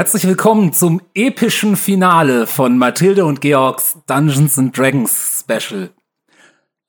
Herzlich 0.00 0.26
willkommen 0.26 0.72
zum 0.72 1.02
epischen 1.12 1.76
Finale 1.76 2.46
von 2.46 2.78
Mathilde 2.78 3.26
und 3.26 3.42
Georgs 3.42 3.98
Dungeons 4.06 4.58
and 4.58 4.74
Dragons 4.74 5.44
Special. 5.44 5.90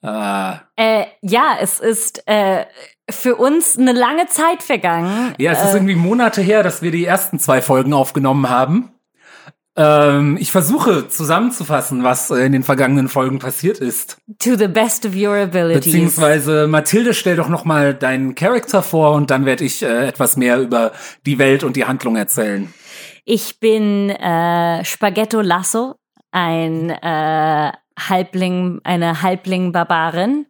Äh, 0.01 0.53
äh, 0.77 1.07
ja, 1.19 1.57
es 1.59 1.81
ist 1.81 2.25
äh, 2.25 2.63
für 3.09 3.35
uns 3.35 3.77
eine 3.77 3.91
lange 3.91 4.27
Zeit 4.27 4.63
vergangen. 4.63 5.35
Ja, 5.39 5.51
es 5.51 5.61
ist 5.61 5.71
äh, 5.71 5.73
irgendwie 5.73 5.95
Monate 5.95 6.41
her, 6.41 6.63
dass 6.63 6.81
wir 6.81 6.91
die 6.91 7.03
ersten 7.03 7.37
zwei 7.37 7.61
Folgen 7.61 7.91
aufgenommen 7.91 8.49
haben. 8.49 8.93
Ähm, 9.75 10.37
ich 10.39 10.53
versuche 10.53 11.09
zusammenzufassen, 11.09 12.05
was 12.05 12.31
in 12.31 12.53
den 12.53 12.63
vergangenen 12.63 13.09
Folgen 13.09 13.39
passiert 13.39 13.79
ist. 13.79 14.19
To 14.39 14.55
the 14.55 14.69
best 14.69 15.05
of 15.05 15.17
your 15.17 15.35
abilities. 15.35 15.83
Beziehungsweise 15.83 16.65
Mathilde, 16.65 17.13
stell 17.13 17.35
doch 17.35 17.49
noch 17.49 17.65
mal 17.65 17.93
deinen 17.93 18.35
Charakter 18.35 18.81
vor 18.81 19.15
und 19.15 19.31
dann 19.31 19.45
werde 19.45 19.65
ich 19.65 19.83
äh, 19.83 20.07
etwas 20.07 20.37
mehr 20.37 20.61
über 20.61 20.93
die 21.25 21.39
Welt 21.39 21.65
und 21.65 21.75
die 21.75 21.83
Handlung 21.83 22.15
erzählen. 22.15 22.73
Ich 23.25 23.59
bin 23.59 24.09
äh, 24.09 24.83
Spaghetto 24.83 25.41
Lasso, 25.41 25.95
ein 26.31 26.89
äh, 26.89 27.71
Halbling, 27.99 28.81
eine 28.83 29.21
Halbling-Barbarin. 29.21 30.47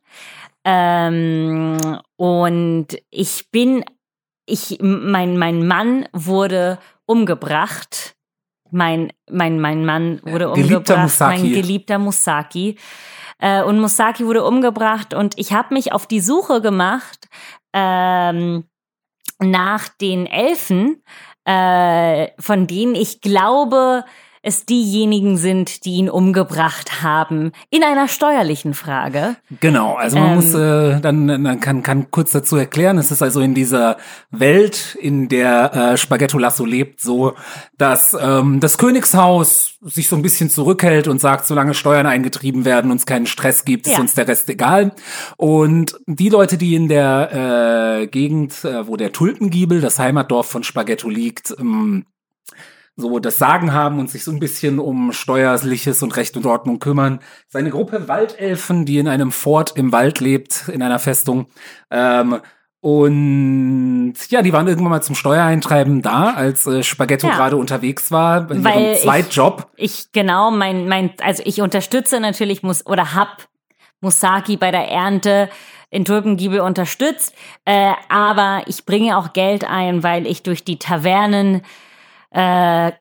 Ähm, 0.63 1.99
und 2.17 2.87
ich 3.09 3.49
bin, 3.51 3.83
ich, 4.45 4.77
mein, 4.81 5.37
mein 5.37 5.67
Mann 5.67 6.07
wurde 6.13 6.79
umgebracht. 7.05 8.15
Mein, 8.69 9.11
mein, 9.29 9.59
mein 9.59 9.85
Mann 9.85 10.21
wurde 10.23 10.49
umgebracht. 10.49 11.01
Musaki. 11.01 11.41
Mein 11.41 11.53
geliebter 11.53 11.99
Musaki. 11.99 12.77
Äh, 13.39 13.63
und 13.63 13.79
Musaki 13.79 14.25
wurde 14.25 14.45
umgebracht 14.45 15.13
und 15.13 15.37
ich 15.37 15.51
habe 15.51 15.73
mich 15.73 15.91
auf 15.91 16.05
die 16.05 16.21
Suche 16.21 16.61
gemacht 16.61 17.27
ähm, 17.73 18.65
nach 19.39 19.89
den 19.89 20.27
Elfen, 20.27 21.01
äh, 21.51 22.31
von 22.39 22.67
denen 22.67 22.95
ich 22.95 23.21
glaube, 23.21 24.05
es 24.43 24.65
diejenigen 24.65 25.37
sind, 25.37 25.85
die 25.85 25.93
ihn 25.93 26.09
umgebracht 26.09 27.03
haben, 27.03 27.51
in 27.69 27.83
einer 27.83 28.07
steuerlichen 28.07 28.73
Frage. 28.73 29.35
Genau, 29.59 29.93
also 29.93 30.17
man 30.17 30.29
ähm, 30.29 30.35
muss 30.35 30.53
äh, 30.53 30.99
dann, 30.99 31.27
dann 31.27 31.59
kann, 31.59 31.83
kann 31.83 32.09
kurz 32.09 32.31
dazu 32.31 32.55
erklären, 32.55 32.97
es 32.97 33.11
ist 33.11 33.21
also 33.21 33.41
in 33.41 33.53
dieser 33.53 33.97
Welt, 34.31 34.97
in 34.99 35.29
der 35.29 35.73
äh, 35.73 35.97
Spaghetto 35.97 36.39
Lasso 36.39 36.65
lebt, 36.65 37.01
so, 37.01 37.33
dass 37.77 38.17
ähm, 38.19 38.59
das 38.59 38.77
Königshaus 38.77 39.77
sich 39.81 40.07
so 40.07 40.15
ein 40.15 40.21
bisschen 40.21 40.49
zurückhält 40.49 41.07
und 41.07 41.19
sagt, 41.19 41.45
solange 41.45 41.73
Steuern 41.73 42.05
eingetrieben 42.05 42.65
werden, 42.65 42.91
uns 42.91 43.05
keinen 43.05 43.25
Stress 43.25 43.65
gibt, 43.65 43.87
ist 43.87 43.93
ja. 43.93 43.99
uns 43.99 44.13
der 44.13 44.27
Rest 44.27 44.49
egal. 44.49 44.91
Und 45.37 45.99
die 46.05 46.29
Leute, 46.29 46.57
die 46.57 46.75
in 46.75 46.87
der 46.87 48.01
äh, 48.01 48.07
Gegend, 48.07 48.63
äh, 48.63 48.87
wo 48.87 48.97
der 48.97 49.11
Tulpengiebel, 49.11 49.81
das 49.81 49.99
Heimatdorf 49.99 50.47
von 50.47 50.63
Spaghetto 50.63 51.09
liegt, 51.09 51.55
ähm, 51.59 52.05
so 52.95 53.19
das 53.19 53.37
Sagen 53.37 53.73
haben 53.73 53.99
und 53.99 54.09
sich 54.09 54.23
so 54.23 54.31
ein 54.31 54.39
bisschen 54.39 54.79
um 54.79 55.11
steuerliches 55.13 56.03
und 56.03 56.15
Recht 56.17 56.35
und 56.37 56.45
Ordnung 56.45 56.79
kümmern. 56.79 57.19
Seine 57.47 57.69
Gruppe 57.69 58.07
Waldelfen, 58.07 58.85
die 58.85 58.97
in 58.97 59.07
einem 59.07 59.31
Fort 59.31 59.73
im 59.75 59.91
Wald 59.91 60.19
lebt, 60.19 60.69
in 60.69 60.81
einer 60.81 60.99
Festung. 60.99 61.47
Ähm, 61.89 62.39
und 62.81 64.15
ja, 64.29 64.41
die 64.41 64.53
waren 64.53 64.67
irgendwann 64.67 64.89
mal 64.89 65.03
zum 65.03 65.13
Steuereintreiben 65.13 66.01
da, 66.01 66.33
als 66.33 66.65
äh, 66.65 66.81
Spaghetto 66.81 67.27
ja. 67.27 67.35
gerade 67.35 67.55
unterwegs 67.55 68.11
war, 68.11 68.41
bei 68.41 68.63
Weil 68.63 68.81
ihrem 68.81 68.95
Zweitjob. 68.97 69.67
Ich, 69.75 69.99
ich 69.99 70.11
genau, 70.11 70.49
mein, 70.49 70.87
mein, 70.87 71.11
also 71.21 71.43
ich 71.45 71.61
unterstütze 71.61 72.19
natürlich 72.19 72.63
muss 72.63 72.85
oder 72.85 73.13
hab 73.13 73.47
Musaki 74.01 74.57
bei 74.57 74.71
der 74.71 74.89
Ernte 74.89 75.49
in 75.91 76.05
Tulpengiebel 76.05 76.61
unterstützt, 76.61 77.35
äh, 77.65 77.91
aber 78.09 78.63
ich 78.65 78.85
bringe 78.85 79.15
auch 79.15 79.33
Geld 79.33 79.63
ein, 79.63 80.01
weil 80.01 80.25
ich 80.25 80.41
durch 80.41 80.63
die 80.63 80.79
Tavernen 80.79 81.61
äh, 82.31 82.91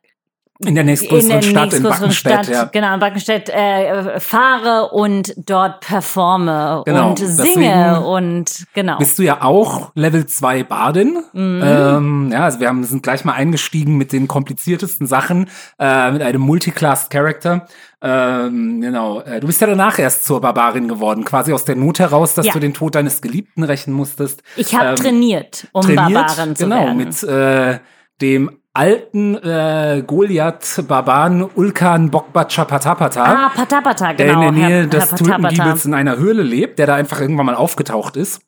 in 0.62 0.74
der 0.74 0.84
nächstgrößeren 0.84 1.38
in 1.38 1.40
der 1.40 1.42
Stadt, 1.42 1.72
nächstgrößeren 1.72 1.82
in 1.82 2.00
Backenstedt, 2.00 2.32
Stadt, 2.32 2.48
ja. 2.48 2.64
genau, 2.64 2.92
in 2.92 3.00
Backenstedt 3.00 3.48
äh, 3.48 4.20
fahre 4.20 4.90
und 4.90 5.32
dort 5.38 5.80
performe 5.80 6.82
genau, 6.84 7.10
und 7.10 7.18
singe 7.18 8.02
und 8.02 8.66
genau. 8.74 8.98
Bist 8.98 9.18
du 9.18 9.22
ja 9.22 9.42
auch 9.42 9.90
Level 9.94 10.26
2 10.26 10.64
Badin. 10.64 11.22
Mhm. 11.32 11.62
Ähm, 11.64 12.28
ja, 12.30 12.44
also 12.44 12.60
wir 12.60 12.68
haben, 12.68 12.84
sind 12.84 13.02
gleich 13.02 13.24
mal 13.24 13.32
eingestiegen 13.32 13.96
mit 13.96 14.12
den 14.12 14.28
kompliziertesten 14.28 15.06
Sachen, 15.06 15.48
äh, 15.78 16.10
mit 16.10 16.20
einem 16.20 16.42
Multiclass-Character. 16.42 17.66
Ähm, 18.02 18.82
genau. 18.82 19.22
Äh, 19.22 19.40
du 19.40 19.46
bist 19.46 19.62
ja 19.62 19.66
danach 19.66 19.98
erst 19.98 20.26
zur 20.26 20.42
Barbarin 20.42 20.88
geworden, 20.88 21.24
quasi 21.24 21.54
aus 21.54 21.64
der 21.64 21.76
Not 21.76 22.00
heraus, 22.00 22.34
dass 22.34 22.46
ja. 22.46 22.52
du 22.52 22.60
den 22.60 22.74
Tod 22.74 22.96
deines 22.96 23.22
Geliebten 23.22 23.62
rächen 23.62 23.94
musstest. 23.94 24.42
Ich 24.56 24.74
habe 24.74 24.90
ähm, 24.90 24.96
trainiert, 24.96 25.68
um 25.72 25.82
trainiert, 25.82 26.12
Barbarin 26.12 26.54
zu 26.54 26.64
genau, 26.64 26.76
werden. 26.76 26.98
Genau, 26.98 27.08
mit 27.08 27.22
äh, 27.22 27.78
dem 28.20 28.60
alten 28.80 29.34
äh, 29.36 30.02
Goliath 30.06 30.84
Baban 30.88 31.42
Ulkan 31.54 32.10
Bokbacha 32.10 32.64
Patapata. 32.64 33.24
Ah, 33.24 33.48
Patapata, 33.54 34.14
genau. 34.14 34.16
Der 34.16 34.32
in 34.32 34.40
der 34.40 34.52
Nähe 34.52 34.80
Herr, 34.80 34.86
des 34.86 35.10
Tulpengiebels 35.10 35.84
in 35.84 35.92
einer 35.92 36.16
Höhle 36.16 36.42
lebt, 36.42 36.78
der 36.78 36.86
da 36.86 36.94
einfach 36.94 37.20
irgendwann 37.20 37.44
mal 37.44 37.54
aufgetaucht 37.56 38.16
ist. 38.16 38.40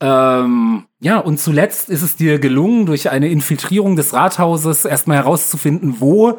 Ähm, 0.00 0.86
ja, 1.00 1.18
und 1.18 1.38
zuletzt 1.38 1.90
ist 1.90 2.00
es 2.00 2.16
dir 2.16 2.38
gelungen, 2.38 2.86
durch 2.86 3.10
eine 3.10 3.28
Infiltrierung 3.28 3.96
des 3.96 4.14
Rathauses 4.14 4.86
erstmal 4.86 5.18
herauszufinden, 5.18 5.96
wo 5.98 6.38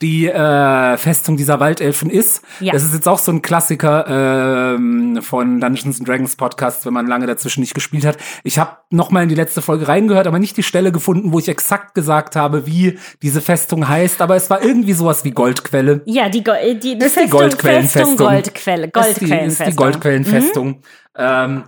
die 0.00 0.26
äh, 0.26 0.96
Festung 0.96 1.36
dieser 1.36 1.60
Waldelfen 1.60 2.10
ist. 2.10 2.42
Ja. 2.60 2.72
Das 2.72 2.84
ist 2.84 2.94
jetzt 2.94 3.08
auch 3.08 3.18
so 3.18 3.32
ein 3.32 3.42
Klassiker 3.42 4.74
ähm, 4.76 5.20
von 5.22 5.60
Dungeons 5.60 5.98
and 5.98 6.08
Dragons 6.08 6.36
Podcast, 6.36 6.86
wenn 6.86 6.92
man 6.92 7.06
lange 7.06 7.26
dazwischen 7.26 7.60
nicht 7.60 7.74
gespielt 7.74 8.04
hat. 8.04 8.16
Ich 8.42 8.58
habe 8.58 8.76
noch 8.90 9.10
mal 9.10 9.22
in 9.22 9.28
die 9.28 9.34
letzte 9.34 9.62
Folge 9.62 9.88
reingehört, 9.88 10.26
aber 10.26 10.38
nicht 10.38 10.56
die 10.56 10.62
Stelle 10.62 10.92
gefunden, 10.92 11.32
wo 11.32 11.38
ich 11.38 11.48
exakt 11.48 11.94
gesagt 11.94 12.36
habe, 12.36 12.66
wie 12.66 12.98
diese 13.22 13.40
Festung 13.40 13.88
heißt. 13.88 14.20
Aber 14.20 14.36
es 14.36 14.50
war 14.50 14.62
irgendwie 14.62 14.92
sowas 14.92 15.24
wie 15.24 15.30
Goldquelle. 15.30 16.02
Ja, 16.06 16.28
die, 16.28 16.42
Go 16.42 16.52
die, 16.62 16.78
die, 16.78 16.92
ist 17.04 17.14
Festung, 17.14 17.24
die 17.24 17.30
Goldquellenfestung. 17.30 18.16
Goldquelle, 18.16 18.88
Goldquellenfestung. 18.88 19.46
Ist 19.46 19.58
die, 19.58 19.64
ist 19.64 19.72
die 19.72 19.76
Goldquellenfestung. 19.76 20.68
Mhm. 20.68 20.76
Ähm, 21.16 21.64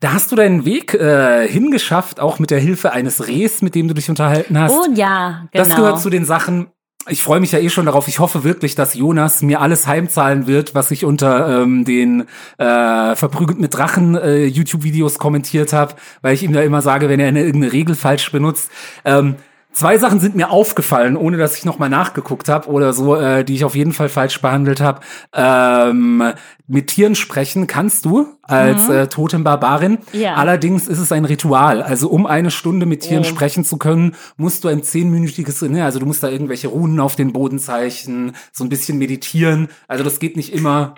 da 0.00 0.14
hast 0.14 0.32
du 0.32 0.36
deinen 0.36 0.64
Weg 0.64 0.94
äh, 0.94 1.46
hingeschafft, 1.46 2.20
auch 2.20 2.38
mit 2.38 2.50
der 2.50 2.58
Hilfe 2.58 2.92
eines 2.92 3.28
Rehs, 3.28 3.60
mit 3.60 3.74
dem 3.74 3.86
du 3.86 3.94
dich 3.94 4.08
unterhalten 4.08 4.58
hast. 4.58 4.72
Oh 4.72 4.86
ja, 4.94 5.46
genau. 5.52 5.64
Das 5.64 5.76
gehört 5.76 6.00
zu 6.00 6.08
den 6.08 6.24
Sachen, 6.24 6.68
ich 7.08 7.22
freue 7.22 7.40
mich 7.40 7.52
ja 7.52 7.58
eh 7.58 7.70
schon 7.70 7.86
darauf. 7.86 8.08
Ich 8.08 8.18
hoffe 8.18 8.44
wirklich, 8.44 8.74
dass 8.74 8.94
Jonas 8.94 9.42
mir 9.42 9.60
alles 9.60 9.86
heimzahlen 9.86 10.46
wird, 10.46 10.74
was 10.74 10.90
ich 10.90 11.04
unter 11.04 11.62
ähm, 11.62 11.84
den 11.84 12.26
äh, 12.58 13.16
verprügelt 13.16 13.58
mit 13.58 13.74
Drachen 13.74 14.16
äh, 14.16 14.44
YouTube-Videos 14.44 15.18
kommentiert 15.18 15.72
habe, 15.72 15.94
weil 16.20 16.34
ich 16.34 16.42
ihm 16.42 16.52
da 16.52 16.60
immer 16.60 16.82
sage, 16.82 17.08
wenn 17.08 17.20
er 17.20 17.28
eine 17.28 17.40
irgendeine 17.40 17.72
Regel 17.72 17.94
falsch 17.94 18.30
benutzt. 18.30 18.70
Ähm, 19.04 19.36
Zwei 19.72 19.98
Sachen 19.98 20.18
sind 20.18 20.34
mir 20.34 20.50
aufgefallen, 20.50 21.16
ohne 21.16 21.36
dass 21.36 21.56
ich 21.56 21.64
nochmal 21.64 21.88
nachgeguckt 21.88 22.48
habe 22.48 22.68
oder 22.68 22.92
so, 22.92 23.14
äh, 23.14 23.44
die 23.44 23.54
ich 23.54 23.64
auf 23.64 23.76
jeden 23.76 23.92
Fall 23.92 24.08
falsch 24.08 24.40
behandelt 24.40 24.80
habe. 24.80 25.00
Ähm, 25.32 26.32
mit 26.66 26.88
Tieren 26.88 27.14
sprechen 27.14 27.68
kannst 27.68 28.04
du 28.04 28.26
als 28.42 28.88
mhm. 28.88 28.94
äh, 28.94 29.06
Totem-Barbarin. 29.06 29.98
Ja. 30.12 30.34
Allerdings 30.34 30.88
ist 30.88 30.98
es 30.98 31.12
ein 31.12 31.24
Ritual. 31.24 31.82
Also 31.82 32.08
um 32.08 32.26
eine 32.26 32.50
Stunde 32.50 32.84
mit 32.84 33.02
Tieren 33.02 33.22
oh. 33.22 33.28
sprechen 33.28 33.64
zu 33.64 33.76
können, 33.76 34.16
musst 34.36 34.64
du 34.64 34.68
ein 34.68 34.82
zehnminütiges, 34.82 35.62
ne, 35.62 35.84
also 35.84 36.00
du 36.00 36.06
musst 36.06 36.22
da 36.24 36.28
irgendwelche 36.28 36.68
Runen 36.68 36.98
auf 36.98 37.14
den 37.14 37.32
Boden 37.32 37.60
zeichnen, 37.60 38.32
so 38.52 38.64
ein 38.64 38.70
bisschen 38.70 38.98
meditieren. 38.98 39.68
Also 39.86 40.02
das 40.02 40.18
geht 40.18 40.36
nicht 40.36 40.52
immer 40.52 40.96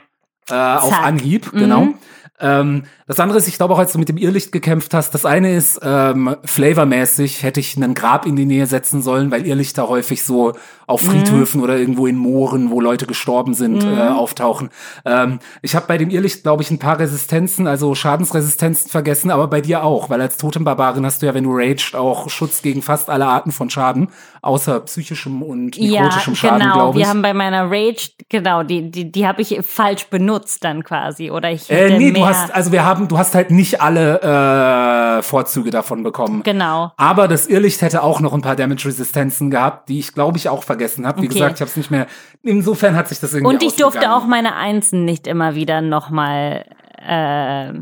äh, 0.49 0.55
auf 0.55 0.99
Anhieb, 0.99 1.53
genau. 1.53 1.89
Ähm, 2.43 2.85
das 3.07 3.21
andere 3.21 3.39
ist, 3.39 3.49
ich 3.49 3.57
glaube 3.57 3.75
auch, 3.75 3.79
als 3.79 3.93
du 3.93 3.99
mit 3.99 4.09
dem 4.09 4.17
Irrlicht 4.17 4.53
gekämpft 4.53 4.95
hast, 4.95 5.13
das 5.13 5.25
eine 5.25 5.55
ist, 5.55 5.81
ähm, 5.83 6.37
flavormäßig 6.45 7.43
hätte 7.43 7.61
ich 7.61 7.77
einen 7.77 7.95
Grab 7.95 8.27
in 8.27 8.37
die 8.37 8.47
Nähe 8.47 8.67
setzen 8.67 9.03
sollen, 9.03 9.31
weil 9.31 9.47
Irrlichter 9.47 9.89
häufig 9.89 10.23
so 10.23 10.55
auf 10.87 11.03
mhm. 11.03 11.11
Friedhöfen 11.11 11.59
mhm. 11.59 11.65
oder 11.65 11.77
irgendwo 11.77 12.07
in 12.07 12.17
Mooren, 12.17 12.71
wo 12.71 12.81
Leute 12.81 13.07
gestorben 13.07 13.55
sind, 13.55 13.85
mhm. 13.85 13.99
äh, 13.99 14.09
auftauchen. 14.09 14.71
Ähm, 15.05 15.41
ich 15.63 15.77
habe 15.77 15.87
bei 15.87 15.99
dem 15.99 16.11
Irrlicht, 16.11 16.43
glaube 16.43 16.63
ich, 16.63 16.71
ein 16.71 16.79
paar 16.79 16.99
Resistenzen, 16.99 17.67
also 17.67 17.95
Schadensresistenzen 17.95 18.91
vergessen, 18.91 19.31
aber 19.31 19.47
bei 19.47 19.61
dir 19.61 19.85
auch, 19.85 20.11
weil 20.11 20.21
als 20.21 20.37
Totembarbarin 20.37 21.05
hast 21.05 21.23
du 21.23 21.27
ja, 21.27 21.35
wenn 21.35 21.45
du 21.45 21.53
raged, 21.53 21.95
auch 21.95 22.29
Schutz 22.31 22.63
gegen 22.63 22.83
fast 22.83 23.11
alle 23.11 23.27
Arten 23.27 23.53
von 23.53 23.71
Schaden, 23.71 24.09
außer 24.41 24.81
psychischem 24.81 25.43
und 25.43 25.79
nekrotischem 25.79 26.35
ja, 26.35 26.37
Schaden, 26.37 26.61
genau. 26.61 26.75
glaube 26.75 26.99
ich. 26.99 27.05
Wir 27.05 27.11
haben 27.11 27.23
bei 27.23 27.35
meiner 27.35 27.71
Rage, 27.71 28.11
genau, 28.29 28.63
die, 28.63 28.91
die, 28.91 29.13
die 29.13 29.27
habe 29.27 29.43
ich 29.43 29.59
falsch 29.63 30.07
benutzt 30.07 30.65
dann 30.65 30.83
quasi, 30.83 31.31
oder 31.31 31.51
ich 31.51 31.69
hätte 31.69 31.95
äh, 31.95 31.99
nee, 31.99 32.11
mehr 32.11 32.32
hast, 32.35 32.55
also 32.55 32.73
wir 32.73 32.85
haben, 32.85 33.09
du 33.09 33.19
hast 33.19 33.35
halt 33.35 33.51
nicht 33.51 33.81
alle 33.81 34.21
äh, 35.19 35.23
Vorzüge 35.23 35.71
davon 35.71 36.03
bekommen. 36.03 36.43
Genau. 36.43 36.93
Aber 36.97 37.29
das 37.29 37.47
Irrlicht 37.47 37.83
hätte 37.83 38.03
auch 38.03 38.21
noch 38.21 38.33
ein 38.33 38.43
paar 38.43 38.57
Damage-Resistenzen 38.57 39.51
gehabt, 39.51 39.89
die 39.89 39.99
ich 39.99 40.15
glaube 40.15 40.39
ich 40.39 40.49
auch 40.49 40.63
vergessen 40.63 41.07
habe. 41.07 41.23
Wie 41.23 41.27
okay. 41.27 41.35
gesagt, 41.35 41.55
ich 41.57 41.61
habe 41.61 41.71
es 41.71 41.77
nicht 41.77 41.91
mehr. 41.91 42.07
Insofern 42.43 42.97
hat 42.97 43.09
sich 43.09 43.21
das 43.21 43.35
irgendwie. 43.35 43.55
Und 43.55 43.63
ich 43.63 43.77
durfte 43.77 44.13
auch 44.13 44.27
meine 44.27 44.55
Einsen 44.57 45.05
nicht 45.05 45.27
immer 45.27 45.55
wieder 45.55 45.81
nochmal. 45.81 46.65
Äh, 46.99 47.73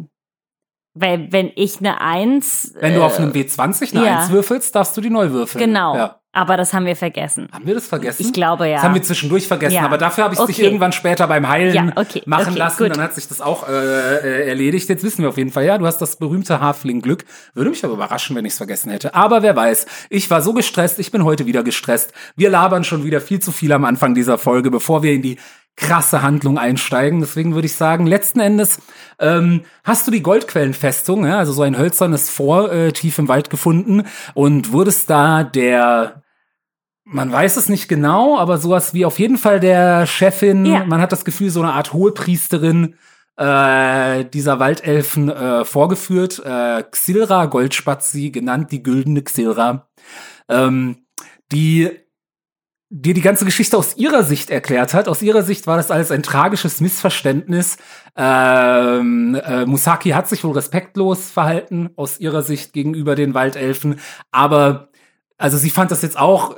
weil 0.95 1.33
wenn 1.33 1.51
ich 1.55 1.79
eine 1.79 2.01
Eins. 2.01 2.75
Wenn 2.79 2.95
du 2.95 3.03
auf 3.03 3.19
einem 3.19 3.33
W20 3.33 3.97
eine 3.97 4.07
ja. 4.07 4.19
Eins 4.19 4.31
würfelst, 4.31 4.75
darfst 4.75 4.97
du 4.97 5.01
die 5.01 5.11
neu 5.11 5.31
würfeln. 5.31 5.65
Genau. 5.65 5.95
Ja. 5.95 6.20
Aber 6.33 6.57
das 6.57 6.73
haben 6.73 6.87
wir 6.87 6.95
vergessen. 6.95 7.49
Haben 7.51 7.67
wir 7.67 7.75
das 7.75 7.89
vergessen? 7.89 8.23
Ich 8.25 8.33
glaube 8.33 8.69
ja. 8.69 8.77
Das 8.77 8.85
haben 8.85 8.95
wir 8.95 9.03
zwischendurch 9.03 9.49
vergessen, 9.49 9.75
Ja. 9.75 9.83
aber 9.83 9.99
dafür 9.99 10.23
habe 10.25 10.35
ich 10.35 10.39
es 10.39 10.47
dich 10.47 10.57
Okay. 10.59 10.65
irgendwann 10.65 10.93
später 10.93 11.27
beim 11.27 11.49
Heilen 11.49 11.75
Ja, 11.75 11.93
okay, 11.97 12.23
machen 12.25 12.51
okay, 12.51 12.59
lassen. 12.59 12.85
gut. 12.85 12.93
Dann 12.95 13.03
hat 13.03 13.15
sich 13.15 13.27
das 13.27 13.41
auch 13.41 13.69
äh, 13.69 13.73
äh, 13.73 14.49
erledigt. 14.49 14.89
Jetzt 14.89 15.03
wissen 15.03 15.23
wir 15.23 15.29
auf 15.29 15.37
jeden 15.39 15.51
Fall, 15.51 15.65
ja, 15.65 15.77
du 15.77 15.87
hast 15.87 15.99
das 15.99 16.17
berühmte 16.17 16.61
Hafling-Glück. 16.61 17.25
Würde 17.55 17.71
mich 17.71 17.85
aber 17.85 17.95
überraschen, 17.95 18.37
wenn 18.37 18.45
ich 18.45 18.53
es 18.53 18.59
vergessen 18.59 18.91
hätte. 18.93 19.13
Aber 19.15 19.43
wer 19.43 19.57
weiß, 19.57 19.87
ich 20.09 20.31
war 20.31 20.41
so 20.41 20.53
gestresst, 20.53 21.01
ich 21.01 21.11
bin 21.11 21.25
heute 21.25 21.47
wieder 21.47 21.65
gestresst. 21.65 22.13
Wir 22.37 22.49
labern 22.49 22.85
schon 22.85 23.03
wieder 23.03 23.21
viel 23.21 23.41
zu 23.41 23.51
viel 23.51 23.73
am 23.73 23.85
Anfang 23.85 24.15
dieser 24.15 24.39
Folge, 24.39 24.71
bevor 24.71 25.03
wir 25.03 25.13
in 25.13 25.23
die 25.23 25.37
krasse 25.81 26.23
Handlung 26.23 26.59
einsteigen. 26.59 27.21
Deswegen 27.21 27.55
würde 27.55 27.67
ich 27.67 27.75
sagen, 27.75 28.07
letzten 28.07 28.41
Endes 28.41 28.81
ähm, 29.19 29.63
hast 29.83 30.07
du 30.07 30.11
die 30.11 30.23
Goldquellenfestung, 30.23 31.27
ja, 31.27 31.39
also 31.39 31.53
so 31.53 31.63
ein 31.63 31.77
hölzernes 31.79 32.29
Vor 32.31 32.71
äh, 32.71 32.93
tief 32.93 33.19
im 33.19 33.29
Wald 33.29 33.51
gefunden 33.51 34.05
und 34.35 34.73
wurdest 34.73 35.11
da 35.11 35.43
der 35.43 36.23
man 37.13 37.33
weiß 37.33 37.57
es 37.57 37.69
nicht 37.69 37.89
genau, 37.89 38.39
aber 38.39 38.59
sowas 38.59 38.95
wie 38.95 39.05
auf 39.05 39.19
jeden 39.19 39.37
Fall 39.37 39.59
der 39.59 40.07
Chefin, 40.07 40.65
Ja. 40.65 40.85
man 40.85 41.01
hat 41.01 41.11
das 41.11 41.25
Gefühl, 41.25 41.51
so 41.51 41.61
eine 41.61 41.73
Art 41.73 41.93
Hohepriesterin 41.93 42.95
äh, 43.37 44.25
dieser 44.27 44.61
Waldelfen 44.61 45.29
äh, 45.29 45.65
vorgeführt. 45.65 46.41
Äh, 46.45 46.85
Xilra 46.89 47.47
Goldspazi, 47.47 48.31
genannt 48.31 48.71
die 48.71 48.83
güldene 48.85 49.23
Xilra, 49.23 49.89
ähm, 50.49 50.99
die 51.51 51.91
dir 52.93 53.15
die 53.15 53.21
ganze 53.21 53.45
Geschichte 53.45 53.79
aus 53.79 53.97
ihrer 53.97 54.25
Sicht 54.25 54.51
erklärt 54.51 54.95
hat. 54.95 55.07
Aus 55.07 55.23
ihrer 55.23 55.45
Sicht 55.45 55.69
war 55.69 55.77
das 55.77 55.93
alles 55.93 56.11
ein 56.11 56.25
tragisches 56.25 56.81
Missverständnis. 56.81 57.79
Ähm, 58.17 59.37
äh, 59.37 59.65
Musaki 59.65 60.11
hat 60.11 60.29
sich 60.29 60.43
wohl 60.43 60.55
respektlos 60.55 61.31
verhalten 61.31 61.91
aus 61.95 62.19
ihrer 62.19 62.43
Sicht 62.43 62.73
gegenüber 62.73 63.15
den 63.15 63.33
Waldelfen, 63.33 64.01
aber 64.33 64.89
also 65.39 65.57
sie 65.57 65.71
fand 65.71 65.93
das 65.93 66.03
jetzt 66.03 66.19
auch 66.19 66.57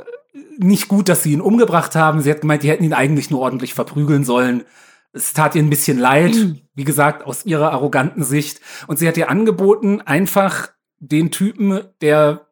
nicht 0.58 0.88
gut, 0.88 1.08
dass 1.08 1.22
sie 1.22 1.32
ihn 1.32 1.40
umgebracht 1.40 1.94
haben. 1.94 2.20
Sie 2.20 2.30
hat 2.30 2.40
gemeint, 2.40 2.62
die 2.62 2.70
hätten 2.70 2.84
ihn 2.84 2.94
eigentlich 2.94 3.30
nur 3.30 3.40
ordentlich 3.40 3.74
verprügeln 3.74 4.24
sollen. 4.24 4.64
Es 5.12 5.34
tat 5.34 5.54
ihr 5.54 5.62
ein 5.62 5.70
bisschen 5.70 5.98
leid, 5.98 6.34
wie 6.74 6.84
gesagt, 6.84 7.24
aus 7.24 7.44
ihrer 7.44 7.72
arroganten 7.72 8.24
Sicht. 8.24 8.60
Und 8.86 8.98
sie 8.98 9.06
hat 9.06 9.16
ihr 9.16 9.30
angeboten, 9.30 10.00
einfach 10.00 10.70
den 10.98 11.30
Typen, 11.30 11.82
der 12.00 12.48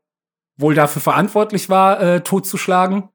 wohl 0.56 0.74
dafür 0.74 1.00
verantwortlich 1.00 1.68
war, 1.68 2.00
äh, 2.00 2.20
totzuschlagen. 2.20 3.08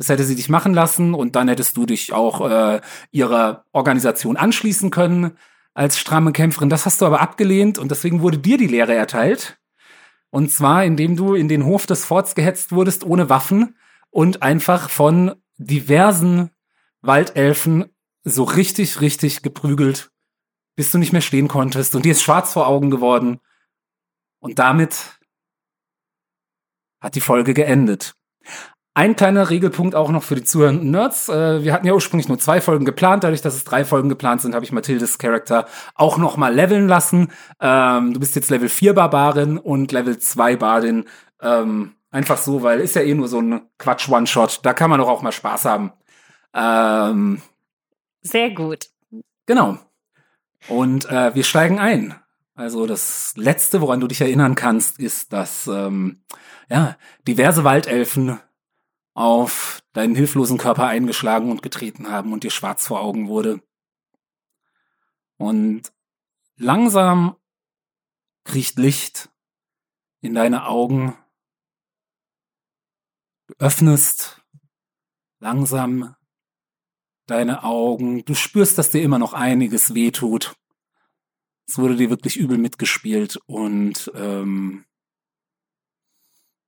Das 0.00 0.08
hätte 0.08 0.24
sie 0.24 0.34
dich 0.34 0.48
machen 0.48 0.72
lassen 0.72 1.12
und 1.12 1.36
dann 1.36 1.48
hättest 1.48 1.76
du 1.76 1.84
dich 1.84 2.14
auch 2.14 2.50
äh, 2.50 2.80
ihrer 3.10 3.66
Organisation 3.72 4.38
anschließen 4.38 4.90
können 4.90 5.36
als 5.74 5.98
stramme 5.98 6.32
Kämpferin. 6.32 6.70
Das 6.70 6.86
hast 6.86 7.02
du 7.02 7.06
aber 7.06 7.20
abgelehnt 7.20 7.76
und 7.76 7.90
deswegen 7.90 8.22
wurde 8.22 8.38
dir 8.38 8.56
die 8.56 8.66
Lehre 8.66 8.94
erteilt. 8.94 9.60
Und 10.30 10.50
zwar, 10.50 10.86
indem 10.86 11.16
du 11.16 11.34
in 11.34 11.48
den 11.48 11.66
Hof 11.66 11.84
des 11.84 12.06
Forts 12.06 12.34
gehetzt 12.34 12.72
wurdest 12.72 13.04
ohne 13.04 13.28
Waffen 13.28 13.76
und 14.08 14.42
einfach 14.42 14.88
von 14.88 15.34
diversen 15.58 16.48
Waldelfen 17.02 17.94
so 18.24 18.44
richtig, 18.44 19.02
richtig 19.02 19.42
geprügelt, 19.42 20.10
bis 20.76 20.90
du 20.92 20.96
nicht 20.96 21.12
mehr 21.12 21.20
stehen 21.20 21.46
konntest. 21.46 21.94
Und 21.94 22.06
dir 22.06 22.12
ist 22.12 22.22
schwarz 22.22 22.54
vor 22.54 22.68
Augen 22.68 22.90
geworden. 22.90 23.38
Und 24.38 24.58
damit 24.58 25.20
hat 27.02 27.16
die 27.16 27.20
Folge 27.20 27.52
geendet. 27.52 28.14
Ein 29.00 29.16
kleiner 29.16 29.48
Regelpunkt 29.48 29.94
auch 29.94 30.10
noch 30.10 30.22
für 30.22 30.34
die 30.34 30.44
zuhörenden 30.44 30.90
Nerds. 30.90 31.30
Äh, 31.30 31.64
wir 31.64 31.72
hatten 31.72 31.86
ja 31.86 31.94
ursprünglich 31.94 32.28
nur 32.28 32.38
zwei 32.38 32.60
Folgen 32.60 32.84
geplant. 32.84 33.24
Dadurch, 33.24 33.40
dass 33.40 33.54
es 33.54 33.64
drei 33.64 33.86
Folgen 33.86 34.10
geplant 34.10 34.42
sind, 34.42 34.54
habe 34.54 34.62
ich 34.62 34.72
Mathildes 34.72 35.16
Charakter 35.16 35.64
auch 35.94 36.18
noch 36.18 36.36
mal 36.36 36.54
leveln 36.54 36.86
lassen. 36.86 37.32
Ähm, 37.62 38.12
du 38.12 38.20
bist 38.20 38.36
jetzt 38.36 38.50
Level 38.50 38.68
4 38.68 38.92
Barbarin 38.92 39.56
und 39.56 39.90
Level 39.90 40.18
2 40.18 40.56
Bardin. 40.56 41.06
Ähm, 41.40 41.94
einfach 42.10 42.36
so, 42.36 42.62
weil 42.62 42.78
ist 42.80 42.94
ja 42.94 43.00
eh 43.00 43.14
nur 43.14 43.28
so 43.28 43.40
ein 43.40 43.62
Quatsch-One-Shot. 43.78 44.60
Da 44.64 44.74
kann 44.74 44.90
man 44.90 45.00
doch 45.00 45.08
auch 45.08 45.22
mal 45.22 45.32
Spaß 45.32 45.64
haben. 45.64 45.94
Ähm, 46.52 47.40
Sehr 48.20 48.50
gut. 48.50 48.90
Genau. 49.46 49.78
Und 50.68 51.10
äh, 51.10 51.34
wir 51.34 51.44
steigen 51.44 51.78
ein. 51.78 52.16
Also 52.54 52.84
das 52.84 53.32
Letzte, 53.38 53.80
woran 53.80 54.00
du 54.00 54.08
dich 54.08 54.20
erinnern 54.20 54.56
kannst, 54.56 55.00
ist, 55.00 55.32
dass 55.32 55.66
ähm, 55.68 56.20
ja 56.68 56.98
diverse 57.26 57.64
Waldelfen 57.64 58.38
auf 59.20 59.82
deinen 59.92 60.14
hilflosen 60.14 60.56
Körper 60.56 60.86
eingeschlagen 60.86 61.50
und 61.50 61.62
getreten 61.62 62.08
haben 62.08 62.32
und 62.32 62.42
dir 62.42 62.50
schwarz 62.50 62.86
vor 62.86 63.02
Augen 63.02 63.28
wurde. 63.28 63.60
Und 65.36 65.92
langsam 66.56 67.36
kriecht 68.44 68.78
Licht 68.78 69.28
in 70.22 70.32
deine 70.32 70.66
Augen. 70.66 71.18
Du 73.46 73.54
öffnest 73.58 74.40
langsam 75.38 76.16
deine 77.26 77.62
Augen. 77.62 78.24
Du 78.24 78.34
spürst, 78.34 78.78
dass 78.78 78.90
dir 78.90 79.02
immer 79.02 79.18
noch 79.18 79.34
einiges 79.34 79.92
wehtut. 79.92 80.56
Es 81.68 81.76
wurde 81.76 81.96
dir 81.96 82.08
wirklich 82.08 82.38
übel 82.38 82.56
mitgespielt 82.56 83.36
und 83.44 84.10
ähm, 84.14 84.86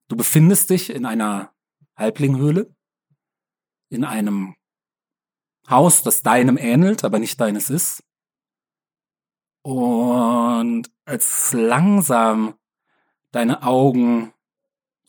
du 0.08 0.16
befindest 0.16 0.69
dich 0.69 0.90
in 0.90 1.06
einer 1.06 1.55
Halblinghöhle, 1.96 2.74
in 3.88 4.04
einem 4.04 4.54
Haus, 5.68 6.02
das 6.02 6.22
deinem 6.22 6.56
ähnelt, 6.56 7.04
aber 7.04 7.18
nicht 7.18 7.40
deines 7.40 7.70
ist. 7.70 8.02
Und 9.62 10.90
als 11.04 11.52
langsam 11.52 12.54
deine 13.30 13.62
Augen 13.62 14.32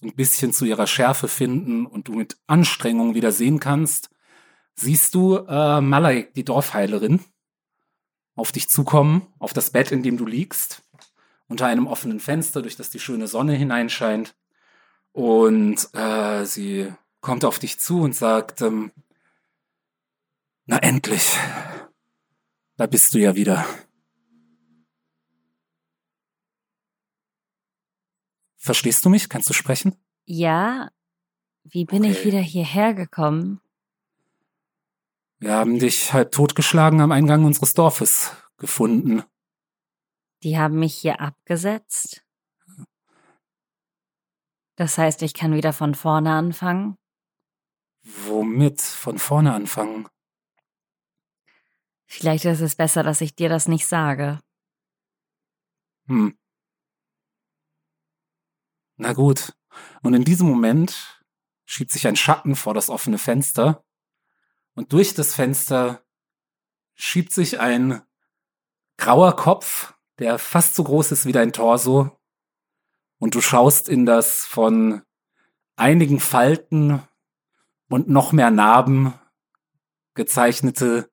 ein 0.01 0.13
bisschen 0.15 0.53
zu 0.53 0.65
ihrer 0.65 0.87
Schärfe 0.87 1.27
finden 1.27 1.85
und 1.85 2.07
du 2.07 2.13
mit 2.13 2.37
Anstrengung 2.45 3.15
wieder 3.15 3.31
sehen 3.31 3.59
kannst, 3.59 4.09
siehst 4.75 5.15
du 5.15 5.37
äh, 5.37 5.81
Malay, 5.81 6.31
die 6.35 6.43
Dorfheilerin, 6.43 7.21
auf 8.35 8.51
dich 8.51 8.69
zukommen, 8.69 9.27
auf 9.39 9.53
das 9.53 9.71
Bett, 9.71 9.91
in 9.91 10.03
dem 10.03 10.17
du 10.17 10.25
liegst, 10.25 10.83
unter 11.47 11.67
einem 11.67 11.87
offenen 11.87 12.19
Fenster, 12.19 12.61
durch 12.61 12.75
das 12.75 12.89
die 12.89 12.99
schöne 12.99 13.27
Sonne 13.27 13.53
hineinscheint. 13.53 14.35
Und 15.13 15.89
äh, 15.93 16.43
sie 16.45 16.91
kommt 17.21 17.45
auf 17.45 17.59
dich 17.59 17.79
zu 17.79 18.01
und 18.01 18.15
sagt, 18.15 18.61
ähm, 18.61 18.91
na 20.65 20.77
endlich, 20.79 21.37
da 22.77 22.87
bist 22.87 23.13
du 23.13 23.19
ja 23.19 23.35
wieder. 23.35 23.65
Verstehst 28.57 29.05
du 29.05 29.09
mich? 29.09 29.29
Kannst 29.29 29.49
du 29.49 29.53
sprechen? 29.53 29.95
Ja, 30.25 30.89
wie 31.63 31.85
bin 31.85 32.03
ich 32.03 32.19
Okay. 32.19 32.25
wieder 32.25 32.39
hierher 32.41 32.93
gekommen? 32.93 33.61
Wir 35.39 35.53
haben 35.53 35.77
dich 35.79 36.13
halb 36.13 36.31
totgeschlagen 36.31 37.01
am 37.01 37.11
Eingang 37.11 37.43
unseres 37.43 37.73
Dorfes 37.73 38.31
gefunden. 38.57 39.23
Die 40.43 40.57
haben 40.57 40.79
mich 40.79 40.95
hier 40.95 41.19
abgesetzt. 41.19 42.22
Das 44.75 44.97
heißt, 44.97 45.21
ich 45.21 45.33
kann 45.33 45.53
wieder 45.53 45.73
von 45.73 45.95
vorne 45.95 46.31
anfangen. 46.31 46.95
Womit 48.03 48.81
von 48.81 49.17
vorne 49.17 49.53
anfangen? 49.53 50.07
Vielleicht 52.05 52.45
ist 52.45 52.59
es 52.59 52.75
besser, 52.75 53.03
dass 53.03 53.21
ich 53.21 53.35
dir 53.35 53.49
das 53.49 53.67
nicht 53.67 53.87
sage. 53.87 54.39
Hm. 56.07 56.37
Na 58.97 59.13
gut. 59.13 59.53
Und 60.01 60.13
in 60.13 60.23
diesem 60.23 60.47
Moment 60.47 61.23
schiebt 61.65 61.91
sich 61.91 62.07
ein 62.07 62.15
Schatten 62.15 62.55
vor 62.55 62.73
das 62.73 62.89
offene 62.89 63.17
Fenster. 63.17 63.83
Und 64.75 64.93
durch 64.93 65.13
das 65.13 65.33
Fenster 65.33 66.03
schiebt 66.93 67.31
sich 67.31 67.59
ein 67.59 68.01
grauer 68.97 69.35
Kopf, 69.35 69.93
der 70.19 70.37
fast 70.37 70.75
so 70.75 70.83
groß 70.83 71.11
ist 71.11 71.25
wie 71.25 71.31
dein 71.31 71.53
Torso. 71.53 72.19
Und 73.23 73.35
du 73.35 73.39
schaust 73.39 73.87
in 73.87 74.05
das 74.05 74.43
von 74.43 75.01
einigen 75.77 76.19
Falten 76.19 77.01
und 77.87 78.09
noch 78.09 78.33
mehr 78.33 78.51
Narben 78.51 79.13
gezeichnete 80.13 81.09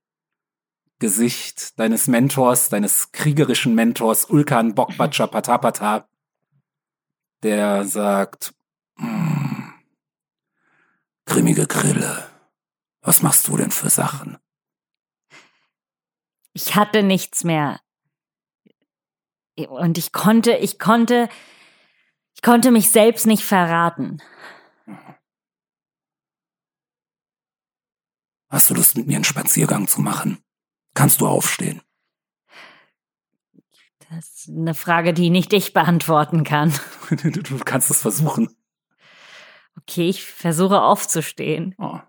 Gesicht 0.99 1.79
deines 1.79 2.09
Mentors, 2.09 2.69
deines 2.69 3.13
kriegerischen 3.13 3.77
Mentors 3.77 4.25
Ulkan 4.25 4.75
Bokbacha 4.75 5.29
Patapata, 5.29 6.09
der 7.45 7.85
sagt, 7.85 8.55
"Mm, 8.97 9.69
grimmige 11.27 11.69
Grille, 11.69 12.29
was 13.03 13.23
machst 13.23 13.47
du 13.47 13.57
denn 13.57 13.71
für 13.71 13.89
Sachen? 13.89 14.37
Ich 16.55 16.75
hatte 16.75 17.05
nichts 17.05 17.45
mehr. 17.45 17.81
Und 19.55 19.97
ich 19.97 20.11
konnte, 20.11 20.57
ich 20.57 20.81
konnte, 20.81 21.29
ich 22.35 22.43
konnte 22.43 22.71
mich 22.71 22.91
selbst 22.91 23.27
nicht 23.27 23.45
verraten. 23.45 24.23
Hast 28.49 28.69
du 28.69 28.75
Lust, 28.75 28.97
mit 28.97 29.07
mir 29.07 29.15
einen 29.17 29.25
Spaziergang 29.25 29.87
zu 29.87 30.01
machen? 30.01 30.43
Kannst 30.95 31.21
du 31.21 31.29
aufstehen? 31.29 31.83
Das 34.11 34.27
ist 34.27 34.49
eine 34.49 34.75
Frage, 34.75 35.15
die 35.15 35.31
nicht 35.31 35.53
ich 35.53 35.73
beantworten 35.73 36.43
kann. 36.43 36.73
du 37.11 37.59
kannst 37.59 37.91
es 37.91 38.03
versuchen. 38.03 38.57
Okay, 39.77 40.09
ich 40.09 40.25
versuche 40.25 40.83
aufzustehen. 40.83 41.77
Oh. 41.79 42.01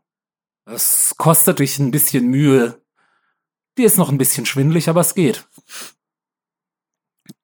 Das 0.66 1.16
kostet 1.18 1.60
dich 1.60 1.78
ein 1.78 1.92
bisschen 1.92 2.28
Mühe. 2.28 2.82
Dir 3.78 3.86
ist 3.86 3.98
noch 3.98 4.10
ein 4.10 4.18
bisschen 4.18 4.46
schwindlig, 4.46 4.90
aber 4.90 5.02
es 5.02 5.14
geht. 5.14 5.48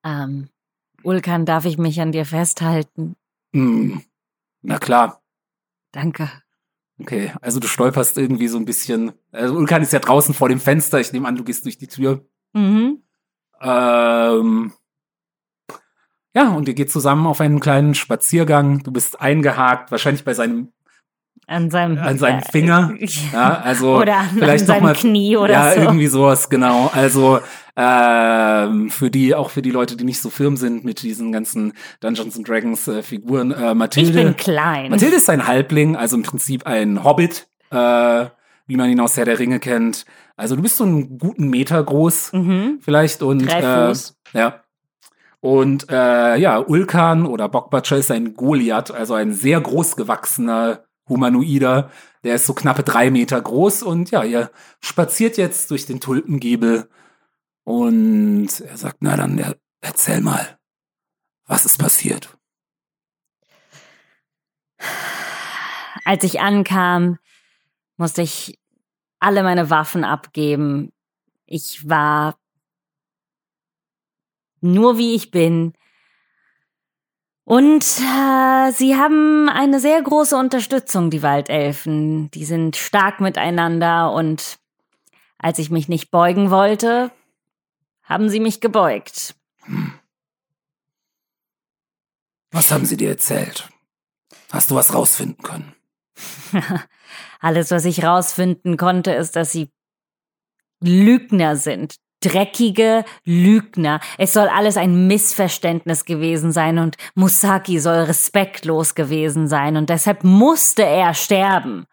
Ähm, 0.03 0.49
Ulkan, 1.07 1.45
darf 1.45 1.63
ich 1.63 1.77
mich 1.77 2.01
an 2.01 2.11
dir 2.11 2.25
festhalten? 2.25 3.15
Hm. 3.53 4.01
Na 4.61 4.77
klar. 4.77 5.21
Danke. 5.93 6.29
Okay, 6.99 7.31
also 7.41 7.61
du 7.61 7.67
stolperst 7.67 8.17
irgendwie 8.17 8.49
so 8.49 8.57
ein 8.57 8.65
bisschen. 8.65 9.13
Also 9.31 9.55
Ulkan 9.55 9.81
ist 9.83 9.93
ja 9.93 9.99
draußen 9.99 10.33
vor 10.33 10.49
dem 10.49 10.59
Fenster. 10.59 10.99
Ich 10.99 11.13
nehme 11.13 11.25
an, 11.25 11.37
du 11.37 11.45
gehst 11.45 11.63
durch 11.63 11.77
die 11.77 11.87
Tür. 11.87 12.25
Mhm. 12.51 13.03
Ähm, 13.61 14.73
ja, 16.35 16.49
und 16.51 16.67
ihr 16.67 16.73
geht 16.73 16.91
zusammen 16.91 17.25
auf 17.25 17.39
einen 17.39 17.61
kleinen 17.61 17.95
Spaziergang. 17.95 18.83
Du 18.83 18.91
bist 18.91 19.21
eingehakt, 19.21 19.91
wahrscheinlich 19.91 20.25
bei 20.25 20.33
seinem 20.33 20.73
An 21.49 21.71
seinem, 21.71 21.97
an 21.97 22.17
seinem 22.17 22.39
äh, 22.39 22.51
Finger. 22.51 22.93
Ja, 23.33 23.61
also 23.61 23.97
oder 23.97 24.17
an, 24.17 24.29
vielleicht 24.33 24.63
an 24.63 24.67
seinem 24.67 24.83
mal, 24.83 24.93
Knie 24.95 25.37
oder 25.37 25.53
ja, 25.53 25.71
so. 25.73 25.79
irgendwie 25.81 26.07
sowas, 26.07 26.49
genau. 26.49 26.91
Also 26.93 27.39
ähm, 27.75 28.89
für 28.89 29.09
die, 29.09 29.33
auch 29.35 29.49
für 29.49 29.61
die 29.61 29.71
Leute, 29.71 29.95
die 29.95 30.03
nicht 30.03 30.19
so 30.21 30.29
firm 30.29 30.57
sind 30.57 30.83
mit 30.83 31.01
diesen 31.03 31.31
ganzen 31.31 31.73
Dungeons 32.01 32.35
and 32.37 32.47
Dragons 32.49 32.87
äh, 32.87 33.01
Figuren, 33.03 33.51
äh, 33.51 33.69
Ich 33.69 33.75
Mathilde. 33.75 34.23
bin 34.23 34.35
klein. 34.35 34.91
Mathilde 34.91 35.15
ist 35.15 35.29
ein 35.29 35.47
Halbling, 35.47 35.95
also 35.95 36.17
im 36.17 36.23
Prinzip 36.23 36.65
ein 36.67 37.03
Hobbit, 37.03 37.47
äh, 37.71 38.25
wie 38.65 38.75
man 38.75 38.89
ihn 38.89 38.99
aus 38.99 39.15
Herr 39.15 39.25
der 39.25 39.39
Ringe 39.39 39.59
kennt. 39.59 40.05
Also 40.35 40.55
du 40.55 40.61
bist 40.61 40.77
so 40.77 40.83
einen 40.83 41.17
guten 41.17 41.49
Meter 41.49 41.81
groß 41.83 42.33
Mhm. 42.33 42.79
vielleicht 42.81 43.21
und 43.23 43.45
Drei 43.49 43.59
äh, 43.59 43.87
Fuß. 43.87 44.17
ja. 44.33 44.61
Und 45.39 45.89
äh, 45.91 46.35
ja, 46.37 46.57
Ulkan 46.59 47.25
oder 47.25 47.47
Bokbacher 47.47 47.95
ist 47.95 48.11
ein 48.11 48.33
Goliath, 48.33 48.91
also 48.91 49.13
ein 49.13 49.33
sehr 49.33 49.61
groß 49.61 49.95
gewachsener 49.95 50.81
Humanoider. 51.09 51.91
Der 52.23 52.35
ist 52.35 52.45
so 52.45 52.53
knappe 52.53 52.83
drei 52.83 53.11
Meter 53.11 53.41
groß 53.41 53.83
und 53.83 54.11
ja, 54.11 54.23
ihr 54.23 54.51
spaziert 54.81 55.37
jetzt 55.37 55.71
durch 55.71 55.85
den 55.85 55.99
Tulpengiebel 55.99 56.89
und 57.63 58.61
er 58.61 58.77
sagt, 58.77 58.97
na 59.01 59.15
dann, 59.17 59.37
er, 59.37 59.57
erzähl 59.81 60.21
mal, 60.21 60.57
was 61.45 61.65
ist 61.65 61.77
passiert? 61.77 62.37
Als 66.05 66.23
ich 66.23 66.39
ankam, 66.39 67.17
musste 67.97 68.21
ich 68.21 68.59
alle 69.19 69.43
meine 69.43 69.69
Waffen 69.69 70.03
abgeben. 70.03 70.93
Ich 71.45 71.89
war 71.89 72.37
nur 74.61 74.97
wie 74.97 75.15
ich 75.15 75.31
bin. 75.31 75.73
Und 77.47 77.85
äh, 78.01 78.71
sie 78.73 78.97
haben 78.97 79.47
eine 79.47 79.79
sehr 79.79 80.01
große 80.01 80.35
Unterstützung, 80.35 81.09
die 81.09 81.23
Waldelfen. 81.23 82.29
Die 82.31 82.43
sind 82.43 82.75
stark 82.75 83.21
miteinander 83.21 84.11
und 84.11 84.59
als 85.37 85.57
ich 85.57 85.69
mich 85.69 85.87
nicht 85.87 86.11
beugen 86.11 86.51
wollte, 86.51 87.09
haben 88.03 88.27
sie 88.27 88.41
mich 88.41 88.59
gebeugt. 88.59 89.33
Was 92.51 92.69
haben 92.73 92.85
sie 92.85 92.97
dir 92.97 93.11
erzählt? 93.11 93.69
Hast 94.51 94.69
du 94.69 94.75
was 94.75 94.93
rausfinden 94.93 95.41
können? 95.41 95.73
Alles, 97.39 97.71
was 97.71 97.85
ich 97.85 98.03
rausfinden 98.03 98.75
konnte, 98.75 99.13
ist, 99.13 99.37
dass 99.37 99.53
sie 99.53 99.71
Lügner 100.81 101.55
sind. 101.55 101.95
Dreckige 102.19 103.05
Lügner. 103.25 103.99
Es 104.17 104.33
soll 104.33 104.47
alles 104.47 104.77
ein 104.77 105.07
Missverständnis 105.07 106.05
gewesen 106.05 106.51
sein 106.51 106.79
und 106.79 106.97
Musaki 107.13 107.79
soll 107.79 108.03
respektlos 108.03 108.95
gewesen 108.95 109.47
sein 109.47 109.77
und 109.77 109.89
deshalb 109.89 110.23
musste 110.23 110.83
er 110.83 111.13
sterben. 111.13 111.85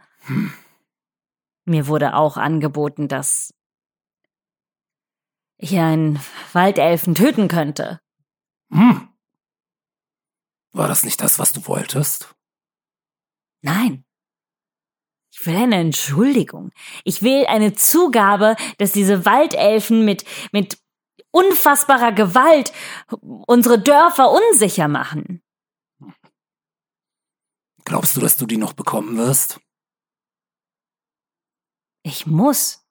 Mir 1.67 1.87
wurde 1.87 2.15
auch 2.15 2.37
angeboten, 2.37 3.09
dass 3.09 3.55
ich 5.57 5.79
einen 5.79 6.21
Waldelfen 6.53 7.15
töten 7.15 7.49
könnte. 7.49 8.01
Hm. 8.71 9.09
War 10.73 10.89
das 10.89 11.05
nicht 11.05 11.21
das, 11.21 11.39
was 11.39 11.53
du 11.53 11.67
wolltest? 11.67 12.35
Nein. 13.63 14.04
Ich 15.45 15.49
will 15.49 15.57
eine 15.57 15.77
Entschuldigung. 15.77 16.73
Ich 17.05 17.21
will 17.21 17.45
eine 17.45 17.75
Zugabe, 17.75 18.57
dass 18.79 18.93
diese 18.93 19.27
Waldelfen 19.27 20.03
mit, 20.03 20.25
mit 20.53 20.79
unfassbarer 21.33 22.13
Gewalt 22.13 22.73
unsere 23.21 23.79
Dörfer 23.79 24.31
unsicher 24.31 24.89
machen. 24.89 25.43
Glaubst 27.85 28.17
du, 28.17 28.23
dass 28.23 28.39
du 28.39 28.47
die 28.47 28.57
noch 28.57 28.73
bekommen 28.73 29.19
wirst? 29.19 29.61
Ich 32.05 32.25
muss. 32.25 32.83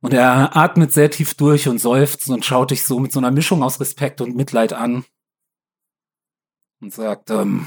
Und 0.00 0.14
er 0.14 0.56
atmet 0.56 0.94
sehr 0.94 1.10
tief 1.10 1.34
durch 1.34 1.68
und 1.68 1.78
seufzt 1.78 2.30
und 2.30 2.42
schaut 2.42 2.70
dich 2.70 2.86
so 2.86 3.00
mit 3.00 3.12
so 3.12 3.18
einer 3.18 3.32
Mischung 3.32 3.62
aus 3.62 3.80
Respekt 3.80 4.22
und 4.22 4.34
Mitleid 4.34 4.72
an. 4.72 5.04
Und 6.80 6.94
sagt, 6.94 7.30
ähm, 7.30 7.66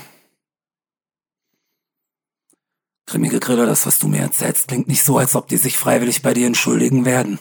Grimmige 3.10 3.40
Griller, 3.40 3.66
das, 3.66 3.88
was 3.88 3.98
du 3.98 4.08
mir 4.08 4.22
erzählst, 4.22 4.68
klingt 4.68 4.88
nicht 4.88 5.04
so, 5.04 5.18
als 5.18 5.34
ob 5.34 5.48
die 5.48 5.58
sich 5.58 5.80
freiwillig 5.80 6.22
bei 6.22 6.36
dir 6.36 6.46
entschuldigen 6.46 7.06
werden. 7.06 7.40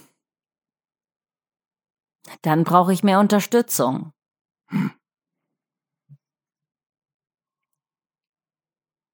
Dann 2.40 2.64
brauche 2.64 2.90
ich 2.90 3.02
mehr 3.02 3.20
Unterstützung. 3.20 4.14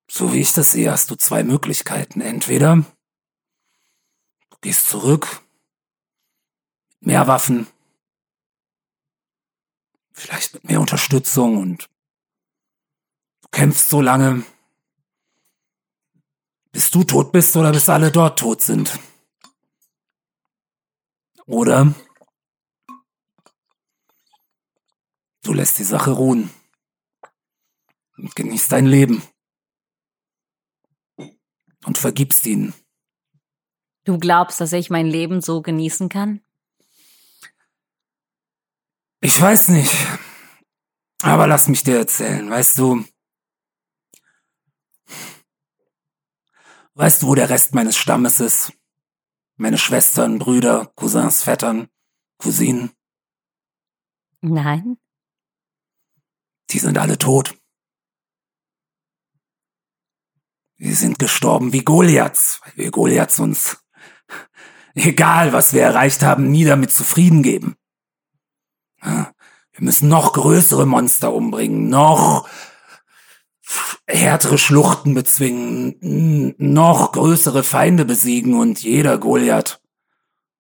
So 0.09 0.33
wie 0.33 0.43
ich 0.43 0.53
das 0.53 0.71
sehe, 0.71 0.93
hast 0.93 1.11
du 1.11 1.17
zwei 1.17 1.43
Möglichkeiten. 1.43 2.21
Entweder 2.21 2.77
du 2.77 4.57
gehst 4.61 4.89
zurück, 4.89 5.43
mit 7.01 7.09
mehr 7.09 7.27
Waffen, 7.27 7.67
vielleicht 10.13 10.55
mit 10.55 10.63
mehr 10.63 10.81
Unterstützung 10.81 11.57
und 11.57 11.91
du 13.43 13.49
kämpfst 13.49 13.89
so 13.89 14.01
lange, 14.01 14.45
bis 16.75 16.91
du 16.91 17.05
tot 17.05 17.31
bist 17.31 17.57
oder 17.57 17.71
bis 17.71 17.89
alle 17.89 18.11
dort 18.11 18.37
tot 18.37 18.61
sind. 18.61 18.99
Oder 21.47 21.95
du 25.45 25.53
lässt 25.53 25.79
die 25.79 25.85
Sache 25.85 26.11
ruhen 26.11 26.51
und 28.17 28.35
genießt 28.35 28.73
dein 28.73 28.87
Leben 28.87 29.23
und 31.87 31.97
vergibst 31.97 32.45
ihnen. 32.45 32.75
Du 34.03 34.19
glaubst, 34.19 34.61
dass 34.61 34.73
ich 34.73 34.91
mein 34.91 35.07
Leben 35.07 35.41
so 35.41 35.63
genießen 35.63 36.09
kann? 36.09 36.41
Ich 39.21 39.41
weiß 39.41 39.69
nicht. 39.69 39.95
Aber 41.23 41.47
lass 41.47 41.69
mich 41.69 41.85
dir 41.85 41.99
erzählen, 41.99 42.51
weißt 42.51 42.79
du. 42.79 43.05
Weißt 46.95 47.23
du, 47.23 47.27
wo 47.27 47.35
der 47.35 47.51
Rest 47.51 47.75
meines 47.75 47.97
Stammes 47.97 48.41
ist? 48.41 48.73
Meine 49.57 49.79
Schwestern, 49.79 50.39
Brüder, 50.39 50.93
Cousins, 50.95 51.43
Vettern, 51.43 51.89
Cousinen, 52.39 52.93
Nein. 54.41 54.99
die 56.71 56.79
sind 56.79 56.99
alle 56.99 57.19
tot. 57.19 57.57
Sie 60.77 60.93
sind 60.93 61.19
gestorben 61.19 61.73
wie 61.73 61.85
Goliaths, 61.85 62.61
weil 62.65 62.77
wir 62.77 62.91
Goliaths 62.91 63.39
uns, 63.39 63.79
egal 64.95 65.53
was 65.53 65.73
wir 65.73 65.83
erreicht 65.83 66.23
haben, 66.23 66.51
nie 66.51 66.65
damit 66.65 66.91
zufrieden 66.91 67.43
geben. 67.43 67.77
Wir 69.01 69.33
müssen 69.79 70.09
noch 70.09 70.33
größere 70.33 70.87
Monster 70.87 71.33
umbringen, 71.33 71.89
noch 71.89 72.49
härtere 74.07 74.59
Schluchten 74.59 75.15
bezwingen, 75.15 76.55
noch 76.59 77.13
größere 77.13 77.63
Feinde 77.63 78.05
besiegen 78.05 78.55
und 78.55 78.83
jeder 78.83 79.19
Goliath 79.19 79.81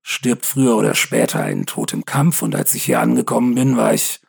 stirbt 0.02 0.46
früher 0.46 0.76
oder 0.76 0.94
später 0.94 1.40
einen 1.40 1.66
Tod 1.66 1.92
im 1.92 2.04
Kampf 2.04 2.42
und 2.42 2.54
als 2.54 2.74
ich 2.74 2.84
hier 2.84 3.00
angekommen 3.00 3.54
bin, 3.54 3.76
war 3.76 3.94
ich, 3.94 4.20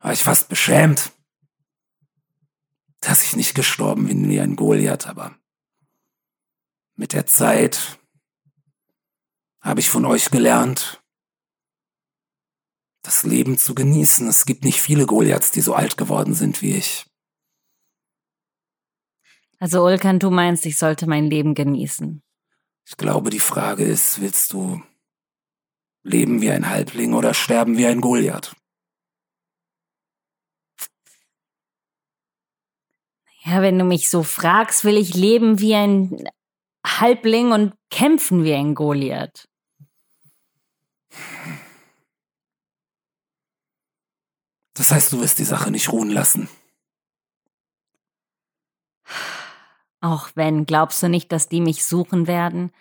war 0.00 0.12
ich 0.12 0.22
fast 0.22 0.48
beschämt, 0.48 1.12
dass 3.00 3.22
ich 3.22 3.36
nicht 3.36 3.54
gestorben 3.54 4.06
bin 4.06 4.28
wie 4.28 4.40
ein 4.40 4.56
Goliath, 4.56 5.06
aber 5.06 5.34
mit 6.94 7.12
der 7.14 7.26
Zeit 7.26 7.98
habe 9.60 9.80
ich 9.80 9.88
von 9.88 10.04
euch 10.04 10.30
gelernt, 10.30 11.02
das 13.02 13.24
Leben 13.24 13.58
zu 13.58 13.74
genießen. 13.74 14.28
Es 14.28 14.44
gibt 14.44 14.64
nicht 14.64 14.80
viele 14.80 15.06
Goliaths, 15.06 15.50
die 15.50 15.60
so 15.60 15.74
alt 15.74 15.96
geworden 15.96 16.34
sind 16.34 16.62
wie 16.62 16.76
ich. 16.76 17.06
Also 19.62 19.84
Ulkan, 19.84 20.18
du 20.18 20.30
meinst, 20.30 20.66
ich 20.66 20.76
sollte 20.76 21.06
mein 21.06 21.30
Leben 21.30 21.54
genießen. 21.54 22.20
Ich 22.84 22.96
glaube, 22.96 23.30
die 23.30 23.38
Frage 23.38 23.84
ist, 23.84 24.20
willst 24.20 24.52
du 24.52 24.82
leben 26.02 26.42
wie 26.42 26.50
ein 26.50 26.68
Halbling 26.68 27.14
oder 27.14 27.32
sterben 27.32 27.78
wie 27.78 27.86
ein 27.86 28.00
Goliath? 28.00 28.56
Ja, 33.44 33.62
wenn 33.62 33.78
du 33.78 33.84
mich 33.84 34.10
so 34.10 34.24
fragst, 34.24 34.84
will 34.84 34.96
ich 34.96 35.14
leben 35.14 35.60
wie 35.60 35.76
ein 35.76 36.24
Halbling 36.84 37.52
und 37.52 37.74
kämpfen 37.88 38.42
wie 38.42 38.54
ein 38.54 38.74
Goliath. 38.74 39.48
Das 44.74 44.90
heißt, 44.90 45.12
du 45.12 45.20
wirst 45.20 45.38
die 45.38 45.44
Sache 45.44 45.70
nicht 45.70 45.92
ruhen 45.92 46.10
lassen. 46.10 46.48
Auch 50.02 50.30
wenn, 50.34 50.66
glaubst 50.66 51.00
du 51.02 51.08
nicht, 51.08 51.30
dass 51.30 51.48
die 51.48 51.60
mich 51.60 51.84
suchen 51.84 52.26
werden? 52.26 52.72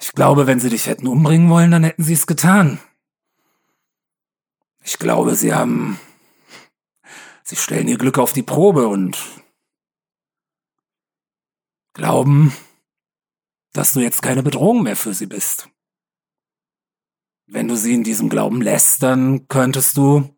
Ich 0.00 0.12
glaube, 0.12 0.48
wenn 0.48 0.58
sie 0.58 0.68
dich 0.68 0.86
hätten 0.86 1.06
umbringen 1.06 1.48
wollen, 1.48 1.70
dann 1.70 1.84
hätten 1.84 2.02
sie 2.02 2.14
es 2.14 2.26
getan. 2.26 2.80
Ich 4.82 4.98
glaube, 4.98 5.36
sie 5.36 5.54
haben. 5.54 5.98
Sie 7.44 7.54
stellen 7.54 7.86
ihr 7.86 7.98
Glück 7.98 8.18
auf 8.18 8.32
die 8.32 8.42
Probe 8.42 8.88
und 8.88 9.16
glauben, 11.94 12.52
dass 13.72 13.92
du 13.92 14.00
jetzt 14.00 14.22
keine 14.22 14.42
Bedrohung 14.42 14.82
mehr 14.82 14.96
für 14.96 15.14
sie 15.14 15.26
bist. 15.26 15.68
Wenn 17.46 17.68
du 17.68 17.76
sie 17.76 17.94
in 17.94 18.02
diesem 18.02 18.28
Glauben 18.28 18.60
lässt, 18.60 19.04
dann 19.04 19.46
könntest 19.46 19.96
du, 19.96 20.36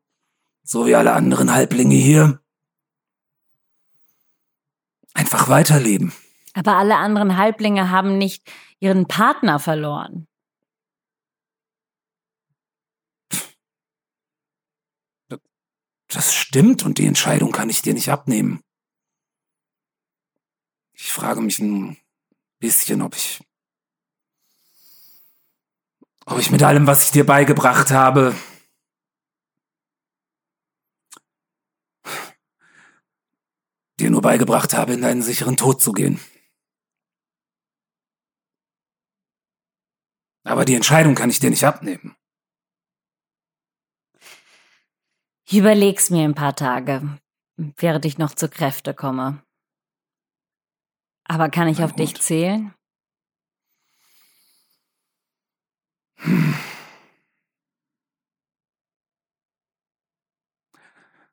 so 0.62 0.86
wie 0.86 0.94
alle 0.94 1.14
anderen 1.14 1.54
Halblinge 1.54 1.94
hier, 1.94 2.42
einfach 5.18 5.48
weiterleben. 5.48 6.12
Aber 6.54 6.76
alle 6.76 6.96
anderen 6.96 7.37
Halblinge 7.37 7.90
haben 7.90 8.16
nicht 8.18 8.50
ihren 8.80 9.06
Partner 9.06 9.58
verloren. 9.58 10.26
Das 16.08 16.34
stimmt 16.34 16.84
und 16.84 16.98
die 16.98 17.06
Entscheidung 17.06 17.52
kann 17.52 17.68
ich 17.68 17.82
dir 17.82 17.92
nicht 17.92 18.08
abnehmen. 18.08 18.62
Ich 20.94 21.12
frage 21.12 21.42
mich 21.42 21.58
ein 21.58 21.98
bisschen, 22.60 23.02
ob 23.02 23.14
ich 23.14 23.40
ob 26.25 26.38
ich 26.38 26.50
mit 26.50 26.62
allem, 26.62 26.87
was 26.87 27.06
ich 27.06 27.10
dir 27.10 27.25
beigebracht 27.25 27.90
habe, 27.90 28.34
dir 33.99 34.11
nur 34.11 34.23
beigebracht 34.23 34.75
habe, 34.75 34.95
in 34.95 35.02
deinen 35.02 35.23
sicheren 35.23 35.57
Tod 35.57 35.81
zu 35.81 35.93
gehen. 35.93 36.21
Aber 40.45 40.64
die 40.64 40.75
Entscheidung 40.75 41.14
kann 41.14 41.31
ich 41.31 41.40
dir 41.40 41.50
nicht 41.50 41.64
abnehmen. 41.64 42.17
Ich 45.47 45.57
überleg's 45.57 46.11
mir 46.11 46.25
ein 46.25 46.35
paar 46.35 46.57
Tage, 46.57 47.19
während 47.57 48.05
ich 48.05 48.19
noch 48.19 48.35
zu 48.35 48.49
Kräfte 48.49 48.95
komme. 48.95 49.43
Aber 51.25 51.50
kann 51.50 51.69
ich 51.69 51.78
Na 51.78 51.87
auf 51.87 51.93
dich 51.95 52.14
gut. 52.14 52.23
zählen? 52.23 52.75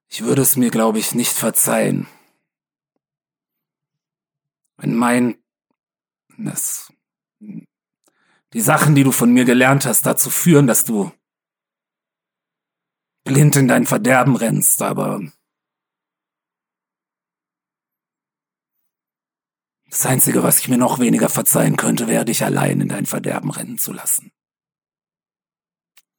Ich 0.08 0.22
würde 0.22 0.42
es 0.42 0.56
mir, 0.56 0.72
glaube 0.72 1.00
ich, 1.00 1.14
nicht 1.14 1.34
verzeihen. 1.34 2.08
Wenn 4.86 4.94
mein, 4.94 5.44
das, 6.38 6.94
die 7.40 8.62
Sachen, 8.62 8.94
die 8.94 9.04
du 9.04 9.12
von 9.12 9.34
mir 9.34 9.44
gelernt 9.44 9.84
hast, 9.88 10.06
dazu 10.06 10.30
führen, 10.30 10.68
dass 10.68 10.86
du 10.86 11.12
blind 13.24 13.56
in 13.56 13.68
dein 13.68 13.88
Verderben 13.88 14.36
rennst, 14.36 14.84
aber 14.84 15.22
das 19.90 20.06
Einzige, 20.06 20.44
was 20.44 20.60
ich 20.60 20.68
mir 20.68 20.78
noch 20.78 21.00
weniger 21.00 21.30
verzeihen 21.30 21.78
könnte, 21.78 22.08
wäre 22.08 22.26
dich 22.26 22.44
allein 22.44 22.80
in 22.80 22.90
dein 22.90 23.08
Verderben 23.08 23.50
rennen 23.50 23.80
zu 23.80 23.92
lassen. 23.92 24.32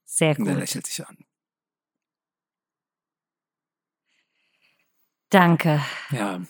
Sehr 0.05 0.37
Und 0.37 0.49
er 0.49 0.55
gut. 0.55 0.61
lächelt 0.63 0.89
dich 0.89 1.07
an. 1.07 1.25
Danke. 5.31 5.81
Ja, 6.11 6.41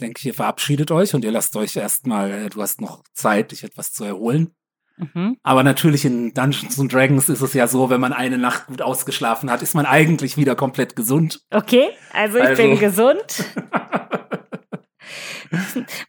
denke 0.00 0.18
ich, 0.18 0.26
ihr 0.26 0.34
verabschiedet 0.34 0.90
euch 0.90 1.14
und 1.14 1.24
ihr 1.24 1.32
lasst 1.32 1.54
euch 1.56 1.76
erstmal, 1.76 2.30
äh, 2.30 2.48
du 2.50 2.62
hast 2.62 2.80
noch 2.80 3.02
Zeit, 3.14 3.52
dich 3.52 3.64
etwas 3.64 3.92
zu 3.92 4.04
erholen. 4.04 4.54
Mhm. 4.96 5.36
Aber 5.44 5.62
natürlich 5.62 6.04
in 6.04 6.34
Dungeons 6.34 6.78
and 6.80 6.92
Dragons 6.92 7.28
ist 7.28 7.40
es 7.40 7.54
ja 7.54 7.68
so, 7.68 7.88
wenn 7.88 8.00
man 8.00 8.12
eine 8.12 8.36
Nacht 8.38 8.66
gut 8.66 8.82
ausgeschlafen 8.82 9.50
hat, 9.50 9.62
ist 9.62 9.74
man 9.74 9.86
eigentlich 9.86 10.36
wieder 10.36 10.56
komplett 10.56 10.96
gesund. 10.96 11.40
Okay, 11.52 11.90
also 12.12 12.38
ich 12.38 12.44
Also- 12.44 12.62
bin 12.62 12.78
gesund. 12.78 13.22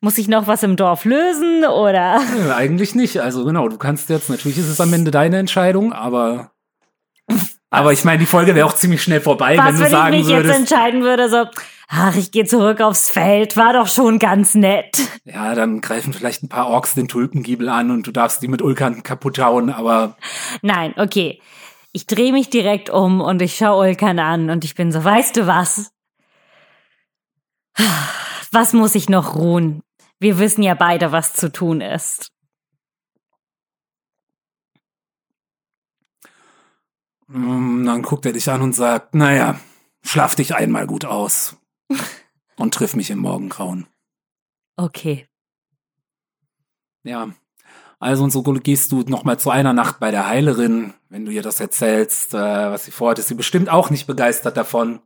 Muss 0.02 0.17
ich 0.17 0.28
noch 0.28 0.47
was 0.47 0.63
im 0.63 0.75
Dorf 0.75 1.06
lösen 1.06 1.63
oder? 1.65 2.19
Nö, 2.36 2.52
eigentlich 2.54 2.95
nicht. 2.95 3.19
Also 3.21 3.45
genau, 3.45 3.69
du 3.69 3.78
kannst 3.78 4.10
jetzt, 4.10 4.30
natürlich 4.30 4.58
ist 4.58 4.67
es 4.67 4.82
am 4.82 4.91
Ende 4.91 5.12
deine 5.12 5.38
Entscheidung, 5.38 5.93
aber 5.93 6.52
aber 7.69 7.93
ich 7.93 8.04
meine, 8.04 8.17
die 8.19 8.25
Folge 8.25 8.56
wäre 8.56 8.65
auch 8.65 8.73
ziemlich 8.73 9.02
schnell 9.04 9.21
vorbei, 9.21 9.52
wenn 9.58 9.63
Was, 9.65 9.73
du 9.75 9.80
wenn 9.80 9.86
ich 9.86 9.91
sagen 9.91 10.17
mich 10.17 10.28
jetzt 10.28 10.36
würdest. 10.45 10.60
entscheiden 10.60 11.04
würde, 11.04 11.30
so, 11.30 11.45
ach, 11.89 12.15
ich 12.15 12.32
gehe 12.32 12.45
zurück 12.45 12.80
aufs 12.82 13.10
Feld, 13.10 13.58
war 13.58 13.73
doch 13.73 13.88
schon 13.88 14.19
ganz 14.19 14.56
nett. 14.56 15.02
Ja, 15.25 15.56
dann 15.56 15.82
greifen 15.82 16.13
vielleicht 16.13 16.43
ein 16.43 16.49
paar 16.49 16.67
Orks 16.67 16.93
den 16.93 17.08
Tulpengiebel 17.08 17.67
an 17.67 17.91
und 17.91 18.08
du 18.08 18.12
darfst 18.12 18.41
die 18.41 18.47
mit 18.47 18.62
Ulkan 18.62 19.04
kaputt 19.04 19.39
hauen, 19.39 19.69
aber 19.69 20.15
Nein, 20.62 20.93
okay. 20.97 21.41
Ich 21.91 22.06
drehe 22.06 22.32
mich 22.32 22.52
direkt 22.52 22.91
um 22.91 23.19
und 23.19 23.41
ich 23.41 23.56
schaue 23.56 23.89
Ulkan 23.89 24.19
an 24.19 24.52
und 24.52 24.63
ich 24.63 24.75
bin 24.75 24.91
so, 24.91 25.04
weißt 25.04 25.36
du 25.38 25.47
was? 25.47 25.91
Was 28.52 28.73
muss 28.73 28.95
ich 28.95 29.10
noch 29.10 29.36
ruhen? 29.36 29.82
Wir 30.19 30.38
wissen 30.38 30.62
ja 30.63 30.75
beide, 30.75 31.12
was 31.12 31.34
zu 31.34 31.52
tun 31.52 31.82
ist. 31.82 32.30
mm, 37.28 37.86
dann 37.86 38.02
guckt 38.04 38.25
er 38.25 38.34
dich 38.34 38.49
an 38.49 38.62
und 38.62 38.73
sagt, 38.73 39.15
naja, 39.15 39.60
schlaf 40.04 40.36
dich 40.36 40.56
einmal 40.56 40.86
gut 40.86 41.06
aus 41.06 41.60
und 42.58 42.73
triff 42.73 42.95
mich 42.95 43.10
im 43.10 43.19
Morgengrauen. 43.19 43.88
Okay. 44.75 45.28
Ja. 47.04 47.30
Also 47.99 48.23
und 48.23 48.32
so 48.32 48.41
gehst 48.43 48.91
du 48.91 49.02
noch 49.02 49.25
mal 49.25 49.38
zu 49.38 49.49
einer 49.49 49.73
Nacht 49.73 49.99
bei 49.99 50.12
der 50.12 50.28
Heilerin, 50.28 50.93
wenn 51.10 51.25
du 51.25 51.32
ihr 51.32 51.41
das 51.41 51.60
erzählst, 51.60 52.34
äh, 52.34 52.38
was 52.38 52.86
sie 52.86 52.91
vorhat, 52.91 53.19
ist 53.19 53.28
sie 53.28 53.36
bestimmt 53.36 53.69
auch 53.69 53.89
nicht 53.89 54.08
begeistert 54.08 54.56
davon. 54.56 55.02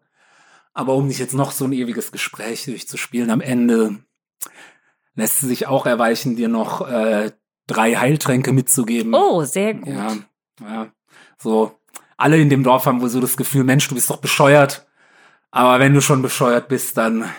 Aber 0.74 0.94
um 0.96 1.08
nicht 1.08 1.20
jetzt 1.20 1.34
noch 1.34 1.52
so 1.52 1.66
ein 1.66 1.74
ewiges 1.74 2.12
Gespräch 2.12 2.66
durchzuspielen, 2.66 3.30
am 3.30 3.42
Ende 3.42 4.00
lässt 5.16 5.40
sie 5.40 5.48
sich 5.48 5.68
auch 5.68 5.86
erweichen, 5.86 6.36
dir 6.36 6.50
noch 6.50 6.88
äh, 6.88 7.32
drei 7.68 7.96
Heiltränke 7.96 8.52
mitzugeben. 8.52 9.14
Oh, 9.14 9.44
sehr 9.44 9.76
gut. 9.76 9.88
Ja, 9.88 10.18
ja. 10.62 10.92
So, 11.38 11.80
alle 12.18 12.38
in 12.38 12.50
dem 12.50 12.64
Dorf 12.64 12.86
haben 12.86 13.02
wohl 13.02 13.10
so 13.10 13.22
das 13.22 13.38
Gefühl, 13.38 13.64
Mensch, 13.64 13.88
du 13.88 13.96
bist 13.96 14.10
doch 14.10 14.18
bescheuert. 14.18 14.88
Aber 15.56 15.80
wenn 15.80 15.94
du 15.94 16.02
schon 16.02 16.24
bescheuert 16.24 16.68
bist, 16.68 16.98
dann 16.98 17.30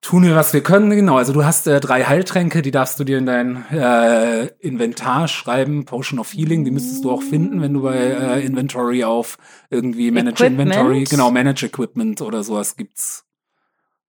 tun 0.00 0.24
wir, 0.24 0.34
was 0.34 0.52
wir 0.52 0.60
können. 0.60 0.90
Genau, 0.90 1.16
also 1.16 1.32
du 1.32 1.44
hast 1.44 1.68
äh, 1.68 1.78
drei 1.78 2.02
Heiltränke, 2.02 2.62
die 2.62 2.72
darfst 2.72 2.98
du 2.98 3.04
dir 3.04 3.18
in 3.18 3.26
dein 3.26 3.64
äh, 3.70 4.46
Inventar 4.58 5.28
schreiben. 5.28 5.84
Potion 5.84 6.18
of 6.18 6.32
Healing, 6.32 6.64
die 6.64 6.72
müsstest 6.72 7.04
du 7.04 7.12
auch 7.12 7.22
finden, 7.22 7.62
wenn 7.62 7.74
du 7.74 7.82
bei 7.82 7.96
äh, 7.96 8.44
Inventory 8.44 9.04
auf 9.04 9.38
irgendwie 9.70 10.10
Manage 10.10 10.46
Equipment? 10.46 10.72
Inventory, 10.72 11.04
genau, 11.04 11.30
Manage 11.30 11.66
Equipment 11.66 12.22
oder 12.22 12.42
sowas 12.42 12.74
gibt's. 12.76 13.24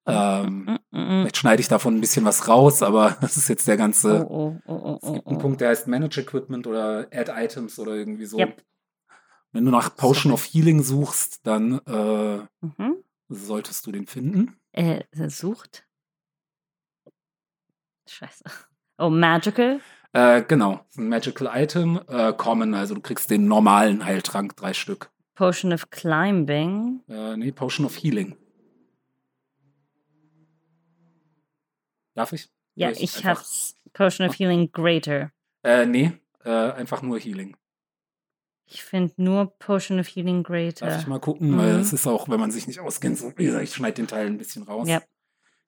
Ähm, 0.07 0.79
Mm, 0.91 0.97
mm, 0.97 1.21
vielleicht 1.21 1.37
schneide 1.37 1.61
ich 1.61 1.67
davon 1.67 1.95
ein 1.95 2.01
bisschen 2.01 2.25
was 2.25 2.47
raus, 2.47 2.81
aber 2.81 3.15
das 3.21 3.37
ist 3.37 3.47
jetzt 3.47 3.67
der 3.67 3.77
ganze. 3.77 4.25
Oh, 4.27 4.57
oh, 4.65 4.73
oh, 4.73 4.99
Es 5.03 5.13
gibt 5.13 5.27
einen. 5.27 5.37
Punkt, 5.37 5.61
der 5.61 5.69
heißt 5.69 5.87
Manage 5.87 6.21
Equipment 6.21 6.65
oder 6.65 7.07
Add 7.13 7.31
Items 7.31 7.77
oder 7.77 7.93
irgendwie 7.93 8.25
so. 8.25 8.39
Yep. 8.39 8.63
Wenn 9.51 9.65
du 9.65 9.71
nach 9.71 9.95
Potion 9.95 10.31
of 10.31 10.45
Healing 10.45 10.81
suchst, 10.81 11.45
dann 11.45 11.79
äh, 11.85 12.37
Mhm. 12.61 13.03
solltest 13.27 13.85
du 13.85 13.91
den 13.91 14.07
finden. 14.07 14.55
Äh, 14.71 15.03
sucht. 15.27 15.85
Scheiße. 18.07 18.43
Oh, 18.97 19.09
Magical. 19.09 19.81
Äh, 20.13 20.43
genau, 20.43 20.85
ein 20.97 21.07
Magical 21.09 21.49
Item, 21.53 21.99
äh, 22.07 22.33
Common, 22.33 22.73
also 22.73 22.95
du 22.95 23.01
kriegst 23.01 23.29
den 23.29 23.47
normalen 23.47 24.03
Heiltrank, 24.05 24.55
drei 24.57 24.73
Stück. 24.73 25.09
Potion 25.35 25.71
of 25.73 25.89
Climbing. 25.89 27.01
Äh, 27.07 27.37
nee, 27.37 27.51
Potion 27.51 27.85
of 27.85 27.95
Healing. 27.95 28.35
Darf 32.13 32.33
ich? 32.33 32.49
Ja, 32.75 32.89
ich 32.91 33.15
einfach- 33.17 33.39
hab's. 33.39 33.75
Potion 33.93 34.27
of 34.29 34.37
Healing 34.37 34.71
Greater. 34.71 35.31
Äh, 35.63 35.85
nee, 35.85 36.11
äh, 36.43 36.49
einfach 36.49 37.01
nur 37.01 37.19
Healing. 37.19 37.55
Ich 38.73 38.83
finde 38.83 39.13
nur 39.17 39.47
Potion 39.59 39.99
of 39.99 40.07
Healing 40.07 40.43
Darf 40.43 40.47
Greater. 40.47 40.97
ich 40.99 41.05
mal 41.07 41.19
gucken, 41.19 41.51
Mhm. 41.51 41.57
weil 41.57 41.75
es 41.81 41.91
ist 41.91 42.07
auch, 42.07 42.29
wenn 42.29 42.39
man 42.39 42.51
sich 42.51 42.67
nicht 42.67 42.79
auskennt, 42.79 43.17
so, 43.17 43.33
wie 43.37 43.43
gesagt, 43.45 43.63
ich 43.65 43.75
schneide 43.75 43.95
den 43.95 44.07
Teil 44.07 44.27
ein 44.27 44.37
bisschen 44.37 44.63
raus. 44.63 44.87
Ja. 44.87 45.01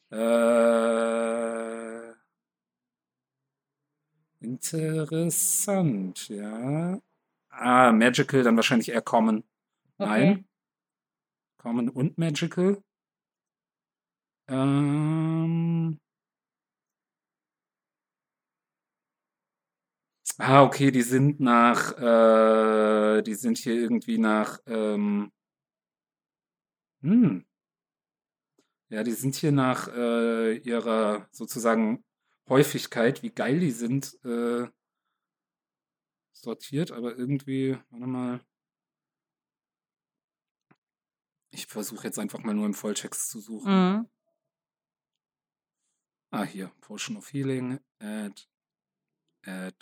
Äh, 0.09 2.13
interessant, 4.39 6.29
ja. 6.29 6.97
Ah, 7.49 7.91
Magical, 7.91 8.43
dann 8.43 8.55
wahrscheinlich 8.55 8.87
eher 8.89 9.01
Common. 9.01 9.43
Nein. 9.97 10.45
Common 11.57 11.89
und 11.89 12.17
Magical. 12.17 12.81
Ähm. 14.47 15.99
Ah, 20.39 20.63
okay, 20.63 20.91
die 20.91 21.01
sind 21.03 21.39
nach, 21.39 21.97
äh, 21.97 23.21
die 23.21 23.35
sind 23.35 23.57
hier 23.57 23.75
irgendwie 23.75 24.17
nach, 24.17 24.59
ähm, 24.67 25.31
hm. 27.03 27.43
Ja, 28.89 29.03
die 29.03 29.11
sind 29.11 29.35
hier 29.35 29.51
nach 29.51 29.87
äh, 29.87 30.57
ihrer 30.57 31.27
sozusagen 31.31 32.03
Häufigkeit, 32.47 33.23
wie 33.23 33.31
geil 33.31 33.59
die 33.59 33.71
sind, 33.71 34.17
äh, 34.23 34.67
sortiert, 36.33 36.91
aber 36.91 37.15
irgendwie, 37.17 37.77
warte 37.89 38.05
mal. 38.07 38.41
Ich 41.51 41.67
versuche 41.67 42.05
jetzt 42.05 42.19
einfach 42.19 42.39
mal 42.43 42.53
nur 42.53 42.65
im 42.65 42.73
Volltext 42.73 43.29
zu 43.29 43.39
suchen. 43.39 43.71
Mhm. 43.71 44.09
Ah, 46.31 46.43
hier, 46.43 46.71
Potion 46.81 47.15
of 47.17 47.31
Healing, 47.31 47.79
add, 47.99 48.47
add. 49.45 49.75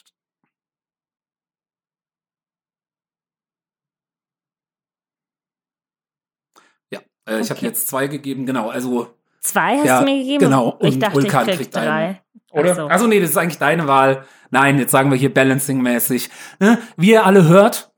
Äh, 7.31 7.39
ich 7.41 7.49
habe 7.49 7.57
Okay. 7.59 7.67
jetzt 7.67 7.87
zwei 7.87 8.07
gegeben, 8.07 8.45
genau, 8.45 8.69
also, 8.69 9.07
Zwei 9.41 9.77
hast 9.77 9.85
Ja, 9.85 9.99
du 9.99 10.05
mir 10.05 10.17
gegeben? 10.19 10.39
genau, 10.45 10.77
Ich 10.81 10.93
und 10.95 10.99
dachte, 11.01 11.15
Ulkan 11.17 11.41
ich 11.41 11.47
krieg 11.47 11.57
kriegt 11.57 11.75
drei. 11.75 11.89
einen. 11.89 12.17
oder? 12.51 12.71
Ach 12.71 12.75
so. 12.75 12.87
Also 12.87 13.07
nee, 13.07 13.19
das 13.19 13.31
ist 13.31 13.37
eigentlich 13.37 13.57
deine 13.57 13.87
Wahl. 13.87 14.25
Nein, 14.51 14.77
jetzt 14.77 14.91
sagen 14.91 15.09
wir 15.09 15.17
hier 15.17 15.33
Balancing-mäßig. 15.33 16.29
Ne? 16.59 16.77
Wie 16.97 17.11
ihr 17.11 17.25
alle 17.25 17.47
hört, 17.47 17.91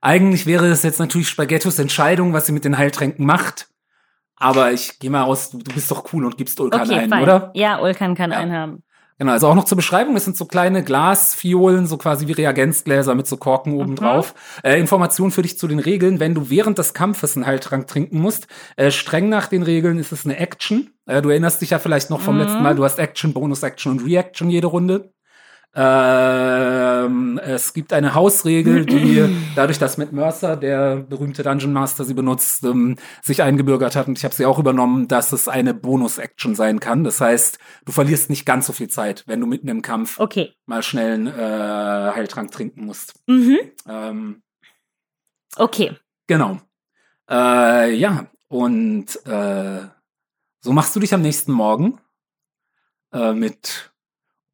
eigentlich 0.00 0.46
wäre 0.46 0.66
es 0.68 0.82
jetzt 0.82 0.98
natürlich 1.00 1.28
Spaghettos 1.28 1.78
Entscheidung, 1.78 2.32
was 2.32 2.46
sie 2.46 2.52
mit 2.52 2.64
den 2.64 2.78
Heiltränken 2.78 3.26
macht. 3.26 3.68
Aber 4.36 4.72
ich 4.72 4.98
gehe 4.98 5.10
mal 5.10 5.22
aus, 5.24 5.50
du, 5.50 5.58
bist 5.58 5.90
doch 5.90 6.12
cool 6.12 6.24
und 6.24 6.36
gibst 6.36 6.60
Ulkan 6.60 6.82
Okay, 6.82 6.98
ein, 7.00 7.10
fein. 7.10 7.22
oder? 7.22 7.50
Ja, 7.54 7.80
Ulkan 7.80 8.14
kann 8.14 8.30
Ja. 8.32 8.38
einen 8.38 8.52
haben. 8.52 8.82
Genau, 9.18 9.30
also 9.32 9.46
auch 9.46 9.54
noch 9.54 9.64
zur 9.64 9.76
Beschreibung, 9.76 10.16
es 10.16 10.24
sind 10.24 10.36
so 10.36 10.44
kleine 10.44 10.82
Glasfiolen, 10.82 11.86
so 11.86 11.96
quasi 11.98 12.26
wie 12.26 12.32
Reagenzgläser 12.32 13.14
mit 13.14 13.28
so 13.28 13.36
Korken 13.36 13.72
Mhm. 13.74 13.78
oben 13.78 13.96
drauf. 13.96 14.34
Äh, 14.64 14.80
Information 14.80 15.30
für 15.30 15.42
dich 15.42 15.56
zu 15.56 15.68
den 15.68 15.78
Regeln, 15.78 16.18
wenn 16.18 16.34
du 16.34 16.50
während 16.50 16.78
des 16.78 16.94
Kampfes 16.94 17.36
einen 17.36 17.46
Heiltrank 17.46 17.86
trinken 17.86 18.18
musst. 18.18 18.48
Äh, 18.76 18.90
streng 18.90 19.28
nach 19.28 19.46
den 19.46 19.62
Regeln 19.62 19.98
ist 19.98 20.10
es 20.10 20.24
eine 20.24 20.36
Action. 20.38 20.90
Äh, 21.06 21.22
du 21.22 21.28
erinnerst 21.30 21.62
dich 21.62 21.70
ja 21.70 21.78
vielleicht 21.78 22.10
noch 22.10 22.20
vom 22.20 22.34
Mhm. 22.34 22.40
letzten 22.42 22.62
Mal, 22.64 22.74
du 22.74 22.84
hast 22.84 22.98
Action, 22.98 23.32
Bonus-Action 23.32 23.92
und 23.92 24.04
Reaction 24.04 24.50
jede 24.50 24.66
Runde. 24.66 25.13
Ähm, 25.76 27.38
es 27.42 27.72
gibt 27.74 27.92
eine 27.92 28.14
Hausregel, 28.14 28.86
die 28.86 29.28
dadurch, 29.56 29.78
dass 29.78 29.98
Matt 29.98 30.12
Mercer, 30.12 30.56
der 30.56 30.96
berühmte 30.96 31.42
Dungeon 31.42 31.72
Master, 31.72 32.04
sie 32.04 32.14
benutzt, 32.14 32.62
ähm, 32.64 32.96
sich 33.22 33.42
eingebürgert 33.42 33.96
hat 33.96 34.06
und 34.06 34.16
ich 34.18 34.24
habe 34.24 34.34
sie 34.34 34.46
auch 34.46 34.58
übernommen, 34.58 35.08
dass 35.08 35.32
es 35.32 35.48
eine 35.48 35.74
Bonus-Action 35.74 36.54
sein 36.54 36.80
kann. 36.80 37.02
Das 37.04 37.20
heißt, 37.20 37.58
du 37.84 37.92
verlierst 37.92 38.30
nicht 38.30 38.46
ganz 38.46 38.66
so 38.66 38.72
viel 38.72 38.88
Zeit, 38.88 39.24
wenn 39.26 39.40
du 39.40 39.46
mitten 39.46 39.68
im 39.68 39.82
Kampf 39.82 40.20
Okay. 40.20 40.52
mal 40.66 40.82
schnell 40.82 41.14
einen 41.14 41.26
äh, 41.26 42.12
Heiltrank 42.14 42.50
trinken 42.52 42.84
musst. 42.84 43.14
Mhm. 43.26 43.58
Ähm, 43.88 44.42
Okay. 45.56 45.96
genau. 46.26 46.60
Äh, 47.30 47.94
ja, 47.94 48.26
und 48.48 49.06
äh, 49.26 49.80
so 50.60 50.72
machst 50.72 50.94
du 50.96 51.00
dich 51.00 51.14
am 51.14 51.22
nächsten 51.22 51.52
Morgen 51.52 51.98
äh, 53.12 53.32
mit 53.32 53.92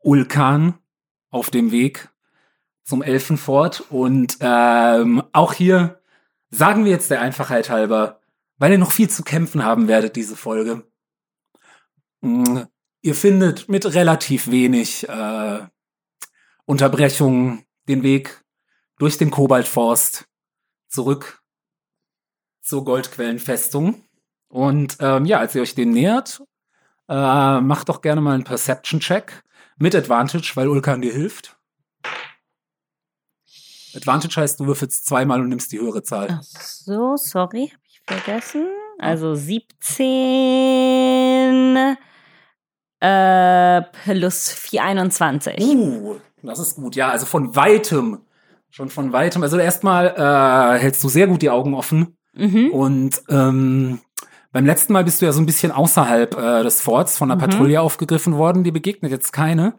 Ulkan 0.01 0.75
auf 1.31 1.51
dem 1.51 1.71
Weg 1.73 2.11
zum 2.85 3.03
Elfenfort. 3.03 3.85
Und 3.91 4.39
ähm, 4.41 5.23
auch 5.33 5.53
hier 5.53 6.01
sagen 6.51 6.85
wir 6.85 6.93
jetzt 6.93 7.11
der 7.11 7.21
Einfachheit 7.21 7.71
halber, 7.71 8.21
weil 8.59 8.73
ihr 8.73 8.79
noch 8.79 8.93
viel 8.93 9.09
zu 9.09 9.23
kämpfen 9.23 9.65
haben 9.65 9.89
werdet, 9.89 10.17
diese 10.17 10.37
Folge. 10.37 10.85
Mm, 12.21 12.63
Ihr 13.03 13.15
findet 13.15 13.69
mit 13.69 13.95
relativ 13.95 14.51
wenig 14.51 15.09
äh, 15.09 15.67
Unterbrechungen 16.67 17.65
den 17.89 18.03
Weg 18.03 18.45
durch 18.99 19.17
den 19.17 19.31
Kobaltforst 19.31 20.27
zurück 20.89 21.43
zur 22.61 22.85
Goldquellenfestung. 22.85 24.05
Und 24.49 24.99
ähm, 25.01 25.25
ja, 25.25 25.39
als 25.39 25.55
ihr 25.55 25.63
euch 25.63 25.75
dem 25.75 25.93
nähert, 25.93 26.43
äh, 27.09 27.61
macht 27.61 27.89
doch 27.89 28.03
gerne 28.03 28.21
mal 28.21 28.35
einen 28.35 28.45
Perception-Check 28.45 29.45
mit 29.81 29.97
Advantage, 29.97 30.53
weil 30.55 30.69
Ulkan 30.69 31.01
dir 31.01 31.13
hilft. 31.13 31.57
Advantage 33.97 34.41
heißt, 34.41 34.61
du 34.61 34.67
würfelst 34.67 35.07
zweimal 35.07 35.41
und 35.41 35.49
nimmst 35.49 35.73
die 35.73 35.81
höhere 35.81 36.05
Zahl. 36.05 36.29
Ach 36.39 36.43
so, 36.43 37.17
sorry, 37.17 37.73
habe 37.73 37.83
ich 37.89 38.01
vergessen. 38.07 38.69
Also 38.99 39.35
17 39.35 39.97
äh, 43.01 43.83
plus 43.83 44.53
4, 44.53 44.85
21. 44.85 45.59
Uh, 45.59 46.17
das 46.43 46.59
ist 46.61 46.77
gut. 46.77 46.95
Ja, 46.95 47.09
also 47.09 47.27
von 47.27 47.57
weitem, 47.57 48.21
schon 48.71 48.91
von 48.91 49.13
weitem. 49.13 49.43
Also 49.43 49.59
erstmal 49.59 50.09
äh, 50.09 50.79
hältst 50.79 51.03
du 51.03 51.09
sehr 51.09 51.27
gut 51.27 51.43
die 51.43 51.51
Augen 51.51 51.75
offen. 51.75 52.17
Mhm. 52.35 52.71
Und 52.71 53.23
ähm, 53.29 54.01
beim 54.53 54.67
letzten 54.67 54.93
Mal 54.93 55.05
bist 55.05 55.21
du 55.23 55.27
ja 55.27 55.33
so 55.33 55.41
ein 55.41 55.47
bisschen 55.47 55.73
außerhalb 55.73 56.37
äh, 56.37 56.63
des 56.63 56.81
Forts 56.81 57.17
von 57.19 57.31
einer 57.31 57.37
Mhm. 57.41 57.51
Patrouille 57.51 57.81
aufgegriffen 57.81 58.37
worden. 58.37 58.65
Die 58.65 58.73
begegnet 58.73 59.13
jetzt 59.13 59.33
keine. 59.33 59.75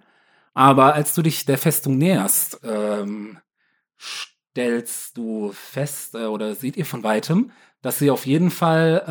Aber 0.53 0.93
als 0.93 1.13
du 1.13 1.21
dich 1.21 1.45
der 1.45 1.57
Festung 1.57 1.97
näherst, 1.97 2.59
ähm, 2.63 3.37
stellst 3.99 5.17
du 5.17 5.51
fest 5.53 6.15
äh, 6.15 6.25
oder 6.25 6.55
seht 6.55 6.77
ihr 6.77 6.85
von 6.85 7.03
weitem, 7.03 7.51
dass 7.81 7.99
sie 7.99 8.11
auf 8.11 8.25
jeden 8.25 8.51
Fall 8.51 9.03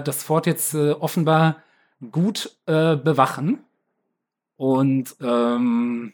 äh, 0.00 0.02
das 0.04 0.22
Fort 0.22 0.46
jetzt 0.46 0.74
äh, 0.74 0.92
offenbar 0.92 1.62
gut 2.10 2.56
äh, 2.66 2.96
bewachen. 2.96 3.64
Und 4.56 5.14
ähm, 5.20 6.12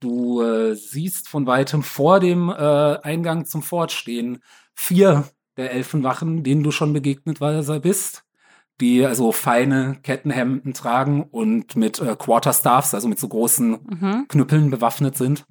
du 0.00 0.42
äh, 0.42 0.74
siehst 0.74 1.28
von 1.28 1.46
weitem 1.46 1.82
vor 1.82 2.20
dem 2.20 2.50
äh, 2.50 2.52
Eingang 3.02 3.46
zum 3.46 3.62
Fort 3.62 3.90
stehen 3.92 4.42
vier 4.74 5.24
der 5.58 5.72
Elfenwachen, 5.72 6.44
denen 6.44 6.62
du 6.62 6.70
schon 6.70 6.92
begegnet 6.94 7.40
bist, 7.82 8.24
die 8.80 9.04
also 9.04 9.32
feine 9.32 9.98
Kettenhemden 10.02 10.72
tragen 10.72 11.24
und 11.24 11.76
mit 11.76 12.00
äh, 12.00 12.16
Quarterstaffs, 12.16 12.94
also 12.94 13.08
mit 13.08 13.18
so 13.18 13.28
großen 13.28 13.72
Mhm. 13.72 14.26
Knüppeln 14.28 14.70
bewaffnet 14.70 15.16
sind. 15.16 15.44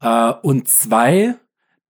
Äh, 0.00 0.32
und 0.42 0.66
zwei, 0.68 1.36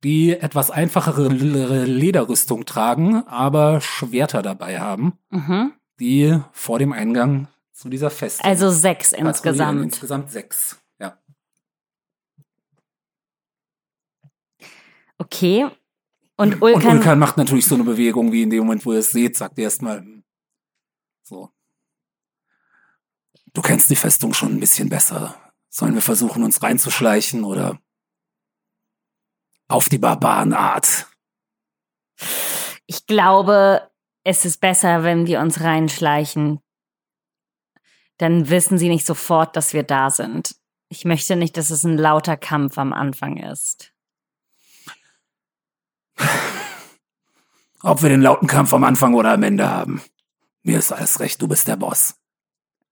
die 0.03 0.33
etwas 0.33 0.71
einfachere 0.71 1.29
Lederrüstung 1.29 2.67
tragen, 2.67 3.23
aber 3.27 3.81
Schwerter 3.81 4.43
dabei 4.43 4.81
haben, 4.81 5.15
Mhm. 5.31 5.73
die 6.01 6.39
vor 6.53 6.79
dem 6.81 6.93
Eingang 6.93 7.49
zu 7.73 7.89
dieser 7.89 8.11
Festung 8.11 8.45
Also 8.47 8.71
sechs 8.71 9.13
insgesamt. 9.13 9.83
Insgesamt 9.83 10.31
sechs, 10.31 10.79
ja. 10.99 11.17
Okay. 15.19 15.69
Und 16.37 16.55
Und 16.55 16.63
Ulkan, 16.63 16.99
Ulkan 16.99 17.19
macht 17.19 17.37
natürlich 17.37 17.67
so 17.67 17.75
eine 17.75 17.85
Bewegung, 17.85 18.33
wie 18.33 18.43
in 18.43 18.51
dem 18.51 18.65
Moment, 18.65 18.85
wo 18.85 18.93
ihr 18.93 18.99
es 18.99 19.13
seht, 19.13 19.37
sagt 19.37 19.59
ihr 19.59 19.65
erstmal 19.65 19.99
hm, 20.01 20.25
so. 21.23 21.51
Du 23.53 23.63
kennst 23.63 23.89
die 23.91 23.97
Festung 23.97 24.35
schon 24.35 24.53
ein 24.53 24.61
bisschen 24.61 24.89
besser. 24.89 25.37
Sollen 25.69 25.95
wir 25.95 26.03
versuchen, 26.03 26.43
uns 26.43 26.63
reinzuschleichen 26.63 27.45
oder 27.45 27.79
auf 29.69 29.89
die 29.89 29.99
Barbarenart? 29.99 31.07
ich 32.87 33.07
glaube, 33.07 33.91
es 34.25 34.45
ist 34.45 34.61
besser, 34.61 35.03
wenn 35.03 35.27
wir 35.27 35.41
uns 35.41 35.61
reinschleichen. 35.61 36.61
Dann 38.19 38.49
wissen 38.49 38.79
sie 38.79 38.89
nicht 38.89 39.07
sofort, 39.07 39.57
dass 39.57 39.73
wir 39.73 39.83
da 39.83 40.11
sind. 40.11 40.57
Ich 40.89 41.05
möchte 41.05 41.37
nicht, 41.37 41.57
dass 41.57 41.71
es 41.71 41.85
ein 41.85 41.99
lauter 41.99 42.37
Kampf 42.37 42.79
am 42.79 42.93
Anfang 42.93 43.37
ist. 43.39 43.93
Ob 47.83 48.03
wir 48.03 48.09
den 48.09 48.23
lauten 48.23 48.47
Kampf 48.47 48.73
am 48.73 48.85
Anfang 48.85 49.15
oder 49.15 49.33
am 49.33 49.43
Ende 49.43 49.69
haben. 49.69 50.03
Mir 50.63 50.79
ist 50.79 50.93
alles 50.93 51.21
recht, 51.21 51.43
du 51.43 51.49
bist 51.49 51.69
der 51.69 51.77
Boss. 51.77 52.15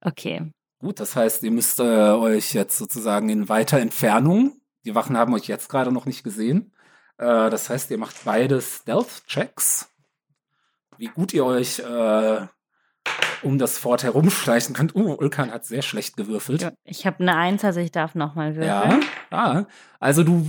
Okay. 0.01 0.53
Gut, 0.79 1.01
das 1.01 1.17
heißt, 1.17 1.43
ihr 1.45 1.51
müsst 1.51 1.79
äh, 1.79 1.83
euch 1.83 2.55
jetzt 2.55 2.77
sozusagen 2.77 3.29
in 3.29 3.49
weiter 3.49 3.79
Entfernung, 3.79 4.61
die 4.85 4.95
Wachen 4.95 5.17
haben 5.17 5.33
euch 5.33 5.47
jetzt 5.47 5.69
gerade 5.69 5.93
noch 5.93 6.07
nicht 6.07 6.25
gesehen, 6.25 6.75
äh, 7.19 7.51
das 7.51 7.71
heißt, 7.71 7.91
ihr 7.93 7.99
macht 7.99 8.25
beide 8.25 8.61
Stealth-Checks. 8.61 9.89
Wie 10.99 11.07
gut 11.07 11.33
ihr 11.33 11.45
euch 11.45 11.79
äh, 11.79 12.47
um 13.43 13.59
das 13.59 13.79
Fort 13.79 14.05
herumschleichen 14.05 14.75
könnt. 14.75 14.95
Uh, 14.95 15.15
Ulkan 15.15 15.51
hat 15.51 15.65
sehr 15.65 15.83
schlecht 15.83 16.17
gewürfelt. 16.17 16.73
Ich 16.85 17.07
habe 17.07 17.21
eine 17.21 17.37
Eins, 17.37 17.65
also 17.65 17.81
ich 17.81 17.91
darf 17.93 18.15
nochmal 18.15 18.55
Ja, 18.57 18.85
würfeln. 18.85 19.05
ja. 19.33 19.67
Also 20.01 20.23
du 20.23 20.47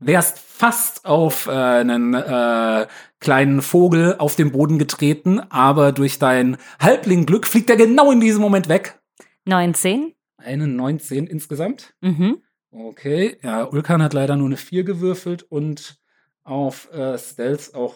wärst 0.00 0.38
fast 0.40 1.04
auf 1.04 1.46
äh, 1.46 1.50
einen 1.52 2.14
äh, 2.14 2.86
kleinen 3.20 3.62
Vogel 3.62 4.16
auf 4.18 4.34
den 4.34 4.50
Boden 4.50 4.78
getreten, 4.78 5.38
aber 5.50 5.92
durch 5.92 6.18
dein 6.18 6.56
Halbling-Glück 6.80 7.46
fliegt 7.46 7.70
er 7.70 7.76
genau 7.76 8.10
in 8.10 8.20
diesem 8.20 8.40
Moment 8.42 8.68
weg. 8.68 8.98
19. 9.44 10.12
Eine 10.38 10.66
19 10.66 11.28
insgesamt. 11.28 11.94
Mhm. 12.00 12.38
Okay, 12.72 13.38
ja, 13.42 13.64
Ulkan 13.64 14.02
hat 14.02 14.14
leider 14.14 14.34
nur 14.36 14.46
eine 14.46 14.56
4 14.56 14.82
gewürfelt 14.82 15.44
und 15.44 16.00
auf 16.42 16.90
äh, 16.92 17.16
Stealth 17.18 17.74
auch 17.74 17.94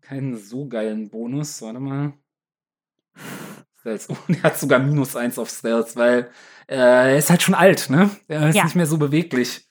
keinen 0.00 0.38
so 0.38 0.66
geilen 0.68 1.10
Bonus. 1.10 1.60
Warte 1.60 1.80
mal. 1.80 2.12
Stealth. 3.80 4.06
Oh, 4.10 4.16
der 4.28 4.42
hat 4.42 4.58
sogar 4.58 4.78
minus 4.78 5.16
eins 5.16 5.38
auf 5.38 5.50
Stealth, 5.50 5.96
weil 5.96 6.30
äh, 6.68 6.76
er 6.76 7.16
ist 7.18 7.30
halt 7.30 7.42
schon 7.42 7.54
alt, 7.54 7.88
ne? 7.90 8.10
Er 8.28 8.48
ist 8.48 8.56
Ja. 8.56 8.64
nicht 8.64 8.76
mehr 8.76 8.86
so 8.86 8.98
beweglich. 8.98 9.68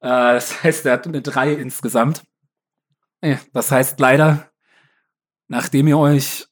Äh, 0.00 0.08
das 0.34 0.62
heißt, 0.64 0.86
er 0.86 0.92
hat 0.94 1.06
eine 1.06 1.22
3 1.22 1.52
insgesamt. 1.52 2.22
Ja, 3.22 3.38
das 3.52 3.70
heißt 3.70 3.98
leider, 4.00 4.50
nachdem 5.48 5.86
ihr 5.88 5.98
euch 5.98 6.46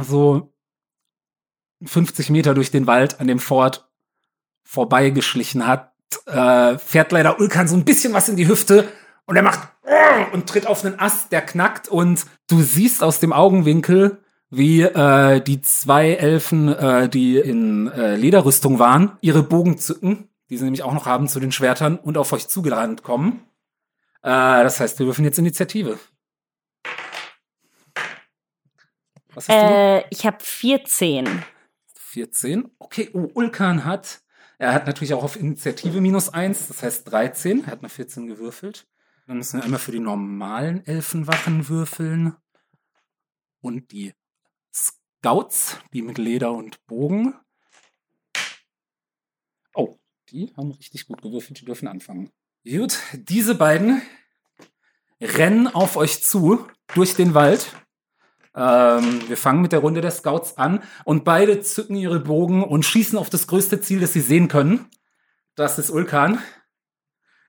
so 0.00 0.52
50 1.84 2.30
Meter 2.30 2.54
durch 2.54 2.70
den 2.70 2.86
Wald 2.86 3.20
an 3.20 3.26
dem 3.28 3.38
Fort 3.38 3.88
vorbeigeschlichen 4.64 5.66
habt, 5.66 5.92
äh, 6.26 6.78
fährt 6.78 7.12
leider 7.12 7.38
Ulkan 7.38 7.68
so 7.68 7.76
ein 7.76 7.84
bisschen 7.84 8.12
was 8.12 8.28
in 8.28 8.36
die 8.36 8.48
Hüfte 8.48 8.90
und 9.26 9.36
er 9.36 9.42
macht 9.42 9.68
und 10.32 10.48
tritt 10.48 10.66
auf 10.66 10.84
einen 10.84 10.98
Ast, 10.98 11.30
der 11.30 11.42
knackt 11.42 11.86
und 11.88 12.24
du 12.48 12.62
siehst 12.62 13.02
aus 13.02 13.20
dem 13.20 13.32
Augenwinkel, 13.32 14.23
wie 14.50 14.82
äh, 14.82 15.40
die 15.40 15.60
zwei 15.62 16.12
Elfen, 16.12 16.68
äh, 16.68 17.08
die 17.08 17.38
in 17.38 17.90
äh, 17.90 18.16
Lederrüstung 18.16 18.78
waren, 18.78 19.16
ihre 19.20 19.42
Bogen 19.42 19.78
zücken, 19.78 20.28
die 20.48 20.56
sie 20.56 20.64
nämlich 20.64 20.82
auch 20.82 20.94
noch 20.94 21.06
haben 21.06 21.28
zu 21.28 21.40
den 21.40 21.52
Schwertern 21.52 21.96
und 21.96 22.18
auf 22.18 22.32
euch 22.32 22.48
zugerannt 22.48 23.02
kommen. 23.02 23.44
Äh, 24.22 24.62
das 24.62 24.80
heißt, 24.80 24.98
wir 24.98 25.06
würfen 25.06 25.24
jetzt 25.24 25.38
Initiative. 25.38 25.98
Was 29.34 29.48
hast 29.48 29.62
du? 29.62 29.74
Äh, 29.74 30.04
ich 30.10 30.24
habe 30.26 30.38
14. 30.40 31.42
14. 31.94 32.70
Okay, 32.78 33.10
oh, 33.12 33.28
Ulkan 33.34 33.84
hat, 33.84 34.22
er 34.58 34.72
hat 34.72 34.86
natürlich 34.86 35.14
auch 35.14 35.24
auf 35.24 35.36
Initiative 35.36 36.00
minus 36.00 36.28
1, 36.28 36.68
das 36.68 36.82
heißt 36.82 37.10
13. 37.10 37.64
Er 37.64 37.72
hat 37.72 37.80
eine 37.80 37.88
14 37.88 38.26
gewürfelt. 38.26 38.86
Dann 39.26 39.38
müssen 39.38 39.58
wir 39.58 39.64
einmal 39.64 39.80
für 39.80 39.92
die 39.92 40.00
normalen 40.00 40.86
Elfenwachen 40.86 41.68
würfeln. 41.68 42.36
Und 43.60 43.90
die 43.92 44.12
Scouts, 45.24 45.78
die 45.94 46.02
mit 46.02 46.18
Leder 46.18 46.52
und 46.52 46.84
Bogen. 46.86 47.32
Oh, 49.72 49.96
die 50.28 50.52
haben 50.54 50.72
richtig 50.72 51.06
gut 51.06 51.22
gewürfelt, 51.22 51.58
die 51.58 51.64
dürfen 51.64 51.88
anfangen. 51.88 52.30
Gut, 52.62 52.98
diese 53.14 53.54
beiden 53.54 54.02
rennen 55.22 55.66
auf 55.66 55.96
euch 55.96 56.22
zu 56.22 56.68
durch 56.94 57.14
den 57.14 57.32
Wald. 57.32 57.74
Ähm, 58.54 59.26
wir 59.26 59.38
fangen 59.38 59.62
mit 59.62 59.72
der 59.72 59.78
Runde 59.78 60.02
der 60.02 60.10
Scouts 60.10 60.58
an 60.58 60.82
und 61.06 61.24
beide 61.24 61.62
zücken 61.62 61.96
ihre 61.96 62.20
Bogen 62.20 62.62
und 62.62 62.84
schießen 62.84 63.18
auf 63.18 63.30
das 63.30 63.46
größte 63.46 63.80
Ziel, 63.80 64.00
das 64.00 64.12
sie 64.12 64.20
sehen 64.20 64.48
können. 64.48 64.90
Das 65.54 65.78
ist 65.78 65.88
Ulkan. 65.88 66.38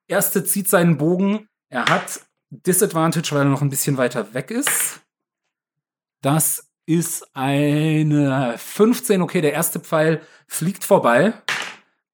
Erste 0.07 0.45
zieht 0.45 0.69
seinen 0.69 0.95
Bogen. 0.95 1.49
Er 1.67 1.87
hat 1.87 2.21
Disadvantage, 2.51 3.35
weil 3.35 3.41
er 3.41 3.49
noch 3.49 3.61
ein 3.61 3.69
bisschen 3.69 3.97
weiter 3.97 4.33
weg 4.33 4.49
ist. 4.49 5.01
Das 6.21 6.71
ist 6.85 7.35
eine 7.35 8.55
15. 8.57 9.21
Okay, 9.21 9.41
der 9.41 9.53
erste 9.53 9.79
Pfeil 9.79 10.21
fliegt 10.47 10.83
vorbei. 10.83 11.33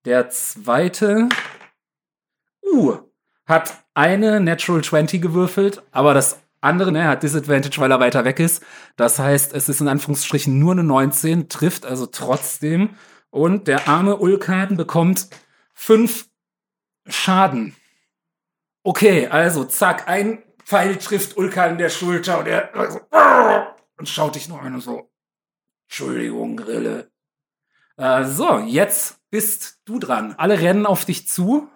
Der 0.05 0.29
zweite 0.29 1.29
uh, 2.65 2.97
hat 3.45 3.83
eine 3.93 4.39
Natural 4.39 4.83
20 4.83 5.21
gewürfelt, 5.21 5.83
aber 5.91 6.13
das 6.13 6.39
andere, 6.61 6.91
ne, 6.91 7.07
hat 7.07 7.23
Disadvantage, 7.23 7.79
weil 7.81 7.91
er 7.91 7.99
weiter 7.99 8.23
weg 8.23 8.39
ist. 8.39 8.63
Das 8.95 9.19
heißt, 9.19 9.53
es 9.53 9.67
ist 9.67 9.81
in 9.81 9.87
Anführungsstrichen 9.87 10.57
nur 10.57 10.73
eine 10.73 10.83
19, 10.83 11.49
trifft 11.49 11.85
also 11.85 12.05
trotzdem. 12.05 12.91
Und 13.29 13.67
der 13.67 13.87
arme 13.87 14.17
Ulkan 14.17 14.77
bekommt 14.77 15.27
fünf 15.73 16.27
Schaden. 17.07 17.75
Okay, 18.83 19.27
also 19.27 19.63
zack, 19.63 20.07
ein 20.07 20.43
Pfeil 20.63 20.97
trifft 20.97 21.37
Ulkan 21.37 21.71
in 21.71 21.77
der 21.77 21.89
Schulter 21.89 22.39
und 22.39 22.47
er 22.47 22.75
also, 22.75 22.99
und 24.01 24.09
schaut 24.09 24.33
dich 24.33 24.49
nur 24.49 24.59
an 24.59 24.73
und 24.73 24.81
so. 24.81 25.11
Entschuldigung, 25.87 26.57
Grille. 26.57 27.11
Äh, 27.97 28.23
so, 28.25 28.57
jetzt 28.57 29.19
bist 29.29 29.79
du 29.85 29.99
dran. 29.99 30.33
Alle 30.39 30.59
rennen 30.59 30.87
auf 30.87 31.05
dich 31.05 31.27
zu. 31.27 31.69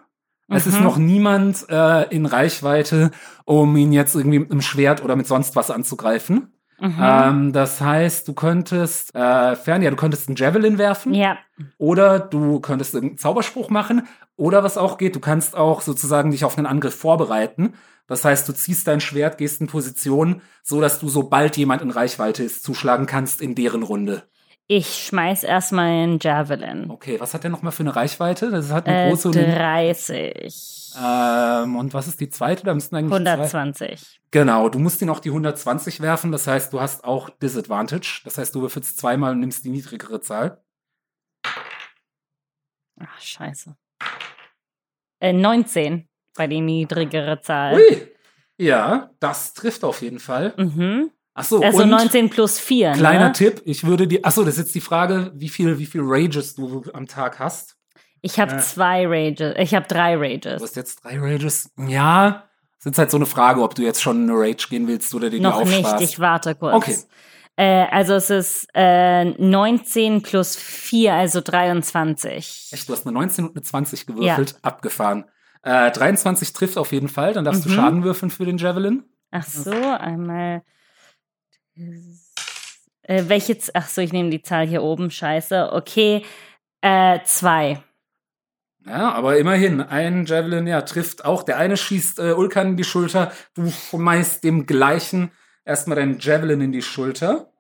Es 0.48 0.66
ist 0.66 0.80
Mhm. 0.80 0.84
noch 0.84 0.98
niemand 0.98 1.68
äh, 1.70 2.10
in 2.10 2.26
Reichweite, 2.26 3.12
um 3.46 3.76
ihn 3.78 3.92
jetzt 3.94 4.16
irgendwie 4.16 4.40
mit 4.40 4.50
einem 4.50 4.64
Schwert 4.64 5.04
oder 5.04 5.16
mit 5.16 5.28
sonst 5.28 5.56
was 5.56 5.70
anzugreifen. 5.70 6.52
Mhm. 6.80 6.96
Ähm, 7.02 7.54
das 7.54 7.80
heißt, 7.82 8.28
du 8.28 8.34
könntest, 8.34 9.16
äh, 9.16 9.56
fern, 9.56 9.82
ja, 9.82 9.90
du 9.90 9.96
könntest 9.96 10.28
einen 10.28 10.36
Javelin 10.36 10.78
werfen. 10.78 11.14
ja. 11.14 11.38
Oder 11.78 12.20
du 12.20 12.60
könntest 12.60 12.94
irgendeinen 12.94 13.18
Zauberspruch 13.18 13.70
machen. 13.70 14.08
Oder 14.36 14.62
was 14.64 14.78
auch 14.78 14.98
geht, 14.98 15.16
du 15.16 15.22
kannst 15.22 15.56
auch 15.56 15.80
sozusagen 15.80 16.32
dich 16.32 16.44
auf 16.44 16.58
einen 16.58 16.68
Angriff 16.68 16.96
vorbereiten. 16.96 17.76
Das 18.08 18.26
heißt, 18.26 18.48
du 18.50 18.54
ziehst 18.54 18.88
dein 18.88 19.00
Schwert, 19.00 19.38
gehst 19.38 19.62
in 19.62 19.68
Position, 19.68 20.42
so 20.64 20.82
dass 20.82 21.00
du, 21.00 21.08
sobald 21.08 21.56
jemand 21.56 21.82
in 21.82 21.92
Reichweite 21.92 22.44
ist, 22.44 22.64
zuschlagen 22.64 23.06
kannst 23.06 23.42
in 23.42 23.56
deren 23.56 23.84
Runde. 23.84 24.24
Ich 24.68 25.06
schmeiß 25.08 25.44
erstmal 25.44 25.86
einen 25.86 26.20
Javelin. 26.20 26.90
Okay, 26.90 27.16
was 27.20 27.34
hat 27.34 27.44
der 27.44 27.52
nochmal 27.52 27.72
für 27.72 27.84
eine 27.84 27.96
Reichweite? 27.96 28.52
Das 28.52 28.72
hat 28.72 28.88
eine 28.88 29.06
Äh, 29.06 29.10
große 29.10 29.30
und 29.30 29.38
eine, 29.38 29.56
30. 29.56 30.75
ähm, 31.02 31.76
Und 31.76 31.94
was 31.94 32.08
ist 32.08 32.20
die 32.20 32.30
zweite? 32.30 32.64
Da 32.64 32.74
müssten 32.74 32.96
eigentlich 32.96 33.10
zwei. 33.10 33.32
120. 33.32 34.22
Genau, 34.32 34.70
du 34.70 34.80
musst 34.80 35.02
ihn 35.02 35.10
auch 35.10 35.20
die 35.20 35.30
120 35.30 36.02
werfen. 36.02 36.32
Das 36.32 36.48
heißt, 36.48 36.74
du 36.74 36.82
hast 36.82 37.04
auch 37.04 37.30
Disadvantage. 37.30 38.22
Das 38.24 38.38
heißt, 38.38 38.54
du 38.56 38.62
würfelst 38.62 38.98
zweimal 38.98 39.32
und 39.32 39.40
nimmst 39.40 39.66
die 39.66 39.70
niedrigere 39.70 40.22
Zahl. 40.22 40.62
Ach, 43.00 43.20
scheiße. 43.20 43.76
Äh, 45.20 45.34
19 45.34 46.08
bei 46.36 46.48
die 46.48 46.62
niedrigere 46.62 47.42
Zahl. 47.42 47.76
Ui! 47.76 48.08
Ja, 48.58 49.12
das 49.20 49.54
trifft 49.54 49.84
auf 49.84 50.02
jeden 50.02 50.20
Fall. 50.20 50.54
Mhm. 50.58 51.12
Ach 51.34 51.44
so, 51.44 51.62
Also 51.62 51.84
und 51.84 51.90
19 51.90 52.30
plus 52.30 52.60
4. 52.60 52.94
kleiner 52.94 53.28
ne? 53.28 53.34
Tipp, 53.34 53.62
ich 53.66 53.86
würde 53.86 54.08
die, 54.08 54.24
ach 54.24 54.32
so, 54.32 54.46
das 54.46 54.54
ist 54.54 54.66
jetzt 54.68 54.76
die 54.76 54.82
Frage, 54.82 55.34
wie 55.36 55.50
viel, 55.50 55.78
wie 55.78 55.86
viel 55.86 56.02
Rages 56.04 56.56
du 56.56 56.84
am 56.94 57.08
Tag 57.08 57.40
hast. 57.40 57.76
Ich 58.22 58.40
habe 58.40 58.56
Äh. 58.56 58.60
zwei 58.60 59.06
Rages. 59.08 59.56
Ich 59.58 59.74
habe 59.76 59.88
drei 59.88 60.16
Du 60.16 60.22
Rages. 60.22 60.62
hast 60.64 60.76
jetzt 60.76 61.04
drei 61.04 61.20
Rages. 61.20 61.72
Ja, 61.78 62.46
das 62.84 62.92
ist 62.94 62.98
halt 62.98 63.12
so 63.12 63.18
eine 63.18 63.26
Frage, 63.26 63.62
ob 63.62 63.76
du 63.76 63.82
jetzt 63.84 64.02
schon 64.02 64.24
in 64.24 64.30
eine 64.30 64.40
Rage 64.40 64.68
gehen 64.70 64.88
willst 64.88 65.14
oder 65.14 65.30
dir 65.30 65.38
die 65.38 65.44
Noch 65.44 65.62
aufsparst. 65.62 66.00
nicht, 66.00 66.12
ich 66.14 66.20
warte 66.20 66.56
kurz. 66.56 66.74
Okay. 66.76 66.96
Äh, 67.58 67.86
also 67.90 68.16
es 68.16 68.30
ist 68.30 68.68
äh, 68.74 69.24
19 69.26 70.22
plus 70.24 70.56
4, 70.58 71.14
also 71.14 71.40
23. 71.42 72.70
Echt, 72.74 72.90
du 72.90 72.94
hast 72.94 73.06
eine 73.08 73.14
19 73.14 73.46
und 73.46 73.56
eine 73.56 73.62
20 73.64 74.06
gewürfelt, 74.08 74.56
abgefahren. 74.62 75.26
Äh, 75.64 75.90
23 75.92 76.52
trifft 76.54 76.78
auf 76.78 76.92
jeden 76.92 77.08
Fall, 77.08 77.34
dann 77.34 77.46
darfst 77.46 77.64
du 77.66 77.70
Mhm. 77.70 77.74
Schaden 77.74 78.04
würfeln 78.04 78.30
für 78.30 78.46
den 78.46 78.58
Javelin. 78.58 79.04
Ach 79.32 79.46
so, 79.46 79.72
einmal. 79.72 80.64
Äh, 83.04 83.24
welche? 83.28 83.58
Ach 83.74 83.88
so, 83.88 84.02
ich 84.02 84.12
nehme 84.14 84.30
die 84.30 84.42
Zahl 84.42 84.68
hier 84.68 84.84
oben. 84.84 85.12
Scheiße. 85.12 85.72
Okay. 85.74 86.24
Äh, 86.82 87.20
zwei. 87.24 87.82
Ja, 88.88 89.12
aber 89.14 89.38
immerhin, 89.38 89.82
ein 89.82 90.26
Javelin, 90.26 90.68
ja, 90.68 90.82
trifft 90.82 91.26
auch. 91.26 91.44
Der 91.44 91.58
eine 91.58 91.76
schießt 91.78 92.20
äh, 92.20 92.32
Ulkan 92.34 92.70
in 92.70 92.78
die 92.78 92.84
Schulter, 92.84 93.32
du 93.56 93.70
schmeißt 93.70 94.44
dem 94.44 94.66
gleichen 94.66 95.32
erstmal 95.64 95.96
deinen 95.96 96.20
Javelin 96.20 96.62
in 96.62 96.72
die 96.72 96.82
Schulter. 96.84 97.52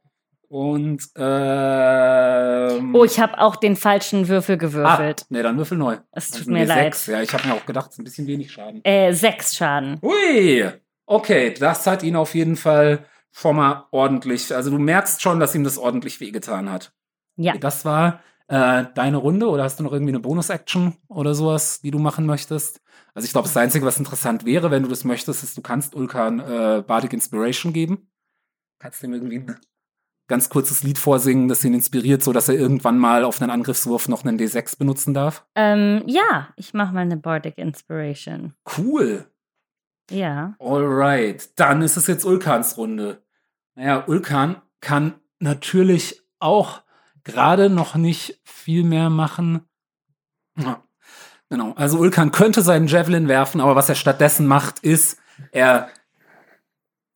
Und 0.48 1.02
ähm, 1.16 2.96
Oh, 2.96 3.04
ich 3.04 3.20
habe 3.20 3.40
auch 3.40 3.56
den 3.56 3.76
falschen 3.76 4.28
Würfel 4.28 4.56
ah, 4.56 4.58
gewürfelt. 4.60 5.26
nee, 5.30 5.42
dann 5.42 5.58
würfel 5.58 5.78
neu. 5.78 5.98
Es 6.12 6.30
tut 6.30 6.44
sind 6.46 6.54
mir 6.54 6.66
leid. 6.66 6.94
Sechs. 6.96 7.08
Ja, 7.08 7.22
ich 7.22 7.34
habe 7.34 7.48
mir 7.48 7.56
auch 7.56 7.66
gedacht, 7.66 7.88
es 7.88 7.94
ist 7.96 8.00
ein 8.00 8.04
bisschen 8.04 8.28
wenig 8.28 8.52
Schaden. 8.52 8.84
Äh, 8.86 9.12
sechs 9.14 9.56
Schaden. 9.56 9.98
Ui, 10.04 10.70
okay, 11.08 11.54
das 11.60 11.88
hat 11.88 12.04
ihn 12.04 12.16
auf 12.16 12.36
jeden 12.36 12.56
Fall 12.56 13.06
schon 13.32 13.56
mal 13.56 13.88
ordentlich. 13.92 14.54
Also 14.54 14.70
du 14.70 14.78
merkst 14.78 15.22
schon, 15.22 15.40
dass 15.40 15.56
ihm 15.56 15.64
das 15.64 15.78
ordentlich 15.78 16.20
wehgetan 16.20 16.72
hat. 16.72 16.94
Ja. 17.38 17.58
Das 17.58 17.84
war 17.84 18.22
äh, 18.48 18.86
deine 18.94 19.18
Runde 19.18 19.50
oder 19.50 19.64
hast 19.64 19.80
du 19.80 19.84
noch 19.84 19.92
irgendwie 19.92 20.12
eine 20.12 20.20
Bonus-Action 20.20 20.96
oder 21.08 21.34
sowas, 21.34 21.82
die 21.82 21.92
du 21.92 22.00
machen 22.00 22.26
möchtest? 22.26 22.82
Also 23.14 23.26
ich 23.26 23.32
glaube, 23.32 23.48
das 23.48 23.58
Einzige, 23.58 23.86
was 23.86 23.98
interessant 23.98 24.46
wäre, 24.46 24.72
wenn 24.72 24.84
du 24.84 24.90
das 24.90 25.04
möchtest, 25.04 25.44
ist, 25.44 25.58
du 25.58 25.62
kannst 25.62 25.96
Ulkan 25.96 26.40
äh, 26.40 26.84
Bardic 26.86 27.14
Inspiration 27.14 27.74
geben. 27.74 28.10
Kannst 28.80 29.04
ihm 29.04 29.14
irgendwie 29.14 29.40
ein 29.40 29.56
ganz 30.28 30.50
kurzes 30.50 30.84
Lied 30.84 30.98
vorsingen, 30.98 31.48
das 31.48 31.64
ihn 31.64 31.74
inspiriert, 31.74 32.24
so 32.24 32.34
dass 32.34 32.50
er 32.50 32.56
irgendwann 32.56 33.00
mal 33.00 33.24
auf 33.24 33.42
einen 33.42 33.52
Angriffswurf 33.52 34.10
noch 34.10 34.26
einen 34.26 34.38
D6 34.38 34.78
benutzen 34.78 35.14
darf. 35.14 35.46
Ähm, 35.56 36.04
ja, 36.06 36.50
ich 36.56 36.74
mache 36.74 36.94
mal 36.94 37.02
eine 37.02 37.18
Bardic 37.18 37.58
Inspiration. 37.58 38.54
Cool. 38.78 39.26
Ja. 40.12 40.56
Alright, 40.60 41.60
dann 41.60 41.82
ist 41.82 41.98
es 41.98 42.08
jetzt 42.08 42.26
Ulkans 42.26 42.78
Runde. 42.78 43.24
Naja, 43.76 44.04
Ulkan 44.08 44.62
kann 44.82 45.16
natürlich 45.40 46.22
auch 46.40 46.82
gerade 47.26 47.70
noch 47.70 47.96
nicht 47.96 48.40
viel 48.46 48.86
mehr 48.86 49.10
machen. 49.10 49.62
Ja, 50.58 50.82
genau, 51.50 51.74
also 51.74 51.98
Ulkan 51.98 52.32
könnte 52.32 52.62
seinen 52.62 52.88
Javelin 52.88 53.28
werfen, 53.28 53.60
aber 53.60 53.76
was 53.76 53.90
er 53.90 53.96
stattdessen 53.96 54.48
macht, 54.48 54.80
ist, 54.80 55.20
er 55.52 55.90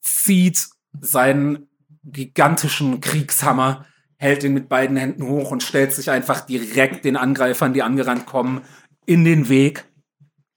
zieht 0.02 0.68
seinen 1.00 1.70
gigantischen 2.04 3.00
Kriegshammer, 3.00 3.86
hält 4.18 4.44
ihn 4.44 4.54
mit 4.54 4.68
beiden 4.68 4.98
Händen 4.98 5.24
hoch 5.24 5.52
und 5.52 5.64
stellt 5.64 5.94
sich 5.94 6.12
einfach 6.12 6.42
direkt 6.42 7.06
den 7.06 7.16
Angreifern, 7.16 7.74
die 7.74 7.84
angerannt 7.84 8.26
kommen, 8.26 8.62
in 9.06 9.24
den 9.24 9.48
Weg. 9.48 9.86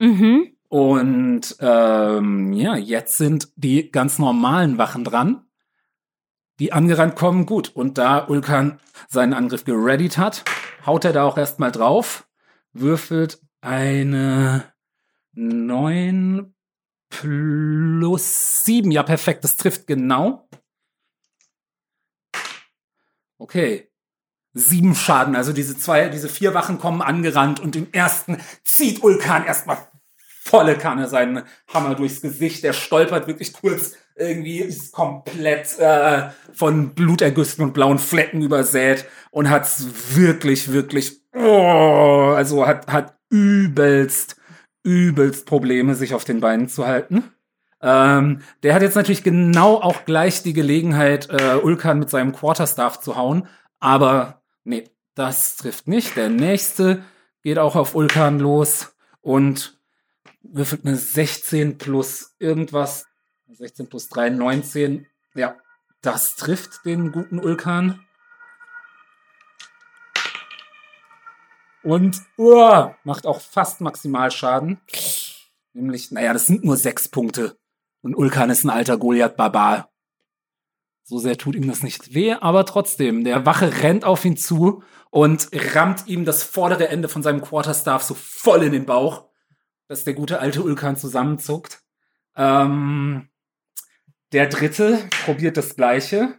Mhm. 0.00 0.48
Und 0.68 1.56
ähm, 1.60 2.52
ja, 2.54 2.76
jetzt 2.76 3.18
sind 3.18 3.52
die 3.56 3.92
ganz 3.92 4.18
normalen 4.18 4.78
Wachen 4.78 5.04
dran. 5.04 5.44
Die 6.58 6.72
angerannt 6.72 7.16
kommen, 7.16 7.46
gut. 7.46 7.70
Und 7.74 7.98
da 7.98 8.26
Ulkan 8.26 8.80
seinen 9.08 9.34
Angriff 9.34 9.64
gereadied 9.64 10.18
hat, 10.18 10.44
haut 10.86 11.04
er 11.04 11.12
da 11.12 11.24
auch 11.24 11.38
erstmal 11.38 11.72
drauf, 11.72 12.26
würfelt 12.72 13.40
eine 13.60 14.64
9 15.32 16.54
plus 17.08 18.64
7. 18.64 18.90
Ja, 18.90 19.02
perfekt, 19.02 19.44
das 19.44 19.56
trifft 19.56 19.86
genau. 19.86 20.48
Okay. 23.38 23.88
Sieben 24.54 24.94
Schaden, 24.94 25.34
also 25.34 25.54
diese 25.54 25.78
zwei, 25.78 26.10
diese 26.10 26.28
vier 26.28 26.52
Wachen 26.52 26.78
kommen 26.78 27.00
angerannt 27.00 27.58
und 27.58 27.74
im 27.74 27.90
ersten 27.90 28.38
zieht 28.64 29.02
Ulkan 29.02 29.46
erstmal 29.46 29.78
volle 30.42 30.76
Kanne 30.76 31.08
seinen 31.08 31.44
Hammer 31.72 31.94
durchs 31.94 32.20
Gesicht. 32.20 32.62
Der 32.62 32.74
stolpert 32.74 33.26
wirklich 33.26 33.54
kurz 33.54 33.96
irgendwie, 34.16 34.58
ist 34.58 34.92
komplett 34.92 35.78
äh, 35.78 36.30
von 36.52 36.94
Blutergüssen 36.94 37.64
und 37.64 37.72
blauen 37.72 37.98
Flecken 37.98 38.42
übersät 38.42 39.06
und 39.30 39.50
hat's 39.50 39.86
wirklich, 40.14 40.72
wirklich, 40.72 41.20
oh, 41.34 42.32
also 42.36 42.66
hat, 42.66 42.86
hat 42.88 43.16
übelst, 43.30 44.36
übelst 44.82 45.46
Probleme, 45.46 45.94
sich 45.94 46.14
auf 46.14 46.24
den 46.24 46.40
Beinen 46.40 46.68
zu 46.68 46.86
halten. 46.86 47.24
Ähm, 47.80 48.42
der 48.62 48.74
hat 48.74 48.82
jetzt 48.82 48.94
natürlich 48.94 49.24
genau 49.24 49.74
auch 49.76 50.04
gleich 50.04 50.42
die 50.42 50.52
Gelegenheit, 50.52 51.28
äh, 51.30 51.56
Ulkan 51.56 51.98
mit 51.98 52.10
seinem 52.10 52.32
Quarterstaff 52.32 53.00
zu 53.00 53.16
hauen, 53.16 53.48
aber 53.80 54.42
nee, 54.64 54.84
das 55.14 55.56
trifft 55.56 55.88
nicht. 55.88 56.16
Der 56.16 56.28
nächste 56.28 57.02
geht 57.42 57.58
auch 57.58 57.74
auf 57.74 57.94
Ulkan 57.94 58.38
los 58.38 58.94
und 59.20 59.78
würfelt 60.42 60.86
eine 60.86 60.96
16 60.96 61.78
plus 61.78 62.34
irgendwas. 62.38 63.06
16 63.54 63.88
plus 63.88 64.08
3, 64.08 64.30
19. 64.30 65.06
Ja, 65.34 65.56
das 66.00 66.36
trifft 66.36 66.84
den 66.84 67.12
guten 67.12 67.38
Ulkan. 67.38 68.04
Und 71.82 72.22
uh, 72.38 72.90
macht 73.04 73.26
auch 73.26 73.40
fast 73.40 73.80
Maximalschaden. 73.80 74.80
Nämlich, 75.72 76.10
naja, 76.10 76.32
das 76.32 76.46
sind 76.46 76.64
nur 76.64 76.76
sechs 76.76 77.08
Punkte. 77.08 77.56
Und 78.02 78.14
Ulkan 78.14 78.50
ist 78.50 78.64
ein 78.64 78.70
alter 78.70 78.98
Goliath-Barbar. 78.98 79.90
So 81.04 81.18
sehr 81.18 81.36
tut 81.36 81.56
ihm 81.56 81.66
das 81.66 81.82
nicht 81.82 82.14
weh, 82.14 82.34
aber 82.34 82.64
trotzdem, 82.64 83.24
der 83.24 83.44
Wache 83.44 83.82
rennt 83.82 84.04
auf 84.04 84.24
ihn 84.24 84.36
zu 84.36 84.84
und 85.10 85.48
rammt 85.52 86.06
ihm 86.06 86.24
das 86.24 86.44
vordere 86.44 86.88
Ende 86.88 87.08
von 87.08 87.22
seinem 87.22 87.42
Quarterstaff 87.42 88.02
so 88.02 88.14
voll 88.14 88.62
in 88.62 88.72
den 88.72 88.86
Bauch 88.86 89.32
dass 89.92 90.04
der 90.04 90.14
gute 90.14 90.40
alte 90.40 90.62
Ulkan 90.62 90.96
zusammenzuckt. 90.96 91.82
Ähm, 92.34 93.28
der 94.32 94.46
dritte 94.48 95.08
probiert 95.24 95.56
das 95.56 95.76
gleiche. 95.76 96.38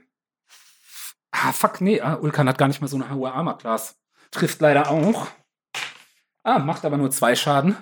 Ah, 1.32 1.52
fuck, 1.52 1.82
nee, 1.82 2.02
ah, 2.02 2.16
Ulkan 2.16 2.48
hat 2.48 2.58
gar 2.58 2.68
nicht 2.68 2.82
mal 2.82 2.88
so 2.88 2.98
eine 2.98 3.10
hohe 3.10 3.32
Armor 3.32 3.58
Class. 3.58 3.96
Trifft 4.32 4.62
leider 4.62 4.90
auch. 4.90 5.28
Ah, 6.44 6.60
macht 6.60 6.86
aber 6.86 6.98
nur 6.98 7.12
zwei 7.12 7.36
Schaden. 7.36 7.78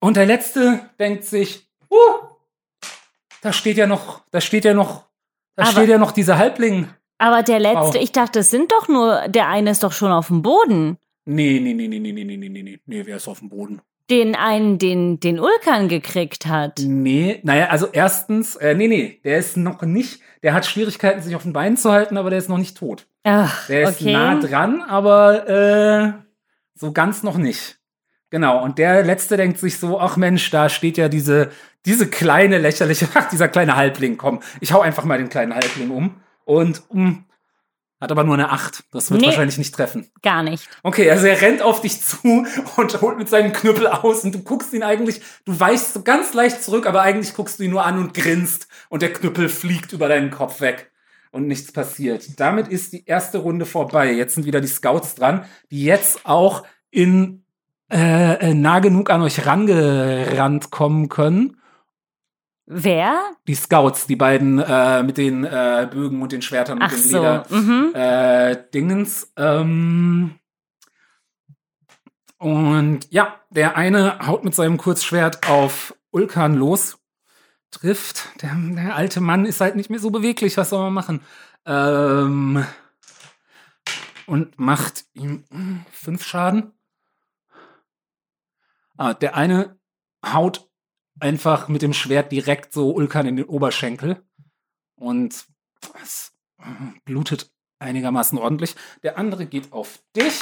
Und 0.00 0.16
der 0.16 0.26
letzte 0.26 0.88
denkt 0.98 1.24
sich, 1.24 1.68
uh, 1.90 1.96
da 3.40 3.52
steht 3.52 3.76
ja 3.76 3.86
noch, 3.86 4.22
da 4.30 4.40
steht 4.40 4.64
ja 4.64 4.72
noch, 4.74 5.08
da 5.56 5.64
aber 5.64 5.72
steht 5.72 5.88
ja 5.88 5.98
noch 5.98 6.12
dieser 6.12 6.38
Halbling. 6.38 6.88
Aber 7.18 7.42
der 7.42 7.58
letzte, 7.58 7.98
oh. 7.98 8.00
ich 8.00 8.12
dachte, 8.12 8.38
es 8.40 8.50
sind 8.50 8.70
doch 8.70 8.86
nur, 8.86 9.26
der 9.28 9.48
eine 9.48 9.70
ist 9.70 9.82
doch 9.82 9.92
schon 9.92 10.12
auf 10.12 10.28
dem 10.28 10.42
Boden. 10.42 10.98
Nee, 11.30 11.60
nee, 11.60 11.74
nee, 11.74 11.88
nee, 11.88 11.98
nee, 11.98 12.12
nee, 12.12 12.24
nee, 12.24 12.36
nee, 12.38 12.62
nee, 12.62 12.80
nee, 12.86 13.02
wer 13.04 13.16
ist 13.16 13.28
auf 13.28 13.40
dem 13.40 13.50
Boden? 13.50 13.82
Den 14.08 14.34
einen, 14.34 14.78
den, 14.78 15.20
den 15.20 15.38
Ulkan 15.38 15.88
gekriegt 15.88 16.46
hat. 16.46 16.80
Nee, 16.82 17.40
naja, 17.42 17.66
also 17.66 17.88
erstens, 17.92 18.56
äh, 18.56 18.74
nee, 18.74 18.88
nee, 18.88 19.20
der 19.24 19.36
ist 19.36 19.58
noch 19.58 19.82
nicht, 19.82 20.22
der 20.42 20.54
hat 20.54 20.64
Schwierigkeiten, 20.64 21.20
sich 21.20 21.36
auf 21.36 21.42
den 21.42 21.52
Beinen 21.52 21.76
zu 21.76 21.92
halten, 21.92 22.16
aber 22.16 22.30
der 22.30 22.38
ist 22.38 22.48
noch 22.48 22.56
nicht 22.56 22.78
tot. 22.78 23.06
Ach, 23.24 23.66
der 23.66 23.90
ist 23.90 24.00
okay. 24.00 24.14
nah 24.14 24.40
dran, 24.40 24.80
aber 24.80 25.48
äh, 25.50 26.12
so 26.74 26.92
ganz 26.92 27.22
noch 27.22 27.36
nicht. 27.36 27.78
Genau, 28.30 28.64
und 28.64 28.78
der 28.78 29.04
letzte 29.04 29.36
denkt 29.36 29.58
sich 29.58 29.78
so, 29.78 30.00
ach 30.00 30.16
Mensch, 30.16 30.50
da 30.50 30.70
steht 30.70 30.96
ja 30.96 31.10
diese, 31.10 31.50
diese 31.84 32.08
kleine 32.08 32.56
lächerliche, 32.56 33.06
ach, 33.14 33.28
dieser 33.28 33.48
kleine 33.48 33.76
Halbling, 33.76 34.16
komm, 34.16 34.40
ich 34.62 34.72
hau 34.72 34.80
einfach 34.80 35.04
mal 35.04 35.18
den 35.18 35.28
kleinen 35.28 35.54
Halbling 35.54 35.90
um 35.90 36.14
und 36.46 36.82
mh, 36.90 37.04
hm, 37.04 37.24
hat 38.00 38.12
aber 38.12 38.24
nur 38.24 38.34
eine 38.34 38.50
8. 38.50 38.84
Das 38.92 39.10
wird 39.10 39.20
nee, 39.20 39.26
wahrscheinlich 39.26 39.58
nicht 39.58 39.74
treffen. 39.74 40.08
Gar 40.22 40.42
nicht. 40.42 40.68
Okay, 40.82 41.10
also 41.10 41.26
er 41.26 41.40
rennt 41.40 41.62
auf 41.62 41.80
dich 41.80 42.00
zu 42.00 42.46
und 42.76 43.00
holt 43.00 43.18
mit 43.18 43.28
seinem 43.28 43.52
Knüppel 43.52 43.86
aus 43.86 44.24
und 44.24 44.34
du 44.34 44.42
guckst 44.42 44.72
ihn 44.72 44.82
eigentlich, 44.82 45.20
du 45.44 45.58
weichst 45.58 45.94
so 45.94 46.02
ganz 46.02 46.32
leicht 46.34 46.62
zurück, 46.62 46.86
aber 46.86 47.02
eigentlich 47.02 47.34
guckst 47.34 47.58
du 47.58 47.64
ihn 47.64 47.70
nur 47.70 47.84
an 47.84 47.98
und 47.98 48.14
grinst 48.14 48.68
und 48.88 49.02
der 49.02 49.12
Knüppel 49.12 49.48
fliegt 49.48 49.92
über 49.92 50.08
deinen 50.08 50.30
Kopf 50.30 50.60
weg 50.60 50.92
und 51.32 51.46
nichts 51.46 51.72
passiert. 51.72 52.38
Damit 52.38 52.68
ist 52.68 52.92
die 52.92 53.04
erste 53.04 53.38
Runde 53.38 53.66
vorbei. 53.66 54.12
Jetzt 54.12 54.34
sind 54.34 54.46
wieder 54.46 54.60
die 54.60 54.68
Scouts 54.68 55.14
dran, 55.14 55.44
die 55.70 55.84
jetzt 55.84 56.24
auch 56.24 56.64
in 56.90 57.44
äh, 57.90 58.50
äh 58.50 58.54
nah 58.54 58.78
genug 58.78 59.10
an 59.10 59.22
euch 59.22 59.44
rangerannt 59.44 60.70
kommen 60.70 61.08
können 61.08 61.56
Wer? 62.70 63.32
Die 63.46 63.54
Scouts, 63.54 64.06
die 64.06 64.16
beiden 64.16 64.58
äh, 64.58 65.02
mit 65.02 65.16
den 65.16 65.42
äh, 65.42 65.88
Bögen 65.90 66.20
und 66.20 66.32
den 66.32 66.42
Schwertern 66.42 66.80
Ach 66.82 66.92
und 66.92 67.02
den 67.02 67.10
so. 67.10 67.16
Leder 67.16 67.46
mhm. 67.48 67.94
äh, 67.94 68.56
Dingens. 68.74 69.32
Ähm, 69.38 70.38
und 72.36 73.10
ja, 73.10 73.40
der 73.48 73.78
eine 73.78 74.18
haut 74.26 74.44
mit 74.44 74.54
seinem 74.54 74.76
Kurzschwert 74.76 75.48
auf 75.48 75.94
Ulkan 76.10 76.56
los, 76.56 76.98
trifft. 77.70 78.28
Der, 78.42 78.54
der 78.54 78.96
alte 78.96 79.22
Mann 79.22 79.46
ist 79.46 79.62
halt 79.62 79.74
nicht 79.74 79.88
mehr 79.88 80.00
so 80.00 80.10
beweglich. 80.10 80.58
Was 80.58 80.68
soll 80.68 80.82
man 80.82 80.92
machen? 80.92 81.22
Ähm, 81.64 82.66
und 84.26 84.58
macht 84.58 85.06
ihm 85.14 85.44
hm, 85.50 85.86
fünf 85.90 86.22
Schaden. 86.22 86.74
Ah, 88.98 89.14
der 89.14 89.36
eine 89.36 89.78
haut 90.22 90.67
einfach 91.20 91.68
mit 91.68 91.82
dem 91.82 91.92
Schwert 91.92 92.32
direkt 92.32 92.72
so 92.72 92.92
Ulkan 92.92 93.26
in 93.26 93.36
den 93.36 93.46
Oberschenkel. 93.46 94.22
Und 94.96 95.46
es 96.02 96.32
blutet 97.04 97.52
einigermaßen 97.78 98.38
ordentlich. 98.38 98.74
Der 99.02 99.18
andere 99.18 99.46
geht 99.46 99.72
auf 99.72 100.02
dich. 100.16 100.40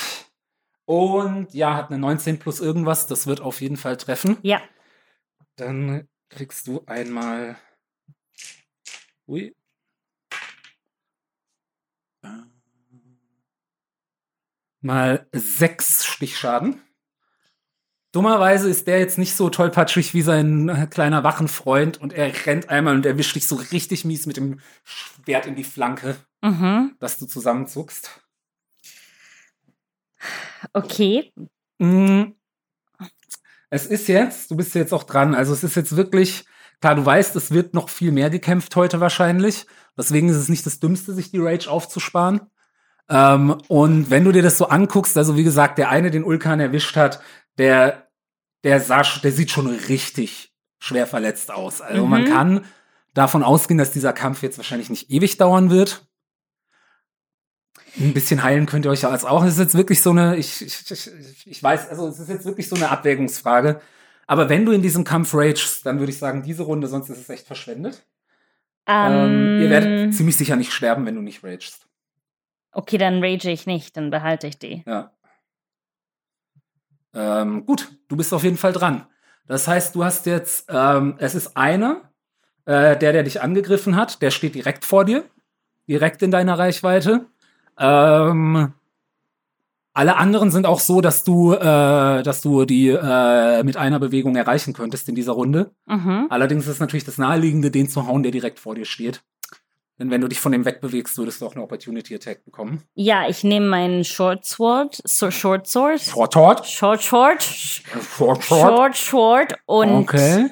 Und 0.84 1.52
ja, 1.52 1.74
hat 1.74 1.90
eine 1.90 1.98
19 1.98 2.38
plus 2.38 2.60
irgendwas. 2.60 3.06
Das 3.06 3.26
wird 3.26 3.40
auf 3.40 3.60
jeden 3.60 3.76
Fall 3.76 3.96
treffen. 3.96 4.38
Ja. 4.42 4.62
Dann 5.56 6.08
kriegst 6.28 6.66
du 6.66 6.84
einmal. 6.86 7.56
Ui. 9.26 9.54
Mal 14.80 15.26
sechs 15.32 16.04
Stichschaden. 16.04 16.80
Dummerweise 18.16 18.70
ist 18.70 18.86
der 18.86 18.98
jetzt 18.98 19.18
nicht 19.18 19.36
so 19.36 19.50
tollpatschig 19.50 20.14
wie 20.14 20.22
sein 20.22 20.70
äh, 20.70 20.86
kleiner 20.86 21.22
Wachenfreund 21.22 22.00
und 22.00 22.14
er 22.14 22.32
rennt 22.46 22.70
einmal 22.70 22.94
und 22.94 23.04
erwischt 23.04 23.36
dich 23.36 23.46
so 23.46 23.56
richtig 23.56 24.06
mies 24.06 24.24
mit 24.24 24.38
dem 24.38 24.60
Schwert 24.84 25.44
in 25.44 25.54
die 25.54 25.64
Flanke, 25.64 26.16
mhm. 26.40 26.94
dass 26.98 27.18
du 27.18 27.26
zusammenzuckst. 27.26 28.22
Okay. 30.72 31.30
Mm. 31.78 32.32
Es 33.68 33.84
ist 33.84 34.08
jetzt, 34.08 34.50
du 34.50 34.56
bist 34.56 34.74
jetzt 34.74 34.94
auch 34.94 35.02
dran, 35.02 35.34
also 35.34 35.52
es 35.52 35.62
ist 35.62 35.76
jetzt 35.76 35.94
wirklich, 35.94 36.46
klar, 36.80 36.94
du 36.94 37.04
weißt, 37.04 37.36
es 37.36 37.50
wird 37.50 37.74
noch 37.74 37.90
viel 37.90 38.12
mehr 38.12 38.30
gekämpft 38.30 38.74
heute 38.76 38.98
wahrscheinlich. 38.98 39.66
Deswegen 39.94 40.30
ist 40.30 40.36
es 40.36 40.48
nicht 40.48 40.64
das 40.64 40.80
Dümmste, 40.80 41.12
sich 41.12 41.32
die 41.32 41.40
Rage 41.40 41.70
aufzusparen. 41.70 42.40
Ähm, 43.10 43.58
und 43.68 44.08
wenn 44.08 44.24
du 44.24 44.32
dir 44.32 44.42
das 44.42 44.56
so 44.56 44.68
anguckst, 44.68 45.18
also 45.18 45.36
wie 45.36 45.44
gesagt, 45.44 45.76
der 45.76 45.90
eine 45.90 46.10
den 46.10 46.24
Ulkan 46.24 46.60
erwischt 46.60 46.96
hat, 46.96 47.20
der 47.58 48.05
der 48.64 48.80
sah, 48.80 49.02
der 49.22 49.32
sieht 49.32 49.50
schon 49.50 49.66
richtig 49.66 50.52
schwer 50.78 51.06
verletzt 51.06 51.50
aus. 51.50 51.80
Also 51.80 52.04
mhm. 52.04 52.10
man 52.10 52.24
kann 52.24 52.64
davon 53.14 53.42
ausgehen, 53.42 53.78
dass 53.78 53.92
dieser 53.92 54.12
Kampf 54.12 54.42
jetzt 54.42 54.58
wahrscheinlich 54.58 54.90
nicht 54.90 55.10
ewig 55.10 55.36
dauern 55.36 55.70
wird. 55.70 56.06
Ein 57.98 58.12
bisschen 58.12 58.42
heilen 58.42 58.66
könnt 58.66 58.84
ihr 58.84 58.90
euch 58.90 59.02
ja 59.02 59.08
als 59.08 59.24
auch. 59.24 59.42
Es 59.42 59.54
ist 59.54 59.58
jetzt 59.58 59.74
wirklich 59.74 60.02
so 60.02 60.10
eine, 60.10 60.36
ich, 60.36 60.60
ich, 60.60 60.90
ich, 60.90 61.46
ich 61.46 61.62
weiß, 61.62 61.88
also 61.88 62.08
es 62.08 62.18
ist 62.18 62.28
jetzt 62.28 62.44
wirklich 62.44 62.68
so 62.68 62.76
eine 62.76 62.90
Abwägungsfrage. 62.90 63.80
Aber 64.26 64.48
wenn 64.48 64.66
du 64.66 64.72
in 64.72 64.82
diesem 64.82 65.04
Kampf 65.04 65.32
ragest, 65.34 65.86
dann 65.86 65.98
würde 65.98 66.12
ich 66.12 66.18
sagen, 66.18 66.42
diese 66.42 66.64
Runde, 66.64 66.88
sonst 66.88 67.08
ist 67.08 67.20
es 67.20 67.28
echt 67.30 67.46
verschwendet. 67.46 68.04
Um, 68.88 68.94
ähm, 68.94 69.60
ihr 69.62 69.70
werdet 69.70 70.14
ziemlich 70.14 70.36
sicher 70.36 70.56
nicht 70.56 70.72
sterben, 70.72 71.06
wenn 71.06 71.14
du 71.14 71.22
nicht 71.22 71.42
ragest. 71.42 71.86
Okay, 72.70 72.98
dann 72.98 73.22
rage 73.24 73.50
ich 73.50 73.66
nicht, 73.66 73.96
dann 73.96 74.10
behalte 74.10 74.46
ich 74.46 74.58
die. 74.58 74.84
Ja. 74.86 75.15
Ähm, 77.16 77.64
gut, 77.64 77.88
du 78.08 78.16
bist 78.16 78.32
auf 78.34 78.44
jeden 78.44 78.58
Fall 78.58 78.72
dran. 78.72 79.06
Das 79.46 79.66
heißt, 79.66 79.94
du 79.94 80.04
hast 80.04 80.26
jetzt, 80.26 80.66
ähm, 80.68 81.14
es 81.18 81.34
ist 81.34 81.56
einer, 81.56 82.02
äh, 82.66 82.96
der, 82.96 83.12
der 83.12 83.22
dich 83.22 83.40
angegriffen 83.40 83.96
hat, 83.96 84.20
der 84.20 84.30
steht 84.30 84.54
direkt 84.54 84.84
vor 84.84 85.04
dir, 85.04 85.24
direkt 85.88 86.22
in 86.22 86.30
deiner 86.30 86.58
Reichweite. 86.58 87.26
Ähm, 87.78 88.72
Alle 89.94 90.16
anderen 90.16 90.50
sind 90.50 90.66
auch 90.66 90.80
so, 90.80 91.00
dass 91.00 91.24
du, 91.24 91.54
äh, 91.54 92.22
dass 92.22 92.42
du 92.42 92.66
die 92.66 92.88
äh, 92.88 93.62
mit 93.62 93.78
einer 93.78 93.98
Bewegung 93.98 94.36
erreichen 94.36 94.74
könntest 94.74 95.08
in 95.08 95.14
dieser 95.14 95.32
Runde. 95.32 95.70
Mhm. 95.86 96.26
Allerdings 96.28 96.64
ist 96.64 96.72
es 96.72 96.80
natürlich 96.80 97.04
das 97.04 97.16
Naheliegende, 97.16 97.70
den 97.70 97.88
zu 97.88 98.06
hauen, 98.06 98.22
der 98.22 98.30
direkt 98.30 98.58
vor 98.58 98.74
dir 98.74 98.84
steht. 98.84 99.22
Denn 99.98 100.10
wenn 100.10 100.20
du 100.20 100.28
dich 100.28 100.40
von 100.40 100.52
dem 100.52 100.64
wegbewegst, 100.66 101.16
würdest 101.16 101.40
du 101.40 101.46
auch 101.46 101.54
eine 101.54 101.62
Opportunity 101.64 102.14
Attack 102.14 102.44
bekommen. 102.44 102.82
Ja, 102.94 103.28
ich 103.28 103.44
nehme 103.44 103.66
meinen 103.66 104.04
Short 104.04 104.44
Sword, 104.44 105.00
so 105.04 105.30
Short 105.30 105.66
Sword, 105.66 106.00
Short, 106.00 106.34
short. 106.34 106.66
Short 106.66 107.02
Short, 107.02 107.42
Short, 107.42 108.42
short. 108.44 108.44
Short 108.44 108.96
Short 108.96 109.54
und 109.64 109.94
Okay. 109.94 110.50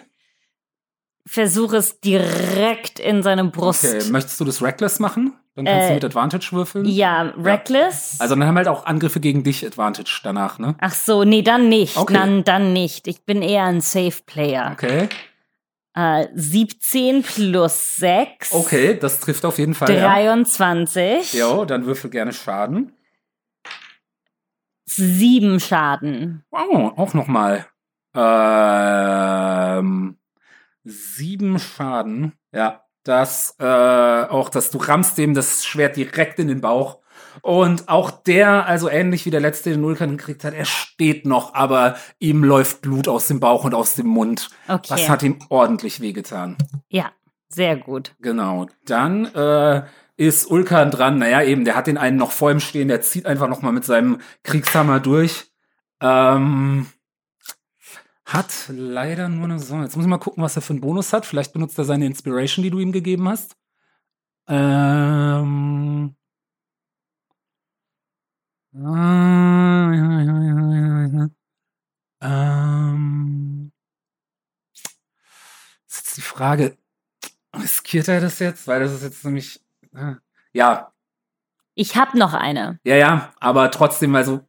versuche 1.27 1.77
es 1.77 2.01
direkt 2.01 2.99
in 2.99 3.23
seine 3.23 3.45
Brust. 3.45 3.85
Okay. 3.85 4.11
Möchtest 4.11 4.41
du 4.41 4.45
das 4.45 4.63
Reckless 4.63 4.99
machen? 4.99 5.35
Dann 5.57 5.67
kannst 5.67 5.85
Äh, 5.85 5.89
du 5.89 5.95
mit 5.95 6.05
Advantage 6.05 6.49
würfeln. 6.53 6.85
Ja, 6.87 7.23
Reckless. 7.39 8.17
Also 8.19 8.35
dann 8.35 8.45
haben 8.49 8.57
halt 8.57 8.67
auch 8.67 8.87
Angriffe 8.87 9.21
gegen 9.21 9.45
dich 9.45 9.65
Advantage 9.65 10.21
danach, 10.25 10.59
ne? 10.59 10.75
Ach 10.81 10.93
so, 10.95 11.23
nee, 11.23 11.43
dann 11.43 11.69
nicht. 11.69 11.97
Okay. 11.97 12.13
Dann, 12.13 12.43
dann 12.45 12.73
nicht. 12.73 13.07
Ich 13.07 13.25
bin 13.25 13.41
eher 13.41 13.65
ein 13.65 13.81
Safe 13.81 14.17
Player. 14.27 14.71
Okay. 14.73 15.09
Äh, 15.95 16.27
17 16.35 17.23
plus 17.23 17.97
6. 17.97 18.53
Okay, 18.53 18.99
das 18.99 19.21
trifft 19.21 19.45
auf 19.45 19.59
jeden 19.59 19.75
Fall. 19.75 19.95
Ja. 19.95 20.09
23. 20.09 21.35
Jo, 21.35 21.65
dann 21.65 21.87
würfel 21.87 22.11
gerne 22.11 22.33
Schaden. 22.33 22.93
7 24.87 25.61
Schaden. 25.61 26.45
Wow, 26.51 26.99
auch 26.99 27.15
nochmal. 27.15 27.67
Ähm, 28.15 30.19
sieben 30.85 31.59
Schaden. 31.59 32.33
Ja, 32.53 32.85
das 33.05 33.57
äh, 33.59 33.65
auch, 33.65 34.49
dass 34.49 34.71
du 34.71 34.79
rammst 34.79 35.19
dem 35.19 35.35
das 35.35 35.65
Schwert 35.65 35.97
direkt 35.97 36.39
in 36.39 36.49
den 36.49 36.61
Bauch. 36.61 37.01
Und 37.43 37.89
auch 37.89 38.11
der, 38.11 38.66
also 38.66 38.89
ähnlich 38.89 39.26
wie 39.26 39.30
der 39.30 39.41
letzte, 39.41 39.70
den 39.70 39.82
Vulkan 39.82 40.16
gekriegt 40.16 40.45
hat, 40.45 40.55
er 40.55 40.64
steht 40.64 41.26
noch, 41.26 41.55
aber 41.55 41.97
ihm 42.18 42.45
läuft 42.45 42.82
Blut 42.82 43.09
aus 43.09 43.28
dem 43.28 43.41
Bauch 43.41 43.64
und 43.64 43.74
aus 43.74 43.95
dem 43.95 44.07
Mund. 44.07 44.51
Okay. 44.68 44.87
Das 44.89 45.09
hat 45.09 45.22
ihm 45.22 45.39
ordentlich 45.49 46.01
wehgetan. 46.01 46.57
Ja, 46.89 47.12
sehr 47.49 47.76
gut. 47.76 48.14
Genau. 48.20 48.66
Dann 48.85 49.26
äh, 49.35 49.82
ist 50.16 50.51
Ulkan 50.51 50.91
dran. 50.91 51.18
Naja, 51.18 51.43
eben, 51.43 51.64
der 51.64 51.76
hat 51.76 51.87
den 51.87 51.99
einen 51.99 52.16
noch 52.16 52.30
vor 52.30 52.51
ihm 52.51 52.61
stehen, 52.61 52.89
der 52.89 53.01
zieht 53.01 53.26
einfach 53.26 53.49
noch 53.49 53.62
mal 53.62 53.72
mit 53.72 53.85
seinem 53.85 54.20
Kriegshammer 54.43 55.01
durch. 55.01 55.51
Ähm, 56.01 56.87
hat 58.24 58.68
leider 58.68 59.28
nur 59.28 59.45
eine 59.45 59.59
Sonne. 59.59 59.85
Jetzt 59.85 59.97
muss 59.97 60.05
ich 60.05 60.11
mal 60.11 60.18
gucken, 60.18 60.43
was 60.43 60.57
er 60.57 60.62
für 60.62 60.72
einen 60.72 60.80
Bonus 60.80 61.12
hat. 61.12 61.26
Vielleicht 61.26 61.53
benutzt 61.53 61.78
er 61.78 61.85
seine 61.85 62.07
Inspiration, 62.07 62.62
die 62.62 62.70
du 62.70 62.78
ihm 62.78 62.93
gegeben 62.93 63.28
hast. 63.28 63.57
Ähm. 64.49 64.64
Ah, 64.72 64.72
ja, 65.35 65.53
ja, 65.55 66.12
ja, 66.14 66.14
ja, 66.14 66.14
ja. 66.14 66.14
Ähm. 72.20 73.70
Ist 75.87 75.97
jetzt 75.99 76.16
die 76.16 76.20
Frage, 76.22 76.77
riskiert 77.57 78.09
er 78.09 78.20
das 78.20 78.41
jetzt? 78.41 78.66
Weil 78.66 78.81
das 78.81 78.93
ist 78.93 79.05
jetzt 79.05 79.25
nämlich. 79.25 79.61
äh, 79.95 80.14
Ja, 80.53 80.93
Ich 81.75 81.95
habe 81.97 82.18
noch 82.18 82.35
eine. 82.35 82.81
ja, 82.85 82.97
ja, 82.97 83.33
aber 83.39 83.70
trotzdem, 83.70 84.14
also. 84.16 84.41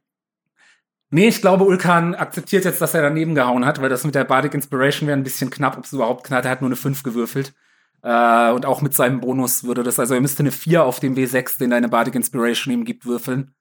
Nee, 1.10 1.28
ich 1.28 1.40
glaube, 1.40 1.62
Ulkan 1.64 2.16
akzeptiert 2.16 2.64
jetzt, 2.64 2.80
dass 2.80 2.94
er 2.94 3.02
daneben 3.02 3.36
gehauen 3.36 3.64
hat, 3.64 3.80
weil 3.80 3.88
das 3.88 4.02
mit 4.02 4.16
der 4.16 4.24
Bardic 4.24 4.54
Inspiration 4.54 5.06
wäre 5.06 5.16
ein 5.16 5.22
bisschen 5.22 5.50
knapp, 5.50 5.78
ob 5.78 5.84
es 5.84 5.92
überhaupt 5.92 6.24
knallt. 6.26 6.44
Er 6.46 6.50
hat 6.50 6.62
nur 6.62 6.68
eine 6.68 6.74
5 6.74 7.04
gewürfelt. 7.04 7.54
Äh, 8.02 8.50
und 8.50 8.66
auch 8.66 8.82
mit 8.82 8.92
seinem 8.92 9.20
Bonus 9.20 9.62
würde 9.62 9.84
das, 9.84 10.00
also 10.00 10.14
er 10.14 10.20
müsste 10.20 10.40
eine 10.40 10.50
4 10.50 10.82
auf 10.84 10.98
dem 10.98 11.14
W6, 11.14 11.58
den 11.58 11.70
deine 11.70 11.88
Bardic 11.88 12.16
Inspiration 12.16 12.74
ihm 12.74 12.84
gibt, 12.84 13.06
würfeln. 13.06 13.54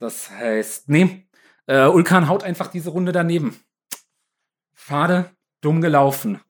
Das 0.00 0.30
heißt, 0.30 0.88
nee, 0.88 1.26
äh, 1.66 1.84
Ulkan 1.84 2.26
haut 2.26 2.42
einfach 2.42 2.68
diese 2.68 2.90
Runde 2.90 3.12
daneben. 3.12 3.60
Schade, 4.74 5.30
dumm 5.60 5.82
gelaufen. 5.82 6.40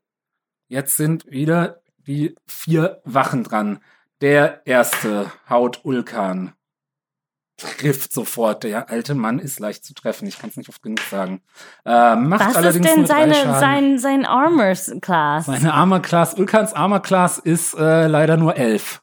Jetzt 0.68 0.96
sind 0.96 1.28
wieder 1.30 1.82
die 1.98 2.36
vier 2.46 3.03
Wachen 3.05 3.42
dran. 3.42 3.80
Der 4.20 4.64
erste 4.66 5.32
haut 5.48 5.80
Ulkan. 5.84 6.53
Trifft 7.57 8.12
sofort. 8.12 8.62
Der 8.62 8.88
alte 8.88 9.14
Mann 9.14 9.40
ist 9.40 9.59
leicht 9.59 9.84
zu 9.84 9.94
treffen. 9.94 10.28
Ich 10.28 10.38
kann 10.38 10.51
es 10.51 10.57
nicht 10.57 10.68
oft 10.68 10.80
genug 10.80 11.01
sagen. 11.01 11.42
Äh, 11.84 12.14
macht 12.14 12.40
Was 12.42 12.51
ist 12.53 12.57
allerdings 12.57 12.86
denn 12.86 12.98
nur 13.01 13.07
drei 13.07 13.32
seine, 13.32 13.59
sein, 13.59 13.98
sein 13.98 14.24
Armors 14.24 14.92
Class? 15.03 15.46
Seine 15.46 15.74
Armor 15.74 16.01
Class, 16.01 16.34
Ulkans 16.34 16.72
Armor 16.72 17.03
Class 17.03 17.38
ist 17.38 17.74
äh, 17.74 18.07
leider 18.07 18.36
nur 18.36 18.57
elf. 18.57 19.03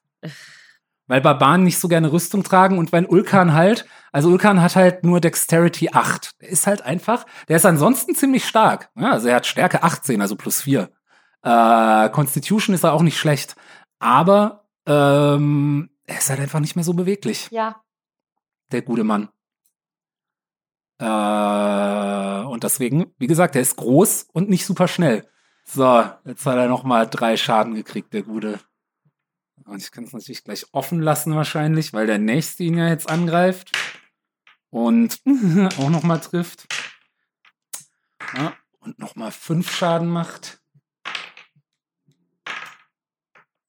Weil 1.08 1.22
Barbaren 1.22 1.64
nicht 1.64 1.80
so 1.80 1.88
gerne 1.88 2.12
Rüstung 2.12 2.44
tragen 2.44 2.78
und 2.78 2.92
wenn 2.92 3.06
Ulkan 3.06 3.54
halt, 3.54 3.86
also 4.12 4.30
Ulkan 4.30 4.62
hat 4.62 4.76
halt 4.76 5.04
nur 5.04 5.22
Dexterity 5.22 5.90
8. 5.94 6.42
Der 6.42 6.50
ist 6.50 6.68
halt 6.68 6.82
einfach, 6.82 7.26
der 7.48 7.58
ist 7.58 7.66
ansonsten 7.66 8.14
ziemlich 8.14 8.46
stark. 8.46 8.90
Ja, 8.96 9.12
also 9.12 9.30
er 9.30 9.38
hat 9.38 9.46
Stärke 9.46 9.84
18, 9.84 10.22
also 10.22 10.36
plus 10.36 10.62
4. 10.62 10.90
Äh, 11.44 12.10
Constitution 12.10 12.76
ist 12.76 12.84
er 12.84 12.94
auch 12.94 13.04
nicht 13.04 13.18
schlecht. 13.18 13.56
Aber 14.00 14.68
ähm, 14.86 15.90
er 16.06 16.18
ist 16.18 16.30
halt 16.30 16.40
einfach 16.40 16.60
nicht 16.60 16.76
mehr 16.76 16.86
so 16.86 16.94
beweglich 16.94 17.50
ja. 17.52 17.82
der 18.72 18.82
gute 18.82 19.04
Mann. 19.04 19.30
Äh, 21.00 22.46
und 22.46 22.64
deswegen, 22.64 23.14
wie 23.18 23.28
gesagt, 23.28 23.56
er 23.56 23.62
ist 23.62 23.78
groß 23.78 24.28
und 24.34 24.50
nicht 24.50 24.66
super 24.66 24.88
schnell. 24.88 25.28
So, 25.64 26.04
jetzt 26.26 26.46
hat 26.46 26.58
er 26.58 26.68
noch 26.68 26.84
mal 26.84 27.06
drei 27.08 27.38
Schaden 27.38 27.76
gekriegt, 27.76 28.14
der 28.14 28.24
gute. 28.24 28.60
Und 29.68 29.84
ich 29.84 29.92
kann 29.92 30.06
es 30.06 30.14
natürlich 30.14 30.46
gleich 30.46 30.66
offen 30.72 31.02
lassen 31.02 31.36
wahrscheinlich, 31.36 31.94
weil 31.94 32.08
der 32.08 32.20
nächste 32.20 32.64
ihn 32.64 32.78
ja 32.78 32.88
jetzt 32.88 33.10
angreift 33.10 33.72
und 34.70 35.20
auch 35.78 35.90
noch 35.90 36.04
mal 36.04 36.20
trifft. 36.20 36.68
Ja, 38.36 38.54
und 38.80 38.98
noch 39.00 39.16
mal 39.16 39.32
fünf 39.32 39.70
Schaden 39.70 40.08
macht. 40.08 40.62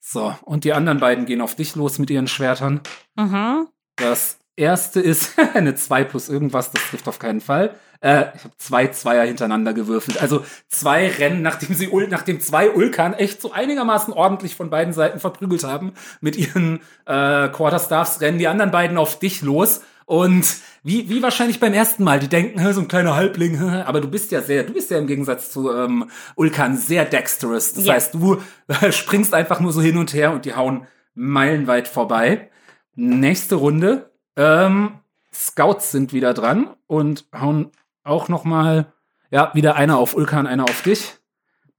So, 0.00 0.34
und 0.42 0.64
die 0.64 0.72
anderen 0.72 1.00
beiden 1.00 1.26
gehen 1.26 1.40
auf 1.40 1.54
dich 1.54 1.74
los 1.74 1.98
mit 1.98 2.10
ihren 2.10 2.28
Schwertern. 2.28 2.80
Mhm. 3.16 3.68
Das 3.96 4.38
erste 4.58 5.00
ist 5.00 5.32
eine 5.54 5.74
2 5.74 6.04
plus 6.04 6.28
irgendwas, 6.28 6.70
das 6.70 6.82
trifft 6.90 7.08
auf 7.08 7.18
keinen 7.18 7.40
Fall. 7.40 7.74
Äh, 8.00 8.26
ich 8.36 8.44
habe 8.44 8.54
zwei 8.58 8.86
Zweier 8.88 9.24
hintereinander 9.24 9.72
gewürfelt. 9.72 10.20
Also 10.22 10.44
zwei 10.68 11.08
Rennen, 11.08 11.42
nachdem 11.42 11.74
sie 11.74 11.88
Ul 11.88 12.06
nachdem 12.08 12.40
zwei 12.40 12.70
Ulkan 12.70 13.12
echt 13.14 13.40
so 13.42 13.50
einigermaßen 13.52 14.12
ordentlich 14.12 14.54
von 14.54 14.70
beiden 14.70 14.92
Seiten 14.92 15.18
verprügelt 15.18 15.64
haben 15.64 15.94
mit 16.20 16.36
ihren 16.36 16.76
äh, 17.06 17.48
Quarterstaffs, 17.48 18.20
rennen 18.20 18.38
die 18.38 18.46
anderen 18.48 18.70
beiden 18.70 18.98
auf 18.98 19.18
dich 19.18 19.42
los. 19.42 19.80
Und 20.06 20.46
wie, 20.84 21.10
wie 21.10 21.22
wahrscheinlich 21.22 21.58
beim 21.60 21.74
ersten 21.74 22.02
Mal, 22.04 22.18
die 22.20 22.28
denken, 22.28 22.60
"Hä, 22.60 22.72
so 22.72 22.80
ein 22.80 22.88
kleiner 22.88 23.14
Halbling, 23.16 23.58
hä?" 23.58 23.82
aber 23.84 24.00
du 24.00 24.08
bist 24.08 24.30
ja 24.30 24.40
sehr, 24.42 24.62
du 24.62 24.72
bist 24.72 24.90
ja 24.90 24.96
im 24.98 25.06
Gegensatz 25.08 25.50
zu 25.50 25.70
ähm, 25.70 26.08
Ulkan 26.36 26.76
sehr 26.78 27.04
dexterous. 27.04 27.72
Das 27.74 27.84
Ja. 27.84 27.94
heißt, 27.94 28.14
du 28.14 28.40
äh, 28.68 28.92
springst 28.92 29.34
einfach 29.34 29.58
nur 29.60 29.72
so 29.72 29.80
hin 29.82 29.98
und 29.98 30.14
her 30.14 30.32
und 30.32 30.44
die 30.44 30.54
hauen 30.54 30.86
meilenweit 31.14 31.88
vorbei. 31.88 32.48
Nächste 32.94 33.56
Runde. 33.56 34.07
Ähm, 34.38 34.92
Scouts 35.34 35.90
sind 35.90 36.12
wieder 36.14 36.32
dran 36.32 36.70
und 36.86 37.26
hauen 37.38 37.70
auch 38.04 38.28
noch 38.28 38.44
mal, 38.44 38.86
ja, 39.30 39.50
wieder 39.52 39.76
einer 39.76 39.98
auf 39.98 40.14
Ulkan, 40.16 40.46
einer 40.46 40.64
auf 40.64 40.82
dich. 40.82 41.16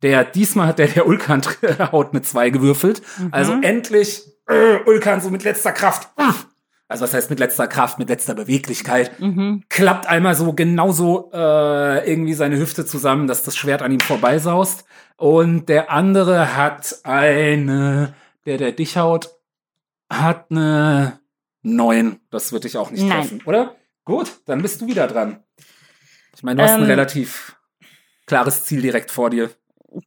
Der 0.01 0.23
diesmal 0.23 0.67
hat 0.67 0.79
der 0.79 0.87
der 0.87 1.07
Ulkan 1.07 1.41
haut 1.91 2.13
mit 2.13 2.25
zwei 2.25 2.51
gewürfelt. 2.51 3.01
Also 3.31 3.53
endlich 3.61 4.23
äh, 4.47 4.77
Ulkan 4.85 5.19
so 5.21 5.29
mit 5.29 5.43
letzter 5.43 5.71
Kraft. 5.71 6.09
Also 6.87 7.03
was 7.03 7.13
heißt 7.13 7.29
mit 7.29 7.39
letzter 7.39 7.67
Kraft, 7.67 7.99
mit 7.99 8.09
letzter 8.09 8.33
Beweglichkeit 8.33 9.19
Mhm. 9.19 9.63
klappt 9.69 10.07
einmal 10.07 10.35
so 10.35 10.53
genauso 10.53 11.31
äh, 11.33 12.09
irgendwie 12.09 12.33
seine 12.33 12.57
Hüfte 12.57 12.85
zusammen, 12.85 13.27
dass 13.27 13.43
das 13.43 13.57
Schwert 13.57 13.81
an 13.81 13.91
ihm 13.91 13.99
vorbeisaust. 13.99 14.85
Und 15.17 15.67
der 15.69 15.91
andere 15.91 16.55
hat 16.55 16.99
eine, 17.03 18.13
der, 18.45 18.57
der 18.57 18.71
dich 18.71 18.95
haut, 18.97 19.35
hat 20.09 20.45
eine 20.49 21.18
neun. 21.61 22.19
Das 22.31 22.51
wird 22.51 22.63
dich 22.63 22.77
auch 22.77 22.91
nicht 22.91 23.03
Nein. 23.03 23.21
treffen, 23.21 23.41
oder? 23.45 23.75
Gut, 24.05 24.31
dann 24.45 24.61
bist 24.61 24.81
du 24.81 24.87
wieder 24.87 25.07
dran. 25.07 25.43
Ich 26.35 26.43
meine, 26.43 26.57
du 26.57 26.63
hast 26.63 26.75
ein 26.75 26.81
Ähm. 26.81 26.87
relativ 26.87 27.55
klares 28.25 28.65
Ziel 28.65 28.81
direkt 28.81 29.11
vor 29.11 29.29
dir. 29.29 29.49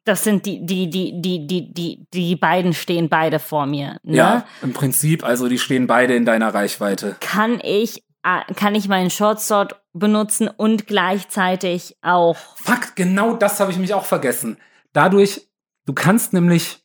Das 0.05 0.23
sind 0.23 0.47
die, 0.47 0.65
die, 0.65 0.89
die, 0.89 1.21
die, 1.21 1.47
die, 1.47 1.73
die, 1.75 2.07
die 2.15 2.37
beiden 2.37 2.73
stehen 2.73 3.09
beide 3.09 3.39
vor 3.41 3.67
mir. 3.67 3.99
Ne? 4.05 4.17
Ja, 4.17 4.47
im 4.63 4.73
Prinzip, 4.73 5.25
also 5.25 5.49
die 5.49 5.59
stehen 5.59 5.89
beide 5.89 6.15
in 6.15 6.25
deiner 6.25 6.55
Reichweite. 6.55 7.17
Kann 7.21 7.61
ich, 7.63 8.05
äh, 8.23 8.55
kann 8.55 8.77
ich 8.77 8.87
meinen 8.89 9.11
Short 9.11 9.41
Sword 9.41 9.83
benutzen 9.93 10.49
und 10.49 10.87
gleichzeitig 10.87 11.97
auch. 12.01 12.37
Fuck, 12.57 12.95
genau 12.95 13.35
das 13.35 13.59
habe 13.59 13.73
ich 13.73 13.79
mich 13.79 13.93
auch 13.93 14.05
vergessen. 14.05 14.57
Dadurch, 14.93 15.49
du 15.87 15.93
kannst 15.93 16.33
nämlich, 16.33 16.79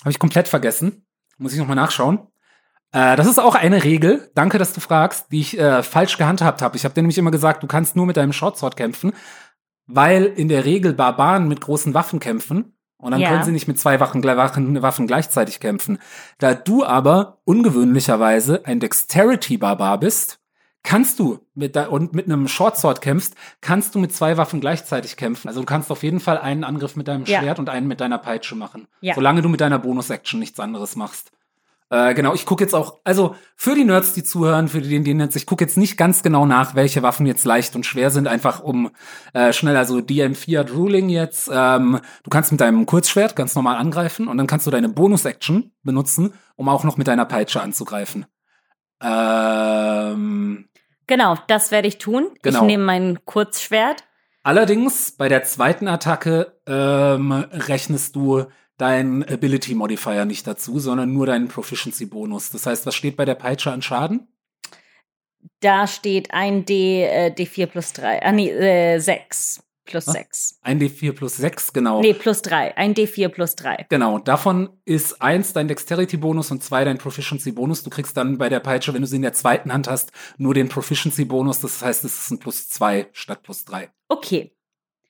habe 0.00 0.10
ich 0.10 0.18
komplett 0.18 0.48
vergessen, 0.48 1.06
muss 1.38 1.54
ich 1.54 1.58
nochmal 1.58 1.76
nachschauen. 1.76 2.26
Äh, 2.92 3.16
das 3.16 3.26
ist 3.26 3.38
auch 3.38 3.54
eine 3.54 3.84
Regel, 3.84 4.30
danke, 4.34 4.58
dass 4.58 4.72
du 4.74 4.80
fragst, 4.80 5.32
die 5.32 5.40
ich 5.40 5.58
äh, 5.58 5.82
falsch 5.82 6.18
gehandhabt 6.18 6.62
habe. 6.62 6.76
Ich 6.76 6.84
habe 6.84 6.94
dir 6.94 7.02
nämlich 7.02 7.18
immer 7.18 7.30
gesagt, 7.30 7.62
du 7.62 7.66
kannst 7.66 7.96
nur 7.96 8.06
mit 8.06 8.16
deinem 8.16 8.32
Shortsword 8.32 8.76
kämpfen, 8.76 9.12
weil 9.86 10.24
in 10.26 10.48
der 10.48 10.64
Regel 10.64 10.92
Barbaren 10.92 11.48
mit 11.48 11.60
großen 11.60 11.94
Waffen 11.94 12.20
kämpfen 12.20 12.76
und 12.98 13.10
dann 13.12 13.20
Ja. 13.20 13.30
können 13.30 13.44
sie 13.44 13.52
nicht 13.52 13.66
mit 13.66 13.78
zwei 13.80 13.98
Waffen, 13.98 14.22
Waffen, 14.22 14.80
Waffen 14.82 15.06
gleichzeitig 15.06 15.58
kämpfen. 15.58 15.98
Da 16.38 16.54
du 16.54 16.84
aber 16.84 17.38
ungewöhnlicherweise 17.44 18.64
ein 18.66 18.78
Dexterity-Barbar 18.80 19.98
bist, 19.98 20.38
kannst 20.84 21.18
du 21.18 21.38
mit 21.54 21.76
da 21.76 21.86
und 21.86 22.14
mit 22.14 22.26
einem 22.26 22.46
Shortsword 22.48 23.00
kämpfst, 23.00 23.34
kannst 23.60 23.94
du 23.94 23.98
mit 23.98 24.12
zwei 24.14 24.36
Waffen 24.36 24.60
gleichzeitig 24.60 25.16
kämpfen. 25.16 25.48
Also 25.48 25.60
du 25.60 25.66
kannst 25.66 25.90
auf 25.90 26.02
jeden 26.02 26.20
Fall 26.20 26.38
einen 26.38 26.64
Angriff 26.64 26.96
mit 26.96 27.08
deinem 27.08 27.24
Ja. 27.24 27.40
Schwert 27.40 27.58
und 27.58 27.68
einen 27.68 27.86
mit 27.88 28.00
deiner 28.00 28.18
Peitsche 28.18 28.54
machen. 28.54 28.86
Ja. 29.00 29.14
Solange 29.14 29.42
du 29.42 29.48
mit 29.48 29.60
deiner 29.60 29.78
Bonus-Action 29.78 30.38
nichts 30.40 30.60
anderes 30.60 30.96
machst. 30.96 31.32
Äh, 31.92 32.14
genau, 32.14 32.32
ich 32.32 32.46
gucke 32.46 32.64
jetzt 32.64 32.74
auch, 32.74 33.00
also 33.04 33.36
für 33.54 33.74
die 33.74 33.84
Nerds, 33.84 34.14
die 34.14 34.24
zuhören, 34.24 34.68
für 34.68 34.80
die, 34.80 35.02
die 35.02 35.12
Nerds, 35.12 35.36
ich 35.36 35.44
gucke 35.44 35.62
jetzt 35.62 35.76
nicht 35.76 35.98
ganz 35.98 36.22
genau 36.22 36.46
nach, 36.46 36.74
welche 36.74 37.02
Waffen 37.02 37.26
jetzt 37.26 37.44
leicht 37.44 37.76
und 37.76 37.84
schwer 37.84 38.10
sind, 38.10 38.26
einfach 38.26 38.62
um 38.62 38.90
äh, 39.34 39.52
schnell, 39.52 39.76
also 39.76 39.98
DM4 39.98 40.60
hat 40.60 40.72
Ruling 40.72 41.10
jetzt, 41.10 41.50
ähm, 41.52 42.00
du 42.22 42.30
kannst 42.30 42.50
mit 42.50 42.62
deinem 42.62 42.86
Kurzschwert 42.86 43.36
ganz 43.36 43.54
normal 43.54 43.76
angreifen 43.76 44.26
und 44.26 44.38
dann 44.38 44.46
kannst 44.46 44.66
du 44.66 44.70
deine 44.70 44.88
Bonus-Action 44.88 45.70
benutzen, 45.82 46.32
um 46.56 46.70
auch 46.70 46.82
noch 46.82 46.96
mit 46.96 47.08
deiner 47.08 47.26
Peitsche 47.26 47.60
anzugreifen. 47.60 48.24
Ähm, 49.02 50.68
Genau, 51.06 51.36
das 51.46 51.70
werde 51.70 51.88
ich 51.88 51.98
tun. 51.98 52.30
Genau. 52.40 52.60
Ich 52.60 52.64
nehme 52.64 52.84
mein 52.84 53.24
Kurzschwert. 53.26 54.04
Allerdings 54.44 55.12
bei 55.12 55.28
der 55.28 55.44
zweiten 55.44 55.86
Attacke 55.86 56.58
ähm, 56.66 57.32
rechnest 57.32 58.16
du 58.16 58.46
deinen 58.82 59.22
Ability 59.22 59.76
Modifier 59.76 60.24
nicht 60.24 60.44
dazu, 60.44 60.80
sondern 60.80 61.12
nur 61.12 61.26
deinen 61.26 61.46
Proficiency 61.46 62.06
Bonus. 62.06 62.50
Das 62.50 62.66
heißt, 62.66 62.84
was 62.84 62.96
steht 62.96 63.16
bei 63.16 63.24
der 63.24 63.36
Peitsche 63.36 63.70
an 63.70 63.80
Schaden? 63.80 64.26
Da 65.60 65.86
steht 65.86 66.34
ein 66.34 66.64
D, 66.64 67.04
äh, 67.04 67.32
D4 67.32 67.66
plus 67.66 67.92
3. 67.92 68.22
Ah, 68.22 68.32
nee, 68.32 68.50
äh, 68.50 68.98
6 68.98 69.62
plus 69.84 70.08
Was? 70.08 70.14
6. 70.14 70.58
Ein 70.62 70.80
D4 70.80 71.12
plus 71.12 71.36
6, 71.36 71.72
genau. 71.72 72.00
Nee, 72.00 72.14
plus 72.14 72.42
3. 72.42 72.76
Ein 72.76 72.94
D4 72.94 73.28
plus 73.28 73.54
3. 73.54 73.86
Genau, 73.88 74.18
davon 74.18 74.70
ist 74.84 75.22
eins 75.22 75.52
dein 75.52 75.68
Dexterity-Bonus 75.68 76.50
und 76.50 76.64
zwei 76.64 76.84
dein 76.84 76.98
Proficiency-Bonus. 76.98 77.84
Du 77.84 77.90
kriegst 77.90 78.16
dann 78.16 78.36
bei 78.36 78.48
der 78.48 78.60
Peitsche, 78.60 78.92
wenn 78.94 79.02
du 79.02 79.06
sie 79.06 79.16
in 79.16 79.22
der 79.22 79.32
zweiten 79.32 79.72
Hand 79.72 79.86
hast, 79.86 80.10
nur 80.38 80.54
den 80.54 80.68
Proficiency-Bonus. 80.68 81.60
Das 81.60 81.82
heißt, 81.82 82.04
es 82.04 82.18
ist 82.18 82.30
ein 82.32 82.40
plus 82.40 82.68
zwei 82.68 83.06
statt 83.12 83.44
plus 83.44 83.64
drei. 83.64 83.90
Okay. 84.08 84.56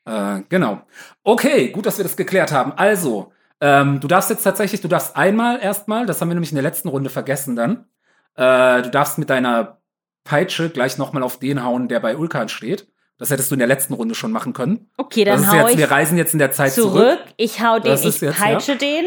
Äh, 0.05 0.43
genau. 0.51 0.83
Okay, 1.23 1.71
gut, 1.71 1.87
dass 1.87 1.97
wir 1.97 2.05
das 2.05 2.17
geklärt 2.17 2.53
haben. 2.53 2.73
Also, 2.73 3.33
ähm, 3.63 4.01
du 4.01 4.09
darfst 4.09 4.29
jetzt 4.29 4.43
tatsächlich, 4.43 4.81
du 4.83 4.89
darfst 4.89 5.17
einmal 5.17 5.59
erstmal, 5.63 6.05
das 6.05 6.21
haben 6.21 6.29
wir 6.29 6.35
nämlich 6.35 6.51
in 6.53 6.57
der 6.57 6.63
letzten 6.65 6.89
Runde 6.89 7.09
vergessen 7.09 7.57
dann, 7.57 7.87
äh, 8.35 8.83
du 8.83 8.91
darfst 8.91 9.19
mit 9.19 9.31
deiner 9.31 9.79
Peitsche 10.25 10.69
gleich 10.69 10.99
nochmal 10.99 11.23
auf 11.23 11.39
den 11.39 11.65
hauen, 11.65 11.89
der 11.89 12.01
bei 12.01 12.17
Ulkan 12.17 12.49
steht. 12.49 12.89
Das 13.19 13.31
hättest 13.31 13.51
du 13.51 13.55
in 13.55 13.61
der 13.61 13.69
letzten 13.69 13.95
Runde 13.95 14.15
schon 14.17 14.33
machen 14.33 14.53
können. 14.53 14.91
Okay, 14.97 15.25
Das 15.25 15.41
dann 15.43 15.51
hau 15.53 15.57
jetzt, 15.67 15.73
ich 15.73 15.79
wir 15.79 15.91
reisen 15.91 16.19
jetzt 16.19 16.33
in 16.33 16.39
der 16.41 16.51
Zeit 16.51 16.73
zurück. 16.73 16.93
zurück. 16.93 17.19
Ich 17.37 17.61
hau 17.63 17.79
den, 17.79 17.95
ich 17.95 18.21
jetzt, 18.21 18.39
peitsche 18.39 18.77
den. 18.77 19.05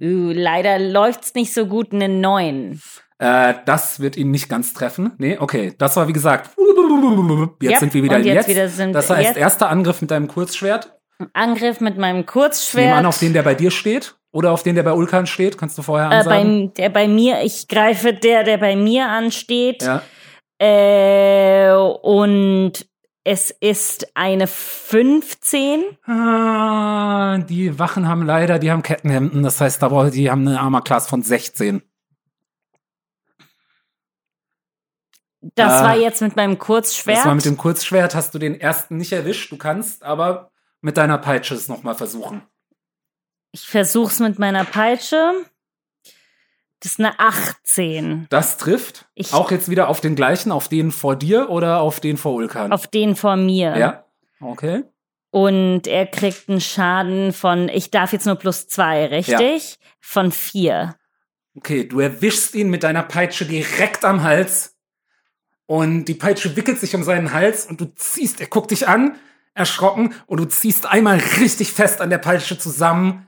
Uh, 0.00 0.32
leider 0.32 0.78
läuft's 0.78 1.34
nicht 1.34 1.52
so 1.52 1.66
gut, 1.66 1.92
einen 1.92 2.20
neuen. 2.20 2.80
Äh, 3.18 3.54
das 3.64 4.00
wird 4.00 4.16
ihn 4.16 4.30
nicht 4.30 4.48
ganz 4.48 4.74
treffen. 4.74 5.12
Nee, 5.18 5.38
okay. 5.38 5.74
Das 5.78 5.96
war 5.96 6.06
wie 6.08 6.12
gesagt. 6.12 6.50
Jetzt 7.60 7.70
Yep, 7.72 7.78
sind 7.80 7.94
wir 7.94 8.02
wieder 8.02 8.18
jetzt 8.18 8.34
Jetzt. 8.34 8.48
wieder 8.48 8.68
sind 8.68 8.92
das 8.92 9.08
heißt, 9.10 9.28
jetzt- 9.28 9.36
erster 9.38 9.68
Angriff 9.70 10.00
mit 10.00 10.10
deinem 10.10 10.28
Kurzschwert. 10.28 10.95
Angriff 11.32 11.80
mit 11.80 11.96
meinem 11.98 12.16
Nehmen 12.16 12.26
Kurzschwert. 12.26 12.94
an 12.96 13.06
auf 13.06 13.18
den, 13.18 13.32
der 13.32 13.42
bei 13.42 13.54
dir 13.54 13.70
steht. 13.70 14.16
Oder 14.32 14.52
auf 14.52 14.62
den, 14.62 14.74
der 14.74 14.82
bei 14.82 14.92
Ulkan 14.92 15.26
steht. 15.26 15.56
Kannst 15.56 15.78
du 15.78 15.82
vorher 15.82 16.10
äh, 16.10 16.14
ansagen? 16.16 16.68
bei, 16.68 16.72
der 16.82 16.88
bei 16.90 17.08
mir, 17.08 17.42
ich 17.42 17.68
greife 17.68 18.12
der, 18.12 18.44
der 18.44 18.58
bei 18.58 18.76
mir 18.76 19.08
ansteht. 19.08 19.82
ja. 19.82 20.02
Äh, 20.58 21.72
und 21.74 22.72
es 23.24 23.50
ist 23.50 24.08
eine 24.14 24.46
15. 24.46 25.82
Ah, 26.06 27.38
die 27.38 27.78
Wachen 27.78 28.08
haben 28.08 28.22
leider, 28.24 28.58
die 28.58 28.70
haben 28.70 28.82
Kettenhemden. 28.82 29.42
Das 29.42 29.60
heißt, 29.60 29.82
die 30.12 30.30
haben 30.30 30.46
eine 30.46 30.60
Armor-Class 30.60 31.08
von 31.08 31.22
16. 31.22 31.82
Das 35.54 35.72
Ah. 35.72 35.84
war 35.84 35.96
jetzt 35.96 36.22
mit 36.22 36.36
meinem 36.36 36.58
Kurzschwert. 36.58 37.18
Das 37.18 37.26
war 37.26 37.34
mit 37.34 37.44
dem 37.44 37.56
Kurzschwert, 37.56 38.14
hast 38.14 38.34
du 38.34 38.38
den 38.38 38.58
ersten 38.60 38.96
nicht 38.96 39.12
erwischt. 39.12 39.50
Du 39.52 39.56
kannst 39.56 40.02
aber 40.02 40.50
mit 40.86 40.96
deiner 40.96 41.18
Peitsche 41.18 41.54
es 41.54 41.68
nochmal 41.68 41.96
versuchen. 41.96 42.42
ich 43.52 43.66
versuch's 43.66 44.20
mit 44.20 44.38
meiner 44.38 44.64
Peitsche. 44.64 45.32
Das 46.80 46.92
ist 46.92 47.00
eine 47.00 47.18
18. 47.18 48.26
Das 48.30 48.56
trifft. 48.58 49.06
Ich- 49.14 49.32
auch 49.32 49.50
jetzt 49.50 49.68
wieder 49.70 49.88
auf 49.88 50.00
den 50.00 50.14
gleichen, 50.14 50.52
auf 50.52 50.68
den 50.68 50.92
vor 50.92 51.16
dir 51.16 51.50
oder 51.50 51.80
auf 51.80 51.98
den 52.00 52.16
vor 52.18 52.34
Ulkan? 52.34 52.72
Auf 52.72 52.86
den 52.86 53.16
vor 53.16 53.36
mir. 53.36 53.76
Ja. 53.76 54.04
Okay. 54.40 54.84
Und 55.30 55.86
er 55.88 56.06
kriegt 56.06 56.48
einen 56.48 56.60
Schaden 56.60 57.32
von, 57.32 57.68
ich 57.68 57.90
darf 57.90 58.12
jetzt 58.12 58.26
nur 58.26 58.36
plus 58.36 58.68
zwei, 58.68 59.06
richtig? 59.06 59.78
Von 60.00 60.30
vier. 60.32 60.94
Okay, 61.56 61.84
du 61.88 61.98
erwischst 62.00 62.54
ihn 62.54 62.68
mit 62.70 62.82
deiner 62.84 63.02
Peitsche 63.02 63.44
direkt 63.46 64.04
am 64.04 64.22
Hals 64.22 64.76
und 65.66 66.04
die 66.04 66.14
Peitsche 66.14 66.54
wickelt 66.56 66.78
sich 66.78 66.94
um 66.94 67.02
seinen 67.02 67.32
Hals 67.32 67.66
und 67.66 67.80
du 67.80 67.86
ziehst, 67.94 68.40
er 68.40 68.46
guckt 68.46 68.70
dich 68.70 68.86
an, 68.86 69.18
erschrocken 69.56 70.14
und 70.26 70.38
du 70.38 70.44
ziehst 70.44 70.86
einmal 70.86 71.18
richtig 71.40 71.72
fest 71.72 72.00
an 72.00 72.10
der 72.10 72.18
Peitsche 72.18 72.58
zusammen 72.58 73.26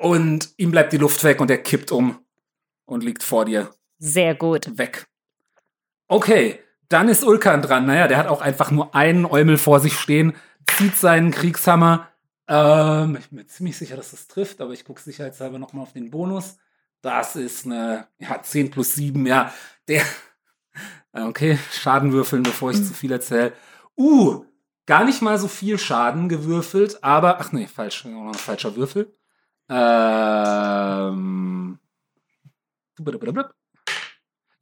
und 0.00 0.50
ihm 0.56 0.70
bleibt 0.70 0.92
die 0.92 0.98
Luft 0.98 1.22
weg 1.24 1.40
und 1.40 1.50
er 1.50 1.58
kippt 1.58 1.92
um 1.92 2.18
und 2.84 3.04
liegt 3.04 3.22
vor 3.22 3.44
dir 3.44 3.70
Sehr 3.98 4.34
gut. 4.34 4.76
weg. 4.76 5.06
Okay, 6.08 6.58
dann 6.88 7.08
ist 7.08 7.24
Ulkan 7.24 7.62
dran. 7.62 7.86
Naja, 7.86 8.08
der 8.08 8.18
hat 8.18 8.26
auch 8.26 8.42
einfach 8.42 8.70
nur 8.70 8.94
einen 8.94 9.24
Eumel 9.24 9.56
vor 9.56 9.80
sich 9.80 9.98
stehen, 9.98 10.34
zieht 10.76 10.96
seinen 10.96 11.30
Kriegshammer. 11.30 12.08
Ähm, 12.48 13.16
ich 13.18 13.30
bin 13.30 13.38
mir 13.38 13.46
ziemlich 13.46 13.78
sicher, 13.78 13.96
dass 13.96 14.10
das 14.10 14.26
trifft, 14.26 14.60
aber 14.60 14.72
ich 14.72 14.84
gucke 14.84 15.00
sicherheitshalber 15.00 15.58
nochmal 15.58 15.84
auf 15.84 15.92
den 15.92 16.10
Bonus. 16.10 16.58
Das 17.00 17.36
ist 17.36 17.66
eine, 17.66 18.08
ja, 18.18 18.42
10 18.42 18.70
plus 18.70 18.94
7, 18.94 19.26
ja. 19.26 19.52
Der, 19.88 20.02
okay, 21.12 21.58
Schaden 21.72 22.12
würfeln, 22.12 22.42
bevor 22.42 22.72
ich 22.72 22.84
zu 22.84 22.92
viel 22.94 23.12
erzähle. 23.12 23.52
Uh, 23.96 24.44
gar 24.86 25.04
nicht 25.04 25.22
mal 25.22 25.38
so 25.38 25.48
viel 25.48 25.78
Schaden 25.78 26.28
gewürfelt, 26.28 27.02
aber, 27.02 27.40
ach 27.40 27.52
nee, 27.52 27.66
falsch, 27.66 28.06
falscher 28.36 28.76
Würfel. 28.76 29.16
Ähm, 29.68 31.78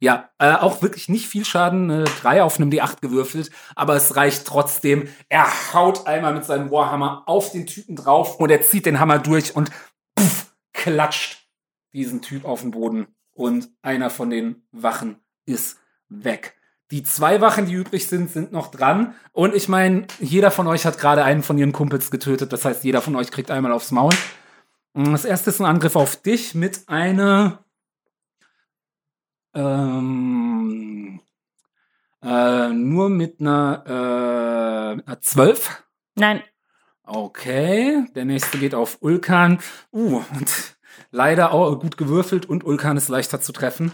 ja, 0.03 0.29
äh, 0.37 0.55
auch 0.55 0.81
wirklich 0.81 1.07
nicht 1.07 1.27
viel 1.27 1.45
Schaden, 1.45 1.89
äh, 1.89 2.03
drei 2.03 2.43
auf 2.43 2.59
einem 2.59 2.69
D8 2.69 2.99
gewürfelt, 2.99 3.51
aber 3.73 3.95
es 3.95 4.17
reicht 4.17 4.45
trotzdem. 4.45 5.07
Er 5.29 5.47
haut 5.73 6.07
einmal 6.07 6.33
mit 6.33 6.43
seinem 6.43 6.71
Warhammer 6.71 7.23
auf 7.25 7.53
den 7.53 7.67
Typen 7.67 7.95
drauf 7.95 8.37
und 8.37 8.49
er 8.49 8.61
zieht 8.61 8.85
den 8.85 8.99
Hammer 8.99 9.19
durch 9.19 9.55
und 9.55 9.71
puff, 10.13 10.53
klatscht 10.73 11.47
diesen 11.93 12.21
Typ 12.21 12.43
auf 12.43 12.61
den 12.61 12.71
Boden 12.71 13.07
und 13.31 13.69
einer 13.81 14.09
von 14.09 14.29
den 14.29 14.67
Wachen 14.73 15.21
ist 15.45 15.79
weg. 16.09 16.57
Die 16.93 17.01
zwei 17.01 17.41
Wachen, 17.41 17.65
die 17.65 17.73
übrig 17.73 18.07
sind, 18.07 18.29
sind 18.29 18.51
noch 18.51 18.69
dran. 18.69 19.15
Und 19.31 19.55
ich 19.55 19.67
meine, 19.67 20.05
jeder 20.19 20.51
von 20.51 20.67
euch 20.67 20.85
hat 20.85 20.99
gerade 20.99 21.23
einen 21.23 21.41
von 21.41 21.57
ihren 21.57 21.71
Kumpels 21.71 22.11
getötet. 22.11 22.53
Das 22.53 22.65
heißt, 22.65 22.83
jeder 22.83 23.01
von 23.01 23.15
euch 23.15 23.31
kriegt 23.31 23.49
einmal 23.49 23.71
aufs 23.71 23.89
Maul. 23.89 24.13
Und 24.93 25.11
Das 25.11 25.25
erste 25.25 25.49
ist 25.49 25.59
ein 25.59 25.65
Angriff 25.65 25.95
auf 25.95 26.17
dich 26.17 26.53
mit 26.53 26.87
einer 26.87 27.65
ähm, 29.55 31.19
äh, 32.21 32.69
nur 32.69 33.09
mit 33.09 33.41
einer, 33.41 33.83
äh, 33.87 35.01
einer 35.01 35.19
12. 35.19 35.83
Nein, 36.13 36.43
Okay, 37.05 38.05
der 38.15 38.25
nächste 38.25 38.59
geht 38.59 38.75
auf 38.75 38.99
Ulkan. 39.01 39.57
Uh, 39.91 40.21
und 40.35 40.77
leider 41.09 41.53
auch 41.53 41.79
gut 41.79 41.97
gewürfelt 41.97 42.45
und 42.45 42.63
Ulkan 42.63 42.97
ist 42.97 43.09
leichter 43.09 43.41
zu 43.41 43.51
treffen. 43.51 43.91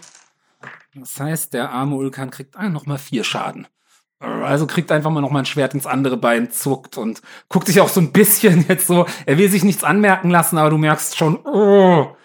Das 0.93 1.20
heißt, 1.20 1.53
der 1.53 1.72
arme 1.72 1.95
Ulkan 1.95 2.32
kriegt 2.32 2.55
ah, 2.57 2.70
noch 2.70 2.86
mal 2.86 2.97
vier 2.97 3.24
Schaden. 3.24 3.68
Also 4.20 4.68
kriegt 4.68 4.91
einfach 4.91 5.12
mal 5.12 5.22
noch 5.22 5.32
mal 5.32 5.39
ein 5.39 5.45
Schwert 5.45 5.74
ins 5.74 5.86
andere 5.86 6.18
Bein, 6.18 6.51
zuckt 6.51 6.97
und 6.97 7.22
guckt 7.47 7.68
sich 7.68 7.80
auch 7.80 7.88
so 7.88 8.01
ein 8.01 8.12
bisschen 8.12 8.66
jetzt 8.68 8.88
so. 8.88 9.05
Er 9.26 9.38
will 9.38 9.49
sich 9.49 9.64
nichts 9.64 9.84
anmerken 9.84 10.30
lassen, 10.30 10.57
aber 10.57 10.70
du 10.70 10.78
merkst 10.78 11.16
schon, 11.18 11.38
oh, 11.45 12.16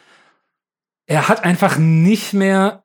er 1.06 1.28
hat 1.28 1.44
einfach 1.44 1.76
nicht 1.78 2.32
mehr 2.32 2.84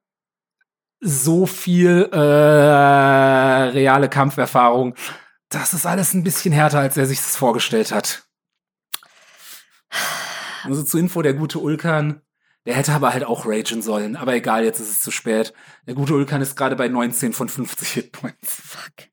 so 1.02 1.46
viel 1.46 2.10
äh, 2.12 2.18
reale 2.18 4.10
Kampferfahrung. 4.10 4.96
Das 5.48 5.74
ist 5.74 5.86
alles 5.86 6.14
ein 6.14 6.24
bisschen 6.24 6.54
härter, 6.54 6.80
als 6.80 6.98
er 6.98 7.06
sich 7.06 7.18
das 7.18 7.36
vorgestellt 7.36 7.92
hat. 7.92 8.28
Also 10.66 10.84
zur 10.84 11.00
Info, 11.00 11.22
der 11.22 11.34
gute 11.34 11.60
Ulkan, 11.60 12.22
der 12.66 12.76
hätte 12.76 12.92
aber 12.94 13.14
halt 13.14 13.24
auch 13.24 13.46
ragen 13.46 13.82
sollen. 13.82 14.16
Aber 14.16 14.34
egal, 14.36 14.64
jetzt 14.64 14.80
ist 14.80 14.90
es 14.92 15.02
zu 15.02 15.12
spät. 15.12 15.54
Der 15.88 15.96
gute 15.96 16.14
Ulkan 16.14 16.42
ist 16.42 16.56
gerade 16.56 16.76
bei 16.76 16.88
19 16.88 17.34
von 17.34 17.50
50 17.50 17.90
Hitpoints. 17.90 18.38
fuck. 18.44 19.10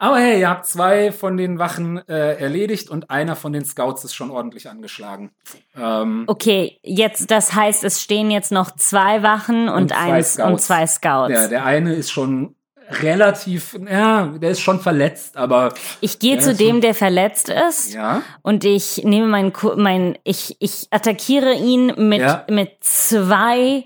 Aber 0.00 0.18
hey, 0.18 0.40
ihr 0.40 0.48
habt 0.50 0.66
zwei 0.66 1.12
von 1.12 1.36
den 1.36 1.58
Wachen 1.58 1.98
äh, 2.08 2.34
erledigt 2.36 2.90
und 2.90 3.10
einer 3.10 3.36
von 3.36 3.52
den 3.52 3.64
Scouts 3.64 4.04
ist 4.04 4.14
schon 4.14 4.30
ordentlich 4.30 4.68
angeschlagen. 4.68 5.30
Ähm, 5.76 6.24
Okay, 6.26 6.78
jetzt, 6.82 7.30
das 7.30 7.54
heißt, 7.54 7.84
es 7.84 8.02
stehen 8.02 8.30
jetzt 8.30 8.50
noch 8.50 8.74
zwei 8.74 9.22
Wachen 9.22 9.68
und, 9.68 9.82
Und 9.84 9.88
zwei 9.90 10.12
eins 10.14 10.34
Scouts. 10.34 10.50
und 10.50 10.60
zwei 10.60 10.86
Scouts. 10.86 11.28
der, 11.32 11.48
der 11.48 11.64
eine 11.64 11.94
ist 11.94 12.10
schon 12.10 12.56
relativ, 13.02 13.78
ja, 13.90 14.26
der 14.26 14.50
ist 14.50 14.60
schon 14.60 14.80
verletzt, 14.80 15.36
aber 15.36 15.72
ich 16.00 16.18
gehe 16.18 16.38
zu 16.38 16.54
dem, 16.54 16.80
der 16.80 16.94
verletzt 16.94 17.48
ist. 17.48 17.94
ja. 17.94 18.22
Und 18.42 18.64
ich 18.64 19.02
nehme 19.04 19.26
mein, 19.26 19.52
Ku- 19.52 19.74
mein 19.76 20.18
ich, 20.24 20.56
ich 20.60 20.86
attackiere 20.90 21.54
ihn 21.54 21.92
mit, 22.08 22.20
Ja. 22.20 22.44
mit 22.50 22.72
zwei 22.80 23.84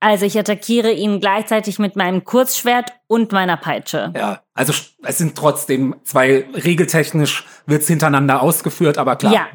Also 0.00 0.26
ich 0.26 0.38
attackiere 0.38 0.92
ihn 0.92 1.18
gleichzeitig 1.20 1.80
mit 1.80 1.96
meinem 1.96 2.22
Kurzschwert 2.22 2.92
und 3.08 3.32
meiner 3.32 3.56
Peitsche. 3.56 4.12
Ja, 4.16 4.42
also 4.54 4.72
es 5.02 5.18
sind 5.18 5.36
trotzdem 5.36 5.96
zwei, 6.04 6.46
regeltechnisch 6.54 7.44
wird's 7.66 7.88
hintereinander 7.88 8.40
ausgeführt, 8.40 8.96
aber 8.96 9.16
klar. 9.16 9.32
Ja. 9.32 9.46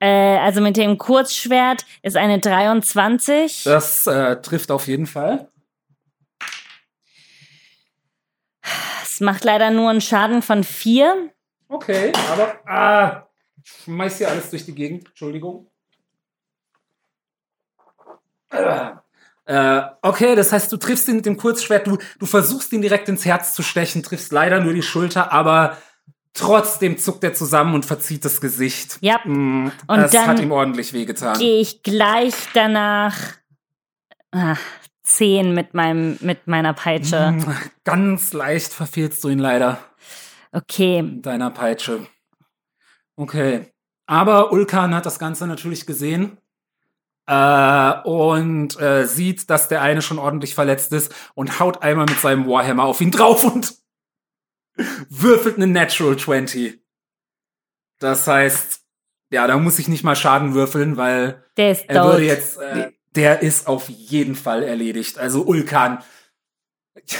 Äh, 0.00 0.38
also 0.38 0.60
mit 0.60 0.76
dem 0.76 0.98
Kurzschwert 0.98 1.86
ist 2.02 2.16
eine 2.16 2.40
23. 2.40 3.62
Das 3.64 4.06
äh, 4.08 4.40
trifft 4.42 4.70
auf 4.72 4.88
jeden 4.88 5.06
Fall. 5.06 5.48
Es 9.02 9.20
macht 9.20 9.44
leider 9.44 9.70
nur 9.70 9.90
einen 9.90 10.00
Schaden 10.00 10.42
von 10.42 10.64
4. 10.64 11.30
Okay, 11.68 12.12
aber 12.30 12.60
ah, 12.66 13.28
schmeiß 13.62 14.18
hier 14.18 14.28
alles 14.28 14.50
durch 14.50 14.64
die 14.64 14.74
Gegend. 14.74 15.08
Entschuldigung. 15.08 15.70
Äh, 19.46 19.82
okay, 20.00 20.34
das 20.36 20.52
heißt, 20.52 20.72
du 20.72 20.76
triffst 20.76 21.08
ihn 21.08 21.16
mit 21.16 21.26
dem 21.26 21.36
Kurzschwert, 21.36 21.86
du, 21.86 21.98
du 22.18 22.26
versuchst 22.26 22.72
ihn 22.72 22.80
direkt 22.80 23.08
ins 23.08 23.24
Herz 23.24 23.52
zu 23.52 23.62
stechen, 23.62 24.02
triffst 24.02 24.32
leider 24.32 24.60
nur 24.60 24.72
die 24.72 24.82
Schulter, 24.82 25.32
aber 25.32 25.76
trotzdem 26.32 26.96
zuckt 26.98 27.24
er 27.24 27.34
zusammen 27.34 27.74
und 27.74 27.84
verzieht 27.84 28.24
das 28.24 28.40
Gesicht. 28.40 28.98
Ja. 29.00 29.20
Mm, 29.24 29.70
Und 29.86 29.98
das 29.98 30.16
hat 30.16 30.40
ihm 30.40 30.50
ordentlich 30.50 30.92
wehgetan. 30.92 31.38
Gehe 31.38 31.60
ich 31.60 31.82
gleich 31.82 32.34
danach 32.54 33.16
ah, 34.32 34.56
10 35.04 35.54
mit, 35.54 35.74
meinem, 35.74 36.18
mit 36.20 36.46
meiner 36.46 36.72
Peitsche. 36.72 37.36
Ganz 37.84 38.32
leicht 38.32 38.72
verfehlst 38.72 39.22
du 39.24 39.28
ihn 39.28 39.38
leider 39.38 39.78
Okay. 40.52 41.02
mit 41.02 41.26
deiner 41.26 41.50
Peitsche. 41.50 42.06
Okay. 43.16 43.72
Aber 44.06 44.52
Ulkan 44.52 44.94
hat 44.94 45.06
das 45.06 45.18
Ganze 45.18 45.46
natürlich 45.46 45.86
gesehen. 45.86 46.38
Äh, 47.26 47.92
und 48.04 48.78
äh, 48.80 49.06
sieht, 49.06 49.48
dass 49.48 49.68
der 49.68 49.80
eine 49.80 50.02
schon 50.02 50.18
ordentlich 50.18 50.54
verletzt 50.54 50.92
ist 50.92 51.14
und 51.34 51.58
haut 51.58 51.82
einmal 51.82 52.04
mit 52.06 52.20
seinem 52.20 52.46
Warhammer 52.46 52.84
auf 52.84 53.00
ihn 53.00 53.10
drauf 53.10 53.44
und 53.44 53.74
würfelt 55.08 55.56
eine 55.56 55.66
Natural 55.66 56.16
20. 56.18 56.78
Das 57.98 58.26
heißt, 58.26 58.82
ja, 59.30 59.46
da 59.46 59.56
muss 59.56 59.78
ich 59.78 59.88
nicht 59.88 60.04
mal 60.04 60.16
Schaden 60.16 60.52
würfeln, 60.54 60.96
weil 60.98 61.42
Der 61.56 61.72
ist 61.72 61.84
er 61.88 62.04
würde 62.04 62.24
jetzt, 62.24 62.58
äh, 62.58 62.92
der 63.14 63.42
ist 63.42 63.66
auf 63.66 63.88
jeden 63.88 64.34
Fall 64.34 64.62
erledigt. 64.62 65.18
Also 65.18 65.44
Ulkan, 65.44 66.02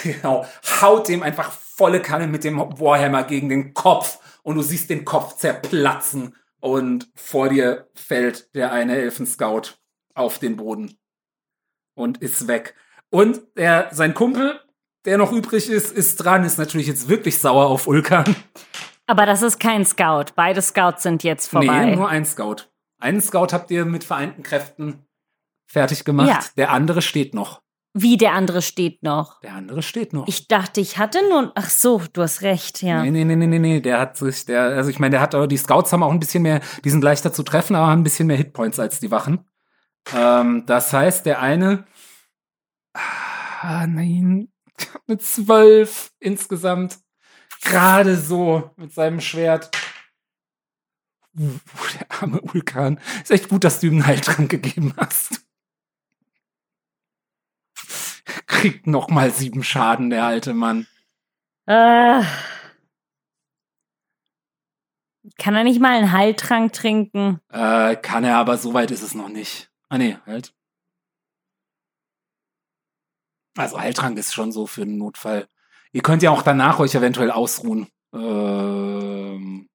genau, 0.02 0.46
haut 0.80 1.08
dem 1.08 1.22
einfach 1.22 1.52
volle 1.52 2.00
Kanne 2.00 2.26
mit 2.26 2.44
dem 2.44 2.58
Warhammer 2.58 3.24
gegen 3.24 3.48
den 3.48 3.74
Kopf 3.74 4.18
und 4.42 4.56
du 4.56 4.62
siehst 4.62 4.90
den 4.90 5.04
Kopf 5.04 5.36
zerplatzen 5.36 6.36
und 6.60 7.08
vor 7.14 7.48
dir 7.48 7.88
fällt 7.94 8.54
der 8.54 8.72
eine 8.72 8.96
Elfenscout 8.96 9.76
auf 10.14 10.38
den 10.38 10.56
Boden 10.56 10.96
und 11.94 12.18
ist 12.18 12.46
weg. 12.46 12.74
Und 13.10 13.42
der, 13.56 13.88
sein 13.92 14.14
Kumpel, 14.14 14.60
der 15.04 15.18
noch 15.18 15.32
übrig 15.32 15.68
ist, 15.68 15.92
ist 15.92 16.16
dran, 16.16 16.44
ist 16.44 16.58
natürlich 16.58 16.86
jetzt 16.86 17.08
wirklich 17.08 17.38
sauer 17.38 17.66
auf 17.66 17.86
Ulkan. 17.86 18.36
Aber 19.06 19.26
das 19.26 19.42
ist 19.42 19.60
kein 19.60 19.84
Scout. 19.84 20.32
Beide 20.34 20.62
Scouts 20.62 21.02
sind 21.02 21.24
jetzt 21.24 21.48
vorbei. 21.48 21.84
Nee, 21.84 21.96
nur 21.96 22.08
ein 22.08 22.24
Scout. 22.24 22.68
Einen 22.98 23.20
Scout 23.20 23.48
habt 23.52 23.70
ihr 23.70 23.84
mit 23.84 24.02
vereinten 24.02 24.42
Kräften 24.42 25.04
fertig 25.66 26.04
gemacht. 26.04 26.28
Ja. 26.28 26.40
Der 26.56 26.70
andere 26.70 27.02
steht 27.02 27.34
noch. 27.34 27.62
Wie 27.96 28.16
der 28.16 28.32
andere 28.32 28.60
steht 28.60 29.04
noch. 29.04 29.40
Der 29.40 29.54
andere 29.54 29.80
steht 29.80 30.12
noch. 30.12 30.26
Ich 30.26 30.48
dachte, 30.48 30.80
ich 30.80 30.98
hatte 30.98 31.20
nur. 31.28 31.52
Ach 31.54 31.70
so, 31.70 32.02
du 32.12 32.22
hast 32.22 32.42
recht, 32.42 32.82
ja. 32.82 33.02
Nee, 33.02 33.12
nee, 33.12 33.24
nee, 33.24 33.36
nee, 33.36 33.46
nee, 33.46 33.58
nee, 33.60 33.80
der 33.80 34.00
hat 34.00 34.16
sich, 34.16 34.44
der, 34.46 34.62
also 34.62 34.90
ich 34.90 34.98
meine, 34.98 35.12
der 35.12 35.20
hat, 35.20 35.34
die 35.50 35.56
Scouts 35.56 35.92
haben 35.92 36.02
auch 36.02 36.10
ein 36.10 36.18
bisschen 36.18 36.42
mehr, 36.42 36.60
die 36.84 36.90
sind 36.90 37.04
leichter 37.04 37.32
zu 37.32 37.44
treffen, 37.44 37.76
aber 37.76 37.86
haben 37.86 38.00
ein 38.00 38.04
bisschen 38.04 38.26
mehr 38.26 38.36
Hitpoints 38.36 38.80
als 38.80 38.98
die 38.98 39.12
Wachen. 39.12 39.48
Ähm, 40.12 40.64
das 40.66 40.92
heißt, 40.92 41.24
der 41.24 41.40
eine, 41.40 41.86
ah, 42.94 43.86
nein, 43.86 44.48
mit 45.06 45.22
zwölf 45.22 46.10
insgesamt, 46.18 46.98
gerade 47.62 48.16
so 48.16 48.72
mit 48.76 48.92
seinem 48.92 49.20
Schwert. 49.20 49.70
Uh, 51.38 51.58
der 51.98 52.22
arme 52.22 52.40
Ulkan. 52.40 53.00
Ist 53.22 53.30
echt 53.30 53.48
gut, 53.48 53.64
dass 53.64 53.80
du 53.80 53.86
ihm 53.86 53.94
einen 53.94 54.06
Heiltrank 54.06 54.50
gegeben 54.50 54.94
hast. 54.96 55.43
Kriegt 58.46 58.86
noch 58.86 59.08
mal 59.08 59.30
sieben 59.30 59.62
Schaden, 59.62 60.10
der 60.10 60.24
alte 60.24 60.54
Mann. 60.54 60.86
Äh, 61.66 62.22
kann 65.38 65.54
er 65.54 65.64
nicht 65.64 65.80
mal 65.80 65.96
einen 65.96 66.12
Heiltrank 66.12 66.72
trinken? 66.72 67.40
Äh, 67.50 67.96
kann 67.96 68.24
er, 68.24 68.36
aber 68.36 68.58
so 68.58 68.74
weit 68.74 68.90
ist 68.90 69.02
es 69.02 69.14
noch 69.14 69.28
nicht. 69.28 69.70
Ah, 69.88 69.98
nee, 69.98 70.16
halt. 70.26 70.54
Also 73.56 73.78
Heiltrank 73.78 74.18
ist 74.18 74.34
schon 74.34 74.52
so 74.52 74.66
für 74.66 74.82
einen 74.82 74.98
Notfall. 74.98 75.46
Ihr 75.92 76.02
könnt 76.02 76.22
ja 76.22 76.30
auch 76.30 76.42
danach 76.42 76.80
euch 76.80 76.94
eventuell 76.94 77.30
ausruhen. 77.30 77.86
Ähm, 78.12 79.68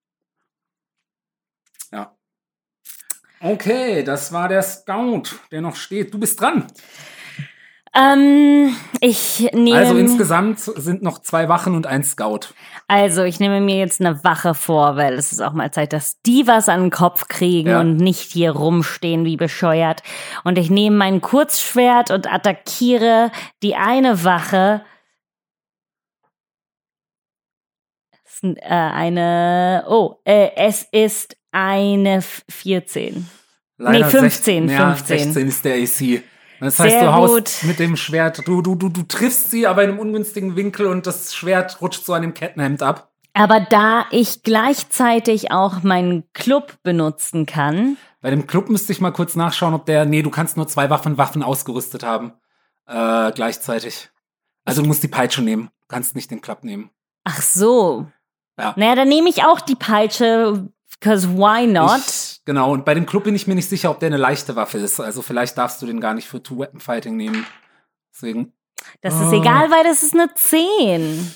ja. 1.91 2.15
Okay, 3.39 4.03
das 4.03 4.33
war 4.33 4.49
der 4.49 4.61
Scout, 4.61 5.39
der 5.51 5.61
noch 5.61 5.77
steht. 5.77 6.13
Du 6.13 6.19
bist 6.19 6.41
dran. 6.41 6.67
Ähm, 7.95 8.75
ich 9.01 9.49
nehme. 9.53 9.77
Also 9.77 9.95
insgesamt 9.97 10.59
sind 10.59 11.01
noch 11.01 11.19
zwei 11.19 11.49
Wachen 11.49 11.75
und 11.75 11.87
ein 11.87 12.03
Scout. 12.03 12.53
Also, 12.87 13.23
ich 13.23 13.39
nehme 13.39 13.61
mir 13.61 13.77
jetzt 13.77 13.99
eine 13.99 14.23
Wache 14.23 14.53
vor, 14.53 14.95
weil 14.95 15.13
es 15.13 15.31
ist 15.31 15.41
auch 15.41 15.53
mal 15.53 15.71
Zeit, 15.71 15.93
dass 15.93 16.21
die 16.21 16.47
was 16.47 16.69
an 16.69 16.81
den 16.81 16.91
Kopf 16.91 17.27
kriegen 17.27 17.69
Ja. 17.69 17.79
und 17.81 17.97
nicht 17.97 18.31
hier 18.31 18.51
rumstehen 18.51 19.25
wie 19.25 19.37
bescheuert. 19.37 20.01
Und 20.43 20.57
ich 20.57 20.69
nehme 20.69 20.95
mein 20.97 21.21
Kurzschwert 21.21 22.11
und 22.11 22.31
attackiere 22.31 23.31
die 23.63 23.75
eine 23.75 24.23
Wache. 24.23 24.81
Es 28.25 28.43
ist, 28.43 28.57
äh, 28.57 28.65
eine. 28.69 29.85
Oh, 29.87 30.15
äh, 30.25 30.49
es 30.55 30.83
ist 30.91 31.35
eine 31.51 32.17
F- 32.17 32.43
14. 32.49 33.27
Nee, 33.77 34.03
15, 34.03 34.19
16, 34.21 34.69
ja, 34.69 34.93
15. 34.95 35.17
16 35.33 35.47
ist 35.47 35.65
der 35.65 35.75
AC. 35.75 36.23
Das 36.59 36.77
heißt, 36.79 36.91
Sehr 36.91 37.03
du 37.05 37.13
haust 37.13 37.33
gut. 37.33 37.67
mit 37.67 37.79
dem 37.79 37.95
Schwert, 37.95 38.45
du, 38.47 38.61
du, 38.61 38.75
du, 38.75 38.89
du 38.89 39.03
triffst 39.03 39.49
sie, 39.51 39.65
aber 39.67 39.83
in 39.83 39.91
einem 39.91 39.99
ungünstigen 39.99 40.55
Winkel 40.55 40.87
und 40.87 41.07
das 41.07 41.33
Schwert 41.35 41.81
rutscht 41.81 42.05
so 42.05 42.13
an 42.13 42.21
dem 42.21 42.33
Kettenhemd 42.33 42.81
ab. 42.83 43.09
Aber 43.33 43.59
da 43.61 44.05
ich 44.11 44.43
gleichzeitig 44.43 45.51
auch 45.51 45.83
meinen 45.83 46.23
Club 46.33 46.77
benutzen 46.83 47.45
kann, 47.45 47.97
Bei 48.21 48.29
dem 48.31 48.47
Club 48.47 48.69
müsste 48.69 48.91
ich 48.91 48.99
mal 48.99 49.11
kurz 49.11 49.35
nachschauen, 49.35 49.73
ob 49.73 49.85
der, 49.85 50.03
nee, 50.05 50.21
du 50.21 50.29
kannst 50.29 50.57
nur 50.57 50.67
zwei 50.67 50.89
Waffen, 50.89 51.17
Waffen 51.17 51.43
ausgerüstet 51.43 52.03
haben. 52.03 52.33
Äh, 52.87 53.31
gleichzeitig. 53.31 54.09
Also 54.65 54.81
du 54.81 54.87
musst 54.87 55.03
die 55.03 55.07
Peitsche 55.07 55.41
nehmen. 55.41 55.69
Du 55.81 55.87
kannst 55.87 56.15
nicht 56.15 56.29
den 56.31 56.41
Club 56.41 56.63
nehmen. 56.63 56.89
ach 57.23 57.41
so. 57.41 58.07
Ja. 58.59 58.73
Naja, 58.75 58.95
dann 58.95 59.07
nehme 59.07 59.29
ich 59.29 59.45
auch 59.45 59.61
die 59.61 59.75
Peitsche, 59.75 60.67
because 60.99 61.29
why 61.29 61.65
not? 61.65 61.99
Ich, 61.99 62.28
genau, 62.49 62.73
und 62.73 62.83
bei 62.83 62.95
dem 62.95 63.05
Club 63.05 63.25
bin 63.25 63.35
ich 63.35 63.45
mir 63.45 63.53
nicht 63.53 63.69
sicher, 63.69 63.91
ob 63.91 63.99
der 63.99 64.07
eine 64.07 64.17
leichte 64.17 64.55
Waffe 64.55 64.79
ist. 64.79 64.99
Also 64.99 65.21
vielleicht 65.21 65.55
darfst 65.55 65.83
du 65.83 65.85
den 65.85 66.01
gar 66.01 66.15
nicht 66.15 66.27
für 66.27 66.41
Two-Weapon-Fighting 66.41 67.15
nehmen. 67.15 67.45
Deswegen. 68.11 68.53
das 69.03 69.13
ist 69.21 69.27
Oh. 69.27 69.39
egal, 69.39 69.69
weil 69.69 69.83
das 69.83 70.01
ist 70.01 70.15
eine 70.15 70.33
10. 70.33 71.31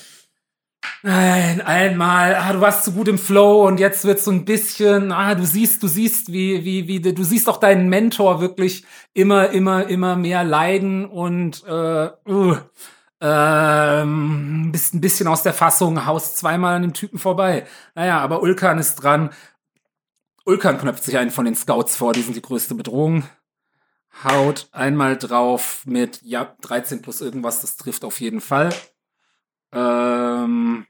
Nein, 1.04 1.60
einmal, 1.60 2.34
ah, 2.34 2.52
du 2.52 2.60
warst 2.60 2.84
zu 2.84 2.90
gut 2.90 3.06
im 3.06 3.18
Flow 3.18 3.64
und 3.64 3.78
jetzt 3.78 4.04
wird 4.04 4.18
so 4.18 4.32
ein 4.32 4.44
bisschen, 4.44 5.12
ah, 5.12 5.36
du 5.36 5.46
siehst, 5.46 5.84
du 5.84 5.86
siehst, 5.86 6.32
wie, 6.32 6.64
wie, 6.64 6.88
wie, 6.88 7.00
du 7.00 7.22
siehst 7.22 7.48
auch 7.48 7.58
deinen 7.58 7.88
Mentor 7.88 8.40
wirklich 8.40 8.84
immer, 9.12 9.50
immer, 9.50 9.86
immer 9.86 10.16
mehr 10.16 10.42
leiden 10.42 11.06
und 11.06 11.62
äh, 11.64 12.10
uh, 12.28 12.56
ähm, 13.20 14.70
bist 14.72 14.94
ein 14.94 15.00
bisschen 15.00 15.28
aus 15.28 15.44
der 15.44 15.54
Fassung, 15.54 16.06
haust 16.06 16.38
zweimal 16.38 16.74
an 16.74 16.82
dem 16.82 16.92
Typen 16.92 17.20
vorbei. 17.20 17.66
Naja, 17.94 18.18
aber 18.18 18.42
Ulkan 18.42 18.78
ist 18.78 18.96
dran. 18.96 19.30
Ulkan 20.44 20.78
knöpft 20.78 21.04
sich 21.04 21.16
einen 21.16 21.30
von 21.30 21.46
den 21.46 21.54
Scouts 21.54 21.96
vor, 21.96 22.12
die 22.12 22.20
sind 22.20 22.36
die 22.36 22.42
größte 22.42 22.74
Bedrohung. 22.74 23.24
Haut 24.22 24.68
einmal 24.72 25.16
drauf 25.16 25.84
mit, 25.86 26.20
ja, 26.22 26.56
13 26.60 27.02
plus 27.02 27.20
irgendwas, 27.20 27.62
das 27.62 27.76
trifft 27.76 28.04
auf 28.04 28.20
jeden 28.20 28.42
Fall. 28.42 28.72
Ähm, 29.72 30.86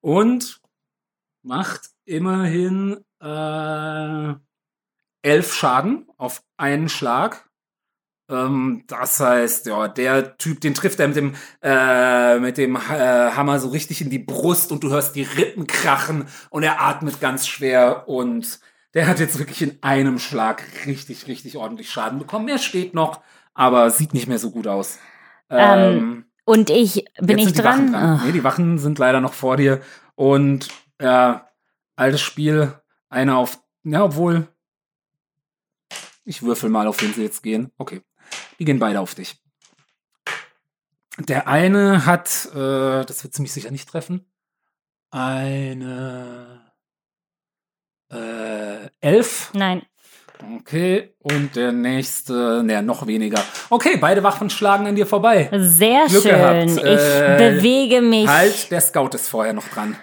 und 0.00 0.60
macht 1.42 1.90
immerhin 2.04 3.04
äh, 3.20 4.34
elf 5.22 5.54
Schaden 5.54 6.08
auf 6.16 6.42
einen 6.56 6.88
Schlag. 6.88 7.48
Ähm, 8.28 8.84
das 8.88 9.20
heißt, 9.20 9.66
ja, 9.66 9.88
der 9.88 10.36
Typ, 10.36 10.60
den 10.60 10.74
trifft 10.74 10.98
er 10.98 11.08
mit 11.08 11.16
dem, 11.16 11.34
äh, 11.62 12.38
mit 12.38 12.58
dem 12.58 12.76
äh, 12.76 12.78
Hammer 12.78 13.60
so 13.60 13.68
richtig 13.68 14.00
in 14.00 14.10
die 14.10 14.18
Brust 14.18 14.72
und 14.72 14.82
du 14.82 14.90
hörst 14.90 15.14
die 15.14 15.22
Rippen 15.22 15.66
krachen 15.66 16.26
und 16.50 16.62
er 16.62 16.80
atmet 16.80 17.20
ganz 17.20 17.46
schwer 17.46 18.08
und 18.08 18.60
der 18.94 19.06
hat 19.06 19.20
jetzt 19.20 19.38
wirklich 19.38 19.62
in 19.62 19.78
einem 19.82 20.18
Schlag 20.18 20.62
richtig, 20.86 21.28
richtig 21.28 21.56
ordentlich 21.56 21.90
Schaden 21.90 22.18
bekommen. 22.18 22.48
Er 22.48 22.58
steht 22.58 22.94
noch, 22.94 23.20
aber 23.54 23.90
sieht 23.90 24.14
nicht 24.14 24.26
mehr 24.26 24.38
so 24.38 24.50
gut 24.50 24.66
aus. 24.66 24.98
Ähm, 25.50 26.24
Und 26.44 26.70
ich, 26.70 27.04
bin 27.20 27.38
ich 27.38 27.62
Wachen 27.62 27.92
dran? 27.92 28.22
Nee, 28.24 28.32
die 28.32 28.44
Wachen 28.44 28.78
sind 28.78 28.98
leider 28.98 29.20
noch 29.20 29.34
vor 29.34 29.56
dir. 29.56 29.80
Und 30.14 30.68
ja, 31.00 31.48
altes 31.94 32.22
Spiel, 32.22 32.72
einer 33.08 33.36
auf, 33.36 33.60
ja, 33.84 34.02
obwohl. 34.02 34.48
Ich 36.24 36.42
würfel 36.42 36.70
mal, 36.70 36.86
auf 36.88 37.00
wen 37.02 37.12
sie 37.12 37.22
jetzt 37.22 37.42
gehen. 37.42 37.70
Okay. 37.78 38.02
Die 38.58 38.64
gehen 38.64 38.78
beide 38.78 39.00
auf 39.00 39.14
dich. 39.14 39.36
Der 41.18 41.48
eine 41.48 42.04
hat, 42.06 42.46
äh, 42.54 43.04
das 43.04 43.22
wird 43.24 43.32
ziemlich 43.34 43.52
sicher 43.52 43.70
nicht 43.70 43.88
treffen, 43.88 44.30
eine 45.10 46.60
äh, 48.12 48.88
elf. 49.00 49.50
Nein. 49.54 49.82
Okay, 50.60 51.14
und 51.20 51.56
der 51.56 51.72
nächste, 51.72 52.62
naja, 52.62 52.82
noch 52.82 53.06
weniger. 53.06 53.42
Okay, 53.70 53.96
beide 53.96 54.22
Waffen 54.22 54.50
schlagen 54.50 54.86
an 54.86 54.94
dir 54.94 55.06
vorbei. 55.06 55.48
Sehr 55.54 56.04
Glück 56.08 56.22
schön. 56.24 56.32
gehabt. 56.32 56.70
Ich 56.70 56.82
Äh, 56.84 57.36
bewege 57.56 58.02
mich. 58.02 58.28
Halt, 58.28 58.70
der 58.70 58.82
Scout 58.82 59.10
ist 59.14 59.28
vorher 59.28 59.54
noch 59.54 59.66
dran. 59.68 59.96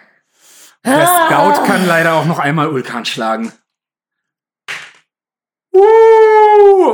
Der 0.84 1.08
Ah. 1.08 1.28
Scout 1.28 1.66
kann 1.68 1.86
leider 1.86 2.14
auch 2.16 2.26
noch 2.26 2.40
einmal 2.40 2.68
Ulkan 2.70 3.06
schlagen. 3.06 3.54
Uh, 5.72 5.82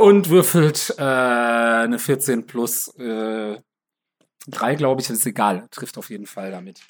und 0.02 0.28
würfelt 0.28 0.94
äh, 0.98 1.02
eine 1.02 1.98
14 1.98 2.46
plus 2.46 2.88
äh, 2.98 3.60
3, 4.46 4.74
glaube 4.74 5.00
ich, 5.00 5.10
ist 5.10 5.26
egal. 5.26 5.68
Trifft 5.70 5.98
auf 5.98 6.10
jeden 6.10 6.26
Fall 6.26 6.50
damit. 6.50 6.80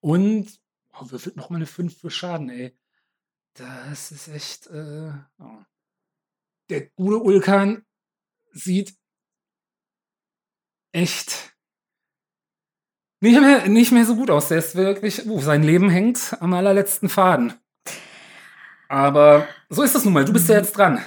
Und 0.00 0.60
oh, 0.94 1.10
würfelt 1.10 1.36
noch 1.36 1.50
mal 1.50 1.56
eine 1.56 1.66
5 1.66 1.98
für 1.98 2.10
Schaden, 2.10 2.50
ey. 2.50 2.76
Das 3.54 4.12
ist 4.12 4.28
echt. 4.28 4.66
Äh, 4.68 5.12
oh. 5.38 5.58
Der 6.68 6.88
gute 6.90 7.18
Ulkan 7.18 7.84
sieht 8.52 8.94
echt 10.92 11.56
nicht 13.20 13.40
mehr, 13.40 13.66
nicht 13.68 13.92
mehr 13.92 14.04
so 14.04 14.14
gut 14.14 14.30
aus. 14.30 14.48
Der 14.48 14.58
ist 14.58 14.74
wirklich, 14.74 15.26
uh, 15.26 15.40
sein 15.40 15.62
Leben 15.62 15.88
hängt 15.88 16.36
am 16.40 16.52
allerletzten 16.52 17.08
Faden. 17.08 17.54
Aber 18.88 19.46
so 19.68 19.82
ist 19.82 19.94
das 19.94 20.04
nun 20.04 20.14
mal. 20.14 20.24
Du 20.24 20.32
bist 20.32 20.48
ja 20.48 20.56
jetzt 20.56 20.76
dran. 20.76 21.00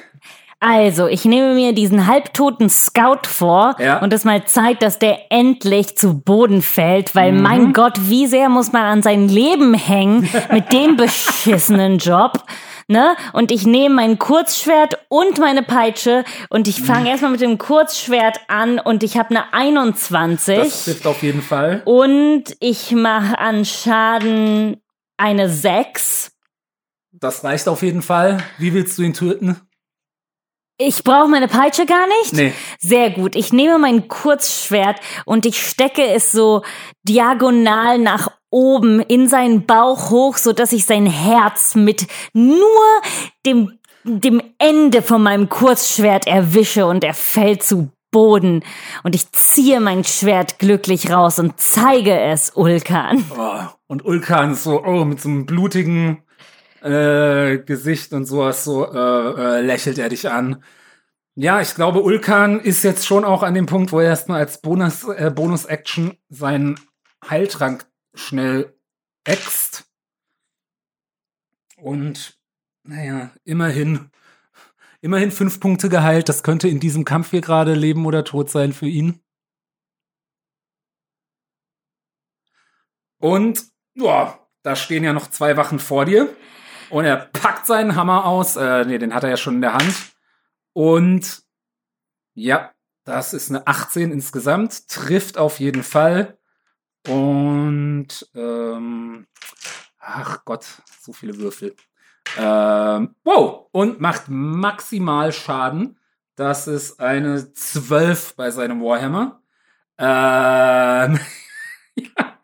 Also, 0.62 1.08
ich 1.08 1.24
nehme 1.24 1.54
mir 1.54 1.72
diesen 1.72 2.06
halbtoten 2.06 2.70
Scout 2.70 3.26
vor 3.28 3.76
Ja. 3.80 4.00
und 4.00 4.12
es 4.12 4.26
mal 4.26 4.44
Zeit, 4.46 4.82
dass 4.82 5.00
der 5.00 5.32
endlich 5.32 5.96
zu 5.98 6.20
Boden 6.20 6.62
fällt, 6.62 7.16
weil 7.16 7.32
Mhm. 7.32 7.42
mein 7.42 7.74
Gott, 7.74 7.94
wie 8.10 8.28
sehr 8.28 8.50
muss 8.50 8.74
man 8.74 8.84
an 8.84 9.02
sein 9.02 9.30
Leben 9.30 9.74
hängen 9.74 10.28
mit 10.52 10.74
dem 10.74 10.98
beschissenen 10.98 11.98
Job. 11.98 12.44
Ne? 12.90 13.16
Und 13.32 13.52
ich 13.52 13.66
nehme 13.68 13.96
mein 13.96 14.20
Kurzschwert 14.20 14.98
und 15.10 15.38
meine 15.38 15.62
Peitsche 15.64 16.26
und 16.50 16.68
ich 16.68 16.82
fange 16.82 17.02
Mhm. 17.02 17.06
erstmal 17.08 17.32
mit 17.32 17.40
dem 17.42 17.58
Kurzschwert 17.58 18.42
an 18.50 18.80
und 18.80 19.04
ich 19.04 19.16
habe 19.18 19.30
eine 19.30 19.54
21 19.54 20.58
Das 20.58 20.84
trifft 20.86 21.08
auf 21.08 21.22
jeden 21.24 21.44
Fall. 21.44 21.84
und 21.86 22.46
ich 22.60 22.92
mache 22.92 23.38
an 23.38 23.64
Schaden 23.64 24.78
eine 25.18 25.50
6. 25.50 26.32
Das 27.20 27.44
reicht 27.44 27.68
auf 27.68 27.82
jeden 27.82 28.02
Fall. 28.02 28.44
Wie 28.58 28.74
willst 28.74 28.98
du 28.98 29.04
ihn 29.04 29.14
töten? 29.14 29.60
Ich 30.78 31.04
brauche 31.04 31.28
meine 31.28 31.50
Peitsche 31.50 31.86
gar 31.86 32.08
nicht. 32.08 32.34
Nee. 32.34 32.54
Sehr 32.80 33.10
gut. 33.10 33.36
Ich 33.36 33.52
nehme 33.52 33.78
mein 33.78 34.08
Kurzschwert 34.08 35.02
und 35.26 35.46
ich 35.46 35.62
stecke 35.62 36.08
es 36.08 36.32
so 36.32 36.64
diagonal 37.04 38.00
nach 38.00 38.30
oben 38.50 39.02
in 39.02 39.28
seinen 39.28 39.66
Bauch 39.66 40.10
hoch, 40.10 40.38
so 40.38 40.54
dass 40.54 40.72
ich 40.72 40.86
sein 40.86 41.06
Herz 41.06 41.76
mit 41.76 42.08
nur 42.34 43.02
dem 43.46 43.74
dem 44.06 44.42
Ende 44.58 45.02
von 45.02 45.22
meinem 45.22 45.50
Kurzschwert 45.50 46.26
erwische 46.26 46.86
und 46.86 47.04
er 47.04 47.14
fällt 47.14 47.64
zu 47.64 47.92
Boden 48.12 48.64
und 49.04 49.14
ich 49.14 49.32
ziehe 49.34 49.80
mein 49.80 50.04
Schwert 50.04 50.58
glücklich 50.58 51.12
raus 51.12 51.38
und 51.38 51.60
zeige 51.60 52.20
es 52.20 52.54
Ulkan. 52.56 53.24
Oh, 53.38 53.68
und 53.88 54.04
Ulkan 54.06 54.54
ist 54.54 54.64
so, 54.64 54.84
oh, 54.84 55.06
mit 55.06 55.22
so 55.22 55.30
einem 55.30 55.46
blutigen 55.46 56.24
äh, 56.82 57.60
Gesicht 57.60 58.14
und 58.14 58.26
sowas, 58.26 58.64
so 58.64 58.86
äh, 58.86 59.60
äh, 59.60 59.62
lächelt 59.62 59.98
er 59.98 60.10
dich 60.10 60.30
an. 60.30 60.64
Ja, 61.36 61.62
ich 61.62 61.76
glaube, 61.76 62.02
Ulkan 62.02 62.60
ist 62.60 62.84
jetzt 62.84 63.06
schon 63.06 63.24
auch 63.24 63.44
an 63.44 63.54
dem 63.54 63.66
Punkt, 63.66 63.92
wo 63.92 64.00
er 64.00 64.10
erstmal 64.10 64.40
als 64.40 64.62
Bonus, 64.62 65.06
äh, 65.06 65.32
Bonus-Action 65.34 66.18
seinen 66.28 66.80
Heiltrank 67.30 67.88
schnell 68.14 68.78
äxt. 69.24 69.86
Und, 71.78 72.38
naja, 72.84 73.32
immerhin, 73.46 74.10
immerhin 75.02 75.32
fünf 75.32 75.60
Punkte 75.60 75.88
geheilt. 75.88 76.28
Das 76.28 76.44
könnte 76.44 76.68
in 76.68 76.82
diesem 76.82 77.06
Kampf 77.06 77.30
hier 77.32 77.42
gerade 77.42 77.74
Leben 77.74 78.06
oder 78.06 78.26
Tod 78.26 78.50
sein 78.50 78.74
für 78.74 78.88
ihn. 78.88 79.22
Und, 83.18 83.66
ja, 83.96 84.40
da 84.64 84.76
stehen 84.76 85.04
ja 85.04 85.14
noch 85.14 85.30
zwei 85.30 85.58
Wachen 85.58 85.80
vor 85.80 86.06
dir. 86.06 86.36
Und 86.90 87.06
er 87.06 87.18
packt 87.18 87.66
seinen 87.66 87.96
Hammer 87.96 88.26
aus. 88.26 88.56
Äh, 88.56 88.86
nee, 88.86 88.98
den 88.98 89.14
hat 89.14 89.24
er 89.24 89.30
ja 89.30 89.38
schon 89.38 89.56
in 89.56 89.62
der 89.62 89.74
Hand. 89.74 89.96
Und 90.74 91.44
ja, 92.34 92.72
das 93.04 93.34
ist 93.34 93.50
eine 93.50 93.66
18 93.68 94.12
insgesamt. 94.12 94.88
Trifft 94.88 95.38
auf 95.38 95.60
jeden 95.60 95.84
Fall. 95.84 96.38
Und 97.08 98.08
ähm, 98.36 99.28
ach 100.00 100.46
Gott, 100.46 100.66
so 101.02 101.14
viele 101.14 101.38
Würfel. 101.38 101.76
Ähm, 102.38 103.16
wow, 103.24 103.68
und 103.72 104.00
macht 104.00 104.26
maximal 104.28 105.32
Schaden. 105.32 106.00
Das 106.36 106.68
ist 106.68 107.00
eine 107.00 107.54
12 107.54 108.36
bei 108.36 108.52
seinem 108.52 108.82
Warhammer. 108.82 109.42
Ähm, 109.98 111.20
ja. 111.96 112.40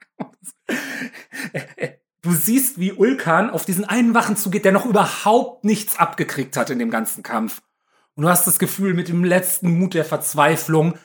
Du 2.25 2.31
siehst, 2.31 2.79
wie 2.79 2.91
Ulkan 2.91 3.51
auf 3.51 3.65
diesen 3.65 3.85
einen 3.85 4.15
Wachen 4.15 4.35
zugeht, 4.35 4.65
der 4.65 4.71
noch 4.71 4.87
überhaupt 4.87 5.63
nichts 5.63 5.99
abgekriegt 5.99 6.57
hat 6.57 6.71
in 6.71 6.79
dem 6.79 6.89
ganzen 6.89 7.21
Kampf. 7.21 7.61
Und 8.15 8.23
du 8.23 8.29
hast 8.29 8.47
das 8.47 8.57
Gefühl, 8.57 8.95
mit 8.95 9.09
dem 9.09 9.23
letzten 9.23 9.77
Mut 9.77 9.93
der 9.93 10.05
Verzweiflung 10.05 10.95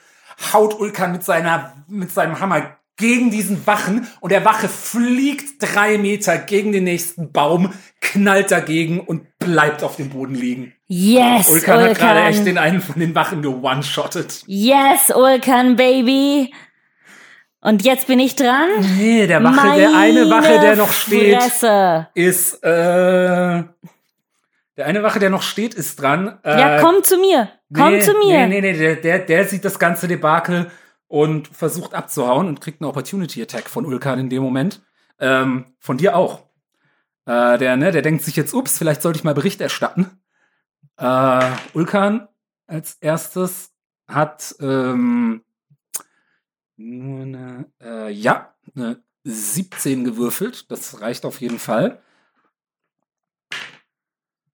haut 0.54 0.80
Ulkan 0.80 1.12
mit, 1.12 1.22
seiner, 1.22 1.74
mit 1.88 2.10
seinem 2.10 2.40
Hammer 2.40 2.78
gegen 2.96 3.30
diesen 3.30 3.66
Wachen 3.66 4.08
und 4.20 4.32
der 4.32 4.46
Wache 4.46 4.66
fliegt 4.66 5.62
drei 5.62 5.98
Meter 5.98 6.38
gegen 6.38 6.72
den 6.72 6.84
nächsten 6.84 7.32
Baum, 7.32 7.74
knallt 8.00 8.50
dagegen 8.50 9.00
und 9.00 9.38
bleibt 9.38 9.82
auf 9.82 9.96
dem 9.96 10.08
Boden 10.08 10.34
liegen. 10.34 10.72
Yes, 10.86 11.50
Ulkan, 11.50 11.82
hat 11.82 11.98
gerade 11.98 12.20
echt 12.20 12.38
Ulkan. 12.38 12.44
den 12.46 12.58
einen 12.58 12.80
von 12.80 12.98
den 12.98 13.14
Wachen 13.14 13.42
geone-shottet. 13.42 14.42
Yes, 14.46 15.12
Ulkan, 15.14 15.76
Baby. 15.76 16.50
Und 17.62 17.84
jetzt 17.84 18.06
bin 18.06 18.18
ich 18.18 18.36
dran. 18.36 18.68
Nee, 18.96 19.26
der 19.26 19.44
Wache, 19.44 19.76
der 19.76 19.94
eine 19.94 20.30
Wache, 20.30 20.60
der 20.60 20.76
noch 20.76 20.92
steht, 20.92 21.42
Fresse. 21.42 22.08
ist, 22.14 22.54
äh, 22.64 23.62
der 24.76 24.86
eine 24.86 25.02
Wache, 25.02 25.18
der 25.18 25.28
noch 25.28 25.42
steht, 25.42 25.74
ist 25.74 26.00
dran. 26.00 26.38
Äh, 26.42 26.58
Ja, 26.58 26.80
komm 26.80 27.02
zu 27.02 27.18
mir. 27.18 27.50
Komm 27.74 27.92
nee, 27.92 28.00
zu 28.00 28.12
mir. 28.14 28.46
Nee, 28.46 28.60
nee, 28.60 28.72
nee, 28.72 28.78
der, 28.78 28.96
der, 28.96 29.18
der 29.18 29.44
sieht 29.46 29.64
das 29.64 29.78
ganze 29.78 30.08
Debakel 30.08 30.70
und 31.06 31.48
versucht 31.48 31.92
abzuhauen 31.92 32.48
und 32.48 32.60
kriegt 32.62 32.80
einen 32.80 32.88
Opportunity 32.88 33.42
Attack 33.42 33.68
von 33.68 33.84
Ulkan 33.84 34.18
in 34.18 34.30
dem 34.30 34.42
Moment. 34.42 34.80
Ähm, 35.18 35.66
von 35.78 35.98
dir 35.98 36.16
auch. 36.16 36.44
Äh, 37.26 37.58
der, 37.58 37.76
ne, 37.76 37.90
der 37.92 38.00
denkt 38.00 38.24
sich 38.24 38.36
jetzt, 38.36 38.54
ups, 38.54 38.78
vielleicht 38.78 39.02
sollte 39.02 39.18
ich 39.18 39.24
mal 39.24 39.34
Bericht 39.34 39.60
erstatten. 39.60 40.10
Äh, 40.96 41.44
Ulkan 41.74 42.26
als 42.66 42.94
erstes 43.00 43.70
hat 44.08 44.54
ähm, 44.60 45.42
nur 46.80 47.22
eine, 47.22 47.66
äh, 47.82 48.10
ja, 48.10 48.54
eine 48.74 49.02
17 49.24 50.04
gewürfelt. 50.04 50.70
Das 50.70 51.00
reicht 51.00 51.24
auf 51.24 51.40
jeden 51.40 51.58
Fall. 51.58 52.00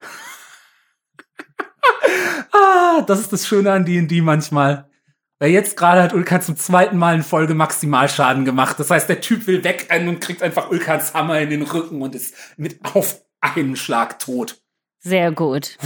ah, 2.53 3.03
das 3.03 3.21
ist 3.21 3.33
das 3.33 3.47
Schöne 3.47 3.73
an 3.73 3.85
D&D 3.85 4.23
manchmal. 4.23 4.91
Weil 5.39 5.51
jetzt 5.51 5.77
gerade 5.77 6.03
hat 6.03 6.15
Ulkan 6.15 6.41
zum 6.41 6.57
zweiten 6.57 6.97
Mal 6.97 7.15
in 7.15 7.23
Folge 7.23 7.55
Maximalschaden 7.55 8.47
gemacht. 8.47 8.81
Das 8.81 8.91
heißt, 8.91 9.09
der 9.09 9.21
Typ 9.21 9.47
will 9.47 9.63
wegrennen 9.63 10.09
und 10.09 10.21
kriegt 10.21 10.43
einfach 10.43 10.71
Ulkans 10.71 11.15
Hammer 11.15 11.41
in 11.41 11.51
den 11.51 11.63
Rücken 11.63 12.01
und 12.01 12.15
ist 12.15 12.35
mit 12.57 12.81
auf 12.95 13.23
einen 13.41 13.77
Schlag 13.77 14.19
tot. 14.19 14.63
Sehr 15.01 15.31
gut. 15.31 15.77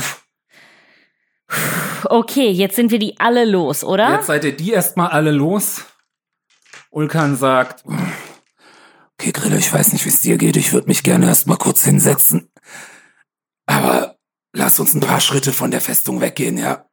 Okay, 2.05 2.51
jetzt 2.51 2.77
sind 2.77 2.93
wir 2.93 3.01
die 3.01 3.19
alle 3.19 3.45
los, 3.45 3.83
oder? 3.83 4.13
Jetzt 4.13 4.27
seid 4.27 4.45
ihr 4.45 4.57
die 4.57 4.71
erstmal 4.71 5.09
alle 5.09 5.33
los. 5.33 5.85
Ulkan 6.91 7.37
sagt, 7.37 7.85
okay, 7.87 9.33
Grille, 9.33 9.59
ich 9.59 9.73
weiß 9.73 9.93
nicht, 9.93 10.05
wie 10.05 10.11
es 10.11 10.21
dir 10.21 10.39
geht. 10.39 10.57
Ich 10.57 10.73
würde 10.73 10.89
mich 10.89 11.03
gerne 11.03 11.27
erstmal 11.27 11.57
kurz 11.57 11.85
hinsetzen. 11.85 12.51
Aber 13.67 14.17
lass 14.53 14.81
uns 14.81 14.95
ein 14.95 15.01
paar 15.01 15.21
Schritte 15.21 15.53
von 15.53 15.71
der 15.71 15.81
Festung 15.81 16.21
weggehen, 16.21 16.59
ja. 16.59 16.87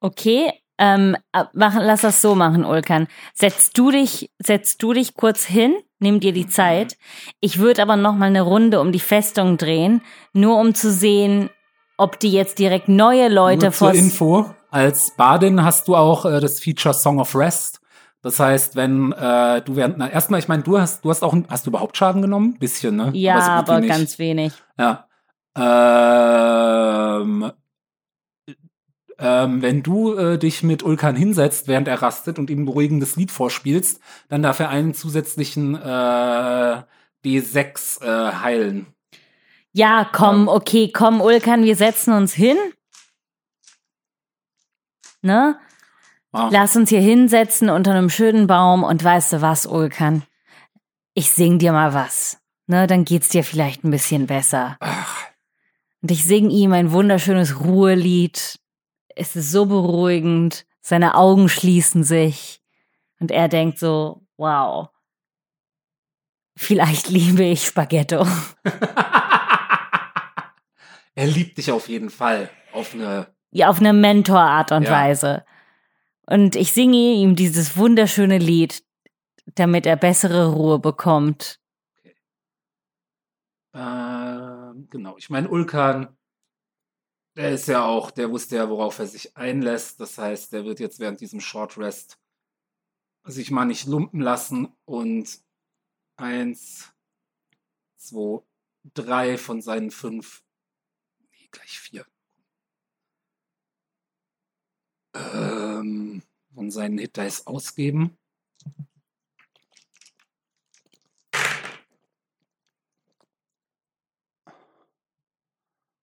Okay, 0.00 0.52
ähm, 0.80 1.14
äh, 1.32 1.44
mach, 1.52 1.74
lass 1.76 2.00
das 2.00 2.22
so 2.22 2.34
machen, 2.34 2.64
Ulkan. 2.64 3.06
Setzt 3.34 3.76
du 3.76 3.90
dich, 3.90 4.30
setzt 4.38 4.82
du 4.82 4.94
dich 4.94 5.14
kurz 5.14 5.44
hin, 5.44 5.76
nimm 5.98 6.20
dir 6.20 6.32
die 6.32 6.48
Zeit. 6.48 6.96
Ich 7.40 7.58
würde 7.58 7.82
aber 7.82 7.96
noch 7.96 8.14
mal 8.14 8.26
eine 8.26 8.40
Runde 8.40 8.80
um 8.80 8.90
die 8.90 8.98
Festung 8.98 9.58
drehen, 9.58 10.00
nur 10.32 10.58
um 10.58 10.74
zu 10.74 10.90
sehen, 10.90 11.50
ob 11.98 12.18
die 12.18 12.32
jetzt 12.32 12.58
direkt 12.58 12.88
neue 12.88 13.28
Leute 13.28 13.66
Nur 13.66 13.72
zur 13.72 13.88
vor 13.88 13.94
Info, 13.94 14.54
als 14.70 15.14
Badin 15.16 15.62
hast 15.62 15.86
du 15.86 15.96
auch 15.96 16.24
äh, 16.24 16.40
das 16.40 16.60
Feature 16.60 16.94
Song 16.94 17.20
of 17.20 17.34
Rest. 17.34 17.79
Das 18.22 18.38
heißt, 18.38 18.76
wenn 18.76 19.12
äh, 19.12 19.62
du 19.62 19.76
während, 19.76 19.98
na, 19.98 20.08
erstmal, 20.10 20.40
ich 20.40 20.48
meine, 20.48 20.62
du 20.62 20.78
hast, 20.78 21.04
du 21.04 21.10
hast 21.10 21.22
auch, 21.22 21.34
hast 21.48 21.66
du 21.66 21.70
überhaupt 21.70 21.96
Schaden 21.96 22.20
genommen? 22.22 22.58
Bisschen, 22.58 22.96
ne? 22.96 23.10
Ja, 23.14 23.38
aber 23.38 23.80
nicht. 23.80 23.90
ganz 23.90 24.18
wenig. 24.18 24.52
Ja. 24.78 25.06
Ähm, 25.56 27.50
Ähm, 29.22 29.60
wenn 29.60 29.82
du 29.82 30.14
äh, 30.14 30.38
dich 30.38 30.62
mit 30.62 30.82
Ulkan 30.82 31.14
hinsetzt, 31.14 31.68
während 31.68 31.86
er 31.88 32.00
rastet 32.00 32.38
und 32.38 32.48
ihm 32.48 32.62
ein 32.62 32.64
beruhigendes 32.64 33.16
Lied 33.16 33.30
vorspielst, 33.30 34.00
dann 34.30 34.42
darf 34.42 34.60
er 34.60 34.70
einen 34.70 34.94
zusätzlichen 34.94 35.74
äh, 35.74 36.82
D6 37.22 38.02
äh, 38.02 38.32
heilen. 38.36 38.86
Ja, 39.72 40.08
komm, 40.10 40.48
okay, 40.48 40.90
komm, 40.90 41.20
Ulkan, 41.20 41.64
wir 41.64 41.76
setzen 41.76 42.14
uns 42.14 42.32
hin. 42.32 42.56
Ne? 45.20 45.58
Ah. 46.32 46.48
Lass 46.52 46.76
uns 46.76 46.88
hier 46.90 47.00
hinsetzen 47.00 47.70
unter 47.70 47.90
einem 47.92 48.08
schönen 48.10 48.46
Baum 48.46 48.84
und 48.84 49.02
weißt 49.02 49.32
du 49.32 49.42
was, 49.42 49.66
Ulkan? 49.66 50.22
Ich 51.14 51.32
sing 51.32 51.58
dir 51.58 51.72
mal 51.72 51.92
was. 51.92 52.38
Ne, 52.66 52.86
dann 52.86 53.04
geht's 53.04 53.28
dir 53.30 53.42
vielleicht 53.42 53.82
ein 53.84 53.90
bisschen 53.90 54.26
besser. 54.28 54.76
Ach, 54.78 55.24
Und 56.02 56.12
ich 56.12 56.22
sing 56.24 56.50
ihm 56.50 56.72
ein 56.72 56.92
wunderschönes 56.92 57.60
Ruhelied. 57.60 58.60
Es 59.16 59.34
ist 59.34 59.50
so 59.50 59.66
beruhigend. 59.66 60.66
Seine 60.80 61.16
Augen 61.16 61.48
schließen 61.48 62.04
sich. 62.04 62.62
Und 63.18 63.32
er 63.32 63.48
denkt 63.48 63.78
so, 63.80 64.22
wow. 64.36 64.88
Vielleicht 66.56 67.08
liebe 67.08 67.42
ich 67.42 67.64
Spaghetto. 67.66 68.24
er 71.14 71.26
liebt 71.26 71.58
dich 71.58 71.72
auf 71.72 71.88
jeden 71.88 72.10
Fall. 72.10 72.50
Auf 72.72 72.94
eine. 72.94 73.26
Ja, 73.50 73.68
auf 73.68 73.80
eine 73.80 73.92
Mentorart 73.92 74.70
und 74.72 74.84
Ja. 74.84 74.90
Weise. 74.92 75.44
Und 76.30 76.54
ich 76.54 76.72
singe 76.72 76.96
ihm 76.96 77.34
dieses 77.34 77.76
wunderschöne 77.76 78.38
Lied, 78.38 78.84
damit 79.56 79.84
er 79.84 79.96
bessere 79.96 80.52
Ruhe 80.52 80.78
bekommt. 80.78 81.60
Äh, 83.72 84.72
genau. 84.90 85.16
Ich 85.18 85.28
meine, 85.28 85.48
Ulkan, 85.48 86.16
der 87.36 87.50
ist 87.50 87.66
ja 87.66 87.84
auch, 87.84 88.12
der 88.12 88.30
wusste 88.30 88.56
ja, 88.56 88.70
worauf 88.70 89.00
er 89.00 89.06
sich 89.06 89.36
einlässt. 89.36 89.98
Das 89.98 90.18
heißt, 90.18 90.52
der 90.52 90.64
wird 90.64 90.78
jetzt 90.78 91.00
während 91.00 91.20
diesem 91.20 91.40
Short 91.40 91.76
Rest 91.78 92.16
sich 93.24 93.50
mal 93.50 93.64
nicht 93.64 93.86
lumpen 93.86 94.20
lassen 94.20 94.72
und 94.84 95.42
eins, 96.16 96.92
zwei, 97.96 98.42
drei 98.94 99.36
von 99.36 99.60
seinen 99.62 99.90
fünf, 99.90 100.44
nee, 101.18 101.48
gleich 101.50 101.80
vier. 101.80 102.06
Ähm, 105.14 106.22
von 106.54 106.70
seinen 106.70 106.98
Hit 106.98 107.16
Dice 107.16 107.46
ausgeben. 107.46 108.16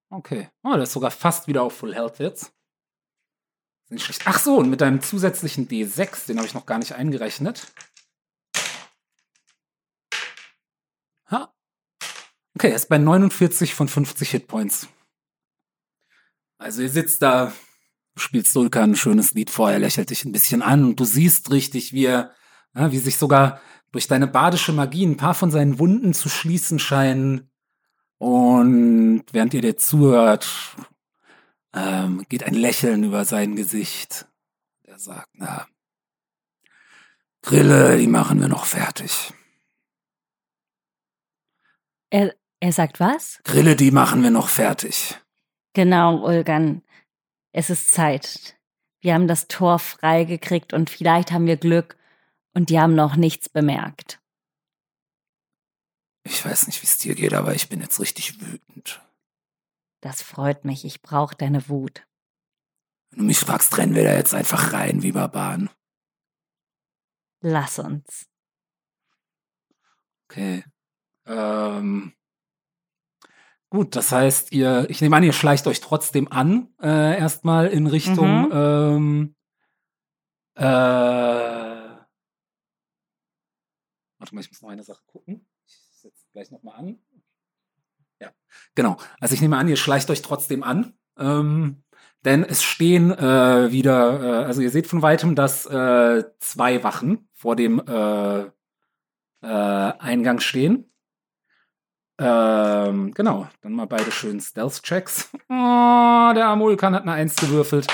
Okay. 0.09 0.49
Oh, 0.63 0.73
der 0.73 0.83
ist 0.83 0.93
sogar 0.93 1.11
fast 1.11 1.47
wieder 1.47 1.63
auf 1.63 1.77
Full 1.77 1.93
Health 1.93 2.19
jetzt. 2.19 2.53
Nicht 3.89 4.05
schlecht. 4.05 4.23
Ach 4.25 4.39
so, 4.39 4.57
und 4.57 4.69
mit 4.69 4.81
deinem 4.81 5.01
zusätzlichen 5.01 5.67
D6, 5.67 6.27
den 6.27 6.37
habe 6.37 6.47
ich 6.47 6.53
noch 6.53 6.65
gar 6.65 6.77
nicht 6.77 6.93
eingerechnet. 6.93 7.71
Ha. 11.29 11.53
Okay, 12.55 12.69
er 12.69 12.75
ist 12.75 12.89
bei 12.89 12.97
49 12.97 13.73
von 13.73 13.87
50 13.87 14.31
Hitpoints. 14.31 14.87
Also 16.57 16.81
ihr 16.81 16.89
sitzt 16.89 17.21
da, 17.21 17.53
du 18.17 18.21
spielst 18.21 18.51
Sulka 18.51 18.83
ein 18.83 18.95
schönes 18.95 19.35
Lied 19.35 19.51
vor, 19.51 19.69
er 19.69 19.77
lächelt 19.77 20.09
dich 20.09 20.25
ein 20.25 20.31
bisschen 20.31 20.63
an 20.63 20.83
und 20.83 20.99
du 20.99 21.05
siehst 21.05 21.51
richtig, 21.51 21.93
wie 21.93 22.05
er, 22.05 22.31
ja, 22.73 22.91
wie 22.91 22.97
sich 22.97 23.17
sogar 23.17 23.61
durch 23.91 24.07
deine 24.07 24.25
badische 24.25 24.73
Magie 24.73 25.05
ein 25.05 25.17
paar 25.17 25.35
von 25.35 25.51
seinen 25.51 25.77
Wunden 25.77 26.15
zu 26.15 26.27
schließen 26.27 26.79
scheinen. 26.79 27.51
Und 28.17 29.23
während 29.31 29.53
ihr 29.53 29.61
dir 29.61 29.77
zuhört, 29.77 30.47
ähm, 31.73 32.25
geht 32.27 32.43
ein 32.43 32.55
Lächeln 32.55 33.03
über 33.03 33.23
sein 33.23 33.55
Gesicht. 33.55 34.25
Er 34.81 34.97
sagt, 34.97 35.29
na, 35.33 35.67
Grille, 37.43 37.97
die 37.99 38.07
machen 38.07 38.41
wir 38.41 38.47
noch 38.47 38.65
fertig. 38.65 39.31
Er, 42.09 42.33
er 42.59 42.73
sagt 42.73 42.99
was? 42.99 43.39
Grille, 43.43 43.75
die 43.75 43.91
machen 43.91 44.23
wir 44.23 44.31
noch 44.31 44.49
fertig. 44.49 45.15
Genau, 45.73 46.25
Ulgan. 46.25 46.81
Es 47.57 47.71
ist 47.71 47.89
Zeit. 47.89 48.55
Wir 49.01 49.15
haben 49.15 49.27
das 49.27 49.47
Tor 49.47 49.79
freigekriegt 49.79 50.73
und 50.73 50.91
vielleicht 50.91 51.31
haben 51.31 51.47
wir 51.47 51.57
Glück 51.57 51.97
und 52.53 52.69
die 52.69 52.79
haben 52.79 52.93
noch 52.93 53.15
nichts 53.15 53.49
bemerkt. 53.49 54.21
Ich 56.23 56.45
weiß 56.45 56.67
nicht, 56.67 56.83
wie 56.83 56.85
es 56.85 56.99
dir 56.99 57.15
geht, 57.15 57.33
aber 57.33 57.55
ich 57.55 57.67
bin 57.67 57.81
jetzt 57.81 57.99
richtig 57.99 58.39
wütend. 58.41 59.01
Das 60.01 60.21
freut 60.21 60.65
mich. 60.65 60.85
Ich 60.85 61.01
brauche 61.01 61.35
deine 61.35 61.67
Wut. 61.67 62.05
Wenn 63.09 63.21
du 63.21 63.25
mich 63.25 63.39
fragst, 63.39 63.75
rennen 63.75 63.95
wir 63.95 64.03
da 64.03 64.13
jetzt 64.13 64.35
einfach 64.35 64.71
rein 64.71 65.01
wie 65.01 65.13
Barbaren. 65.13 65.71
Lass 67.41 67.79
uns. 67.79 68.27
Okay. 70.29 70.63
Ähm, 71.25 72.13
gut, 73.69 73.95
das 73.95 74.11
heißt, 74.11 74.51
ihr, 74.51 74.85
ich 74.89 75.01
nehme 75.01 75.15
an, 75.15 75.23
ihr 75.23 75.33
schleicht 75.33 75.67
euch 75.67 75.79
trotzdem 75.81 76.31
an, 76.31 76.73
äh, 76.81 77.17
erstmal 77.17 77.67
in 77.67 77.87
Richtung, 77.87 78.47
Mhm. 78.47 78.51
ähm, 78.53 79.35
äh, 80.55 80.63
warte 84.19 84.35
mal, 84.35 84.41
ich 84.41 84.49
muss 84.49 84.61
noch 84.61 84.69
eine 84.69 84.83
Sache 84.83 85.01
gucken. 85.07 85.45
Ich 85.65 85.77
setze 86.01 86.25
gleich 86.33 86.51
nochmal 86.51 86.75
an. 86.79 86.99
Ja, 88.19 88.31
genau. 88.75 88.97
Also 89.19 89.35
ich 89.35 89.41
nehme 89.41 89.57
an, 89.57 89.67
ihr 89.67 89.77
schleicht 89.77 90.09
euch 90.09 90.21
trotzdem 90.21 90.63
an. 90.63 90.93
Ähm, 91.17 91.83
denn 92.25 92.43
es 92.43 92.63
stehen 92.63 93.11
äh, 93.11 93.71
wieder, 93.71 94.21
äh, 94.41 94.45
also 94.45 94.61
ihr 94.61 94.71
seht 94.71 94.87
von 94.87 95.01
weitem, 95.01 95.35
dass 95.35 95.65
äh, 95.67 96.23
zwei 96.39 96.83
Wachen 96.83 97.29
vor 97.33 97.55
dem 97.55 97.79
äh, 97.87 98.39
äh, 98.41 98.49
Eingang 99.41 100.39
stehen. 100.39 100.91
Ähm, 102.19 103.13
genau, 103.13 103.47
dann 103.61 103.73
mal 103.73 103.85
beide 103.85 104.11
schön 104.11 104.39
Stealth-Checks. 104.39 105.29
Oh, 105.49 106.33
der 106.35 106.47
Amulkan 106.47 106.95
hat 106.95 107.03
eine 107.03 107.13
Eins 107.13 107.35
gewürfelt. 107.35 107.87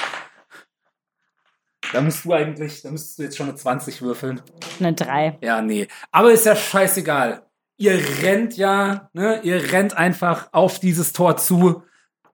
Da 1.91 2.01
musst 2.01 2.26
du 2.26 2.34
eigentlich, 2.34 2.82
da 2.82 2.89
müsstest 2.89 3.19
du 3.19 3.24
jetzt 3.24 3.38
schon 3.38 3.49
eine 3.49 3.55
20 3.55 4.01
würfeln. 4.01 4.41
Eine 4.80 4.93
Drei. 4.93 5.38
Ja, 5.41 5.61
nee. 5.61 5.88
Aber 6.11 6.32
ist 6.32 6.45
ja 6.45 6.55
scheißegal. 6.55 7.43
Ihr 7.78 7.99
rennt 8.24 8.55
ja, 8.55 9.09
ne? 9.13 9.41
Ihr 9.43 9.71
rennt 9.71 9.97
einfach 9.97 10.47
auf 10.53 10.80
dieses 10.80 11.13
Tor 11.13 11.38
zu. 11.38 11.84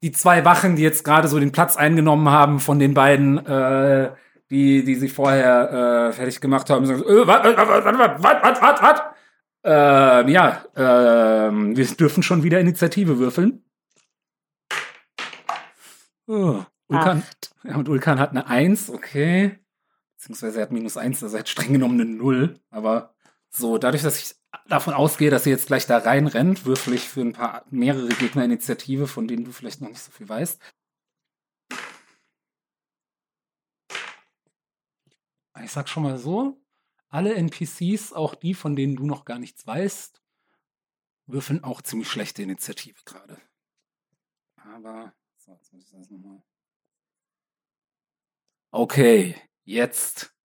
Die 0.01 0.11
zwei 0.11 0.45
Wachen, 0.45 0.75
die 0.75 0.83
jetzt 0.83 1.03
gerade 1.03 1.27
so 1.27 1.39
den 1.39 1.51
Platz 1.51 1.75
eingenommen 1.75 2.29
haben 2.29 2.59
von 2.59 2.79
den 2.79 2.93
beiden, 2.93 3.45
äh, 3.45 4.11
die, 4.49 4.83
die 4.83 4.95
sie 4.95 5.09
vorher 5.09 6.09
äh, 6.09 6.13
fertig 6.13 6.39
gemacht 6.39 6.69
haben, 6.69 6.85
sagen, 6.85 7.03
äh, 7.03 7.27
warte, 7.27 7.57
warte, 7.57 7.67
warte, 7.67 7.99
warte, 7.99 8.23
warte, 8.23 8.61
warte, 8.61 8.81
warte. 8.81 9.01
Ähm, 9.63 10.27
ja, 10.29 10.65
ähm, 10.75 11.75
wir 11.75 11.85
dürfen 11.87 12.23
schon 12.23 12.43
wieder 12.43 12.59
Initiative 12.59 13.19
würfeln. 13.19 13.63
Oh, 16.27 16.63
Ulkan, 16.87 17.23
ja, 17.63 17.75
und 17.75 17.89
Ulkan 17.89 18.19
hat 18.19 18.31
eine 18.31 18.47
Eins, 18.47 18.89
okay. 18.89 19.59
Beziehungsweise 20.15 20.59
er 20.59 20.63
hat 20.63 20.71
minus 20.71 20.97
eins, 20.97 21.23
also 21.23 21.35
er 21.35 21.41
hat 21.41 21.49
streng 21.49 21.73
genommen 21.73 21.99
eine 21.99 22.09
Null. 22.09 22.59
Aber 22.69 23.15
so, 23.49 23.77
dadurch, 23.77 24.03
dass 24.03 24.19
ich 24.19 24.35
davon 24.67 24.93
ausgehe, 24.93 25.29
dass 25.29 25.45
ihr 25.45 25.53
jetzt 25.53 25.67
gleich 25.67 25.85
da 25.87 25.97
reinrennt, 25.97 26.65
würfel 26.65 26.93
ich 26.93 27.07
für 27.07 27.21
ein 27.21 27.33
paar 27.33 27.65
mehrere 27.69 28.09
Gegner 28.09 28.43
Initiative, 28.45 29.07
von 29.07 29.27
denen 29.27 29.45
du 29.45 29.51
vielleicht 29.51 29.81
noch 29.81 29.89
nicht 29.89 30.01
so 30.01 30.11
viel 30.11 30.27
weißt. 30.27 30.61
Ich 35.63 35.71
sag 35.71 35.89
schon 35.89 36.03
mal 36.03 36.17
so, 36.17 36.57
alle 37.09 37.33
NPCs, 37.35 38.13
auch 38.13 38.35
die, 38.35 38.53
von 38.53 38.75
denen 38.75 38.95
du 38.95 39.05
noch 39.05 39.25
gar 39.25 39.39
nichts 39.39 39.65
weißt, 39.65 40.21
würfeln 41.25 41.63
auch 41.63 41.81
ziemlich 41.81 42.09
schlechte 42.09 42.41
Initiative 42.43 42.99
gerade. 43.05 43.39
Aber, 44.55 45.13
so, 45.37 45.51
jetzt 45.53 45.73
muss 45.73 45.83
ich 45.85 45.91
das 45.91 46.09
nochmal. 46.09 46.43
Okay, 48.71 49.35
jetzt 49.63 50.35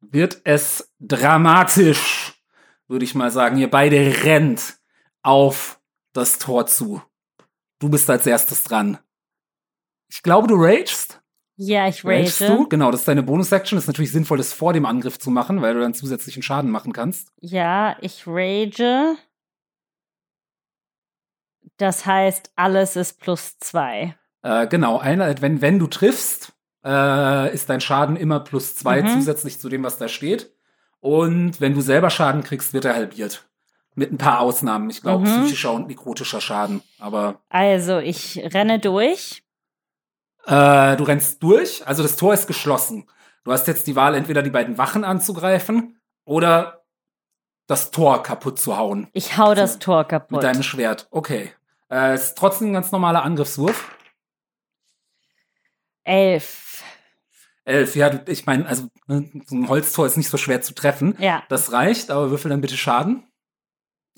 wird 0.00 0.42
es 0.44 0.92
dramatisch, 0.98 2.42
würde 2.88 3.04
ich 3.04 3.14
mal 3.14 3.30
sagen. 3.30 3.56
Ihr 3.56 3.70
beide 3.70 4.24
rennt 4.24 4.78
auf 5.22 5.80
das 6.12 6.38
Tor 6.38 6.66
zu. 6.66 7.02
Du 7.78 7.88
bist 7.88 8.10
als 8.10 8.26
erstes 8.26 8.64
dran. 8.64 8.98
Ich 10.08 10.22
glaube, 10.22 10.48
du 10.48 10.56
ragest. 10.56 11.19
Ja, 11.62 11.88
ich 11.88 12.02
rage. 12.06 12.46
du? 12.46 12.68
Genau, 12.70 12.90
das 12.90 13.00
ist 13.00 13.08
deine 13.08 13.22
Bonus-Action. 13.22 13.76
Ist 13.78 13.86
natürlich 13.86 14.12
sinnvoll, 14.12 14.38
das 14.38 14.54
vor 14.54 14.72
dem 14.72 14.86
Angriff 14.86 15.18
zu 15.18 15.30
machen, 15.30 15.60
weil 15.60 15.74
du 15.74 15.80
dann 15.80 15.92
zusätzlichen 15.92 16.42
Schaden 16.42 16.70
machen 16.70 16.94
kannst. 16.94 17.32
Ja, 17.40 17.96
ich 18.00 18.24
rage. 18.26 19.16
Das 21.76 22.06
heißt, 22.06 22.52
alles 22.56 22.96
ist 22.96 23.20
plus 23.20 23.58
zwei. 23.58 24.14
Äh, 24.42 24.66
genau, 24.68 24.98
einer, 24.98 25.40
wenn, 25.42 25.60
wenn 25.60 25.78
du 25.78 25.86
triffst, 25.86 26.52
äh, 26.84 27.52
ist 27.54 27.68
dein 27.68 27.80
Schaden 27.82 28.16
immer 28.16 28.40
plus 28.40 28.76
zwei 28.76 29.02
Mhm. 29.02 29.08
zusätzlich 29.08 29.58
zu 29.60 29.68
dem, 29.68 29.82
was 29.82 29.98
da 29.98 30.08
steht. 30.08 30.50
Und 31.00 31.60
wenn 31.60 31.74
du 31.74 31.82
selber 31.82 32.08
Schaden 32.10 32.42
kriegst, 32.42 32.72
wird 32.72 32.86
er 32.86 32.94
halbiert. 32.94 33.46
Mit 33.94 34.12
ein 34.12 34.18
paar 34.18 34.40
Ausnahmen. 34.40 34.88
Ich 34.88 35.02
glaube, 35.02 35.26
Mhm. 35.28 35.42
psychischer 35.42 35.72
und 35.72 35.88
nekrotischer 35.88 36.40
Schaden. 36.40 36.82
Aber 36.98 37.40
Also, 37.50 37.98
ich 37.98 38.38
renne 38.54 38.78
durch. 38.78 39.42
Äh, 40.50 40.96
du 40.96 41.04
rennst 41.04 41.42
durch, 41.42 41.86
also 41.86 42.02
das 42.02 42.16
Tor 42.16 42.34
ist 42.34 42.46
geschlossen. 42.46 43.08
Du 43.44 43.52
hast 43.52 43.66
jetzt 43.68 43.86
die 43.86 43.96
Wahl, 43.96 44.14
entweder 44.14 44.42
die 44.42 44.50
beiden 44.50 44.76
Wachen 44.78 45.04
anzugreifen 45.04 45.98
oder 46.24 46.84
das 47.66 47.90
Tor 47.92 48.22
kaputt 48.22 48.58
zu 48.58 48.76
hauen. 48.76 49.08
Ich 49.12 49.36
hau 49.38 49.54
das 49.54 49.78
Tor 49.78 50.04
kaputt. 50.04 50.32
Mit 50.32 50.42
deinem 50.42 50.62
Schwert. 50.62 51.06
Okay. 51.10 51.52
Äh, 51.90 52.14
ist 52.16 52.36
trotzdem 52.36 52.68
ein 52.70 52.72
ganz 52.74 52.90
normaler 52.92 53.22
Angriffswurf. 53.22 53.90
Elf. 56.04 56.82
Elf, 57.64 57.94
ja, 57.94 58.10
du- 58.10 58.30
ich 58.32 58.46
meine, 58.46 58.66
also 58.66 58.88
ne, 59.06 59.30
so 59.46 59.54
ein 59.54 59.68
Holztor 59.68 60.06
ist 60.06 60.16
nicht 60.16 60.28
so 60.30 60.36
schwer 60.36 60.60
zu 60.62 60.74
treffen. 60.74 61.14
Ja. 61.20 61.44
Das 61.48 61.72
reicht, 61.72 62.10
aber 62.10 62.30
würfel 62.30 62.48
dann 62.48 62.60
bitte 62.60 62.76
Schaden. 62.76 63.24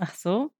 Ach 0.01 0.15
so. 0.15 0.51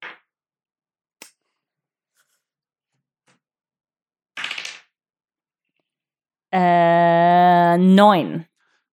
Äh, 6.53 7.79
neun. 7.79 8.47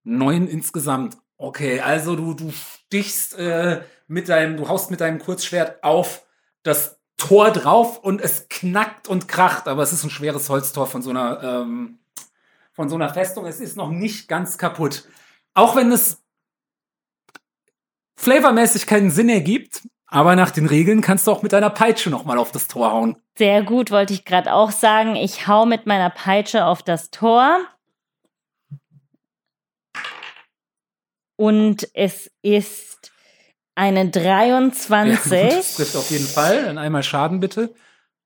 Neun 0.04 0.48
insgesamt. 0.48 1.18
Okay, 1.38 1.82
also 1.82 2.16
du, 2.16 2.34
du 2.34 2.52
stichst 2.52 3.38
äh, 3.38 3.82
mit 4.08 4.30
deinem, 4.30 4.58
du 4.58 4.68
haust 4.68 4.92
mit 4.92 5.02
deinem 5.02 5.20
Kurzschwert 5.20 5.84
auf 5.84 6.26
das 6.64 7.00
Tor 7.18 7.52
drauf 7.52 8.00
und 8.00 8.22
es 8.22 8.48
knackt 8.50 9.08
und 9.08 9.28
kracht, 9.28 9.68
aber 9.68 9.84
es 9.84 9.92
ist 9.92 10.04
ein 10.04 10.10
schweres 10.10 10.50
Holztor 10.50 10.88
von 10.88 11.02
so 11.02 11.10
einer, 11.10 11.44
ähm, 11.44 12.00
von 12.72 12.90
so 12.90 12.96
einer 12.96 13.14
Festung. 13.14 13.46
Es 13.46 13.60
ist 13.60 13.76
noch 13.76 13.90
nicht 13.90 14.30
ganz 14.30 14.58
kaputt. 14.58 15.08
Auch 15.54 15.76
wenn 15.76 15.92
es 15.92 16.24
flavormäßig 18.16 18.88
keinen 18.88 19.12
Sinn 19.12 19.30
ergibt, 19.30 19.82
aber 20.10 20.36
nach 20.36 20.52
den 20.52 20.66
Regeln 20.66 21.02
kannst 21.02 21.28
du 21.28 21.32
auch 21.32 21.42
mit 21.42 21.54
deiner 21.54 21.70
Peitsche 21.70 22.10
nochmal 22.10 22.38
auf 22.38 22.52
das 22.52 22.68
Tor 22.68 22.92
hauen. 22.92 23.16
Sehr 23.38 23.64
gut, 23.64 23.92
wollte 23.92 24.14
ich 24.14 24.26
gerade 24.26 24.54
auch 24.54 24.72
sagen. 24.72 25.16
Ich 25.16 25.48
hau 25.48 25.66
mit 25.66 25.86
meiner 25.86 26.10
Peitsche 26.10 26.66
auf 26.66 26.84
das 26.84 27.10
Tor. 27.12 27.60
Und 31.38 31.88
es 31.94 32.30
ist 32.42 33.12
eine 33.76 34.04
Ja, 34.04 34.10
23. 34.12 35.50
das 35.50 35.76
trifft 35.76 35.96
auf 35.96 36.10
jeden 36.12 36.26
Fall. 36.28 36.66
Dann 36.66 36.78
einmal 36.78 37.04
Schaden 37.04 37.40
bitte. 37.40 37.74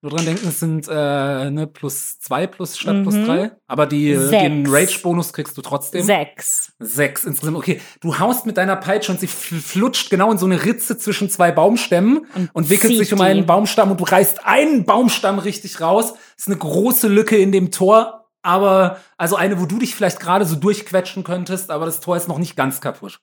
Nur 0.04 0.12
dran 0.12 0.26
denken, 0.26 0.49
es 0.49 0.60
sind 0.60 0.86
äh, 0.89 1.49
ne, 1.49 1.66
plus 1.66 2.20
zwei 2.20 2.45
plus 2.45 2.78
statt 2.78 3.04
plus 3.04 3.16
Mhm. 3.16 3.26
drei. 3.26 3.51
Aber 3.68 3.86
die, 3.88 4.12
äh, 4.12 4.20
Sechs. 4.28 4.43
den 4.43 4.68
Rage-Bonus 4.68 5.32
kriegst 5.32 5.58
du 5.58 5.62
trotzdem. 5.62 6.04
Sechs. 6.04 6.74
Sechs 6.78 7.24
insgesamt. 7.24 7.56
Okay, 7.56 7.80
du 8.01 8.20
haust 8.20 8.45
mit 8.45 8.58
deiner 8.58 8.76
Peitsche 8.76 9.14
und 9.14 9.22
sie 9.22 9.30
fl- 9.30 9.62
flutscht 9.62 10.10
genau 10.10 10.30
in 10.30 10.38
so 10.38 10.45
eine 10.45 10.66
Ritze 10.66 10.97
zwischen 10.97 11.30
zwei 11.30 11.54
Baumstämmen 11.54 12.28
und, 12.36 12.49
Und 12.54 12.70
wickelt 12.70 12.97
sich 12.97 13.14
um 13.14 13.20
die. 13.20 13.24
einen 13.24 13.45
Baumstamm 13.45 13.91
und 13.91 14.01
du 14.01 14.04
reißt 14.04 14.45
einen 14.45 14.84
Baumstamm 14.84 15.39
richtig 15.39 15.80
raus. 15.80 16.16
ist 16.38 16.47
eine 16.47 16.58
große 16.58 17.08
Lücke 17.08 17.38
in 17.38 17.54
dem 17.54 17.72
Tor, 17.72 18.30
aber 18.41 18.97
also 19.18 19.38
eine, 19.38 19.62
wo 19.62 19.66
du 19.66 19.80
dich 19.80 19.95
vielleicht 19.95 20.20
gerade 20.20 20.43
so 20.43 20.58
durchquetschen 20.58 21.24
könntest, 21.24 21.72
aber 21.72 21.86
das 21.86 22.01
Tor 22.01 22.18
ist 22.18 22.28
noch 22.28 22.39
nicht 22.39 22.58
ganz 22.58 22.82
kaputt. 22.82 23.20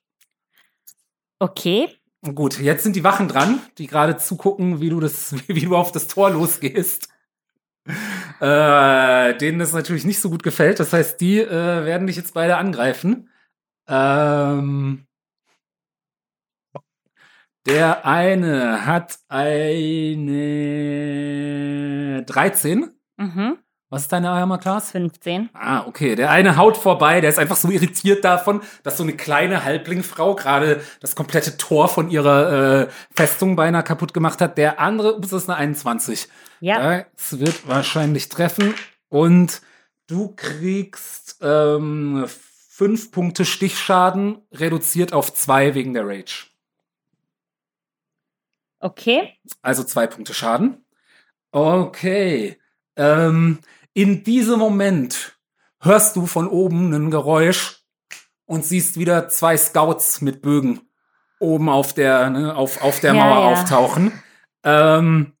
Okay. 1.37 1.89
Gut, 2.23 2.59
jetzt 2.59 2.83
sind 2.83 2.95
die 2.95 3.03
Wachen 3.03 3.27
dran, 3.27 3.59
die 3.79 3.87
gerade 3.87 4.15
zugucken, 4.17 4.79
wie 4.79 4.89
du 4.89 4.99
das, 4.99 5.33
wie 5.47 5.61
du 5.65 5.75
auf 5.75 5.91
das 5.91 6.07
Tor 6.07 6.29
losgehst. 6.29 7.09
Äh, 8.39 9.37
denen 9.37 9.57
das 9.59 9.73
natürlich 9.73 10.05
nicht 10.05 10.19
so 10.19 10.29
gut 10.29 10.43
gefällt. 10.43 10.79
Das 10.79 10.93
heißt, 10.93 11.19
die 11.19 11.39
äh, 11.39 11.49
werden 11.49 12.05
dich 12.07 12.15
jetzt 12.15 12.35
beide 12.35 12.57
angreifen. 12.57 13.29
Ähm, 13.87 15.07
der 17.65 18.05
eine 18.05 18.85
hat 18.85 19.19
eine 19.27 20.31
13. 22.25 22.91
Mhm. 23.17 23.60
Was 23.91 24.03
ist 24.03 24.13
deine 24.13 24.29
Armor 24.29 24.57
Class? 24.57 24.91
15. 24.91 25.49
Ah, 25.53 25.85
okay. 25.85 26.15
Der 26.15 26.31
eine 26.31 26.55
haut 26.55 26.77
vorbei, 26.77 27.19
der 27.19 27.29
ist 27.29 27.37
einfach 27.37 27.57
so 27.57 27.69
irritiert 27.69 28.23
davon, 28.23 28.61
dass 28.83 28.95
so 28.95 29.03
eine 29.03 29.17
kleine 29.17 29.65
Halblingfrau 29.65 30.33
gerade 30.35 30.81
das 31.01 31.13
komplette 31.13 31.57
Tor 31.57 31.89
von 31.89 32.09
ihrer 32.09 32.83
äh, 32.83 32.87
Festung 33.13 33.57
beinahe 33.57 33.83
kaputt 33.83 34.13
gemacht 34.13 34.39
hat. 34.39 34.57
Der 34.57 34.79
andere, 34.79 35.17
ups, 35.17 35.31
das 35.31 35.43
ist 35.43 35.49
eine 35.49 35.57
21. 35.57 36.29
Ja. 36.61 37.03
Das 37.17 37.39
wird 37.39 37.67
wahrscheinlich 37.67 38.29
treffen. 38.29 38.73
Und 39.09 39.61
du 40.07 40.33
kriegst 40.37 41.39
ähm, 41.41 42.25
fünf 42.27 43.11
Punkte 43.11 43.43
Stichschaden, 43.43 44.37
reduziert 44.53 45.11
auf 45.11 45.33
zwei 45.33 45.75
wegen 45.75 45.93
der 45.93 46.07
Rage. 46.07 46.47
Okay. 48.79 49.37
Also 49.61 49.83
zwei 49.83 50.07
Punkte 50.07 50.33
Schaden. 50.33 50.85
Okay. 51.51 52.57
Ähm, 52.95 53.59
in 53.93 54.23
diesem 54.23 54.59
Moment 54.59 55.37
hörst 55.81 56.15
du 56.15 56.25
von 56.25 56.47
oben 56.47 56.93
ein 56.93 57.11
Geräusch 57.11 57.83
und 58.45 58.65
siehst 58.65 58.97
wieder 58.97 59.29
zwei 59.29 59.57
Scouts 59.57 60.21
mit 60.21 60.41
Bögen 60.41 60.81
oben 61.39 61.69
auf 61.69 61.93
der, 61.93 62.29
ne, 62.29 62.55
auf, 62.55 62.81
auf 62.83 62.99
der 62.99 63.15
Ja, 63.15 63.23
Mauer 63.25 63.39
ja. 63.39 63.51
auftauchen. 63.51 64.11
Ähm, 64.63 65.33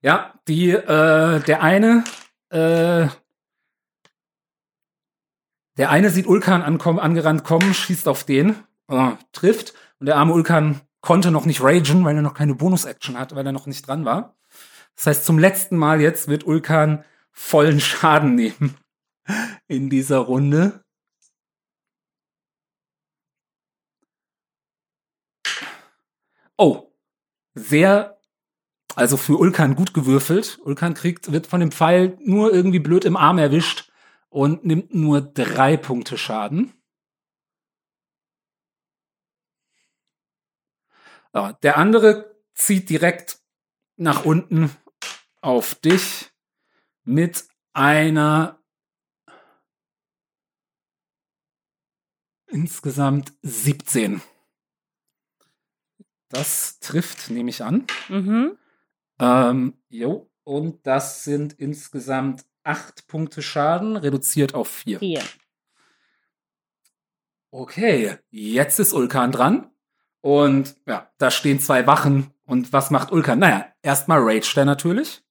ja, 0.00 0.34
die, 0.46 0.70
äh, 0.70 1.40
der 1.40 1.62
eine, 1.62 2.04
äh, 2.50 3.08
der 5.76 5.90
eine 5.90 6.10
sieht 6.10 6.26
Ulkan 6.26 6.62
ankommen, 6.62 7.00
angerannt 7.00 7.42
kommen, 7.44 7.74
schießt 7.74 8.06
auf 8.06 8.24
den, 8.24 8.56
äh, 8.88 9.10
trifft. 9.32 9.74
Und 9.98 10.06
der 10.06 10.16
arme 10.16 10.32
Ulkan 10.34 10.80
konnte 11.00 11.30
noch 11.30 11.46
nicht 11.46 11.62
ragen, 11.62 12.04
weil 12.04 12.16
er 12.16 12.22
noch 12.22 12.34
keine 12.34 12.54
Bonus-Action 12.54 13.18
hat, 13.18 13.34
weil 13.34 13.44
er 13.44 13.52
noch 13.52 13.66
nicht 13.66 13.88
dran 13.88 14.04
war. 14.04 14.36
Das 14.94 15.06
heißt, 15.06 15.24
zum 15.24 15.38
letzten 15.38 15.76
Mal 15.76 16.00
jetzt 16.00 16.28
wird 16.28 16.46
Ulkan 16.46 17.04
vollen 17.34 17.80
Schaden 17.80 18.34
nehmen 18.34 18.78
in 19.66 19.90
dieser 19.90 20.18
Runde. 20.18 20.84
Oh, 26.56 26.92
sehr, 27.54 28.20
also 28.94 29.16
für 29.16 29.36
Ulkan 29.38 29.74
gut 29.74 29.92
gewürfelt. 29.92 30.60
Ulkan 30.62 30.94
kriegt, 30.94 31.32
wird 31.32 31.48
von 31.48 31.60
dem 31.60 31.72
Pfeil 31.72 32.16
nur 32.20 32.52
irgendwie 32.52 32.78
blöd 32.78 33.04
im 33.04 33.16
Arm 33.16 33.38
erwischt 33.38 33.90
und 34.28 34.64
nimmt 34.64 34.94
nur 34.94 35.20
drei 35.20 35.76
Punkte 35.76 36.16
Schaden. 36.16 36.72
Der 41.62 41.76
andere 41.76 42.40
zieht 42.54 42.88
direkt 42.88 43.40
nach 43.96 44.24
unten 44.24 44.70
auf 45.40 45.74
dich 45.74 46.30
mit 47.04 47.46
einer 47.72 48.58
insgesamt 52.46 53.32
17. 53.42 54.22
Das 56.28 56.80
trifft, 56.80 57.30
nehme 57.30 57.50
ich 57.50 57.62
an. 57.62 57.86
Mhm. 58.08 58.58
Ähm, 59.20 59.74
jo, 59.88 60.30
und 60.42 60.86
das 60.86 61.24
sind 61.24 61.54
insgesamt 61.54 62.44
acht 62.62 63.06
Punkte 63.06 63.42
Schaden, 63.42 63.96
reduziert 63.96 64.54
auf 64.54 64.68
vier. 64.68 64.98
Vier. 64.98 65.22
Okay, 67.50 68.18
jetzt 68.30 68.80
ist 68.80 68.92
Ulkan 68.92 69.30
dran. 69.30 69.70
Und 70.20 70.76
ja, 70.86 71.12
da 71.18 71.30
stehen 71.30 71.60
zwei 71.60 71.86
Wachen. 71.86 72.32
Und 72.46 72.72
was 72.72 72.90
macht 72.90 73.12
Ulkan? 73.12 73.38
Naja, 73.38 73.72
erstmal 73.82 74.20
rage 74.20 74.54
der 74.56 74.64
natürlich. 74.64 75.23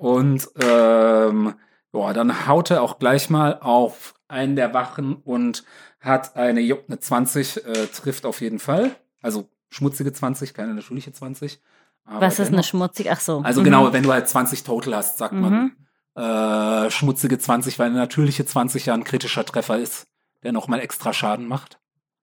Und 0.00 0.48
ähm, 0.62 1.54
ja, 1.92 2.12
dann 2.14 2.46
haut 2.46 2.70
er 2.70 2.82
auch 2.82 2.98
gleich 2.98 3.28
mal 3.28 3.58
auf 3.60 4.14
einen 4.28 4.56
der 4.56 4.72
Wachen 4.72 5.16
und 5.16 5.62
hat 6.00 6.36
eine, 6.36 6.60
eine 6.60 6.98
20, 6.98 7.66
äh, 7.66 7.86
trifft 7.88 8.24
auf 8.24 8.40
jeden 8.40 8.60
Fall. 8.60 8.96
Also 9.20 9.50
schmutzige 9.68 10.10
20, 10.10 10.54
keine 10.54 10.72
natürliche 10.72 11.12
20. 11.12 11.60
Aber 12.06 12.22
Was 12.22 12.34
ist 12.38 12.46
eine 12.46 12.50
dennoch. 12.52 12.64
schmutzige? 12.64 13.10
Ach 13.12 13.20
so. 13.20 13.42
Also 13.44 13.60
Mhm. 13.60 13.64
genau, 13.64 13.92
wenn 13.92 14.02
du 14.02 14.10
halt 14.10 14.26
20 14.26 14.64
total 14.64 14.96
hast, 14.96 15.18
sagt 15.18 15.34
man 15.34 15.52
Mhm. 15.52 15.76
äh, 16.22 16.90
schmutzige 16.90 17.38
20, 17.38 17.78
weil 17.78 17.88
eine 17.90 17.98
natürliche 17.98 18.46
20 18.46 18.86
ja 18.86 18.94
ein 18.94 19.04
kritischer 19.04 19.44
Treffer 19.44 19.78
ist, 19.78 20.06
der 20.42 20.52
nochmal 20.52 20.80
extra 20.80 21.12
Schaden 21.12 21.46
macht. 21.46 21.78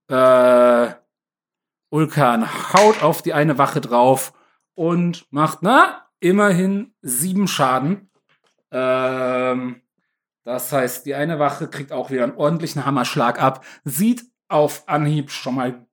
Äh, 0.07 0.93
Ulkan 1.89 2.73
haut 2.73 3.03
auf 3.03 3.21
die 3.21 3.34
eine 3.34 3.59
Wache 3.59 3.82
drauf 3.82 4.34
und 4.73 5.25
macht, 5.32 5.59
na, 5.61 6.07
immerhin 6.20 6.95
sieben 7.01 7.47
Schaden. 7.47 8.09
Ähm, 8.72 9.82
das 10.43 10.72
heißt, 10.72 11.05
die 11.05 11.15
eine 11.15 11.39
Wache 11.39 11.70
kriegt 11.70 11.91
auch 11.91 12.09
wieder 12.09 12.24
einen 12.24 12.38
ordentlichen 12.38 12.86
Hammerschlag 12.86 13.41
ab. 13.41 13.65
Sieht 13.84 14.24
auf 14.47 14.88
Anhieb 14.88 15.32
schon 15.32 15.55
mal 15.55 15.88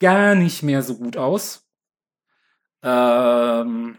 gar 0.00 0.34
nicht 0.34 0.62
mehr 0.62 0.82
so 0.82 0.98
gut 0.98 1.16
aus. 1.16 1.68
Ähm, 2.82 3.98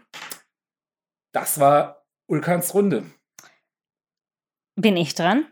das 1.32 1.58
war 1.58 2.06
Ulkans 2.26 2.74
Runde. 2.74 3.10
Bin 4.76 4.96
ich 4.96 5.14
dran? 5.14 5.46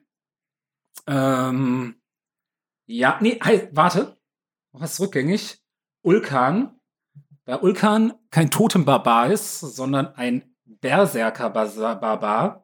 Ähm, 1.06 2.00
ja, 2.86 3.18
nee, 3.20 3.38
halt, 3.40 3.74
warte. 3.74 4.18
Noch 4.72 4.82
was 4.82 5.00
rückgängig. 5.00 5.62
Ulkan. 6.02 6.80
Da 7.44 7.60
Ulkan 7.60 8.14
kein 8.30 8.50
Totembarbar 8.50 9.30
ist, 9.30 9.60
sondern 9.60 10.14
ein 10.14 10.54
Berserker-Barbar, 10.64 12.62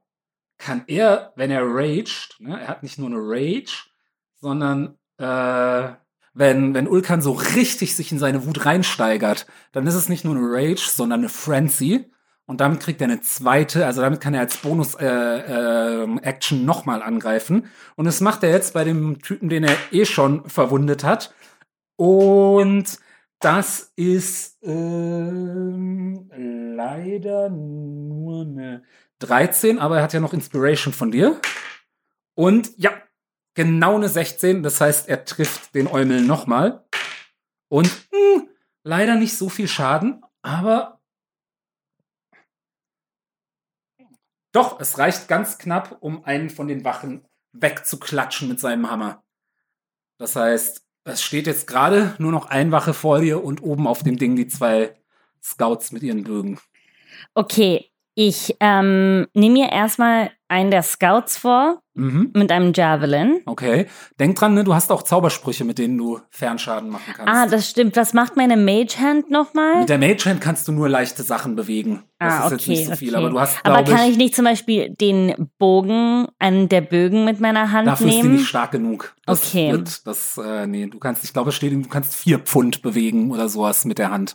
kann 0.58 0.84
er, 0.86 1.32
wenn 1.36 1.50
er 1.50 1.62
raged, 1.64 2.36
ne, 2.40 2.60
er 2.60 2.68
hat 2.68 2.82
nicht 2.82 2.98
nur 2.98 3.08
eine 3.08 3.18
Rage, 3.18 3.86
sondern 4.34 4.98
äh, 5.18 5.92
wenn, 6.34 6.74
wenn 6.74 6.88
Ulkan 6.88 7.22
so 7.22 7.32
richtig 7.32 7.96
sich 7.96 8.12
in 8.12 8.18
seine 8.18 8.46
Wut 8.46 8.66
reinsteigert, 8.66 9.46
dann 9.72 9.86
ist 9.86 9.94
es 9.94 10.08
nicht 10.08 10.24
nur 10.24 10.36
eine 10.36 10.46
Rage, 10.46 10.88
sondern 10.88 11.20
eine 11.20 11.28
Frenzy. 11.28 12.10
Und 12.46 12.60
damit 12.60 12.80
kriegt 12.80 13.00
er 13.00 13.08
eine 13.08 13.20
zweite, 13.20 13.84
also 13.84 14.00
damit 14.00 14.20
kann 14.20 14.34
er 14.34 14.40
als 14.40 14.56
Bonus-Action 14.58 16.58
äh, 16.58 16.60
äh, 16.60 16.64
nochmal 16.64 17.02
angreifen. 17.02 17.66
Und 17.94 18.06
das 18.06 18.20
macht 18.20 18.42
er 18.42 18.50
jetzt 18.50 18.72
bei 18.72 18.84
dem 18.84 19.20
Typen, 19.20 19.48
den 19.48 19.64
er 19.64 19.76
eh 19.90 20.06
schon 20.06 20.48
verwundet 20.48 21.04
hat. 21.04 21.34
Und 21.96 22.98
das 23.40 23.92
ist 23.94 24.58
ähm, 24.62 26.30
leider 26.76 27.48
nur 27.50 28.42
eine 28.42 28.84
13, 29.20 29.78
aber 29.78 29.98
er 29.98 30.02
hat 30.02 30.12
ja 30.12 30.20
noch 30.20 30.32
Inspiration 30.32 30.92
von 30.92 31.10
dir. 31.10 31.40
Und 32.34 32.76
ja, 32.78 32.92
genau 33.54 33.96
eine 33.96 34.08
16. 34.08 34.62
Das 34.62 34.80
heißt, 34.80 35.08
er 35.08 35.24
trifft 35.24 35.74
den 35.74 35.88
Eumel 35.88 36.22
nochmal. 36.22 36.84
Und 37.68 37.88
mh, 38.12 38.18
hm, 38.18 38.48
leider 38.82 39.14
nicht 39.16 39.36
so 39.36 39.48
viel 39.48 39.68
Schaden, 39.68 40.24
aber 40.42 41.00
doch, 44.52 44.80
es 44.80 44.98
reicht 44.98 45.28
ganz 45.28 45.58
knapp, 45.58 45.98
um 46.00 46.24
einen 46.24 46.50
von 46.50 46.68
den 46.68 46.84
Wachen 46.84 47.26
wegzuklatschen 47.52 48.48
mit 48.48 48.58
seinem 48.58 48.90
Hammer. 48.90 49.22
Das 50.18 50.34
heißt, 50.34 50.87
es 51.08 51.22
steht 51.22 51.46
jetzt 51.46 51.66
gerade 51.66 52.14
nur 52.18 52.32
noch 52.32 52.46
ein 52.46 52.72
Wache 52.72 52.94
vor 52.94 53.20
dir 53.20 53.42
und 53.42 53.62
oben 53.62 53.86
auf 53.86 54.02
dem 54.02 54.18
Ding 54.18 54.36
die 54.36 54.48
zwei 54.48 54.94
Scouts 55.42 55.92
mit 55.92 56.02
ihren 56.02 56.24
Bögen. 56.24 56.58
Okay, 57.34 57.90
ich 58.14 58.56
ähm, 58.60 59.26
nehme 59.34 59.60
mir 59.60 59.72
erstmal 59.72 60.30
einen 60.48 60.70
der 60.70 60.82
Scouts 60.82 61.36
vor 61.36 61.82
mhm. 61.94 62.30
mit 62.34 62.50
einem 62.50 62.72
Javelin. 62.74 63.40
Okay. 63.44 63.86
Denk 64.18 64.36
dran, 64.36 64.54
ne, 64.54 64.64
du 64.64 64.74
hast 64.74 64.90
auch 64.90 65.02
Zaubersprüche, 65.02 65.64
mit 65.64 65.78
denen 65.78 65.98
du 65.98 66.20
Fernschaden 66.30 66.88
machen 66.88 67.12
kannst. 67.14 67.32
Ah, 67.32 67.46
das 67.46 67.68
stimmt. 67.68 67.96
Was 67.96 68.14
macht 68.14 68.36
meine 68.36 68.56
Mage 68.56 68.98
Hand 68.98 69.30
nochmal? 69.30 69.80
Mit 69.80 69.88
der 69.90 69.98
Mage 69.98 70.24
Hand 70.24 70.40
kannst 70.40 70.66
du 70.66 70.72
nur 70.72 70.88
leichte 70.88 71.22
Sachen 71.22 71.54
bewegen. 71.54 72.02
Das 72.18 72.32
ah, 72.32 72.38
ist 72.38 72.44
okay, 72.46 72.54
jetzt 72.54 72.68
nicht 72.68 72.86
so 72.86 72.96
viel, 72.96 73.10
okay. 73.10 73.18
aber 73.18 73.30
du 73.30 73.40
hast. 73.40 73.58
Aber 73.62 73.84
kann 73.84 74.04
ich, 74.06 74.12
ich 74.12 74.16
nicht 74.16 74.34
zum 74.34 74.44
Beispiel 74.44 74.90
den 74.90 75.50
Bogen, 75.58 76.26
einen 76.38 76.68
der 76.68 76.80
Bögen 76.80 77.24
mit 77.24 77.40
meiner 77.40 77.70
Hand 77.70 77.86
dafür 77.86 78.06
nehmen? 78.06 78.16
Dafür 78.16 78.30
ist 78.30 78.32
die 78.32 78.38
nicht 78.38 78.48
stark 78.48 78.70
genug. 78.72 79.14
Das 79.26 79.46
okay. 79.46 79.72
Wird, 79.72 80.06
das, 80.06 80.38
äh, 80.38 80.66
nee, 80.66 80.86
du 80.86 80.98
kannst, 80.98 81.22
ich 81.24 81.32
glaube, 81.32 81.50
es 81.50 81.56
steht, 81.56 81.72
du 81.72 81.88
kannst 81.88 82.16
vier 82.16 82.38
Pfund 82.38 82.82
bewegen 82.82 83.30
oder 83.30 83.48
sowas 83.48 83.84
mit 83.84 83.98
der 83.98 84.10
Hand. 84.10 84.34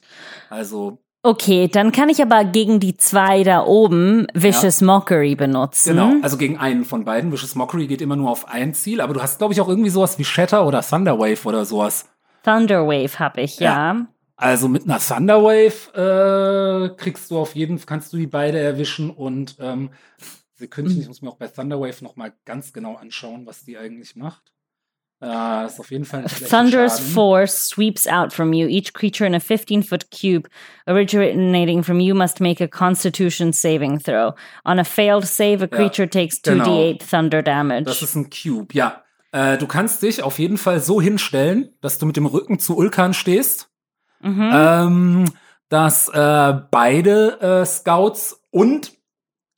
Also 0.49 1.02
Okay, 1.25 1.69
dann 1.69 1.93
kann 1.93 2.09
ich 2.09 2.21
aber 2.21 2.43
gegen 2.43 2.81
die 2.81 2.97
zwei 2.97 3.43
da 3.43 3.63
oben 3.63 4.27
Vicious 4.33 4.81
ja. 4.81 4.87
Mockery 4.87 5.35
benutzen. 5.35 5.95
Genau, 5.95 6.21
also 6.21 6.35
gegen 6.35 6.57
einen 6.57 6.83
von 6.83 7.05
beiden. 7.05 7.31
Vicious 7.31 7.55
Mockery 7.55 7.87
geht 7.87 8.01
immer 8.01 8.17
nur 8.17 8.29
auf 8.29 8.49
ein 8.49 8.73
Ziel, 8.73 8.99
aber 8.99 9.13
du 9.13 9.21
hast, 9.21 9.37
glaube 9.37 9.53
ich, 9.53 9.61
auch 9.61 9.69
irgendwie 9.69 9.89
sowas 9.89 10.19
wie 10.19 10.25
Shatter 10.25 10.67
oder 10.67 10.81
Thunderwave 10.81 11.47
oder 11.47 11.63
sowas. 11.63 12.09
Thunderwave 12.43 13.19
habe 13.19 13.39
ich, 13.39 13.57
ja. 13.59 13.93
ja. 13.93 14.07
Also 14.35 14.67
mit 14.67 14.83
einer 14.83 14.99
Thunderwave 14.99 15.93
äh, 15.95 16.95
kriegst 16.97 17.31
du 17.31 17.39
auf 17.39 17.55
jeden 17.55 17.77
Fall, 17.77 17.85
kannst 17.85 18.11
du 18.11 18.17
die 18.17 18.27
beide 18.27 18.59
erwischen 18.59 19.09
und 19.09 19.55
ähm, 19.61 19.91
Sekündchen, 20.55 21.01
ich 21.01 21.07
muss 21.07 21.21
mir 21.21 21.29
auch 21.29 21.37
bei 21.37 21.47
Thunderwave 21.47 22.03
nochmal 22.03 22.33
ganz 22.43 22.73
genau 22.73 22.95
anschauen, 22.95 23.45
was 23.45 23.63
die 23.63 23.77
eigentlich 23.77 24.17
macht. 24.17 24.51
Uh, 25.23 25.65
ist 25.65 25.79
auf 25.79 25.89
jeden 25.89 26.03
Fall 26.03 26.25
Thunderous 26.25 26.99
force 26.99 27.69
sweeps 27.69 28.07
out 28.07 28.33
from 28.33 28.51
you. 28.51 28.67
Each 28.67 28.91
creature 28.91 29.25
in 29.25 29.33
a 29.33 29.39
15 29.39 29.81
foot 29.81 30.11
cube 30.11 30.49
originating 30.85 31.81
from 31.81 32.01
you 32.01 32.13
must 32.13 32.41
make 32.41 32.59
a 32.59 32.67
constitution 32.67 33.53
saving 33.53 33.99
throw. 33.99 34.33
On 34.65 34.79
a 34.79 34.83
failed 34.83 35.25
save, 35.25 35.61
a 35.61 35.67
creature 35.69 36.03
ja, 36.03 36.09
takes 36.09 36.39
2d8 36.39 36.65
genau. 36.65 36.97
thunder 37.09 37.41
damage. 37.41 37.85
Das 37.85 38.01
ist 38.01 38.15
ein 38.15 38.29
Cube, 38.29 38.73
ja. 38.73 39.01
Äh, 39.31 39.57
du 39.57 39.65
kannst 39.65 40.03
dich 40.03 40.21
auf 40.23 40.39
jeden 40.39 40.57
Fall 40.57 40.81
so 40.81 40.99
hinstellen, 40.99 41.69
dass 41.79 41.99
du 41.99 42.05
mit 42.05 42.17
dem 42.17 42.25
Rücken 42.25 42.59
zu 42.59 42.75
Ulkan 42.75 43.13
stehst. 43.13 43.69
Mhm. 44.19 44.51
Ähm, 44.53 45.25
dass 45.69 46.09
äh, 46.09 46.53
beide 46.69 47.39
äh, 47.39 47.65
Scouts 47.65 48.43
und 48.51 48.91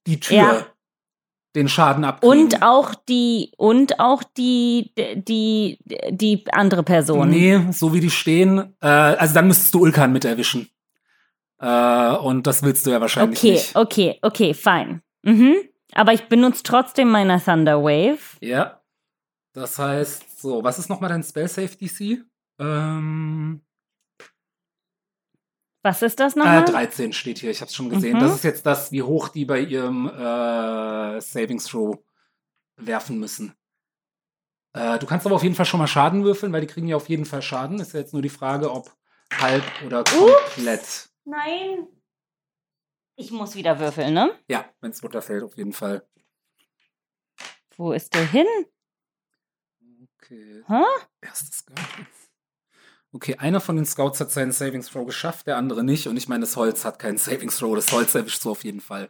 die 0.06 0.20
Tür 0.20 0.38
ja 0.38 0.66
den 1.56 1.70
Schaden 1.70 2.04
abkriegen. 2.04 2.44
Und 2.44 2.62
auch 2.62 2.94
die 2.94 3.52
und 3.58 4.00
auch 4.00 4.24
die 4.24 4.92
die 5.16 5.80
die 6.12 6.44
andere 6.52 6.84
Person. 6.84 7.30
Nee, 7.30 7.62
so 7.72 7.94
wie 7.94 8.02
die 8.02 8.10
stehen, 8.10 8.76
äh, 8.82 8.88
also 8.88 9.34
dann 9.34 9.48
müsstest 9.48 9.74
du 9.74 9.80
Ulkan 9.80 10.12
mit 10.12 10.26
erwischen. 10.26 10.70
Äh, 11.60 12.12
und 12.18 12.46
das 12.46 12.64
willst 12.64 12.86
du 12.86 12.92
ja 12.92 13.02
wahrscheinlich 13.02 13.40
okay, 13.40 13.52
nicht. 13.52 13.76
Okay, 13.76 14.20
okay, 14.22 14.50
okay, 14.50 14.54
fein. 14.54 15.02
Mhm. 15.24 15.56
Aber 15.94 16.14
ich 16.14 16.28
benutze 16.28 16.64
trotzdem 16.64 17.10
meine 17.10 17.42
Thunder 17.42 17.82
Wave. 17.82 18.20
Ja. 18.42 18.82
Das 19.54 19.80
heißt, 19.80 20.42
so, 20.42 20.64
was 20.64 20.78
ist 20.78 20.90
nochmal 20.90 21.10
dein 21.10 21.24
Spell 21.24 21.48
Safe 21.48 21.70
DC? 21.70 22.26
Ähm, 22.60 23.62
was 25.86 26.02
ist 26.02 26.20
das 26.20 26.36
nochmal? 26.36 26.64
Äh, 26.64 26.66
13 26.66 27.14
steht 27.14 27.38
hier, 27.38 27.52
ich 27.52 27.62
habe 27.62 27.70
es 27.70 27.76
schon 27.76 27.92
gesehen. 27.92 28.18
Mhm. 28.18 28.22
Das 28.22 28.34
ist 28.34 28.44
jetzt 28.44 28.66
das, 28.66 28.92
wie 28.92 29.04
hoch 29.04 29.30
die 29.30 29.46
bei 29.46 29.60
ihrem 29.60 30.08
äh, 30.08 31.22
Savings 31.22 31.66
Throw 31.66 32.00
werfen 32.78 33.20
müssen. 33.20 33.54
Äh, 34.74 34.98
du 34.98 35.06
kannst 35.06 35.28
aber 35.28 35.36
auf 35.36 35.44
jeden 35.44 35.54
Fall 35.54 35.68
schon 35.68 35.80
mal 35.80 35.88
Schaden 35.88 36.24
würfeln, 36.24 36.52
weil 36.52 36.62
die 36.62 36.68
kriegen 36.68 36.88
ja 36.88 36.96
auf 36.96 37.08
jeden 37.08 37.26
Fall 37.26 37.44
Schaden. 37.44 37.80
Ist 37.80 37.94
ja 37.94 38.00
jetzt 38.00 38.14
nur 38.14 38.24
die 38.24 38.30
Frage, 38.30 38.72
ob 38.72 38.98
halb 39.32 39.64
oder 39.86 40.04
komplett. 40.04 40.82
Ups. 40.82 41.14
Nein. 41.24 41.88
Ich 43.16 43.30
muss 43.30 43.56
wieder 43.56 43.80
würfeln, 43.80 44.16
ne? 44.16 44.32
Ja, 44.48 44.66
wenn 44.82 44.90
es 44.90 45.04
runterfällt, 45.04 45.44
auf 45.44 45.56
jeden 45.56 45.74
Fall. 45.74 46.04
Wo 47.78 47.92
ist 47.92 48.12
der 48.16 48.26
hin? 48.26 48.48
Okay. 50.18 50.64
Hä? 50.68 50.84
Erstes 51.22 51.64
Garten. 51.64 52.08
Okay, 53.16 53.36
einer 53.38 53.62
von 53.62 53.78
den 53.78 53.86
Scouts 53.86 54.20
hat 54.20 54.30
seinen 54.30 54.52
Savings 54.52 54.90
Throw 54.90 55.06
geschafft, 55.06 55.48
der 55.48 55.56
andere 55.56 55.86
nicht. 55.86 56.10
Und 56.10 56.18
ich 56.18 56.28
meine, 56.28 56.42
das 56.42 56.58
Holz 56.58 56.84
hat 56.84 57.00
keinen 57.00 57.18
Savings 57.18 57.58
Throw. 57.58 57.74
Das 57.74 57.90
Holz 57.94 58.14
erwischt 58.14 58.42
so 58.42 58.52
auf 58.52 58.66
jeden 58.66 58.82
Fall. 58.82 59.10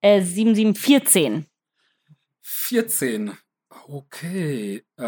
Äh, 0.00 0.20
7, 0.22 0.56
7, 0.56 0.74
14. 0.74 1.46
14. 2.40 3.38
Okay. 3.70 4.84
Ähm, 4.98 5.06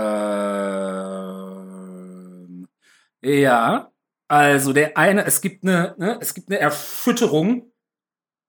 ja. 3.20 3.90
Also 4.28 4.72
der 4.72 4.96
eine, 4.96 5.24
es 5.24 5.40
gibt 5.40 5.64
eine, 5.64 5.96
ne, 5.98 6.18
es 6.20 6.34
gibt 6.34 6.48
eine 6.48 6.60
Erschütterung. 6.60 7.72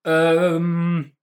Ähm, 0.03 1.14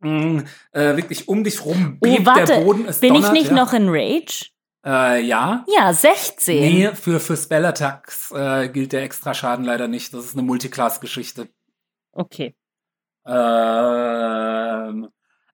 mh, 0.00 0.44
äh, 0.72 0.96
wirklich 0.96 1.28
um 1.28 1.44
dich 1.44 1.64
rum 1.64 1.98
bebt 2.00 2.20
oh, 2.20 2.26
warte, 2.26 2.46
der 2.46 2.60
Boden. 2.60 2.86
Es 2.86 3.00
bin 3.00 3.14
donnert, 3.14 3.28
ich 3.28 3.32
nicht 3.32 3.50
ja. 3.50 3.56
noch 3.56 3.72
in 3.72 3.88
Rage? 3.88 4.50
Äh, 4.84 5.22
ja. 5.22 5.64
Ja, 5.68 5.92
16. 5.92 6.60
Nee, 6.60 6.90
für, 6.94 7.20
für 7.20 7.36
Spell-Attacks 7.36 8.32
äh, 8.32 8.68
gilt 8.68 8.92
der 8.92 9.02
Extraschaden 9.02 9.64
leider 9.64 9.88
nicht. 9.88 10.14
Das 10.14 10.24
ist 10.24 10.34
eine 10.34 10.42
Multiclass-Geschichte. 10.42 11.48
Okay. 12.12 12.54
Ähm, 13.26 15.08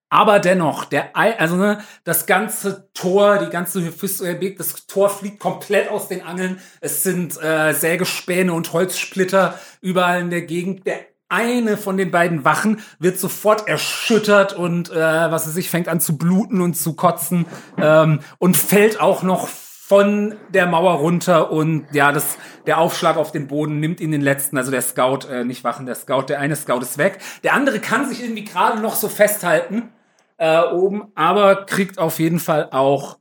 aber 0.09 0.39
dennoch, 0.39 0.85
der, 0.85 1.17
also 1.17 1.57
ne, 1.57 1.83
das 2.05 2.27
ganze 2.27 2.91
Tor, 2.95 3.39
die 3.39 3.51
ganze 3.51 3.85
Hephaestus, 3.85 4.29
das 4.57 4.87
Tor 4.87 5.11
fliegt 5.11 5.41
komplett 5.41 5.91
aus 5.91 6.07
den 6.07 6.23
Angeln. 6.23 6.61
Es 6.81 7.03
sind 7.03 7.43
äh, 7.43 7.73
Sägespäne 7.73 8.53
und 8.53 8.73
Holzsplitter 8.73 9.59
überall 9.81 10.21
in 10.21 10.31
der 10.31 10.43
Gegend. 10.43 10.87
Der 10.87 11.01
eine 11.29 11.77
von 11.77 11.97
den 11.97 12.11
beiden 12.11 12.45
Wachen 12.45 12.81
wird 12.99 13.19
sofort 13.19 13.69
erschüttert 13.69 14.53
und 14.53 14.91
äh, 14.91 14.95
was 14.95 15.47
weiß 15.47 15.57
ich, 15.57 15.71
fängt 15.71 15.89
an 15.89 16.01
zu 16.01 16.17
bluten 16.17 16.61
und 16.61 16.75
zu 16.75 16.95
kotzen 16.95 17.47
ähm, 17.79 18.21
und 18.39 18.57
fällt 18.57 19.01
auch 19.01 19.23
noch 19.23 19.49
von 19.49 20.35
der 20.53 20.67
Mauer 20.67 20.95
runter 20.95 21.53
und 21.53 21.87
ja, 21.93 22.11
das, 22.11 22.39
der 22.67 22.79
Aufschlag 22.79 23.17
auf 23.17 23.31
den 23.31 23.47
Boden 23.47 23.79
nimmt 23.79 24.01
ihn 24.01 24.11
den 24.11 24.21
letzten, 24.21 24.59
also 24.59 24.73
der 24.73 24.83
Scout, 24.83 25.29
äh, 25.31 25.45
nicht 25.45 25.63
Wachen, 25.63 25.87
der 25.87 25.95
Scout, 25.95 26.25
der 26.29 26.41
eine 26.41 26.57
Scout 26.57 26.81
ist 26.81 26.99
weg. 26.99 27.21
Der 27.45 27.55
andere 27.55 27.79
kann 27.79 28.09
sich 28.09 28.21
irgendwie 28.21 28.45
gerade 28.45 28.81
noch 28.81 28.97
so 28.97 29.09
festhalten 29.09 29.91
äh, 30.39 30.61
oben, 30.61 31.13
aber 31.15 31.67
kriegt 31.67 31.99
auf 31.99 32.19
jeden 32.19 32.41
Fall 32.41 32.69
auch 32.73 33.19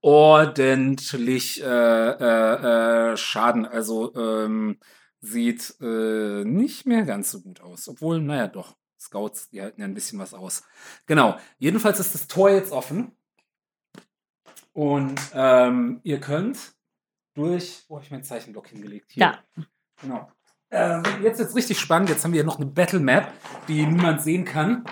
ordentlich 0.00 1.62
äh, 1.62 1.66
äh, 1.66 3.12
äh, 3.12 3.16
Schaden. 3.16 3.66
Also 3.66 4.14
ähm, 4.14 4.78
sieht 5.20 5.74
äh, 5.80 6.44
nicht 6.44 6.86
mehr 6.86 7.02
ganz 7.04 7.30
so 7.30 7.40
gut 7.40 7.60
aus. 7.60 7.88
Obwohl, 7.88 8.20
naja, 8.20 8.48
doch. 8.48 8.76
Scouts, 9.00 9.48
die 9.50 9.62
halten 9.62 9.80
ja 9.80 9.86
ein 9.86 9.94
bisschen 9.94 10.18
was 10.18 10.34
aus. 10.34 10.64
Genau. 11.06 11.38
Jedenfalls 11.58 12.00
ist 12.00 12.14
das 12.14 12.26
Tor 12.26 12.50
jetzt 12.50 12.72
offen. 12.72 13.12
Und 14.72 15.20
ähm, 15.34 16.00
ihr 16.02 16.20
könnt 16.20 16.58
durch. 17.34 17.84
Wo 17.88 17.96
habe 17.96 18.04
ich 18.04 18.10
meinen 18.10 18.24
Zeichenblock 18.24 18.68
hingelegt? 18.68 19.12
Hier. 19.12 19.20
Ja. 19.22 19.64
Genau. 20.02 20.30
Ähm, 20.70 21.02
jetzt 21.22 21.40
ist 21.40 21.54
richtig 21.54 21.78
spannend. 21.78 22.10
Jetzt 22.10 22.24
haben 22.24 22.32
wir 22.32 22.44
noch 22.44 22.56
eine 22.56 22.66
Battle 22.66 23.00
Map, 23.00 23.32
die 23.68 23.86
niemand 23.86 24.20
sehen 24.20 24.44
kann. 24.44 24.84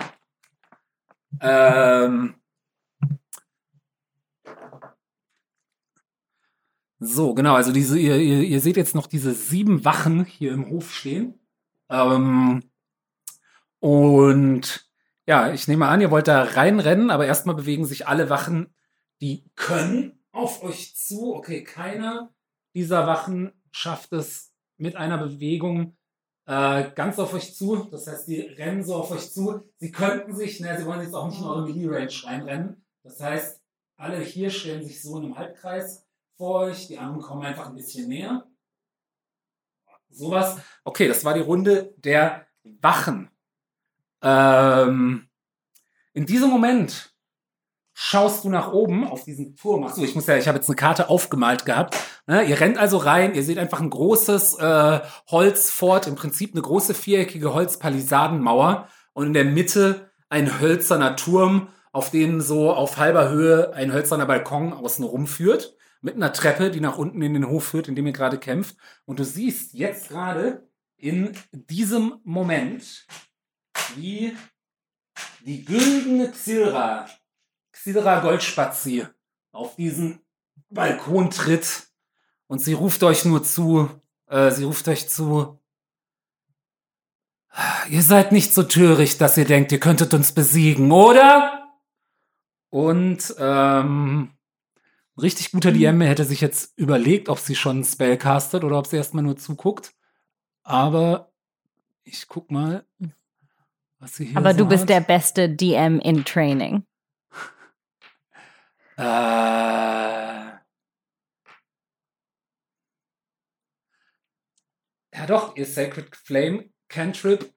Ähm, 1.41 2.35
So, 6.99 7.33
genau, 7.35 7.53
also 7.53 7.71
diese, 7.71 7.99
ihr, 7.99 8.17
ihr, 8.17 8.59
seht 8.59 8.75
jetzt 8.77 8.95
noch 8.95 9.07
diese 9.07 9.33
sieben 9.33 9.85
Wachen 9.85 10.25
hier 10.25 10.51
im 10.51 10.69
Hof 10.69 10.93
stehen. 10.93 11.39
Ähm, 11.89 12.63
Und 13.79 14.89
ja, 15.27 15.51
ich 15.53 15.67
nehme 15.67 15.87
an, 15.87 16.01
ihr 16.01 16.09
wollt 16.09 16.27
da 16.27 16.43
reinrennen, 16.43 17.11
aber 17.11 17.25
erstmal 17.27 17.55
bewegen 17.55 17.85
sich 17.85 18.07
alle 18.07 18.29
Wachen, 18.29 18.73
die 19.21 19.45
können, 19.55 20.17
auf 20.31 20.63
euch 20.63 20.95
zu. 20.95 21.35
Okay, 21.35 21.63
keiner 21.63 22.33
dieser 22.73 23.07
Wachen 23.07 23.51
schafft 23.71 24.13
es 24.13 24.53
mit 24.77 24.95
einer 24.95 25.17
Bewegung 25.17 25.97
äh, 26.45 26.91
ganz 26.95 27.19
auf 27.19 27.33
euch 27.33 27.55
zu. 27.55 27.87
Das 27.91 28.07
heißt, 28.07 28.27
die 28.27 28.41
rennen 28.41 28.83
so 28.83 28.95
auf 28.95 29.11
euch 29.11 29.31
zu. 29.31 29.61
Sie 29.77 29.91
könnten 29.91 30.35
sich, 30.35 30.59
ne, 30.59 30.77
sie 30.77 30.85
wollen 30.85 31.01
jetzt 31.01 31.13
auch 31.13 31.27
nicht 31.27 31.39
in 31.39 31.45
eure 31.45 31.65
Mini-Range 31.65 32.13
reinrennen. 32.23 32.85
Das 33.03 33.19
heißt, 33.19 33.61
alle 33.97 34.19
hier 34.19 34.49
stellen 34.49 34.83
sich 34.83 35.01
so 35.01 35.17
in 35.17 35.25
einem 35.25 35.37
Halbkreis 35.37 36.06
euch. 36.39 36.87
Die 36.87 36.97
anderen 36.97 37.21
kommen 37.21 37.43
einfach 37.43 37.67
ein 37.67 37.75
bisschen 37.75 38.07
näher. 38.09 38.45
Sowas. 40.09 40.57
Okay, 40.83 41.07
das 41.07 41.25
war 41.25 41.33
die 41.33 41.41
Runde 41.41 41.93
der 41.97 42.47
Wachen. 42.81 43.29
Ähm, 44.21 45.29
in 46.13 46.25
diesem 46.25 46.49
Moment 46.49 47.13
schaust 47.93 48.43
du 48.43 48.49
nach 48.49 48.71
oben 48.71 49.07
auf 49.07 49.23
diesen 49.23 49.55
Turm. 49.55 49.83
Achso, 49.83 50.03
ich 50.03 50.15
muss 50.15 50.27
ja, 50.27 50.37
ich 50.37 50.47
habe 50.47 50.57
jetzt 50.57 50.69
eine 50.69 50.75
Karte 50.75 51.09
aufgemalt 51.09 51.65
gehabt. 51.65 51.95
Ne? 52.27 52.43
Ihr 52.43 52.59
rennt 52.59 52.77
also 52.77 52.97
rein, 52.97 53.33
ihr 53.35 53.43
seht 53.43 53.57
einfach 53.57 53.79
ein 53.79 53.89
großes 53.89 54.59
äh, 54.59 54.99
Holzfort, 55.29 56.07
im 56.07 56.15
Prinzip 56.15 56.53
eine 56.53 56.61
große 56.61 56.93
viereckige 56.93 57.53
Holzpalisadenmauer 57.53 58.87
und 59.13 59.27
in 59.27 59.33
der 59.33 59.45
Mitte 59.45 60.11
ein 60.29 60.59
hölzerner 60.59 61.15
Turm, 61.15 61.69
auf 61.91 62.11
den 62.11 62.41
so 62.41 62.71
auf 62.71 62.97
halber 62.97 63.29
Höhe 63.29 63.73
ein 63.73 63.93
hölzerner 63.93 64.25
Balkon 64.25 64.73
außen 64.73 65.05
rumführt, 65.05 65.76
mit 66.01 66.15
einer 66.15 66.33
Treppe, 66.33 66.71
die 66.71 66.79
nach 66.79 66.97
unten 66.97 67.21
in 67.21 67.33
den 67.33 67.47
Hof 67.47 67.65
führt, 67.65 67.87
in 67.87 67.95
dem 67.95 68.07
ihr 68.07 68.13
gerade 68.13 68.37
kämpft. 68.37 68.77
Und 69.05 69.19
du 69.19 69.23
siehst 69.23 69.73
jetzt 69.73 70.09
gerade 70.09 70.69
in 70.97 71.31
diesem 71.51 72.19
Moment, 72.23 73.05
wie 73.95 74.35
die 75.41 75.63
güldene 75.63 76.31
Xilra 76.31 77.07
Sidra 77.87 78.19
Goldspazi 78.19 79.05
auf 79.51 79.75
diesen 79.75 80.19
Balkon 80.69 81.29
tritt 81.29 81.87
und 82.47 82.59
sie 82.59 82.73
ruft 82.73 83.03
euch 83.03 83.23
nur 83.23 83.43
zu, 83.43 83.89
äh, 84.27 84.51
sie 84.51 84.65
ruft 84.65 84.87
euch 84.87 85.07
zu, 85.07 85.59
ihr 87.89 88.01
seid 88.01 88.31
nicht 88.31 88.53
so 88.53 88.63
töricht, 88.63 89.21
dass 89.21 89.37
ihr 89.37 89.45
denkt, 89.45 89.71
ihr 89.71 89.79
könntet 89.79 90.13
uns 90.13 90.31
besiegen, 90.33 90.91
oder? 90.91 91.71
Und 92.69 93.33
ähm, 93.39 94.36
richtig 95.21 95.51
guter 95.51 95.71
DM 95.71 96.01
hätte 96.01 96.23
sich 96.25 96.41
jetzt 96.41 96.77
überlegt, 96.77 97.29
ob 97.29 97.39
sie 97.39 97.55
schon 97.55 97.83
Spell 97.83 98.17
castet 98.17 98.63
oder 98.63 98.77
ob 98.77 98.87
sie 98.87 98.97
erstmal 98.97 99.23
nur 99.23 99.37
zuguckt. 99.37 99.93
Aber 100.63 101.31
ich 102.03 102.27
guck 102.27 102.51
mal, 102.51 102.85
was 103.99 104.15
sie 104.15 104.25
hier 104.25 104.37
Aber 104.37 104.51
so 104.51 104.59
du 104.59 104.67
bist 104.67 104.89
der 104.89 105.01
beste 105.01 105.49
DM 105.49 105.99
in 105.99 106.23
Training. 106.25 106.85
Äh, 108.97 109.03
ja 109.03 110.57
doch, 115.27 115.55
ihr 115.55 115.65
Sacred 115.65 116.15
Flame 116.15 116.69
Cantrip 116.89 117.53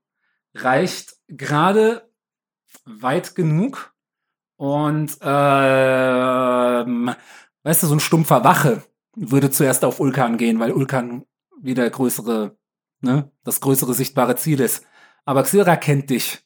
reicht 0.54 1.16
gerade 1.28 2.10
weit 2.84 3.34
genug 3.34 3.94
und 4.56 5.16
ähm, 5.22 7.14
weißt 7.62 7.82
du, 7.82 7.86
so 7.86 7.94
ein 7.94 8.00
stumpfer 8.00 8.44
Wache 8.44 8.82
würde 9.16 9.50
zuerst 9.50 9.84
auf 9.84 10.00
Ulkan 10.00 10.36
gehen, 10.38 10.60
weil 10.60 10.72
Ulkan 10.72 11.24
wieder 11.60 11.88
größere, 11.88 12.56
ne, 13.00 13.30
das 13.44 13.60
größere 13.60 13.92
sichtbare 13.94 14.36
Ziel 14.36 14.60
ist. 14.60 14.84
Aber 15.24 15.42
Xilra 15.42 15.76
kennt 15.76 16.10
dich 16.10 16.40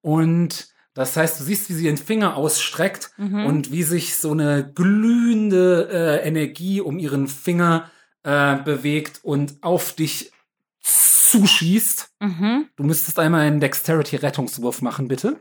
und 0.00 0.68
das 0.94 1.14
heißt, 1.16 1.38
du 1.40 1.44
siehst, 1.44 1.68
wie 1.68 1.74
sie 1.74 1.84
ihren 1.86 1.98
Finger 1.98 2.36
ausstreckt 2.36 3.10
Mhm. 3.18 3.44
und 3.44 3.70
wie 3.70 3.82
sich 3.82 4.16
so 4.16 4.32
eine 4.32 4.72
glühende 4.72 5.88
äh, 5.92 6.26
Energie 6.26 6.80
um 6.80 6.98
ihren 6.98 7.28
Finger 7.28 7.90
äh, 8.22 8.56
bewegt 8.56 9.20
und 9.22 9.58
auf 9.62 9.92
dich 9.92 10.32
zuschießt. 11.30 12.10
Mhm. 12.20 12.68
Du 12.76 12.82
müsstest 12.84 13.18
einmal 13.18 13.42
einen 13.42 13.60
Dexterity-Rettungswurf 13.60 14.80
machen, 14.82 15.08
bitte. 15.08 15.40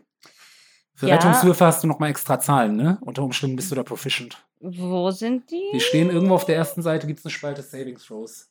Für 0.94 1.08
Ja. 1.08 1.16
Rettungswürfe 1.16 1.66
hast 1.66 1.84
du 1.84 1.88
noch 1.88 2.00
mal 2.00 2.10
extra 2.10 2.40
Zahlen, 2.40 2.76
ne? 2.76 2.98
Unter 3.02 3.24
Umständen 3.24 3.56
bist 3.56 3.72
du 3.72 3.76
da 3.76 3.84
proficient. 3.84 4.45
Wo 4.60 5.12
sind 5.12 5.52
die? 5.52 5.70
Die 5.74 5.80
stehen 5.80 6.10
irgendwo 6.10 6.36
auf 6.36 6.46
der 6.46 6.56
ersten 6.56 6.82
Seite, 6.82 7.08
gibt's 7.08 7.26
eine 7.26 7.32
Spalte 7.32 7.62
Saving 7.62 7.98
Throws. 7.98 8.50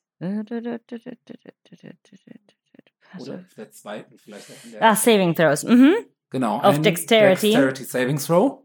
Also, 3.12 3.32
Oder 3.32 3.40
auf 3.40 3.54
der 3.56 3.70
zweiten 3.70 4.18
vielleicht. 4.18 4.50
auch 4.50 4.64
in 4.64 4.72
der- 4.72 4.82
Ah, 4.82 4.96
Saving 4.96 5.34
Throws. 5.34 5.64
Mhm. 5.64 5.94
genau. 6.30 6.60
auf 6.60 6.80
Dexterity. 6.80 7.48
Dexterity 7.50 7.84
Saving 7.84 8.18
Throw. 8.18 8.62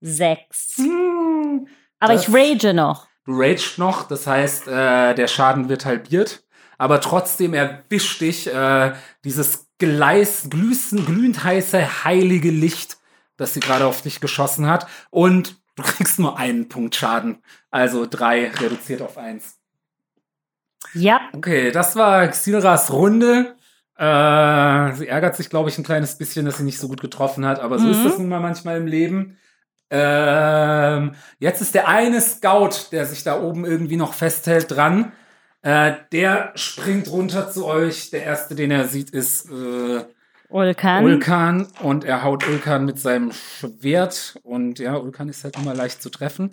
Sechs. 0.00 0.76
Hm. 0.78 1.66
Aber 1.98 2.14
ich 2.14 2.28
rage 2.32 2.74
noch. 2.74 3.06
Du 3.24 3.32
ragest 3.40 3.78
noch, 3.78 4.06
das 4.06 4.26
heißt, 4.26 4.68
äh, 4.68 5.14
der 5.14 5.26
Schaden 5.28 5.68
wird 5.68 5.84
halbiert. 5.84 6.44
Aber 6.78 7.00
trotzdem 7.00 7.54
erwischt 7.54 8.20
dich 8.20 8.46
äh, 8.52 8.92
dieses 9.24 9.68
Gleis, 9.78 10.48
glüßen, 10.50 11.04
glühend 11.06 11.42
heiße, 11.42 12.04
heilige 12.04 12.50
Licht, 12.50 12.98
das 13.36 13.54
sie 13.54 13.60
gerade 13.60 13.86
auf 13.86 14.02
dich 14.02 14.20
geschossen 14.20 14.66
hat. 14.68 14.86
Und 15.10 15.56
du 15.76 15.82
kriegst 15.82 16.18
nur 16.18 16.38
einen 16.38 16.68
Punkt 16.68 16.94
Schaden. 16.96 17.38
Also 17.70 18.06
drei 18.06 18.48
reduziert 18.48 19.02
auf 19.02 19.16
eins. 19.18 19.58
Ja. 20.94 21.20
Okay, 21.32 21.70
das 21.72 21.96
war 21.96 22.26
Xilras 22.28 22.92
Runde. 22.92 23.54
Äh, 23.98 24.92
sie 24.94 25.08
ärgert 25.08 25.36
sich, 25.36 25.48
glaube 25.50 25.68
ich, 25.70 25.78
ein 25.78 25.84
kleines 25.84 26.18
bisschen, 26.18 26.44
dass 26.46 26.58
sie 26.58 26.64
nicht 26.64 26.78
so 26.78 26.88
gut 26.88 27.00
getroffen 27.00 27.46
hat, 27.46 27.60
aber 27.60 27.78
so 27.78 27.86
Mhm. 27.86 27.92
ist 27.92 28.04
das 28.04 28.18
nun 28.18 28.28
mal 28.28 28.40
manchmal 28.40 28.76
im 28.76 28.86
Leben. 28.86 29.38
Ähm, 29.88 31.12
jetzt 31.38 31.62
ist 31.62 31.74
der 31.74 31.88
eine 31.88 32.20
Scout, 32.20 32.90
der 32.92 33.06
sich 33.06 33.22
da 33.22 33.40
oben 33.40 33.64
irgendwie 33.64 33.96
noch 33.96 34.14
festhält, 34.14 34.70
dran. 34.70 35.12
Äh, 35.62 35.94
der 36.12 36.52
springt 36.56 37.10
runter 37.10 37.50
zu 37.50 37.66
euch. 37.66 38.10
Der 38.10 38.22
erste, 38.24 38.54
den 38.54 38.70
er 38.70 38.86
sieht, 38.88 39.10
ist 39.10 39.50
äh, 39.50 40.04
Ulkan. 40.48 41.04
Ulkan 41.04 41.68
und 41.82 42.04
er 42.04 42.22
haut 42.22 42.46
Ulkan 42.46 42.84
mit 42.84 42.98
seinem 42.98 43.32
Schwert 43.32 44.38
und 44.42 44.78
ja, 44.78 44.96
Ulkan 44.96 45.28
ist 45.28 45.44
halt 45.44 45.56
immer 45.56 45.74
leicht 45.74 46.02
zu 46.02 46.10
treffen. 46.10 46.50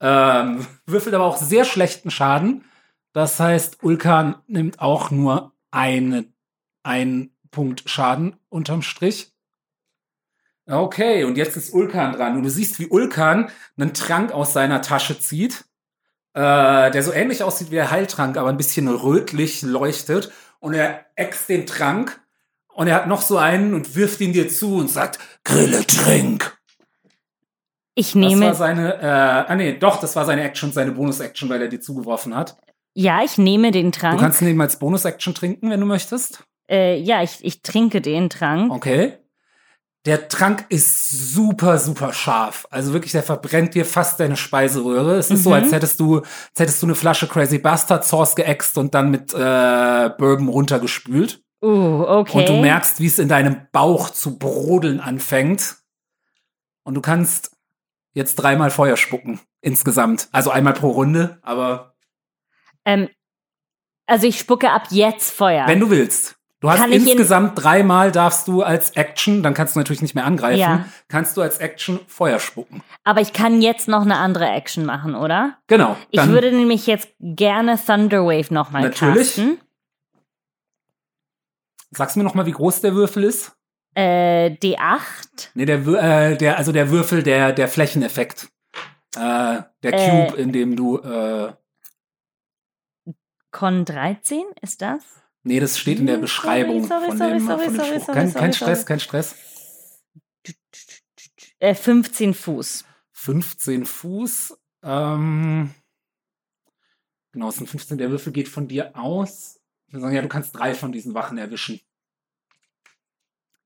Ähm, 0.00 0.66
würfelt 0.86 1.14
aber 1.14 1.24
auch 1.24 1.36
sehr 1.36 1.64
schlechten 1.64 2.10
Schaden. 2.10 2.64
Das 3.12 3.40
heißt, 3.40 3.82
Ulkan 3.82 4.36
nimmt 4.46 4.80
auch 4.80 5.10
nur 5.10 5.52
eine, 5.70 6.26
einen 6.82 7.34
Punkt 7.50 7.88
Schaden 7.88 8.36
unterm 8.48 8.82
Strich. 8.82 9.32
Okay, 10.68 11.24
und 11.24 11.36
jetzt 11.36 11.56
ist 11.56 11.72
Ulkan 11.72 12.12
dran. 12.12 12.36
Und 12.36 12.42
du 12.42 12.50
siehst, 12.50 12.78
wie 12.80 12.88
Ulkan 12.88 13.50
einen 13.78 13.94
Trank 13.94 14.32
aus 14.32 14.52
seiner 14.52 14.82
Tasche 14.82 15.18
zieht, 15.18 15.64
äh, 16.34 16.90
der 16.90 17.02
so 17.02 17.12
ähnlich 17.12 17.42
aussieht 17.42 17.70
wie 17.70 17.76
der 17.76 17.90
Heiltrank, 17.90 18.36
aber 18.36 18.48
ein 18.48 18.56
bisschen 18.56 18.88
rötlich 18.88 19.62
leuchtet. 19.62 20.32
Und 20.58 20.74
er 20.74 21.06
äxt 21.14 21.48
den 21.48 21.66
Trank 21.66 22.20
und 22.76 22.86
er 22.86 22.94
hat 22.94 23.06
noch 23.08 23.22
so 23.22 23.36
einen 23.38 23.74
und 23.74 23.96
wirft 23.96 24.20
ihn 24.20 24.32
dir 24.32 24.48
zu 24.48 24.76
und 24.76 24.90
sagt, 24.90 25.18
Grille, 25.44 25.84
trink. 25.86 26.56
Ich 27.94 28.12
Das 28.12 28.14
war 28.14 28.28
nehme, 28.28 28.54
seine, 28.54 28.94
äh, 29.00 29.06
ah 29.50 29.54
nee, 29.54 29.72
doch, 29.78 29.98
das 30.00 30.14
war 30.16 30.26
seine 30.26 30.42
Action, 30.42 30.70
seine 30.72 30.92
Bonus-Action, 30.92 31.48
weil 31.48 31.62
er 31.62 31.68
dir 31.68 31.80
zugeworfen 31.80 32.34
hat. 32.34 32.56
ja, 32.94 33.22
ich 33.24 33.38
nehme 33.38 33.70
den 33.72 33.90
Du 33.90 33.98
Trank. 34.00 34.20
kannst 34.20 34.40
ihn 34.42 34.48
eben 34.48 34.60
als 34.60 34.78
Bonus-Action 34.78 35.34
trinken, 35.34 35.70
wenn 35.70 35.80
du 35.80 35.86
möchtest. 35.86 36.44
Äh, 36.70 36.98
ja, 37.00 37.22
ich, 37.22 37.38
ich 37.42 37.62
trinke 37.62 38.00
den 38.00 38.28
Trank. 38.28 38.70
Okay. 38.72 39.18
Der 40.04 40.28
Trank 40.28 40.66
ist 40.68 41.08
super, 41.32 41.78
super 41.78 42.12
scharf. 42.12 42.66
Also 42.70 42.92
wirklich, 42.92 43.12
der 43.12 43.22
verbrennt 43.22 43.74
dir 43.74 43.84
fast 43.84 44.20
deine 44.20 44.36
Speiseröhre. 44.36 45.16
Es 45.16 45.30
ist 45.30 45.42
so, 45.42 45.50
Mhm. 45.50 45.54
als 45.56 45.72
hättest 45.72 45.98
du, 45.98 46.18
als 46.18 46.26
hättest 46.58 46.82
du 46.82 46.86
eine 46.86 46.94
Flasche 46.94 47.26
Crazy 47.26 47.58
Bastard 47.58 48.04
Sauce 48.04 48.34
geäxt 48.36 48.78
und 48.78 48.94
dann 48.94 49.10
mit 49.10 49.32
äh, 49.34 50.10
Bourbon 50.18 50.48
runtergespült. 50.48 51.42
Uh, 51.62 52.02
okay. 52.06 52.38
Und 52.40 52.48
du 52.48 52.60
merkst, 52.60 53.00
wie 53.00 53.06
es 53.06 53.18
in 53.18 53.28
deinem 53.28 53.66
Bauch 53.72 54.10
zu 54.10 54.38
brodeln 54.38 55.00
anfängt. 55.00 55.76
Und 56.84 56.94
du 56.94 57.00
kannst 57.00 57.56
jetzt 58.12 58.36
dreimal 58.36 58.70
Feuer 58.70 58.96
spucken. 58.96 59.40
Insgesamt. 59.60 60.28
Also 60.32 60.50
einmal 60.50 60.74
pro 60.74 60.90
Runde, 60.90 61.38
aber 61.42 61.94
ähm, 62.84 63.08
also 64.06 64.26
ich 64.28 64.38
spucke 64.38 64.70
ab 64.70 64.84
jetzt 64.90 65.32
Feuer. 65.32 65.66
wenn 65.66 65.80
du 65.80 65.90
willst. 65.90 66.36
Du 66.60 66.70
hast 66.70 66.86
ich 66.86 66.94
in- 66.94 67.06
insgesamt 67.06 67.52
dreimal 67.62 68.12
darfst 68.12 68.48
du 68.48 68.62
als 68.62 68.90
Action, 68.90 69.42
dann 69.42 69.52
kannst 69.52 69.74
du 69.74 69.80
natürlich 69.80 70.00
nicht 70.02 70.14
mehr 70.14 70.24
angreifen, 70.24 70.58
Ja. 70.60 70.84
kannst 71.08 71.36
du 71.36 71.42
als 71.42 71.58
Action 71.58 72.00
Feuer 72.06 72.38
spucken. 72.38 72.82
Aber 73.04 73.20
ich 73.20 73.32
kann 73.32 73.60
jetzt 73.60 73.88
noch 73.88 74.02
eine 74.02 74.16
andere 74.16 74.46
Action 74.48 74.86
machen, 74.86 75.14
oder? 75.14 75.58
Genau. 75.66 75.96
Ich 76.10 76.26
würde 76.28 76.52
nämlich 76.52 76.86
jetzt 76.86 77.08
gerne 77.20 77.78
Thunderwave 77.84 78.54
nochmal 78.54 78.82
Natürlich. 78.82 79.40
Sagst 81.90 82.16
du 82.16 82.20
mir 82.20 82.24
noch 82.24 82.34
mal, 82.34 82.46
wie 82.46 82.52
groß 82.52 82.80
der 82.80 82.94
Würfel 82.94 83.24
ist? 83.24 83.56
Äh, 83.94 84.50
D8. 84.62 85.48
Nee, 85.54 85.64
der, 85.64 85.86
äh, 85.86 86.36
der 86.36 86.58
also 86.58 86.72
der 86.72 86.90
Würfel, 86.90 87.22
der 87.22 87.52
der 87.52 87.68
Flächeneffekt. 87.68 88.48
Äh, 89.16 89.62
der 89.82 89.92
Cube, 89.92 90.36
Äh. 90.36 90.42
in 90.42 90.52
dem 90.52 90.76
du 90.76 90.98
äh, 90.98 91.52
Con 93.50 93.84
13 93.86 94.44
ist 94.60 94.82
das? 94.82 95.02
Nee, 95.44 95.60
das 95.60 95.78
steht 95.78 95.98
in 96.00 96.06
der 96.06 96.16
Hm, 96.16 96.22
Beschreibung 96.22 96.84
sorry, 96.86 97.06
von 97.06 97.16
sorry, 97.18 97.30
dem, 97.30 97.46
sorry, 97.46 97.64
von 97.64 97.74
dem 97.74 97.84
sorry, 97.84 98.00
sorry, 98.00 98.30
kein. 98.32 98.52
Stress, 98.52 98.84
kein 98.84 99.00
Stress. 99.00 99.34
Äh, 101.60 101.74
15 101.74 102.34
Fuß. 102.34 102.84
15 103.12 103.86
Fuß. 103.86 104.58
Ähm, 104.82 105.72
genau, 107.32 107.48
es 107.48 107.56
sind 107.56 107.68
15. 107.70 107.96
Der 107.96 108.10
Würfel 108.10 108.32
geht 108.32 108.48
von 108.48 108.68
dir 108.68 108.94
aus. 108.94 109.58
Ich 109.86 109.92
würde 109.92 110.02
sagen, 110.02 110.14
ja, 110.16 110.22
du 110.22 110.28
kannst 110.28 110.56
drei 110.56 110.74
von 110.74 110.92
diesen 110.92 111.14
Wachen 111.14 111.38
erwischen. 111.38 111.80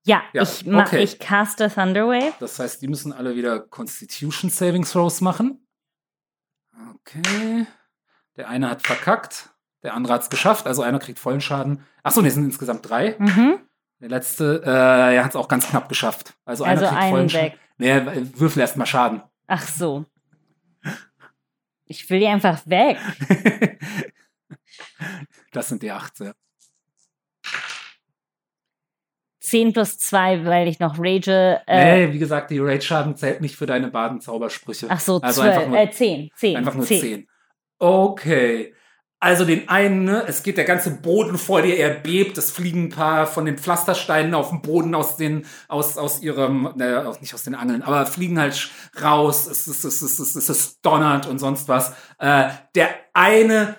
Ja, 0.03 0.23
Ja, 0.33 0.43
ich, 0.43 0.65
mach, 0.65 0.87
okay. 0.87 1.03
ich 1.03 1.19
caste 1.19 1.69
Thunderwave. 1.69 2.33
Das 2.39 2.57
heißt, 2.59 2.81
die 2.81 2.87
müssen 2.87 3.13
alle 3.13 3.35
wieder 3.35 3.59
Constitution 3.59 4.49
Saving 4.49 4.83
Throws 4.83 5.21
machen. 5.21 5.67
Okay. 6.95 7.65
Der 8.37 8.49
eine 8.49 8.69
hat 8.69 8.81
verkackt. 8.85 9.49
Der 9.83 9.93
andere 9.93 10.13
hat 10.13 10.23
es 10.23 10.29
geschafft. 10.29 10.65
Also 10.67 10.81
einer 10.81 10.99
kriegt 10.99 11.19
vollen 11.19 11.41
Schaden. 11.41 11.83
Achso, 12.03 12.21
es 12.21 12.33
sind 12.33 12.45
insgesamt 12.45 12.87
drei. 12.89 13.15
Mhm. 13.19 13.59
Der 13.99 14.09
letzte, 14.09 14.63
äh, 14.65 15.15
er 15.15 15.23
hat 15.23 15.31
es 15.31 15.35
auch 15.35 15.47
ganz 15.47 15.67
knapp 15.67 15.87
geschafft. 15.89 16.33
Also, 16.45 16.63
Also 16.65 16.85
einer 16.85 16.95
kriegt 16.95 17.09
vollen 17.09 17.15
einen 17.21 17.29
Schaden. 17.29 17.51
weg. 17.51 17.59
Nee, 17.77 18.29
würfel 18.39 18.61
erst 18.61 18.77
mal 18.77 18.85
Schaden. 18.85 19.21
Ach 19.47 19.67
so. 19.67 20.05
Ich 21.85 22.09
will 22.09 22.19
die 22.19 22.27
einfach 22.27 22.59
weg. 22.65 22.97
das 25.51 25.69
sind 25.69 25.81
die 25.83 25.91
acht, 25.91 26.19
ja. 26.19 26.33
10 29.41 29.73
plus 29.73 29.97
2, 29.97 30.45
weil 30.45 30.67
ich 30.67 30.79
noch 30.79 30.97
rage. 30.97 31.61
Äh, 31.67 32.07
nee, 32.07 32.13
wie 32.13 32.19
gesagt, 32.19 32.51
die 32.51 32.59
Rage-Schaden 32.59 33.17
zählt 33.17 33.41
nicht 33.41 33.55
für 33.55 33.65
deine 33.65 33.89
Badenzaubersprüche. 33.89 34.87
Ach 34.89 34.99
so, 34.99 35.19
also 35.19 35.41
12, 35.41 35.55
einfach 35.55 35.67
nur, 35.67 35.77
äh, 35.77 35.91
10. 35.91 36.29
10. 36.35 36.57
einfach 36.57 36.75
nur 36.75 36.85
10. 36.85 37.27
Okay. 37.79 38.73
Also 39.19 39.45
den 39.45 39.69
einen, 39.69 40.05
ne, 40.05 40.23
es 40.27 40.41
geht 40.41 40.57
der 40.57 40.63
ganze 40.63 40.99
Boden 40.99 41.37
vor 41.37 41.61
dir, 41.61 41.77
er 41.77 41.91
bebt, 41.91 42.39
es 42.39 42.49
fliegen 42.49 42.85
ein 42.85 42.89
paar 42.89 43.27
von 43.27 43.45
den 43.45 43.57
Pflastersteinen 43.57 44.33
auf 44.33 44.49
den 44.49 44.63
Boden 44.63 44.95
aus 44.95 45.15
den, 45.15 45.45
aus, 45.67 45.97
aus 45.99 46.23
ihrem, 46.23 46.73
ne, 46.75 47.07
auch 47.07 47.21
nicht 47.21 47.35
aus 47.35 47.43
den 47.43 47.53
Angeln, 47.53 47.83
aber 47.83 48.07
fliegen 48.07 48.39
halt 48.39 48.71
raus, 48.99 49.45
es 49.45 49.67
ist, 49.67 49.83
es 49.83 50.01
ist, 50.01 50.19
es 50.19 50.35
ist, 50.35 50.35
es 50.35 50.49
ist 50.49 50.83
donnert 50.83 51.27
und 51.27 51.37
sonst 51.37 51.67
was. 51.67 51.93
Äh, 52.17 52.49
der 52.73 52.89
eine, 53.13 53.75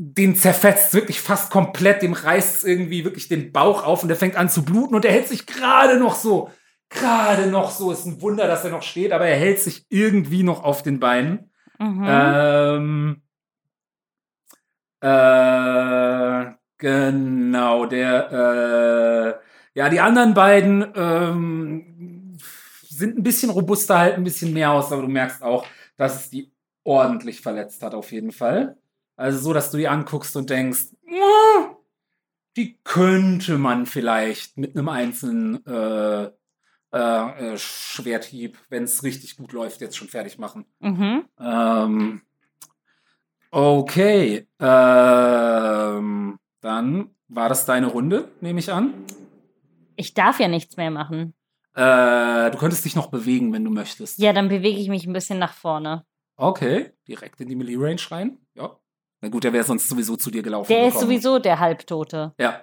den 0.00 0.36
zerfetzt 0.36 0.94
wirklich 0.94 1.20
fast 1.20 1.50
komplett, 1.50 2.02
dem 2.02 2.12
reißt 2.12 2.64
irgendwie 2.64 3.04
wirklich 3.04 3.26
den 3.26 3.50
Bauch 3.50 3.84
auf 3.84 4.02
und 4.02 4.08
der 4.08 4.16
fängt 4.16 4.36
an 4.36 4.48
zu 4.48 4.64
bluten 4.64 4.94
und 4.94 5.04
er 5.04 5.10
hält 5.10 5.26
sich 5.26 5.44
gerade 5.44 5.98
noch 5.98 6.14
so, 6.14 6.52
gerade 6.88 7.48
noch 7.48 7.72
so, 7.72 7.90
ist 7.90 8.06
ein 8.06 8.22
Wunder, 8.22 8.46
dass 8.46 8.64
er 8.64 8.70
noch 8.70 8.84
steht, 8.84 9.10
aber 9.10 9.26
er 9.26 9.36
hält 9.36 9.58
sich 9.58 9.86
irgendwie 9.88 10.44
noch 10.44 10.62
auf 10.62 10.84
den 10.84 11.00
Beinen. 11.00 11.50
Mhm. 11.80 12.04
Ähm, 12.06 13.22
äh, 15.00 16.52
genau, 16.78 17.86
der, 17.86 19.40
äh, 19.74 19.78
ja, 19.78 19.88
die 19.88 19.98
anderen 19.98 20.32
beiden 20.32 20.92
ähm, 20.94 22.36
sind 22.88 23.18
ein 23.18 23.24
bisschen 23.24 23.50
robuster, 23.50 23.98
halt 23.98 24.14
ein 24.14 24.22
bisschen 24.22 24.52
mehr 24.52 24.70
aus, 24.70 24.92
aber 24.92 25.02
du 25.02 25.08
merkst 25.08 25.42
auch, 25.42 25.66
dass 25.96 26.20
es 26.20 26.30
die 26.30 26.52
ordentlich 26.84 27.40
verletzt 27.40 27.82
hat, 27.82 27.94
auf 27.94 28.12
jeden 28.12 28.30
Fall. 28.30 28.76
Also 29.18 29.38
so, 29.40 29.52
dass 29.52 29.70
du 29.70 29.76
die 29.76 29.88
anguckst 29.88 30.36
und 30.36 30.48
denkst, 30.48 30.86
"Ja, 31.06 31.76
die 32.56 32.78
könnte 32.84 33.58
man 33.58 33.84
vielleicht 33.86 34.56
mit 34.56 34.76
einem 34.76 34.88
einzelnen 34.88 35.64
äh, 35.66 36.30
äh, 36.92 37.52
äh, 37.52 37.58
Schwerthieb, 37.58 38.56
wenn 38.70 38.84
es 38.84 39.02
richtig 39.02 39.36
gut 39.36 39.52
läuft, 39.52 39.80
jetzt 39.82 39.96
schon 39.96 40.08
fertig 40.08 40.38
machen. 40.38 40.64
Mhm. 40.80 41.24
Ähm, 41.38 42.22
okay. 43.50 44.46
Ähm, 44.58 46.38
dann 46.60 47.10
war 47.28 47.48
das 47.50 47.66
deine 47.66 47.88
Runde, 47.88 48.30
nehme 48.40 48.58
ich 48.60 48.72
an. 48.72 48.94
Ich 49.96 50.14
darf 50.14 50.40
ja 50.40 50.48
nichts 50.48 50.76
mehr 50.76 50.90
machen. 50.90 51.34
Äh, 51.74 52.50
du 52.50 52.58
könntest 52.58 52.84
dich 52.84 52.96
noch 52.96 53.10
bewegen, 53.10 53.52
wenn 53.52 53.64
du 53.64 53.70
möchtest. 53.70 54.18
Ja, 54.18 54.32
dann 54.32 54.48
bewege 54.48 54.78
ich 54.80 54.88
mich 54.88 55.06
ein 55.06 55.12
bisschen 55.12 55.38
nach 55.38 55.52
vorne. 55.52 56.04
Okay, 56.36 56.92
direkt 57.06 57.40
in 57.40 57.48
die 57.48 57.56
Melee 57.56 57.76
Range 57.76 58.00
rein. 58.10 58.38
Ja. 58.54 58.78
Na 59.20 59.28
gut, 59.28 59.44
der 59.44 59.52
wäre 59.52 59.64
sonst 59.64 59.88
sowieso 59.88 60.16
zu 60.16 60.30
dir 60.30 60.42
gelaufen. 60.42 60.68
Der 60.68 60.86
ist 60.86 60.94
gekommen. 60.94 61.10
sowieso 61.10 61.38
der 61.38 61.58
Halbtote. 61.58 62.34
Ja. 62.38 62.62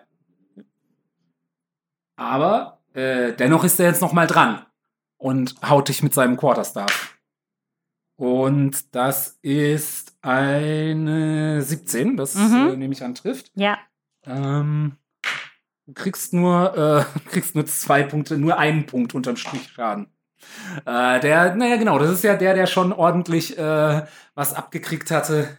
Aber 2.16 2.80
äh, 2.94 3.34
dennoch 3.34 3.64
ist 3.64 3.80
er 3.80 3.88
jetzt 3.88 4.02
noch 4.02 4.14
mal 4.14 4.28
dran 4.28 4.66
und 5.18 5.56
haut 5.68 5.90
dich 5.90 6.02
mit 6.04 6.14
seinem 6.14 6.38
Quarterstaff. 6.38 7.18
Und 8.18 8.96
das 8.96 9.38
ist 9.42 10.16
eine 10.22 11.62
17, 11.62 12.16
das 12.16 12.36
Mhm. 12.36 12.70
äh, 12.72 12.78
nehme 12.78 12.94
ich 12.94 13.04
an 13.04 13.16
trifft. 13.16 13.52
Ja. 13.56 13.78
Ähm, 14.26 14.96
du 15.86 15.94
kriegst 15.94 16.34
nur, 16.34 16.78
äh, 16.78 17.20
kriegst 17.30 17.56
nur 17.56 17.66
zwei 17.66 18.04
Punkte, 18.04 18.38
nur 18.38 18.58
einen 18.58 18.86
Punkt 18.86 19.14
unterm 19.14 19.36
Strich 19.36 19.70
Schaden. 19.74 20.08
Äh, 20.86 21.20
der, 21.20 21.56
naja, 21.56 21.76
genau, 21.76 22.00
das 22.00 22.12
ist 22.12 22.24
ja 22.24 22.36
der, 22.38 22.54
der 22.54 22.68
schon 22.68 22.94
ordentlich 22.94 23.58
äh, 23.58 24.06
was 24.36 24.54
abgekriegt 24.54 25.12
hatte. 25.12 25.58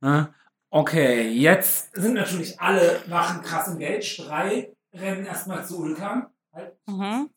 Ne? 0.00 0.34
Okay, 0.70 1.28
jetzt 1.30 1.94
sind 1.94 2.14
natürlich 2.14 2.60
alle 2.60 3.02
Wachen 3.08 3.42
krass 3.42 3.68
engaged. 3.68 4.18
Drei 4.26 4.74
rennen 4.92 5.24
erstmal 5.24 5.64
zu 5.64 5.78
Ulkan. 5.78 6.26
Halt. 6.52 6.76
Mhm. 6.86 7.30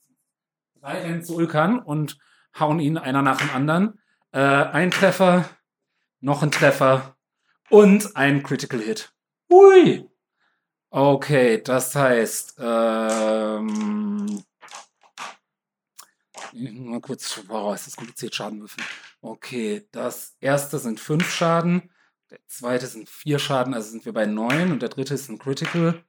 Drei 0.82 1.02
rennen 1.02 1.24
zu 1.24 1.36
Ulkan 1.36 1.80
und 1.80 2.18
hauen 2.58 2.80
ihn 2.80 2.98
einer 2.98 3.22
nach 3.22 3.38
dem 3.38 3.52
anderen. 3.52 4.00
Äh, 4.32 4.40
ein 4.40 4.92
Treffer, 4.92 5.50
noch 6.20 6.44
ein 6.44 6.52
Treffer 6.52 7.16
und 7.70 8.16
ein 8.16 8.44
Critical 8.44 8.80
Hit. 8.80 9.14
Ui! 9.50 10.10
Okay, 10.92 11.62
das 11.62 11.96
heißt, 11.96 12.56
ähm, 12.60 14.44
mal 16.54 17.00
kurz, 17.02 17.44
wow, 17.48 17.76
ist 17.76 17.88
das 17.88 17.96
kompliziert, 17.96 18.34
Schadenwürfel. 18.34 18.84
Okay, 19.22 19.88
das 19.92 20.36
erste 20.40 20.80
sind 20.80 21.00
fünf 21.00 21.30
Schaden, 21.32 21.92
der 22.30 22.40
zweite 22.48 22.86
sind 22.88 23.10
vier 23.10 23.40
Schaden, 23.40 23.74
also 23.74 23.90
sind 23.90 24.06
wir 24.06 24.14
bei 24.14 24.26
neun 24.26 24.72
und 24.72 24.82
der 24.82 24.90
dritte 24.90 25.14
ist 25.14 25.30
ein 25.30 25.40
Critical. 25.40 26.04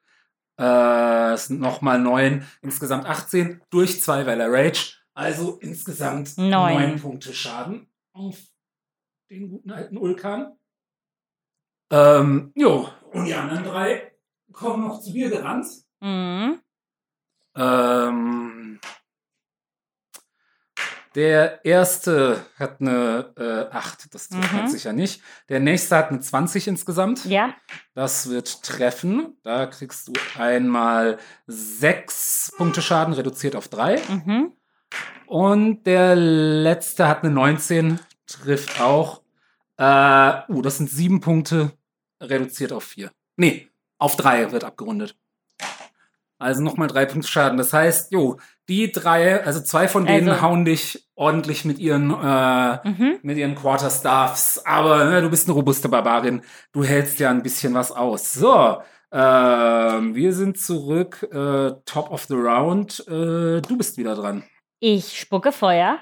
Äh, 0.58 1.32
es 1.32 1.46
sind 1.46 1.60
nochmal 1.60 1.98
neun, 1.98 2.46
insgesamt 2.60 3.06
18 3.06 3.62
durch 3.70 4.02
zwei, 4.02 4.26
weil 4.26 4.40
er 4.40 4.52
Rage. 4.52 4.96
Also 5.14 5.58
insgesamt 5.60 6.36
Neun. 6.38 6.50
neun 6.50 7.00
Punkte 7.00 7.32
Schaden 7.32 7.90
auf 8.12 8.38
den 9.30 9.48
guten 9.48 9.70
alten 9.70 9.96
Ulkan. 9.96 10.56
Ähm, 11.90 12.52
jo, 12.54 12.88
und 13.12 13.24
die 13.24 13.34
anderen 13.34 13.64
drei 13.64 14.12
kommen 14.52 14.86
noch 14.86 15.00
zu 15.00 15.12
dir 15.12 15.30
gerannt. 15.30 15.66
Mhm. 16.00 16.60
Ähm, 17.56 18.80
der 21.14 21.64
erste 21.64 22.44
hat 22.58 22.80
eine 22.80 23.32
äh, 23.36 23.74
8, 23.74 24.14
das 24.14 24.28
trifft 24.28 24.52
Mhm. 24.52 24.58
man 24.58 24.68
sicher 24.70 24.92
nicht. 24.92 25.22
Der 25.48 25.60
nächste 25.60 25.96
hat 25.96 26.10
eine 26.10 26.20
20 26.20 26.68
insgesamt. 26.68 27.24
Ja. 27.24 27.54
Das 27.94 28.28
wird 28.30 28.62
treffen. 28.62 29.36
Da 29.42 29.66
kriegst 29.66 30.08
du 30.08 30.12
einmal 30.38 31.18
6 31.46 32.52
Punkte 32.56 32.82
Schaden 32.82 33.14
reduziert 33.14 33.56
auf 33.56 33.68
3. 33.68 34.00
Mhm. 34.08 34.52
Und 35.26 35.84
der 35.84 36.14
letzte 36.16 37.08
hat 37.08 37.22
eine 37.24 37.32
19, 37.32 37.98
trifft 38.26 38.80
auch. 38.80 39.22
Äh, 39.76 40.42
uh, 40.48 40.62
das 40.62 40.76
sind 40.78 40.90
7 40.90 41.20
Punkte 41.20 41.72
reduziert 42.20 42.72
auf 42.72 42.84
4. 42.84 43.10
Nee, 43.36 43.68
auf 43.98 44.16
3 44.16 44.52
wird 44.52 44.64
abgerundet. 44.64 45.16
Also 46.40 46.62
nochmal 46.62 46.88
3 46.88 47.06
Punkte 47.06 47.28
Schaden. 47.28 47.56
Das 47.58 47.72
heißt, 47.72 48.10
jo, 48.12 48.38
die 48.68 48.90
drei, 48.92 49.44
also 49.44 49.60
zwei 49.60 49.86
von 49.88 50.06
denen 50.06 50.28
Also- 50.30 50.42
hauen 50.42 50.64
dich 50.64 51.06
ordentlich 51.14 51.64
mit 51.64 51.78
ihren, 51.78 52.10
äh, 52.10 52.88
Mhm. 52.88 53.18
mit 53.22 53.36
ihren 53.36 53.54
Quarterstaffs. 53.54 54.62
Aber 54.64 55.04
ne, 55.04 55.22
du 55.22 55.30
bist 55.30 55.46
eine 55.48 55.54
robuste 55.54 55.88
Barbarin. 55.88 56.42
Du 56.72 56.82
hältst 56.82 57.20
ja 57.20 57.30
ein 57.30 57.42
bisschen 57.42 57.74
was 57.74 57.92
aus. 57.92 58.32
So, 58.32 58.78
ähm, 59.12 60.14
wir 60.14 60.32
sind 60.32 60.58
zurück. 60.58 61.28
Äh, 61.32 61.72
top 61.84 62.10
of 62.10 62.24
the 62.26 62.34
round. 62.34 63.00
Äh, 63.08 63.60
du 63.60 63.76
bist 63.76 63.98
wieder 63.98 64.14
dran. 64.14 64.44
Ich 64.78 65.18
spucke 65.20 65.50
Feuer. 65.52 65.98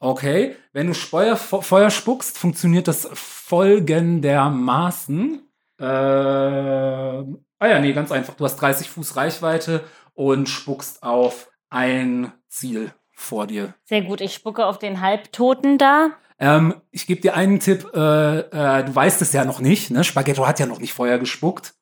Okay, 0.00 0.56
wenn 0.72 0.88
du 0.88 0.94
Feuer, 0.94 1.36
Feuer 1.36 1.90
spuckst, 1.90 2.38
funktioniert 2.38 2.88
das 2.88 3.08
folgendermaßen. 3.14 5.42
Äh, 5.78 5.84
ah 5.84 7.24
ja, 7.60 7.78
nee, 7.80 7.92
ganz 7.92 8.12
einfach. 8.12 8.34
Du 8.34 8.44
hast 8.44 8.56
30 8.56 8.88
Fuß 8.88 9.16
Reichweite 9.16 9.84
und 10.14 10.48
spuckst 10.48 11.02
auf 11.02 11.50
ein 11.70 12.32
Ziel 12.48 12.92
vor 13.12 13.46
dir. 13.46 13.74
Sehr 13.84 14.02
gut. 14.02 14.20
Ich 14.20 14.34
spucke 14.34 14.66
auf 14.66 14.78
den 14.78 15.00
Halbtoten 15.00 15.78
da. 15.78 16.10
Ähm, 16.38 16.74
ich 16.90 17.06
gebe 17.06 17.20
dir 17.20 17.34
einen 17.34 17.60
Tipp, 17.60 17.86
äh, 17.94 18.38
äh, 18.38 18.84
du 18.84 18.94
weißt 18.94 19.22
es 19.22 19.32
ja 19.32 19.44
noch 19.44 19.60
nicht, 19.60 19.90
ne? 19.90 20.04
Spaghetto 20.04 20.46
hat 20.46 20.60
ja 20.60 20.66
noch 20.66 20.80
nicht 20.80 20.92
Feuer 20.92 21.18
gespuckt. 21.18 21.74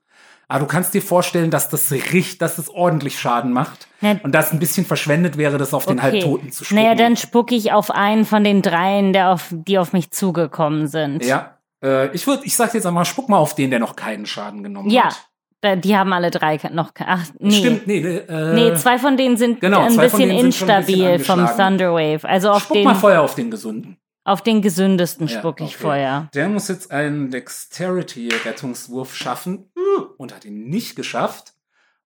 Aber 0.46 0.60
du 0.60 0.66
kannst 0.66 0.92
dir 0.94 1.02
vorstellen, 1.02 1.50
dass 1.50 1.70
das 1.70 1.90
richtig, 1.90 2.38
dass 2.38 2.56
das 2.56 2.68
ordentlich 2.68 3.18
Schaden 3.18 3.52
macht. 3.52 3.88
Na, 4.00 4.16
Und 4.22 4.34
dass 4.34 4.52
ein 4.52 4.58
bisschen 4.58 4.84
verschwendet 4.84 5.38
wäre, 5.38 5.56
das 5.56 5.72
auf 5.72 5.86
den 5.86 5.98
okay. 5.98 6.12
Halbtoten 6.12 6.52
zu 6.52 6.64
spucken. 6.64 6.82
Naja, 6.82 6.94
dann 6.94 7.16
spucke 7.16 7.54
ich 7.54 7.72
auf 7.72 7.90
einen 7.90 8.24
von 8.24 8.44
den 8.44 8.60
dreien, 8.60 9.12
der 9.12 9.30
auf, 9.30 9.48
die 9.50 9.78
auf 9.78 9.92
mich 9.92 10.10
zugekommen 10.10 10.86
sind. 10.86 11.24
Ja. 11.24 11.53
Äh, 11.84 12.14
ich 12.14 12.26
würde, 12.26 12.44
ich 12.46 12.56
sag 12.56 12.72
jetzt 12.74 12.86
einmal, 12.86 13.04
spuck 13.04 13.28
mal 13.28 13.36
auf 13.38 13.54
den, 13.54 13.70
der 13.70 13.78
noch 13.78 13.94
keinen 13.94 14.26
Schaden 14.26 14.62
genommen 14.62 14.90
Ja. 14.90 15.04
hat. 15.04 15.28
Äh, 15.60 15.76
Die 15.78 15.96
haben 15.96 16.12
alle 16.12 16.30
drei 16.30 16.58
noch. 16.72 16.92
Ach, 16.98 17.24
nee. 17.38 17.50
Stimmt, 17.52 17.86
nee, 17.86 18.00
nee, 18.00 18.16
äh, 18.16 18.54
Nee, 18.54 18.74
zwei 18.76 18.98
von 18.98 19.16
denen 19.16 19.36
sind 19.36 19.60
genau, 19.60 19.80
ein 19.82 19.96
bisschen 19.96 20.08
schon 20.52 20.70
ein 20.70 20.84
bisschen 20.84 21.00
instabil 21.00 21.18
vom. 21.20 21.46
Thunderwave. 21.46 22.24
Also 22.28 22.50
auf 22.50 22.62
Spuck 22.64 22.74
den, 22.76 22.84
mal 22.84 22.94
Feuer 22.94 23.22
auf 23.22 23.34
den 23.34 23.50
gesunden. 23.50 23.96
auf 24.24 24.42
den 24.42 24.60
gesündesten 24.62 25.26
Ja, 25.28 25.38
spuck 25.38 25.60
ich 25.60 25.74
okay. 25.76 25.82
Feuer. 25.84 26.28
Der 26.34 26.48
muss 26.48 26.68
jetzt 26.68 26.90
einen 26.90 27.30
Dexterity-Rettungswurf 27.30 29.14
schaffen 29.14 29.70
und 30.18 30.34
hat 30.34 30.44
ihn 30.44 30.68
nicht 30.68 30.96
geschafft. 30.96 31.52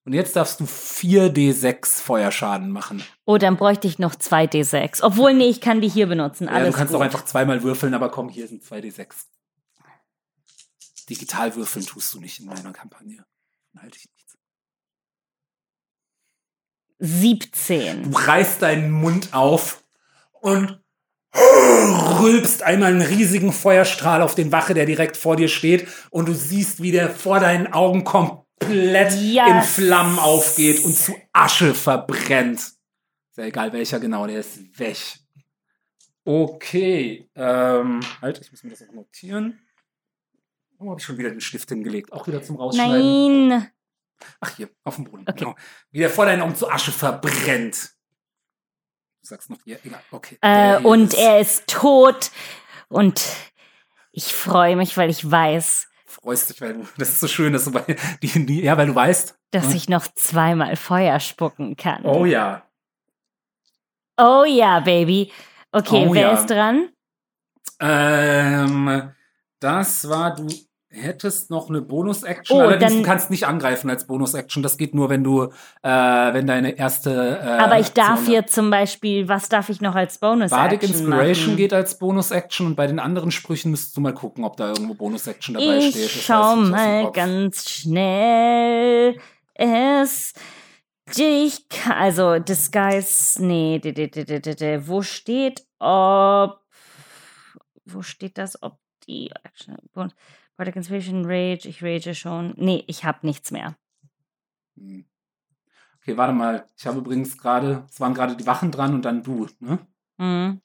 Und 0.05 0.15
jetzt 0.15 0.37
darfst 0.37 0.61
du 0.61 0.65
4d6 0.65 2.01
Feuerschaden 2.01 2.71
machen. 2.71 3.03
Oh, 3.27 3.37
dann 3.37 3.57
bräuchte 3.57 3.87
ich 3.87 3.99
noch 3.99 4.15
zwei 4.15 4.45
D6. 4.47 5.03
Obwohl, 5.03 5.35
nee, 5.35 5.49
ich 5.49 5.61
kann 5.61 5.83
die 5.83 5.89
hier 5.89 6.07
benutzen. 6.07 6.45
Ja, 6.47 6.53
Alles 6.55 6.71
du 6.71 6.77
kannst 6.79 6.93
gut. 6.93 7.01
auch 7.01 7.05
einfach 7.05 7.25
zweimal 7.27 7.63
würfeln, 7.63 7.93
aber 7.93 8.09
komm, 8.09 8.31
hier 8.31 8.47
sind 8.49 8.63
2d6. 8.63 9.07
Digital 11.09 11.55
würfeln 11.57 11.87
tust 11.87 12.13
du 12.15 12.21
nicht 12.21 12.41
in 12.41 12.47
meiner 12.47 12.73
Kampagne. 12.73 13.25
Dann 13.73 13.83
halte 13.83 13.99
ich 13.99 14.09
nichts. 14.15 14.37
17. 17.01 18.11
Du 18.11 18.19
reißt 18.19 18.63
deinen 18.63 18.91
Mund 18.91 19.33
auf 19.33 19.85
und 20.33 20.81
rülpst 22.21 22.63
einmal 22.63 22.93
einen 22.93 23.03
riesigen 23.03 23.53
Feuerstrahl 23.53 24.23
auf 24.23 24.35
den 24.35 24.51
Wache, 24.51 24.75
der 24.75 24.87
direkt 24.87 25.17
vor 25.17 25.37
dir 25.37 25.49
steht. 25.49 25.87
Und 26.11 26.27
du 26.29 26.35
siehst, 26.35 26.83
wie 26.83 26.91
der 26.91 27.11
vor 27.11 27.39
deinen 27.41 27.73
Augen 27.73 28.05
komplett 28.05 28.39
Yes. 29.15 29.47
in 29.49 29.63
Flammen 29.63 30.19
aufgeht 30.19 30.85
und 30.85 30.97
zu 30.97 31.15
Asche 31.33 31.75
verbrennt. 31.75 32.59
Ist 32.59 33.37
ja 33.37 33.45
egal 33.45 33.73
welcher 33.73 34.01
genau, 34.01 34.27
der 34.27 34.41
ist 34.41 34.79
weg. 34.79 34.99
Okay. 36.25 37.31
Ähm, 37.37 38.01
halt, 38.21 38.41
ich 38.41 38.51
muss 38.51 38.65
mir 38.65 38.71
das 38.71 38.83
auch 38.83 38.93
notieren. 38.93 39.61
Oh, 40.79 40.91
habe 40.91 41.01
ich 41.01 41.05
schon 41.07 41.19
wieder 41.19 41.31
den 41.31 41.41
Stift 41.41 41.69
hingelegt. 41.69 42.13
Auch 42.13 42.27
wieder 42.27 42.43
zum 42.43 42.57
Rausschneiden. 42.57 43.49
Nein. 43.49 43.71
Ach, 44.41 44.57
hier, 44.57 44.69
auf 44.85 44.97
dem 44.97 45.05
Boden. 45.05 45.25
Okay. 45.29 45.39
Genau. 45.45 45.55
Wie 45.91 45.99
der 46.01 46.11
vor 46.11 46.25
deinen 46.27 46.43
Augen 46.43 46.55
zu 46.57 46.69
Asche 46.71 46.93
verbrennt. 46.93 47.91
Du 49.23 49.27
sagst 49.29 49.51
noch 49.51 49.59
hier, 49.65 49.79
egal, 49.85 50.01
okay. 50.11 50.39
Äh, 50.41 50.79
und 50.79 51.13
ist- 51.15 51.19
er 51.19 51.41
ist 51.41 51.67
tot. 51.67 52.31
Und 52.89 53.23
ich 54.13 54.33
freue 54.35 54.77
mich, 54.77 54.97
weil 54.97 55.11
ich 55.11 55.29
weiß, 55.29 55.87
Freust 56.07 56.49
dich, 56.49 56.61
weil 56.63 56.73
du, 56.73 56.89
das 56.97 57.11
ist 57.11 57.21
so 57.21 57.29
schön, 57.29 57.53
dass 57.53 57.65
du 57.67 57.71
bei, 57.73 57.83
die, 58.23 58.47
die, 58.47 58.63
ja, 58.63 58.77
weil 58.79 58.87
du 58.87 58.95
weißt. 58.95 59.39
dass 59.51 59.75
ich 59.75 59.89
noch 59.91 60.07
zweimal 60.15 60.75
Feuer 60.77 61.21
spucken 61.21 61.77
kann. 61.77 62.05
Oh 62.07 62.25
ja. 62.25 62.67
Oh 64.17 64.45
ja, 64.47 64.81
Baby. 64.81 65.31
Okay, 65.71 66.07
Oh 66.09 66.15
wer 66.15 66.23
ja. 66.23 66.33
ist 66.33 66.47
dran? 66.47 66.89
Ähm, 67.79 69.13
das 69.61 70.09
war, 70.09 70.35
du 70.35 70.49
hättest 70.91 71.51
noch 71.51 71.69
eine 71.69 71.83
Bonus-Action, 71.83 72.57
Oh, 72.57 72.61
allerdings 72.61 72.93
dann- 72.93 73.03
du 73.03 73.07
kannst 73.07 73.31
nicht 73.31 73.47
angreifen 73.47 73.91
als 73.91 74.07
Bonus-Action. 74.07 74.63
Das 74.63 74.79
geht 74.79 74.95
nur, 74.95 75.11
wenn 75.11 75.23
du, 75.23 75.45
äh, 75.83 75.89
wenn 75.91 76.47
deine 76.47 76.79
erste. 76.79 77.39
Äh, 77.43 77.47
Aber 77.47 77.79
ich 77.79 77.91
darf 77.93 78.27
jetzt 78.27 78.55
zum 78.55 78.71
Beispiel, 78.71 79.29
was 79.29 79.49
darf 79.51 79.69
ich 79.69 79.81
noch 79.83 79.95
als 79.95 80.19
bonus 80.19 80.51
Bardic 80.51 80.83
Inspiration 80.83 81.49
machen? 81.49 81.57
geht 81.57 81.73
als 81.75 81.99
Bonus-Action 81.99 82.67
und 82.69 82.75
bei 82.75 82.87
den 82.87 82.99
anderen 82.99 83.31
Sprüchen 83.31 83.71
müsstest 83.71 83.97
du 83.97 84.01
mal 84.01 84.15
gucken, 84.15 84.45
ob 84.45 84.57
da 84.57 84.69
irgendwo 84.71 84.95
Bonus-Action 84.95 85.55
dabei 85.55 85.77
Ich 85.77 85.91
steht. 85.91 86.09
Schau 86.11 86.55
ich 86.55 86.61
dem 86.63 86.71
mal 86.71 87.13
ganz 87.13 87.69
schnell. 87.69 89.17
Es. 89.55 90.33
Ich 91.17 91.69
kann, 91.71 91.93
also 91.95 92.39
Disguise, 92.39 93.45
nee, 93.45 93.79
d, 93.79 93.93
d, 93.93 94.09
d, 94.09 94.25
d, 94.25 94.41
d, 94.41 94.55
d, 94.55 94.87
wo 94.89 95.01
steht, 95.03 95.65
ob, 95.79 96.61
wo 97.87 98.03
steht 98.03 98.37
das, 98.37 98.63
ob 98.63 98.79
die 99.07 99.31
Action, 99.43 99.77
Bardic 100.59 100.75
Inspiration, 100.75 101.25
Rage, 101.25 101.69
ich 101.69 101.85
rage 101.85 102.17
schon, 102.17 102.53
nee, 102.57 102.83
ich 102.89 103.05
hab 103.05 103.23
nichts 103.23 103.53
mehr. 103.53 103.77
Hm. 104.77 105.05
Okay, 106.01 106.17
warte 106.17 106.33
mal. 106.33 106.67
Ich 106.77 106.85
habe 106.87 106.99
übrigens 106.99 107.39
gerade, 107.39 107.87
es 107.89 108.01
waren 108.01 108.13
gerade 108.13 108.37
die 108.37 108.47
Wachen 108.47 108.73
dran 108.73 108.93
und 108.93 109.05
dann 109.05 109.23
du, 109.23 109.47
ne? 109.61 109.79
Hm. 110.19 110.61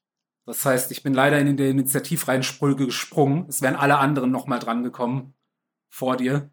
Das 0.46 0.66
heißt, 0.66 0.92
ich 0.92 1.04
bin 1.04 1.14
leider 1.14 1.40
in 1.40 1.56
der 1.56 1.70
Initiativreihenfolge 1.70 2.88
gesprungen. 2.88 3.46
Es 3.48 3.62
wären 3.62 3.76
alle 3.76 4.00
anderen 4.00 4.32
nochmal 4.32 4.60
dran 4.60 4.84
gekommen 4.84 5.36
vor 5.90 6.18
dir. 6.18 6.50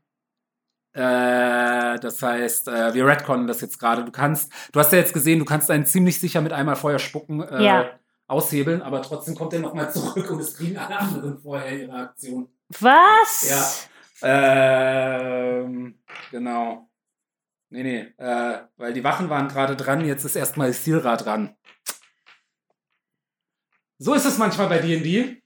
Äh, 0.92 1.98
das 1.98 2.22
heißt, 2.22 2.68
äh, 2.68 2.92
wir 2.94 3.06
retconnen 3.06 3.46
das 3.46 3.62
jetzt 3.62 3.78
gerade. 3.78 4.04
Du 4.04 4.12
kannst, 4.12 4.52
du 4.72 4.80
hast 4.80 4.92
ja 4.92 4.98
jetzt 4.98 5.14
gesehen, 5.14 5.38
du 5.38 5.44
kannst 5.46 5.70
einen 5.70 5.86
ziemlich 5.86 6.20
sicher 6.20 6.42
mit 6.42 6.52
einmal 6.52 6.76
Feuer 6.76 6.98
spucken 6.98 7.40
äh, 7.42 7.64
Ja. 7.64 8.00
aushebeln, 8.26 8.82
aber 8.82 9.00
trotzdem 9.00 9.34
kommt 9.34 9.54
er 9.54 9.60
nochmal 9.60 9.90
zurück 9.92 10.30
und 10.30 10.40
es 10.40 10.56
kriegen 10.56 10.76
alle 10.76 10.98
anderen 10.98 11.38
vorher 11.38 11.80
ihre 11.80 11.94
Aktion. 11.94 12.48
Was? 12.78 13.88
Ähm, 14.22 15.98
genau. 16.30 16.90
Nee, 17.70 17.82
nee, 17.82 17.98
äh, 18.18 18.58
weil 18.76 18.92
die 18.92 19.04
Wachen 19.04 19.28
waren 19.28 19.48
gerade 19.48 19.76
dran, 19.76 20.04
jetzt 20.04 20.24
ist 20.24 20.36
erstmal 20.36 20.72
Silra 20.72 21.16
dran. 21.16 21.56
So 23.98 24.14
ist 24.14 24.24
es 24.24 24.38
manchmal 24.38 24.68
bei 24.68 24.78
D&D. 24.78 25.42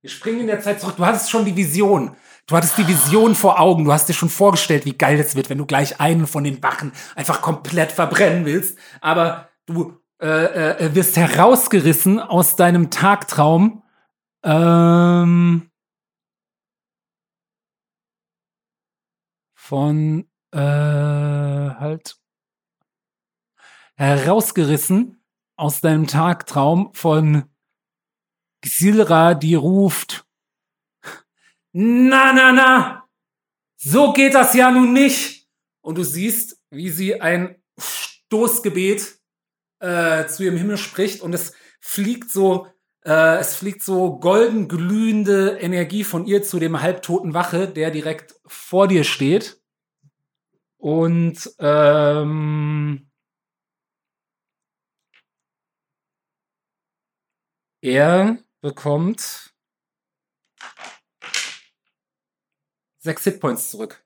Wir 0.00 0.10
springen 0.10 0.40
in 0.40 0.46
der 0.48 0.60
Zeit 0.60 0.80
zurück. 0.80 0.96
Du 0.96 1.06
hattest 1.06 1.30
schon 1.30 1.44
die 1.44 1.56
Vision. 1.56 2.16
Du 2.46 2.56
hattest 2.56 2.76
die 2.76 2.86
Vision 2.86 3.34
vor 3.34 3.60
Augen. 3.60 3.84
Du 3.84 3.92
hast 3.92 4.08
dir 4.08 4.14
schon 4.14 4.28
vorgestellt, 4.28 4.84
wie 4.84 4.98
geil 4.98 5.16
das 5.16 5.34
wird, 5.34 5.48
wenn 5.48 5.58
du 5.58 5.64
gleich 5.64 6.00
einen 6.00 6.26
von 6.26 6.44
den 6.44 6.62
Wachen 6.62 6.92
einfach 7.14 7.40
komplett 7.40 7.92
verbrennen 7.92 8.44
willst. 8.44 8.78
Aber 9.00 9.48
du 9.66 9.96
äh, 10.20 10.26
äh, 10.26 10.94
wirst 10.94 11.16
herausgerissen 11.16 12.20
aus 12.20 12.56
deinem 12.56 12.90
Tagtraum. 12.90 13.83
Ähm, 14.44 15.70
von 19.54 20.28
äh, 20.52 20.58
halt 20.58 22.18
herausgerissen 23.96 25.24
aus 25.56 25.80
deinem 25.80 26.06
Tagtraum 26.06 26.92
von 26.92 27.44
Xilra, 28.60 29.34
die 29.34 29.54
ruft 29.54 30.26
Na, 31.72 32.32
na, 32.32 32.52
na, 32.52 33.08
so 33.76 34.12
geht 34.12 34.34
das 34.34 34.54
ja 34.54 34.70
nun 34.70 34.92
nicht. 34.92 35.48
Und 35.80 35.98
du 35.98 36.04
siehst, 36.04 36.62
wie 36.70 36.90
sie 36.90 37.20
ein 37.20 37.62
Stoßgebet 37.78 39.18
äh, 39.80 40.26
zu 40.26 40.44
ihrem 40.44 40.56
Himmel 40.56 40.78
spricht 40.78 41.20
und 41.20 41.34
es 41.34 41.54
fliegt 41.80 42.30
so, 42.30 42.68
äh, 43.06 43.38
es 43.38 43.56
fliegt 43.56 43.82
so 43.82 44.18
golden 44.18 44.68
glühende 44.68 45.58
Energie 45.58 46.04
von 46.04 46.26
ihr 46.26 46.42
zu 46.42 46.58
dem 46.58 46.80
halbtoten 46.80 47.34
Wache, 47.34 47.68
der 47.68 47.90
direkt 47.90 48.40
vor 48.46 48.88
dir 48.88 49.04
steht. 49.04 49.60
Und 50.78 51.54
ähm, 51.58 53.10
er 57.82 58.38
bekommt 58.60 59.54
sechs 62.98 63.24
Hitpoints 63.24 63.70
zurück. 63.70 64.04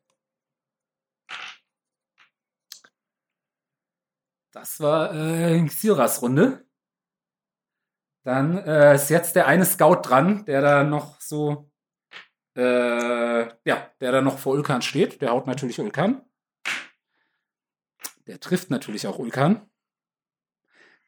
Das 4.52 4.80
war 4.80 5.14
äh, 5.14 5.64
Xiras 5.66 6.20
Runde. 6.22 6.67
Dann 8.28 8.58
äh, 8.58 8.94
ist 8.94 9.08
jetzt 9.08 9.36
der 9.36 9.46
eine 9.46 9.64
Scout 9.64 10.02
dran, 10.02 10.44
der 10.44 10.60
da 10.60 10.84
noch 10.84 11.18
so, 11.18 11.70
äh, 12.54 12.60
ja, 12.60 13.90
der 14.02 14.12
da 14.12 14.20
noch 14.20 14.38
vor 14.38 14.52
Ulkan 14.52 14.82
steht. 14.82 15.22
Der 15.22 15.30
haut 15.30 15.46
natürlich 15.46 15.80
Ulkan. 15.80 16.20
Der 18.26 18.38
trifft 18.38 18.68
natürlich 18.68 19.06
auch 19.06 19.18
Ulkan. 19.18 19.62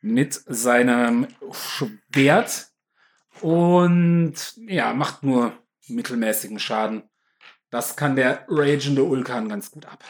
Mit 0.01 0.33
seinem 0.33 1.29
Schwert. 1.53 2.69
Und 3.43 4.37
ja, 4.57 4.95
macht 4.95 5.23
nur 5.23 5.53
mittelmäßigen 5.89 6.59
Schaden. 6.59 7.03
Das 7.69 7.97
kann 7.97 8.17
der 8.17 8.47
ragende 8.49 9.05
Ulkan 9.05 9.51
ganz 9.51 9.71
gut 9.71 9.85
ab. 9.85 10.03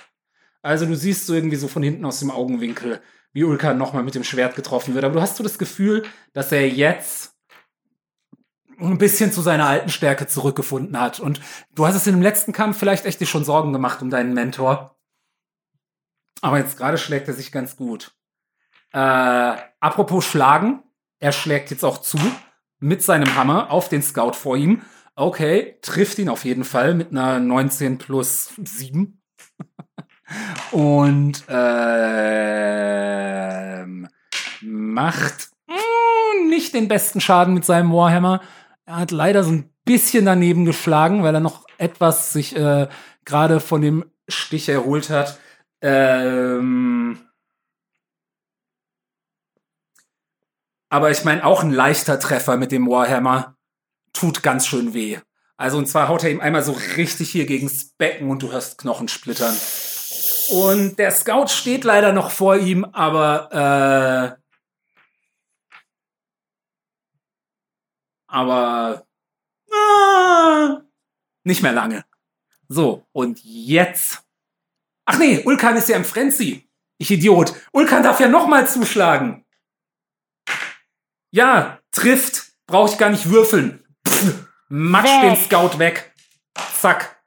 Also 0.62 0.86
du 0.86 0.94
siehst 0.94 1.26
so 1.26 1.34
irgendwie 1.34 1.56
so 1.56 1.66
von 1.66 1.82
hinten 1.82 2.04
aus 2.04 2.20
dem 2.20 2.30
Augenwinkel, 2.30 3.02
wie 3.32 3.44
Ulkan 3.44 3.78
nochmal 3.78 4.02
mit 4.02 4.14
dem 4.14 4.24
Schwert 4.24 4.56
getroffen 4.56 4.94
wird. 4.94 5.04
Aber 5.04 5.14
du 5.14 5.20
hast 5.20 5.36
so 5.36 5.42
das 5.42 5.58
Gefühl, 5.58 6.04
dass 6.32 6.52
er 6.52 6.68
jetzt 6.68 7.34
ein 8.78 8.98
bisschen 8.98 9.32
zu 9.32 9.42
seiner 9.42 9.66
alten 9.66 9.90
Stärke 9.90 10.26
zurückgefunden 10.26 10.98
hat. 10.98 11.20
Und 11.20 11.40
du 11.74 11.86
hast 11.86 11.94
es 11.94 12.06
in 12.06 12.14
dem 12.14 12.22
letzten 12.22 12.52
Kampf 12.52 12.78
vielleicht 12.78 13.04
echt 13.04 13.20
dir 13.20 13.26
schon 13.26 13.44
Sorgen 13.44 13.72
gemacht 13.72 14.02
um 14.02 14.10
deinen 14.10 14.34
Mentor. 14.34 14.96
Aber 16.40 16.58
jetzt 16.58 16.78
gerade 16.78 16.98
schlägt 16.98 17.28
er 17.28 17.34
sich 17.34 17.52
ganz 17.52 17.76
gut. 17.76 18.12
Äh, 18.92 19.56
apropos 19.80 20.24
Schlagen, 20.24 20.82
er 21.18 21.32
schlägt 21.32 21.70
jetzt 21.70 21.84
auch 21.84 21.98
zu 21.98 22.18
mit 22.78 23.02
seinem 23.02 23.36
Hammer 23.36 23.70
auf 23.70 23.88
den 23.88 24.02
Scout 24.02 24.32
vor 24.32 24.56
ihm. 24.56 24.82
Okay, 25.14 25.78
trifft 25.82 26.18
ihn 26.18 26.30
auf 26.30 26.44
jeden 26.44 26.64
Fall 26.64 26.94
mit 26.94 27.10
einer 27.10 27.38
19 27.38 27.98
plus 27.98 28.52
7. 28.56 29.20
Und 30.70 31.44
ähm, 31.48 32.08
macht 34.60 35.50
mm, 35.66 36.48
nicht 36.48 36.74
den 36.74 36.88
besten 36.88 37.20
Schaden 37.20 37.54
mit 37.54 37.64
seinem 37.64 37.92
Warhammer. 37.92 38.40
Er 38.86 38.96
hat 38.96 39.10
leider 39.10 39.42
so 39.44 39.50
ein 39.52 39.72
bisschen 39.84 40.24
daneben 40.24 40.64
geschlagen, 40.64 41.22
weil 41.22 41.34
er 41.34 41.40
noch 41.40 41.64
etwas 41.78 42.32
sich 42.32 42.54
äh, 42.56 42.88
gerade 43.24 43.60
von 43.60 43.82
dem 43.82 44.04
Stich 44.28 44.68
erholt 44.68 45.10
hat. 45.10 45.38
Ähm, 45.82 47.18
aber 50.88 51.10
ich 51.10 51.24
meine, 51.24 51.44
auch 51.44 51.62
ein 51.62 51.72
leichter 51.72 52.20
Treffer 52.20 52.56
mit 52.56 52.72
dem 52.72 52.88
Warhammer 52.88 53.56
tut 54.12 54.42
ganz 54.42 54.66
schön 54.66 54.94
weh. 54.94 55.18
Also 55.56 55.78
und 55.78 55.86
zwar 55.86 56.08
haut 56.08 56.24
er 56.24 56.30
ihm 56.30 56.40
einmal 56.40 56.62
so 56.62 56.72
richtig 56.96 57.30
hier 57.30 57.46
gegens 57.46 57.90
Becken 57.98 58.30
und 58.30 58.42
du 58.42 58.50
hörst 58.50 58.78
Knochen 58.78 59.08
splittern. 59.08 59.54
Und 60.50 60.98
der 60.98 61.10
Scout 61.12 61.48
steht 61.48 61.84
leider 61.84 62.12
noch 62.12 62.30
vor 62.30 62.56
ihm, 62.56 62.84
aber 62.84 64.36
äh, 64.36 64.40
aber 68.26 69.06
ah, 69.72 70.80
nicht 71.44 71.62
mehr 71.62 71.72
lange. 71.72 72.04
So, 72.68 73.06
und 73.12 73.40
jetzt. 73.42 74.22
Ach 75.04 75.18
nee, 75.18 75.42
Ulkan 75.44 75.76
ist 75.76 75.88
ja 75.88 75.96
im 75.96 76.04
Frenzy. 76.04 76.68
Ich 76.98 77.10
Idiot. 77.10 77.54
Ulkan 77.72 78.02
darf 78.02 78.20
ja 78.20 78.28
nochmal 78.28 78.68
zuschlagen. 78.68 79.44
Ja, 81.30 81.80
trifft. 81.90 82.52
Brauche 82.66 82.92
ich 82.92 82.98
gar 82.98 83.10
nicht 83.10 83.30
würfeln. 83.30 83.84
Pff, 84.06 84.46
matsch 84.68 85.06
Weg. 85.06 85.22
den 85.22 85.44
Scout 85.44 85.78
weg. 85.78 86.14
Zack. 86.78 87.19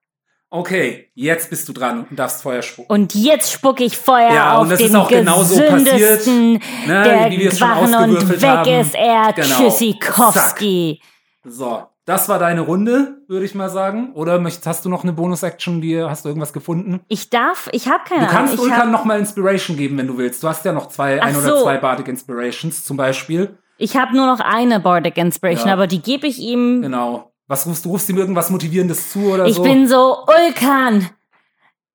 Okay, 0.55 1.09
jetzt 1.15 1.49
bist 1.49 1.67
du 1.67 1.73
dran 1.73 2.05
und 2.07 2.19
darfst 2.19 2.43
Feuer 2.43 2.61
spucken. 2.61 2.91
Und 2.93 3.15
jetzt 3.15 3.51
spucke 3.51 3.83
ich 3.83 3.97
Feuer 3.97 4.31
Ja, 4.31 4.57
und 4.57 4.65
auf 4.65 4.69
das 4.69 4.77
den 4.77 4.87
ist 4.89 4.95
auch 4.95 5.09
genauso 5.09 5.59
passiert, 5.59 6.27
ne, 6.27 6.59
der 6.87 7.31
wie 7.31 7.39
wir 7.39 7.47
es 7.51 7.57
schon 7.57 7.67
Wachen 7.69 7.87
und 7.87 7.95
ausgewürfelt 7.95 8.41
weg 8.43 8.49
haben. 8.49 8.69
ist 8.81 8.93
er, 8.93 9.33
Genau. 9.33 9.55
Tschüssikowski. 9.57 11.01
So, 11.43 11.83
das 12.05 12.29
war 12.29 12.37
deine 12.37 12.61
Runde, 12.61 13.17
würde 13.27 13.45
ich 13.45 13.55
mal 13.55 13.69
sagen. 13.71 14.11
Oder 14.13 14.39
möchtest, 14.39 14.67
hast 14.67 14.85
du 14.85 14.89
noch 14.89 15.01
eine 15.03 15.13
Bonus-Action, 15.13 15.81
die 15.81 15.99
hast 16.01 16.23
du 16.23 16.29
irgendwas 16.29 16.53
gefunden? 16.53 16.99
Ich 17.07 17.31
darf, 17.31 17.67
ich 17.71 17.87
habe 17.87 18.03
keine 18.07 18.25
Du 18.27 18.31
kannst 18.31 18.53
Ahnung. 18.53 18.65
Ulkan 18.65 18.79
habe 18.79 18.91
noch 18.91 19.05
mal 19.05 19.17
Inspiration 19.17 19.75
geben, 19.75 19.97
wenn 19.97 20.05
du 20.07 20.17
willst. 20.19 20.43
Du 20.43 20.47
hast 20.47 20.63
ja 20.65 20.71
noch 20.71 20.87
zwei, 20.89 21.19
Ach 21.19 21.25
ein 21.25 21.35
oder 21.35 21.57
so. 21.57 21.63
zwei 21.63 21.77
Bardic 21.77 22.07
Inspirations 22.07 22.85
zum 22.85 22.95
Beispiel. 22.97 23.57
ich 23.79 23.97
hab 23.97 24.11
nur 24.13 24.27
noch 24.27 24.39
eine 24.39 24.79
Bardic 24.79 25.17
Inspiration, 25.17 25.67
Ja. 25.69 25.73
aber 25.73 25.87
die 25.87 26.01
gebe 26.01 26.27
ich 26.27 26.37
ihm. 26.39 26.83
Genau. 26.83 27.32
Was 27.47 27.65
rufst 27.67 27.85
du? 27.85 27.89
Rufst 27.89 28.09
ihm 28.09 28.17
irgendwas 28.17 28.49
Motivierendes 28.49 29.11
zu 29.11 29.19
oder 29.33 29.45
Ich 29.45 29.55
so? 29.55 29.63
bin 29.63 29.87
so, 29.87 30.25
Ulkan, 30.27 31.09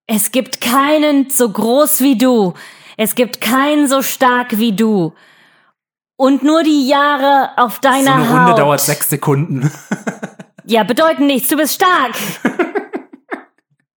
es 0.06 0.30
gibt 0.30 0.60
keinen 0.60 1.30
so 1.30 1.50
groß 1.50 2.00
wie 2.00 2.16
du. 2.18 2.54
Es 2.96 3.14
gibt 3.14 3.40
keinen 3.40 3.88
so 3.88 4.02
stark 4.02 4.58
wie 4.58 4.74
du. 4.74 5.14
Und 6.16 6.42
nur 6.42 6.62
die 6.64 6.88
Jahre 6.88 7.50
auf 7.56 7.76
so 7.76 7.80
deiner 7.82 8.14
eine 8.14 8.28
Haut. 8.28 8.38
Runde 8.48 8.54
dauert 8.60 8.80
sechs 8.80 9.08
Sekunden. 9.08 9.70
Ja, 10.70 10.84
bedeuten 10.84 11.24
nichts, 11.26 11.48
du 11.48 11.56
bist 11.56 11.76
stark. 11.76 12.12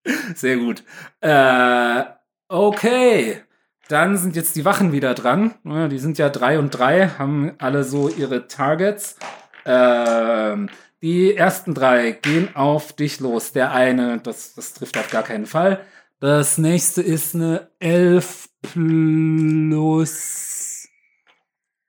Sehr 0.35 0.55
gut. 0.55 0.83
Äh, 1.19 2.03
okay. 2.47 3.41
Dann 3.89 4.17
sind 4.17 4.37
jetzt 4.37 4.55
die 4.55 4.63
Wachen 4.63 4.93
wieder 4.93 5.13
dran. 5.13 5.53
Die 5.65 5.99
sind 5.99 6.17
ja 6.17 6.29
drei 6.29 6.57
und 6.59 6.69
drei, 6.69 7.09
haben 7.09 7.51
alle 7.57 7.83
so 7.83 8.07
ihre 8.07 8.47
Targets. 8.47 9.17
Ähm, 9.65 10.69
die 11.01 11.35
ersten 11.35 11.73
drei 11.73 12.11
gehen 12.11 12.55
auf 12.55 12.93
dich 12.93 13.19
los. 13.19 13.51
Der 13.53 13.71
eine, 13.71 14.19
das, 14.19 14.53
das 14.53 14.73
trifft 14.73 14.97
auf 14.97 15.09
gar 15.09 15.23
keinen 15.23 15.45
Fall. 15.45 15.83
Das 16.19 16.59
nächste 16.59 17.01
ist 17.01 17.33
eine 17.33 17.69
11 17.79 18.49
plus. 18.61 20.27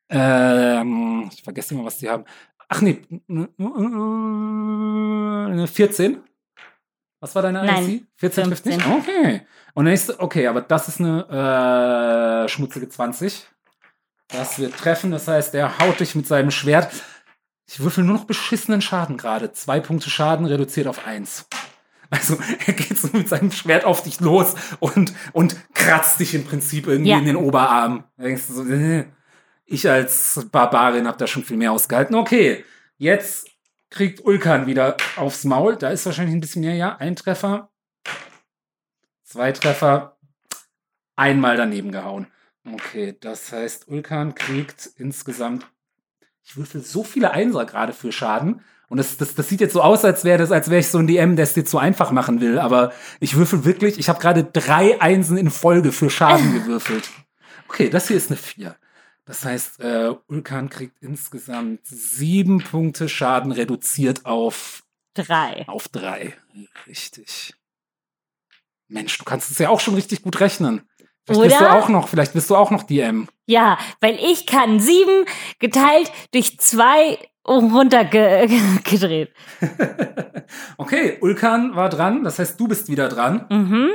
Ähm, 0.08 1.30
ich 1.32 1.42
vergesse 1.42 1.74
immer, 1.74 1.84
was 1.84 1.98
die 1.98 2.08
haben. 2.08 2.24
Ach 2.68 2.80
nee, 2.80 3.02
eine 5.48 5.66
14. 5.66 6.22
Was 7.20 7.34
war 7.34 7.42
deine 7.42 7.64
Nein, 7.64 7.88
IC? 7.88 8.06
14 8.16 8.44
trifft 8.44 8.66
nicht? 8.66 8.82
15. 8.82 9.00
Okay. 9.00 9.42
Und 9.74 9.84
nächste, 9.84 10.18
okay, 10.18 10.46
aber 10.46 10.62
das 10.62 10.88
ist 10.88 11.00
eine 11.00 12.44
äh, 12.44 12.48
schmutzige 12.48 12.88
20. 12.88 13.46
Das 14.28 14.58
wird 14.58 14.76
treffen, 14.76 15.10
das 15.10 15.28
heißt, 15.28 15.54
er 15.54 15.78
haut 15.78 16.00
dich 16.00 16.14
mit 16.14 16.26
seinem 16.26 16.50
Schwert. 16.50 16.90
Ich 17.72 17.80
würfel 17.80 18.04
nur 18.04 18.14
noch 18.18 18.24
beschissenen 18.24 18.82
Schaden 18.82 19.16
gerade. 19.16 19.52
Zwei 19.52 19.80
Punkte 19.80 20.10
Schaden 20.10 20.44
reduziert 20.44 20.86
auf 20.86 21.06
eins. 21.06 21.46
Also 22.10 22.36
er 22.66 22.74
geht 22.74 22.98
so 22.98 23.08
mit 23.16 23.30
seinem 23.30 23.50
Schwert 23.50 23.86
auf 23.86 24.02
dich 24.02 24.20
los 24.20 24.54
und, 24.78 25.14
und 25.32 25.56
kratzt 25.72 26.20
dich 26.20 26.34
im 26.34 26.44
Prinzip 26.44 26.86
irgendwie 26.86 27.12
Ja. 27.12 27.18
in 27.18 27.24
den 27.24 27.36
Oberarm. 27.36 28.04
Da 28.18 28.24
denkst 28.24 28.42
du 28.48 28.52
so, 28.52 28.64
äh, 28.66 29.06
ich 29.64 29.88
als 29.88 30.46
Barbarin 30.52 31.08
hab 31.08 31.16
da 31.16 31.26
schon 31.26 31.44
viel 31.44 31.56
mehr 31.56 31.72
ausgehalten. 31.72 32.14
Okay, 32.14 32.62
jetzt 32.98 33.48
kriegt 33.88 34.22
Ulkan 34.22 34.66
wieder 34.66 34.98
aufs 35.16 35.44
Maul. 35.44 35.76
Da 35.76 35.88
ist 35.88 36.04
wahrscheinlich 36.04 36.34
ein 36.34 36.40
bisschen 36.42 36.60
mehr, 36.60 36.74
ja. 36.74 36.96
Ein 36.96 37.16
Treffer, 37.16 37.70
zwei 39.24 39.50
Treffer, 39.52 40.18
einmal 41.16 41.56
daneben 41.56 41.90
gehauen. 41.90 42.26
Okay, 42.70 43.16
das 43.18 43.50
heißt, 43.50 43.88
Ulkan 43.88 44.34
kriegt 44.34 44.90
insgesamt. 44.98 45.66
Ich 46.44 46.56
würfel 46.56 46.82
so 46.82 47.04
viele 47.04 47.30
Einser 47.32 47.64
gerade 47.64 47.92
für 47.92 48.12
Schaden. 48.12 48.60
Und 48.88 48.98
das, 48.98 49.16
das, 49.16 49.34
das 49.34 49.48
sieht 49.48 49.60
jetzt 49.60 49.72
so 49.72 49.80
aus, 49.80 50.04
als 50.04 50.22
wäre 50.24 50.38
das, 50.38 50.50
als 50.52 50.68
wäre 50.68 50.80
ich 50.80 50.88
so 50.88 50.98
ein 50.98 51.06
DM, 51.06 51.36
der 51.36 51.44
es 51.44 51.54
dir 51.54 51.64
zu 51.64 51.78
einfach 51.78 52.10
machen 52.10 52.40
will. 52.40 52.58
Aber 52.58 52.92
ich 53.20 53.36
würfel 53.36 53.64
wirklich, 53.64 53.98
ich 53.98 54.08
habe 54.08 54.20
gerade 54.20 54.44
drei 54.44 55.00
Einsen 55.00 55.38
in 55.38 55.50
Folge 55.50 55.92
für 55.92 56.10
Schaden 56.10 56.52
gewürfelt. 56.52 57.08
Okay, 57.68 57.88
das 57.88 58.08
hier 58.08 58.16
ist 58.18 58.30
eine 58.30 58.36
vier. 58.36 58.76
Das 59.24 59.44
heißt, 59.44 59.80
äh, 59.80 60.12
Ulkan 60.26 60.68
kriegt 60.68 61.00
insgesamt 61.00 61.86
sieben 61.86 62.62
Punkte 62.62 63.08
Schaden 63.08 63.52
reduziert 63.52 64.26
auf, 64.26 64.82
Drei. 65.14 65.64
auf 65.68 65.88
drei. 65.88 66.34
Richtig. 66.86 67.54
Mensch, 68.88 69.16
du 69.16 69.24
kannst 69.24 69.50
es 69.50 69.58
ja 69.58 69.70
auch 69.70 69.80
schon 69.80 69.94
richtig 69.94 70.22
gut 70.22 70.40
rechnen. 70.40 70.82
Vielleicht 71.26 71.42
bist 71.50 71.60
du 71.60 71.64
Oder? 71.64 71.74
auch 71.78 71.88
noch, 71.88 72.08
vielleicht 72.08 72.32
bist 72.32 72.50
du 72.50 72.56
auch 72.56 72.70
noch 72.70 72.82
DM. 72.82 73.28
Ja, 73.46 73.78
weil 74.00 74.16
ich 74.16 74.46
kann 74.46 74.80
sieben 74.80 75.24
geteilt 75.60 76.10
durch 76.32 76.58
zwei 76.58 77.18
runtergedreht. 77.46 79.32
okay, 80.78 81.18
Ulkan 81.20 81.76
war 81.76 81.88
dran, 81.88 82.24
das 82.24 82.38
heißt, 82.38 82.58
du 82.58 82.68
bist 82.68 82.88
wieder 82.88 83.08
dran. 83.08 83.46
Mhm. 83.50 83.88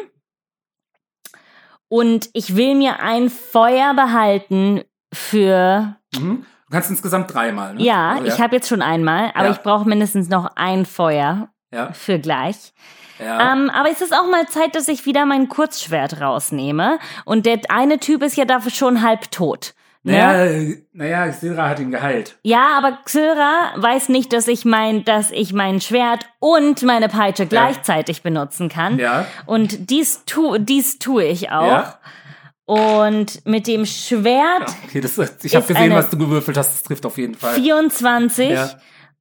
Und 1.90 2.30
ich 2.34 2.56
will 2.56 2.76
mir 2.76 3.00
ein 3.00 3.30
Feuer 3.30 3.94
behalten 3.94 4.84
für. 5.14 5.96
Mhm. 6.18 6.46
Du 6.70 6.72
kannst 6.72 6.90
insgesamt 6.90 7.34
dreimal, 7.34 7.76
ne? 7.76 7.82
Ja, 7.84 8.12
Also, 8.16 8.26
ich 8.26 8.42
habe 8.42 8.56
jetzt 8.56 8.68
schon 8.68 8.82
einmal, 8.82 9.32
aber 9.36 9.46
Ja. 9.46 9.52
ich 9.52 9.60
brauche 9.60 9.88
mindestens 9.88 10.28
noch 10.28 10.52
ein 10.58 10.86
Feuer 10.86 11.50
Ja, 11.74 11.94
für 11.94 12.20
gleich. 12.20 12.74
Ja. 13.20 13.54
Ähm, 13.54 13.70
aber 13.70 13.90
es 13.92 14.02
ist 14.02 14.14
auch 14.14 14.28
mal 14.30 14.48
Zeit, 14.48 14.76
dass 14.76 14.88
ich 14.88 15.06
wieder 15.06 15.26
mein 15.26 15.50
Kurzschwert 15.50 16.22
rausnehme. 16.22 17.00
Und 17.26 17.46
der 17.46 17.60
eine 17.70 18.00
Typ 18.00 18.24
ist 18.24 18.38
ja 18.38 18.46
dafür 18.46 18.72
schon 18.72 19.02
halb 19.02 19.32
tot. 19.32 19.74
Ne? 20.04 20.14
naja, 20.14 20.76
naja, 20.94 21.32
Silra 21.34 21.68
hat 21.68 21.80
ihn 21.80 21.92
geheilt. 21.92 22.38
Ja, 22.44 22.78
aber 22.78 23.00
Xylra 23.04 23.74
weiß 23.76 24.08
nicht, 24.08 24.32
dass 24.32 24.48
ich 24.48 24.64
mein, 24.64 25.04
dass 25.04 25.32
ich 25.32 25.52
mein 25.52 25.82
Schwert 25.82 26.26
und 26.40 26.82
meine 26.84 27.10
Peitsche 27.10 27.46
gleichzeitig 27.46 28.22
benutzen 28.22 28.70
kann. 28.70 29.00
Ja. 29.00 29.26
Und 29.46 29.90
dies 29.90 30.24
tu, 30.26 30.58
dies 30.60 31.00
tue 31.00 31.26
ich 31.26 31.52
auch. 31.52 31.68
Ja. 31.68 32.00
Und 32.64 33.46
mit 33.46 33.68
dem 33.68 33.86
Schwert 33.86 34.70
Okay, 34.86 35.02
das, 35.02 35.18
ich 35.44 35.56
habe 35.56 35.66
gesehen, 35.66 35.94
was 35.94 36.10
du 36.10 36.18
gewürfelt 36.18 36.58
hast. 36.58 36.74
Das 36.74 36.84
trifft 36.84 37.06
auf 37.06 37.18
jeden 37.18 37.36
Fall. 37.36 37.56
24 37.56 38.50
Ja. 38.52 38.72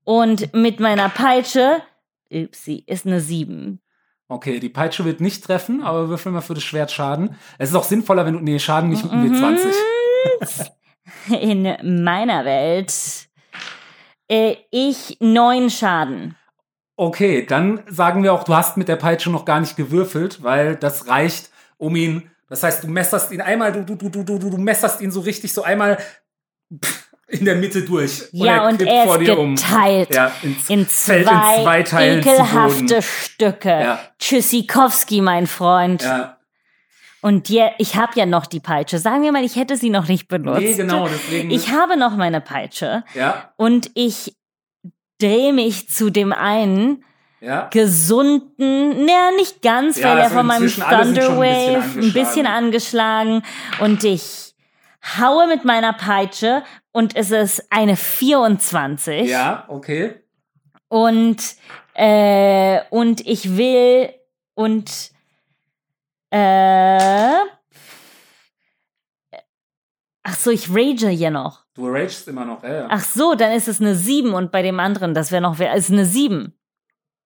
und 0.04 0.52
mit 0.54 0.78
meiner 0.78 1.08
Peitsche, 1.08 1.82
upsie, 2.30 2.84
ist 2.86 3.06
eine 3.06 3.20
7. 3.20 3.80
Okay, 4.28 4.58
die 4.58 4.68
Peitsche 4.68 5.04
wird 5.04 5.20
nicht 5.20 5.44
treffen, 5.44 5.82
aber 5.82 6.08
würfel 6.08 6.32
mal 6.32 6.40
für 6.40 6.54
das 6.54 6.64
Schwert 6.64 6.90
Schaden. 6.90 7.36
Es 7.58 7.70
ist 7.70 7.76
auch 7.76 7.84
sinnvoller, 7.84 8.26
wenn 8.26 8.34
du. 8.34 8.40
Nee, 8.40 8.58
Schaden 8.58 8.90
nicht 8.90 9.04
mit 9.04 9.12
einem 9.12 9.32
W20. 9.32 10.70
In 11.40 12.04
meiner 12.04 12.44
Welt 12.44 12.92
äh, 14.28 14.56
ich 14.70 15.18
neun 15.20 15.70
Schaden. 15.70 16.36
Okay, 16.96 17.44
dann 17.46 17.82
sagen 17.88 18.22
wir 18.22 18.32
auch, 18.32 18.44
du 18.44 18.54
hast 18.54 18.76
mit 18.76 18.88
der 18.88 18.96
Peitsche 18.96 19.30
noch 19.30 19.44
gar 19.44 19.60
nicht 19.60 19.76
gewürfelt, 19.76 20.42
weil 20.42 20.76
das 20.76 21.08
reicht, 21.08 21.50
um 21.76 21.94
ihn. 21.94 22.30
Das 22.48 22.62
heißt, 22.62 22.84
du 22.84 22.88
messerst 22.88 23.32
ihn 23.32 23.40
einmal, 23.40 23.72
du, 23.72 23.84
du, 23.84 23.94
du, 23.96 24.08
du, 24.08 24.38
du, 24.38 24.50
du 24.50 24.58
messerst 24.58 25.00
ihn 25.00 25.10
so 25.10 25.20
richtig 25.20 25.52
so 25.52 25.62
einmal 25.62 25.98
pff, 26.72 27.05
in 27.28 27.44
der 27.44 27.56
Mitte 27.56 27.82
durch. 27.82 28.28
Ja, 28.32 28.66
und 28.68 28.78
kippt 28.78 28.90
er 28.90 29.04
vor 29.04 29.20
ist 29.20 29.26
dir 29.26 29.38
um. 29.38 29.56
geteilt 29.56 30.14
Ja, 30.14 30.32
ins, 30.42 30.70
in 30.70 30.88
zwei, 30.88 31.18
in 31.18 31.24
zwei 31.64 31.82
Teilen 31.82 32.20
ekelhafte. 32.20 33.02
Stücke. 33.02 33.68
Ja. 33.68 33.98
Tschüssikowski, 34.18 35.20
mein 35.20 35.46
Freund. 35.46 36.02
Ja, 36.02 36.38
Und 37.22 37.48
je, 37.48 37.70
ich 37.78 37.96
habe 37.96 38.12
ja 38.14 38.26
noch 38.26 38.46
die 38.46 38.60
Peitsche. 38.60 38.98
Sagen 38.98 39.22
wir 39.22 39.32
mal, 39.32 39.44
ich 39.44 39.56
hätte 39.56 39.76
sie 39.76 39.90
noch 39.90 40.06
nicht 40.06 40.28
benutzt. 40.28 40.60
nee, 40.60 40.74
genau, 40.74 41.08
deswegen. 41.08 41.50
Ich 41.50 41.72
habe 41.72 41.96
noch 41.96 42.16
meine 42.16 42.40
Peitsche 42.40 43.02
ja, 43.14 43.52
und 43.56 43.90
ich 43.94 44.36
drehe 45.20 45.52
mich 45.52 45.88
zu 45.88 46.10
dem 46.10 46.32
einen 46.32 47.02
ja. 47.40 47.68
gesunden, 47.72 49.04
naja, 49.04 49.30
nicht 49.36 49.62
ganz, 49.62 49.98
Ja, 49.98 50.10
weil 50.10 50.18
er 50.18 50.30
von 50.30 50.46
meinem 50.46 50.68
schon 50.68 50.84
ein 50.84 51.14
Thunderwave 51.14 52.00
ein 52.00 52.12
bisschen 52.12 52.46
angeschlagen 52.46 53.42
und 53.80 54.04
ich 54.04 54.45
haue 55.18 55.46
mit 55.46 55.64
meiner 55.64 55.92
Peitsche 55.92 56.62
und 56.92 57.14
es 57.16 57.30
ist 57.30 57.66
eine 57.70 57.96
24 57.96 59.28
Ja, 59.28 59.64
okay. 59.68 60.16
und 60.88 61.56
äh, 61.94 62.80
und 62.90 63.26
ich 63.26 63.56
will 63.56 64.10
Und 64.54 65.10
äh, 66.30 67.38
ach 70.22 70.34
so, 70.34 70.50
ich 70.50 70.68
rage 70.70 71.08
hier 71.08 71.30
noch. 71.30 71.64
Du 71.74 71.88
ragest 71.88 72.26
immer 72.28 72.44
noch, 72.44 72.62
ja, 72.62 72.74
ja. 72.74 72.86
Ach 72.90 73.00
so, 73.04 73.34
dann 73.34 73.52
ist 73.52 73.68
es 73.68 73.80
eine 73.80 73.94
7 73.94 74.32
und 74.34 74.50
bei 74.50 74.62
dem 74.62 74.80
anderen, 74.80 75.14
das 75.14 75.30
wäre 75.30 75.42
noch, 75.42 75.58
ist 75.60 75.90
eine 75.90 76.04
7. 76.06 76.52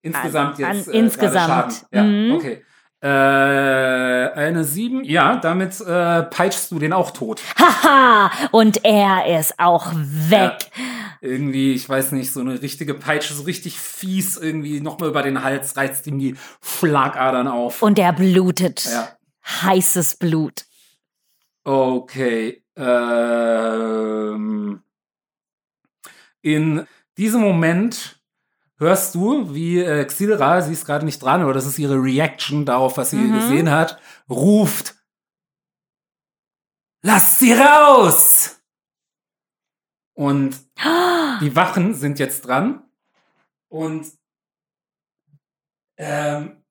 Insgesamt 0.03 0.61
an- 0.63 0.77
jetzt. 0.77 0.89
an- 0.89 0.95
äh, 0.95 0.99
insgesamt. 0.99 1.87
Ja, 1.93 2.03
Mhm. 2.03 2.35
okay. 2.35 2.65
Äh, 3.03 3.07
eine 3.09 4.63
7, 4.65 5.05
ja, 5.05 5.37
damit 5.37 5.81
äh, 5.81 6.23
peitschst 6.25 6.71
du 6.71 6.79
den 6.79 6.93
auch 6.93 7.13
tot. 7.13 7.41
Haha, 7.59 8.31
und 8.51 8.85
er 8.85 9.39
ist 9.39 9.59
auch 9.59 9.91
weg. 9.95 10.71
Irgendwie, 11.23 11.73
ich 11.73 11.89
weiß 11.89 12.13
nicht, 12.13 12.31
so 12.31 12.41
eine 12.41 12.61
richtige 12.61 12.93
Peitsche, 12.93 13.33
so 13.33 13.45
richtig 13.45 13.79
fies, 13.79 14.37
irgendwie 14.37 14.81
nochmal 14.81 15.09
über 15.09 15.23
den 15.23 15.43
Hals, 15.43 15.79
reißt 15.79 16.07
ihm 16.09 16.19
die 16.19 16.37
Schlagadern 16.63 17.49
auf. 17.49 17.81
Und 17.83 17.99
er 17.99 18.13
blutet. 18.13 18.85
ja. 18.85 19.09
Heißes 19.63 20.17
Blut. 20.17 20.67
Okay. 21.65 22.63
Ähm, 22.77 24.21
in 26.43 26.87
diesem 27.17 27.41
Moment 27.41 28.20
hörst 28.81 29.15
du, 29.15 29.55
wie 29.55 29.79
äh, 29.81 30.05
Xilra, 30.05 30.63
sie 30.63 30.73
ist 30.73 30.87
gerade 30.87 31.05
nicht 31.05 31.23
dran, 31.23 31.43
aber 31.43 31.53
das 31.53 31.67
ist 31.67 31.79
ihre 31.79 32.03
Reaction 32.03 32.65
darauf, 32.67 32.97
was 32.97 33.11
sie 33.11 33.17
Mhm. 33.19 33.35
gesehen 33.35 33.71
hat, 33.71 34.01
ruft. 34.29 34.97
Lass 37.03 37.39
sie 37.39 37.53
raus! 37.53 38.61
Und 40.15 40.57
die 41.41 41.55
Wachen 41.57 41.95
sind 41.95 42.19
jetzt 42.19 42.43
dran. 42.47 42.85
Und 43.69 44.13
ähm, 45.97 46.63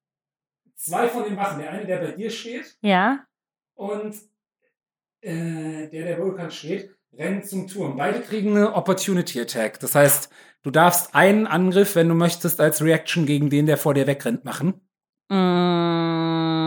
zwei 0.75 1.07
von 1.09 1.23
den 1.23 1.37
Wachen, 1.37 1.59
der 1.59 1.71
eine, 1.71 1.85
der 1.85 1.97
bei 1.97 2.11
dir 2.11 2.29
steht, 2.29 2.77
Ja. 2.81 3.25
und 3.75 4.15
äh, 5.21 5.87
der, 5.87 6.05
der 6.05 6.19
Vulkan 6.19 6.51
steht, 6.51 6.95
rennen 7.13 7.43
zum 7.43 7.67
Turm. 7.67 7.95
Beide 7.97 8.21
kriegen 8.21 8.55
eine 8.55 8.73
Opportunity 8.73 9.39
Attack. 9.41 9.79
Das 9.79 9.95
heißt, 9.95 10.29
du 10.63 10.71
darfst 10.71 11.15
einen 11.15 11.47
Angriff, 11.47 11.95
wenn 11.95 12.09
du 12.09 12.15
möchtest, 12.15 12.59
als 12.61 12.81
Reaction 12.81 13.25
gegen 13.25 13.49
den, 13.49 13.65
der 13.65 13.77
vor 13.77 13.93
dir 13.93 14.07
wegrennt, 14.07 14.45
machen. 14.45 14.81
Mm. 15.29 16.59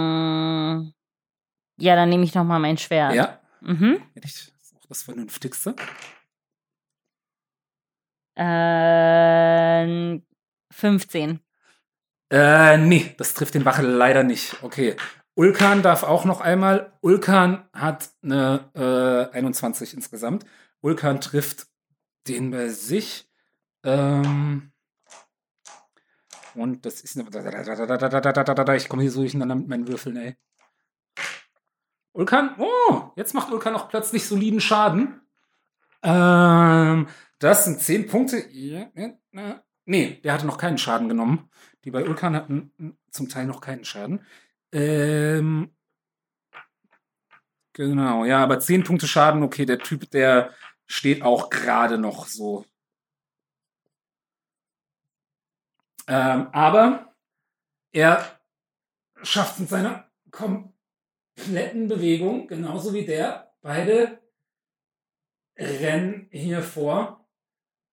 Ja, 1.78 1.96
dann 1.96 2.08
nehme 2.08 2.24
ich 2.24 2.34
noch 2.34 2.44
mal 2.44 2.58
mein 2.58 2.78
Schwert. 2.78 3.14
Ja. 3.14 3.40
Mhm. 3.60 4.00
Das 4.14 4.30
ist 4.30 4.74
auch 4.76 4.86
das 4.86 5.02
Vernünftigste. 5.02 5.74
Äh, 8.36 10.20
15. 10.70 11.40
Äh, 12.30 12.78
nee, 12.78 13.14
das 13.18 13.34
trifft 13.34 13.54
den 13.54 13.64
Wache 13.64 13.82
leider 13.82 14.22
nicht. 14.22 14.62
Okay. 14.62 14.96
Ulkan 15.34 15.82
darf 15.82 16.02
auch 16.02 16.24
noch 16.24 16.40
einmal. 16.40 16.92
Ulkan 17.00 17.68
hat 17.72 18.10
eine 18.22 18.70
äh, 19.32 19.36
21 19.36 19.94
insgesamt. 19.94 20.44
Ulkan 20.80 21.20
trifft 21.20 21.66
den 22.28 22.50
bei 22.50 22.68
sich. 22.68 23.28
Ähm, 23.84 24.72
und 26.54 26.84
das 26.84 27.00
ist 27.00 27.16
eine. 27.16 28.76
Ich 28.76 28.88
komme 28.88 29.02
hier 29.02 29.10
so 29.10 29.20
durcheinander 29.20 29.54
mit 29.54 29.68
meinen 29.68 29.88
Würfeln, 29.88 30.16
ey. 30.16 30.36
Ulkan, 32.12 32.54
oh, 32.58 33.10
jetzt 33.16 33.34
macht 33.34 33.50
Ulkan 33.50 33.74
auch 33.74 33.88
plötzlich 33.88 34.26
soliden 34.26 34.60
Schaden. 34.60 35.22
Ähm, 36.02 37.08
das 37.38 37.64
sind 37.64 37.80
10 37.80 38.06
Punkte. 38.06 38.44
Nee, 39.84 40.20
der 40.22 40.32
hatte 40.32 40.46
noch 40.46 40.58
keinen 40.58 40.78
Schaden 40.78 41.08
genommen. 41.08 41.50
Die 41.84 41.90
bei 41.90 42.04
Ulkan 42.04 42.36
hatten 42.36 42.98
zum 43.10 43.28
Teil 43.28 43.46
noch 43.46 43.60
keinen 43.60 43.84
Schaden. 43.84 44.24
Ähm, 44.72 45.74
genau, 47.72 48.24
ja, 48.24 48.42
aber 48.42 48.60
10 48.60 48.84
Punkte 48.84 49.08
Schaden, 49.08 49.42
okay, 49.42 49.64
der 49.64 49.78
Typ, 49.78 50.10
der 50.10 50.52
steht 50.86 51.22
auch 51.22 51.50
gerade 51.50 51.98
noch 51.98 52.26
so. 52.26 52.64
Ähm, 56.08 56.48
aber 56.52 57.14
er 57.92 58.24
schafft 59.22 59.60
mit 59.60 59.68
seiner 59.68 60.10
kompletten 60.30 61.88
Bewegung, 61.88 62.48
genauso 62.48 62.92
wie 62.94 63.04
der, 63.04 63.52
beide 63.62 64.20
rennen 65.56 66.28
hier 66.30 66.62
vor 66.62 67.28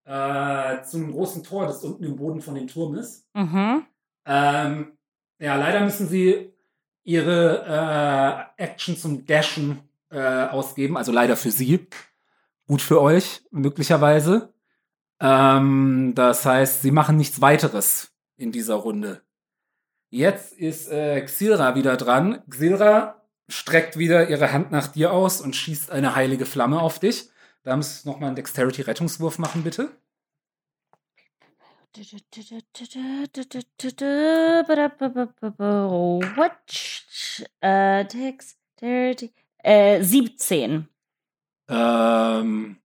äh, 0.06 0.81
zum 0.84 1.11
großen 1.11 1.44
Tor, 1.44 1.68
das 1.68 1.84
unten 1.84 2.03
im 2.03 2.15
Boden 2.15 2.41
von 2.41 2.56
dem 2.56 2.68
Turm 2.68 2.95
ist. 2.95 3.27
Mhm. 3.36 3.86
Ähm, 4.26 4.98
ja, 5.40 5.56
leider 5.56 5.81
müssen 5.81 6.07
sie 6.07 6.53
ihre 7.03 8.52
äh, 8.57 8.64
Action 8.64 8.98
zum 8.98 9.26
Dashen 9.26 9.81
äh, 10.10 10.45
ausgeben. 10.48 10.98
Also 10.98 11.11
leider 11.11 11.38
für 11.38 11.52
sie. 11.52 11.88
Gut 12.68 12.81
für 12.81 13.02
euch, 13.02 13.41
möglicherweise. 13.52 14.53
Ähm, 15.20 16.14
das 16.16 16.46
heißt, 16.46 16.82
sie 16.82 16.91
machen 16.91 17.18
nichts 17.18 17.41
weiteres 17.41 18.12
in 18.38 18.52
dieser 18.52 18.76
Runde. 18.76 19.22
Jetzt 20.10 20.54
ist 20.54 20.90
äh, 20.90 21.22
Xilra 21.22 21.76
wieder 21.76 21.98
dran. 21.98 22.41
Xilra 22.50 23.22
streckt 23.48 23.98
wieder 23.98 24.30
ihre 24.30 24.52
Hand 24.54 24.72
nach 24.72 24.88
dir 24.88 25.12
aus 25.12 25.41
und 25.41 25.56
schießt 25.56 25.91
eine 25.91 26.16
heilige 26.16 26.46
Flamme 26.46 26.82
auf 26.82 27.00
dich. 27.00 27.30
Da 27.64 27.76
müsstest 27.76 28.06
du 28.06 28.10
nochmal 28.10 28.28
einen 28.28 28.36
Dexterity-Rettungswurf 28.38 29.38
machen, 29.38 29.64
bitte. 29.64 29.91
What? 36.22 37.50
Äh, 37.62 38.06
Dexterity. 38.06 39.34
Äh, 39.58 40.02
17. 40.02 40.88
Ähm, 41.68 42.78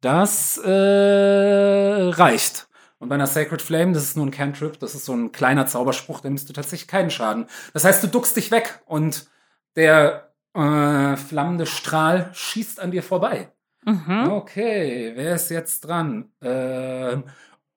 das 0.00 0.58
äh, 0.58 0.70
reicht. 0.70 2.68
Und 2.98 3.08
bei 3.08 3.14
einer 3.14 3.26
Sacred 3.26 3.62
Flame, 3.62 3.92
das 3.92 4.04
ist 4.04 4.16
nur 4.16 4.26
ein 4.26 4.30
Cantrip, 4.30 4.78
das 4.78 4.94
ist 4.94 5.06
so 5.06 5.14
ein 5.14 5.32
kleiner 5.32 5.66
Zauberspruch, 5.66 6.20
da 6.20 6.28
nimmst 6.28 6.48
du 6.48 6.52
tatsächlich 6.52 6.88
keinen 6.88 7.10
Schaden. 7.10 7.46
Das 7.72 7.84
heißt, 7.84 8.02
du 8.02 8.08
duckst 8.08 8.36
dich 8.36 8.50
weg 8.50 8.80
und 8.86 9.30
der 9.74 10.32
äh, 10.54 11.16
flammende 11.16 11.64
Strahl 11.66 12.30
schießt 12.34 12.80
an 12.80 12.90
dir 12.90 13.02
vorbei. 13.02 13.50
Mhm. 13.84 14.30
Okay, 14.30 15.12
wer 15.14 15.36
ist 15.36 15.48
jetzt 15.48 15.80
dran? 15.80 16.30
Ähm, 16.42 17.24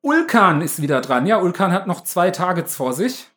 Ulkan 0.02 0.62
ist 0.62 0.82
wieder 0.82 1.00
dran. 1.00 1.26
Ja, 1.26 1.38
Ulkan 1.38 1.72
hat 1.72 1.88
noch 1.88 2.02
zwei 2.02 2.30
Targets 2.32 2.76
vor 2.76 2.94
sich. 2.94 3.30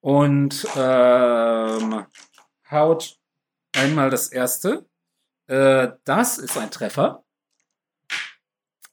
Und 0.00 0.66
ähm, 0.76 2.04
haut 2.70 3.16
einmal 3.74 4.10
das 4.10 4.28
erste. 4.28 4.86
Äh, 5.46 5.88
das 6.04 6.38
ist 6.38 6.58
ein 6.58 6.70
Treffer. 6.70 7.24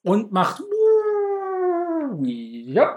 Und 0.06 0.32
macht. 0.32 0.62
Ja. 2.22 2.96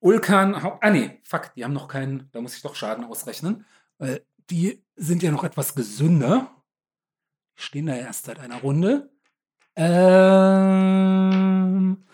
Ulkan. 0.00 0.54
Ah, 0.80 0.90
nee, 0.90 1.20
fuck, 1.22 1.54
die 1.54 1.64
haben 1.64 1.72
noch 1.72 1.86
keinen. 1.88 2.28
Da 2.32 2.40
muss 2.40 2.56
ich 2.56 2.62
doch 2.62 2.74
Schaden 2.74 3.04
ausrechnen. 3.04 3.64
Weil 3.98 4.24
die 4.50 4.82
sind 4.96 5.22
ja 5.22 5.30
noch 5.30 5.44
etwas 5.44 5.76
gesünder. 5.76 6.50
Die 7.56 7.62
stehen 7.62 7.86
da 7.86 7.94
erst 7.94 8.26
seit 8.26 8.40
einer 8.40 8.56
Runde. 8.60 9.10
Ähm, 10.64 12.04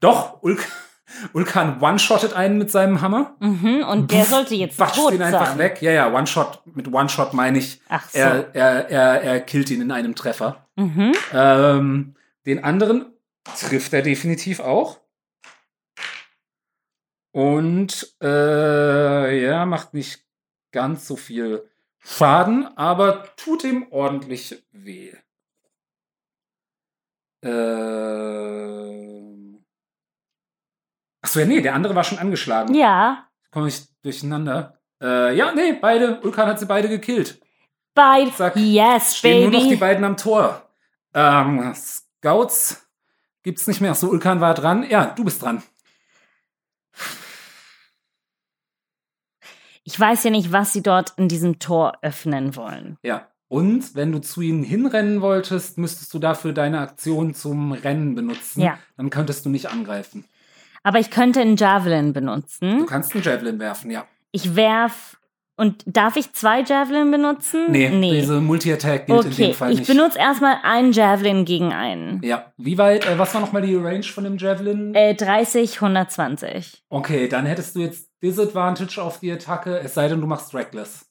doch, 0.00 0.42
Ulk, 0.42 0.66
Ulkan 1.32 1.80
one-shottet 1.80 2.34
einen 2.34 2.58
mit 2.58 2.70
seinem 2.72 3.00
Hammer. 3.00 3.36
Mhm. 3.40 3.84
Und 3.88 4.10
der 4.10 4.24
sollte 4.24 4.56
jetzt 4.56 4.78
Watscht 4.78 4.96
tot 4.96 5.12
ihn 5.12 5.22
einfach 5.22 5.46
sein. 5.50 5.58
weg. 5.58 5.80
Ja, 5.82 5.92
ja, 5.92 6.12
One-Shot. 6.12 6.62
Mit 6.74 6.92
One-Shot 6.92 7.32
meine 7.32 7.58
ich, 7.58 7.80
Ach 7.88 8.08
so. 8.08 8.18
er, 8.18 8.54
er, 8.54 8.90
er, 8.90 9.22
er 9.22 9.40
killt 9.40 9.70
ihn 9.70 9.80
in 9.82 9.90
einem 9.92 10.14
Treffer. 10.16 10.66
Mhm. 10.76 11.12
Ähm, 11.32 12.14
den 12.44 12.62
anderen 12.64 13.06
trifft 13.56 13.92
er 13.92 14.02
definitiv 14.02 14.60
auch. 14.60 15.00
Und 17.32 18.14
äh, 18.22 19.44
ja, 19.44 19.66
macht 19.66 19.94
nicht 19.94 20.24
ganz 20.72 21.06
so 21.06 21.16
viel 21.16 21.68
Schaden, 21.98 22.66
aber 22.76 23.34
tut 23.36 23.64
ihm 23.64 23.86
ordentlich 23.90 24.64
weh. 24.72 25.12
Ähm. 27.42 29.64
Achso, 31.22 31.40
ja, 31.40 31.46
nee, 31.46 31.60
der 31.60 31.74
andere 31.74 31.94
war 31.94 32.04
schon 32.04 32.18
angeschlagen. 32.18 32.74
Ja. 32.74 33.28
Komme 33.50 33.68
ich 33.68 33.82
durcheinander. 34.02 34.78
Äh, 35.02 35.36
ja, 35.36 35.52
nee, 35.52 35.74
beide. 35.74 36.20
Ulkan 36.22 36.48
hat 36.48 36.58
sie 36.58 36.66
beide 36.66 36.88
gekillt. 36.88 37.40
Beide. 37.94 38.58
Yes, 38.58 39.18
Stehen 39.18 39.42
nur 39.42 39.50
noch 39.52 39.60
die 39.60 39.68
baby. 39.70 39.80
beiden 39.80 40.04
am 40.04 40.16
Tor. 40.16 40.68
Ähm, 41.14 41.74
Scouts 41.74 42.87
gibt's 43.42 43.66
nicht 43.66 43.80
mehr. 43.80 43.90
Achso, 43.92 44.08
Ulkan 44.08 44.40
war 44.40 44.54
dran. 44.54 44.88
Ja, 44.88 45.06
du 45.06 45.24
bist 45.24 45.42
dran. 45.42 45.62
Ich 49.84 49.98
weiß 49.98 50.24
ja 50.24 50.30
nicht, 50.30 50.52
was 50.52 50.72
sie 50.72 50.82
dort 50.82 51.14
in 51.16 51.28
diesem 51.28 51.58
Tor 51.58 51.98
öffnen 52.02 52.56
wollen. 52.56 52.98
Ja. 53.02 53.28
Und 53.50 53.94
wenn 53.94 54.12
du 54.12 54.18
zu 54.18 54.42
ihnen 54.42 54.62
hinrennen 54.62 55.22
wolltest, 55.22 55.78
müsstest 55.78 56.12
du 56.12 56.18
dafür 56.18 56.52
deine 56.52 56.80
Aktion 56.80 57.34
zum 57.34 57.72
Rennen 57.72 58.14
benutzen. 58.14 58.60
Ja. 58.60 58.78
Dann 58.98 59.08
könntest 59.08 59.46
du 59.46 59.48
nicht 59.48 59.70
angreifen. 59.70 60.24
Aber 60.82 60.98
ich 60.98 61.10
könnte 61.10 61.40
einen 61.40 61.56
Javelin 61.56 62.08
Du 62.08 62.12
benutzen. 62.12 62.84
kannst 62.86 63.14
einen 63.14 63.24
Javelin 63.24 63.58
werfen, 63.58 63.90
ja. 63.90 64.06
Ich 64.32 64.54
werf 64.54 65.17
Und 65.58 65.82
darf 65.86 66.14
ich 66.16 66.32
zwei 66.34 66.62
Javelin 66.62 67.10
benutzen? 67.10 67.66
Nee, 67.72 67.90
diese 68.20 68.40
Multi-Attack 68.40 69.06
gilt 69.06 69.24
in 69.24 69.32
Okay, 69.32 69.46
dem 69.48 69.54
Fall 69.54 69.72
ich 69.72 69.78
nicht. 69.80 69.88
benutze 69.88 70.16
erstmal 70.16 70.58
einen 70.62 70.92
Javelin 70.92 71.44
gegen 71.44 71.72
einen. 71.72 72.22
ja, 72.22 72.52
wie 72.56 72.78
weit, 72.78 73.04
äh, 73.06 73.18
was 73.18 73.34
war 73.34 73.40
nochmal 73.40 73.62
die 73.62 73.74
Range 73.74 74.04
von 74.04 74.22
dem 74.22 74.38
Javelin? 74.38 74.94
Äh, 74.94 75.16
30, 75.16 75.74
120. 75.82 76.84
Okay, 76.88 77.28
dann 77.28 77.44
hättest 77.44 77.74
du 77.74 77.80
jetzt 77.80 78.08
Disadvantage 78.22 79.02
auf 79.02 79.18
die 79.18 79.32
Attacke, 79.32 79.78
es 79.80 79.94
sei 79.94 80.06
denn, 80.06 80.20
du 80.20 80.28
machst 80.28 80.54
Reckless. 80.54 81.06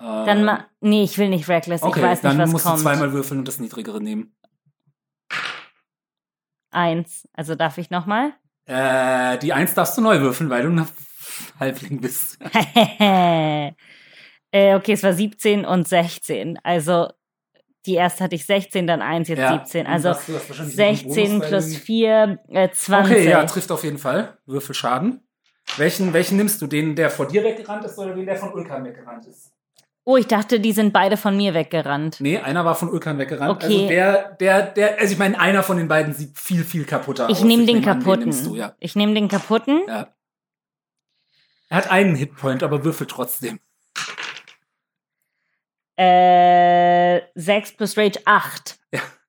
Äh, 0.00 0.02
Dann 0.26 0.44
ma 0.44 0.66
Nee, 0.80 1.04
ich 1.04 1.16
will 1.18 1.28
nicht 1.28 1.48
Reckless. 1.48 1.84
Okay, 1.84 2.00
ich 2.00 2.04
weiß 2.04 2.22
nicht, 2.24 2.32
dann 2.34 2.42
was 2.42 2.50
musst 2.50 2.64
kommt. 2.64 2.78
du 2.78 2.82
zweimal 2.82 3.12
würfeln 3.12 3.38
und 3.38 3.46
das 3.46 3.60
niedrigere 3.60 4.02
nehmen. 4.02 4.34
Eins. 6.70 7.28
Also 7.34 7.54
darf 7.54 7.78
ich 7.78 7.90
nochmal? 7.90 8.32
Äh, 8.66 9.38
die 9.38 9.52
Eins 9.52 9.74
darfst 9.74 9.96
du 9.96 10.00
neu 10.02 10.20
würfeln, 10.20 10.50
weil 10.50 10.62
du 10.62 10.70
Halbling 11.60 12.00
bist. 12.00 12.38
äh, 12.98 13.72
okay, 14.74 14.92
es 14.92 15.02
war 15.02 15.12
17 15.12 15.64
und 15.64 15.88
16. 15.88 16.58
Also 16.62 17.08
die 17.86 17.94
erste 17.94 18.24
hatte 18.24 18.36
ich 18.36 18.46
16, 18.46 18.86
dann 18.86 19.02
1, 19.02 19.28
jetzt 19.28 19.38
Ja, 19.40 19.58
17. 19.64 19.86
und 19.86 19.92
Also 19.92 20.10
hast 20.10 20.28
du 20.28 20.32
das 20.34 20.48
wahrscheinlich 20.48 20.76
noch 20.76 20.84
einen 20.86 20.96
16 20.96 21.26
Bonus, 21.30 21.40
weil 21.42 21.48
plus 21.48 21.72
du- 21.72 21.78
4, 21.80 22.38
äh, 22.48 22.68
20. 22.70 23.16
Okay, 23.16 23.30
ja, 23.30 23.44
trifft 23.44 23.72
auf 23.72 23.82
jeden 23.84 23.98
Fall. 23.98 24.38
Würfelschaden. 24.46 25.20
Welchen, 25.76 26.12
welchen 26.12 26.36
nimmst 26.36 26.60
du? 26.60 26.66
Den, 26.66 26.94
der 26.96 27.10
vor 27.10 27.26
dir 27.26 27.42
weggerannt 27.44 27.84
ist 27.84 27.98
oder 27.98 28.14
den, 28.14 28.26
der 28.26 28.36
von 28.36 28.52
Ulkan 28.52 28.84
weggerannt 28.84 29.26
ist? 29.26 29.52
oh, 30.04 30.16
ich 30.16 30.26
dachte, 30.26 30.58
die 30.58 30.72
sind 30.72 30.92
beide 30.92 31.16
von 31.16 31.36
mir 31.36 31.54
weggerannt. 31.54 32.16
Nee, 32.20 32.38
einer 32.38 32.64
war 32.64 32.74
von 32.74 32.90
Ulkan 32.90 33.18
weggerannt. 33.18 33.62
Okay. 33.62 33.72
Also 33.72 33.86
der, 33.88 34.32
der, 34.40 34.62
der, 34.62 34.98
also 35.00 35.12
ich 35.12 35.18
meine, 35.18 35.38
einer 35.38 35.62
von 35.62 35.76
den 35.76 35.86
beiden 35.86 36.12
sieht 36.12 36.36
viel, 36.36 36.64
viel 36.64 36.84
kaputter 36.84 37.28
aus. 37.28 37.38
Ich 37.38 37.44
nehme 37.44 37.66
den 37.66 37.76
an, 37.76 37.82
kaputten. 37.84 38.32
du, 38.44 38.56
ja. 38.56 38.74
Ich 38.80 38.96
nehme 38.96 39.14
den 39.14 39.28
kaputten. 39.28 39.82
ja. 39.86 40.08
Er 41.72 41.78
hat 41.78 41.90
einen 41.90 42.14
Hitpoint, 42.14 42.62
aber 42.62 42.84
würfelt 42.84 43.10
trotzdem. 43.10 43.58
Äh, 45.96 47.22
6 47.34 47.78
plus 47.78 47.96
Rage 47.96 48.20
8. 48.26 48.78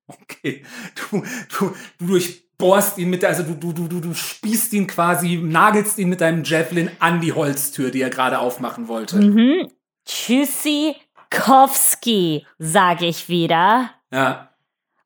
Okay. 0.06 0.66
Du, 0.94 1.24
du, 1.58 1.74
du 1.98 2.06
durchbohrst 2.06 2.98
ihn 2.98 3.10
mit 3.10 3.24
also 3.24 3.44
du, 3.44 3.72
du, 3.72 3.88
du, 3.88 4.02
du, 4.02 4.14
spießt 4.14 4.74
ihn 4.74 4.88
quasi, 4.88 5.38
nagelst 5.38 5.98
ihn 5.98 6.10
mit 6.10 6.20
deinem 6.20 6.44
Javelin 6.44 6.92
an 7.00 7.22
die 7.22 7.32
Holztür, 7.32 7.92
die 7.92 8.02
er 8.02 8.10
gerade 8.10 8.40
aufmachen 8.40 8.90
wollte. 8.90 9.16
Mhm. 9.16 9.72
Tschüssikowski, 10.06 12.46
sage 12.60 13.06
ich 13.06 13.30
wieder. 13.30 13.92
Ja. 14.12 14.54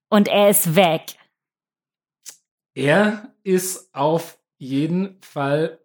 Und 0.09 0.27
er 0.27 0.49
ist 0.49 0.75
weg. 0.75 1.03
Er 2.73 3.31
ist 3.43 3.93
auf 3.93 4.39
jeden 4.57 5.21
Fall 5.21 5.79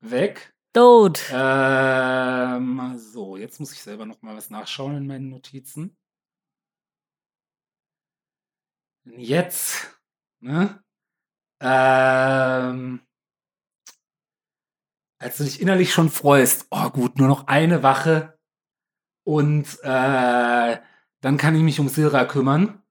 weg. 0.00 0.53
Dude. 0.74 1.20
Ähm, 1.30 2.98
so, 2.98 3.36
jetzt 3.36 3.60
muss 3.60 3.72
ich 3.72 3.80
selber 3.80 4.06
noch 4.06 4.20
mal 4.22 4.36
was 4.36 4.50
nachschauen 4.50 4.96
in 4.96 5.06
meinen 5.06 5.28
Notizen. 5.30 5.96
Jetzt, 9.06 10.00
ne? 10.40 10.82
Ähm, 11.60 13.00
als 15.18 15.38
du 15.38 15.44
dich 15.44 15.60
innerlich 15.60 15.92
schon 15.92 16.10
freust, 16.10 16.66
oh 16.70 16.90
gut, 16.90 17.18
nur 17.18 17.28
noch 17.28 17.46
eine 17.46 17.82
Wache 17.82 18.38
und 19.24 19.78
äh, 19.82 20.78
dann 21.20 21.38
kann 21.38 21.56
ich 21.56 21.62
mich 21.62 21.80
um 21.80 21.88
Silra 21.88 22.26
kümmern. 22.26 22.83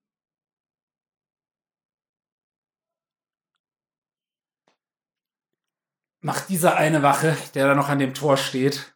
Macht 6.23 6.47
dieser 6.47 6.77
eine 6.77 7.03
Wache, 7.03 7.35
der 7.53 7.67
da 7.67 7.75
noch 7.75 7.89
an 7.89 7.99
dem 7.99 8.13
Tor 8.13 8.37
steht, 8.37 8.89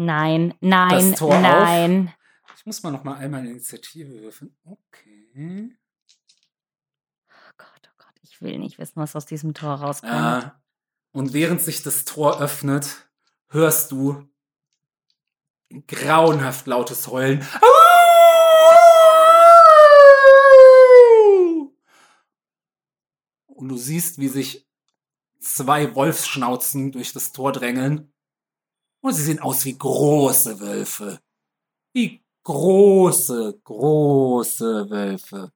Nein, 0.00 0.54
nein, 0.60 1.10
Das 1.10 1.18
Tor 1.18 1.34
auf. 1.34 1.42
nein. 1.42 2.14
Ich 2.56 2.64
muss 2.64 2.82
mal 2.84 2.92
noch 2.92 3.02
mal 3.04 3.16
einmal 3.16 3.40
eine 3.40 3.50
Initiative 3.50 4.20
würfeln. 4.22 4.56
Okay. 4.64 5.76
Oh 7.28 7.52
Gott, 7.58 7.82
oh 7.88 7.94
Gott, 7.98 8.14
ich 8.22 8.40
will 8.40 8.58
nicht 8.58 8.78
wissen, 8.78 8.94
was 8.96 9.16
aus 9.16 9.26
diesem 9.26 9.54
Tor 9.54 9.74
rauskommt. 9.74 10.12
Ja. 10.12 10.62
Und 11.10 11.32
während 11.34 11.60
sich 11.60 11.82
das 11.82 12.04
Tor 12.04 12.40
öffnet, 12.40 13.10
hörst 13.48 13.90
du 13.90 14.28
ein 15.72 15.84
grauenhaft 15.88 16.66
lautes 16.68 17.08
Heulen. 17.08 17.44
Und 23.46 23.68
du 23.68 23.76
siehst, 23.76 24.18
wie 24.18 24.28
sich 24.28 24.67
zwei 25.40 25.94
Wolfsschnauzen 25.94 26.92
durch 26.92 27.12
das 27.12 27.32
Tor 27.32 27.52
drängeln. 27.52 28.12
Und 29.00 29.12
sie 29.12 29.22
sehen 29.22 29.38
aus 29.40 29.64
wie 29.64 29.76
große 29.76 30.60
Wölfe. 30.60 31.20
Wie 31.92 32.24
große, 32.42 33.60
große 33.64 34.90
Wölfe. 34.90 35.52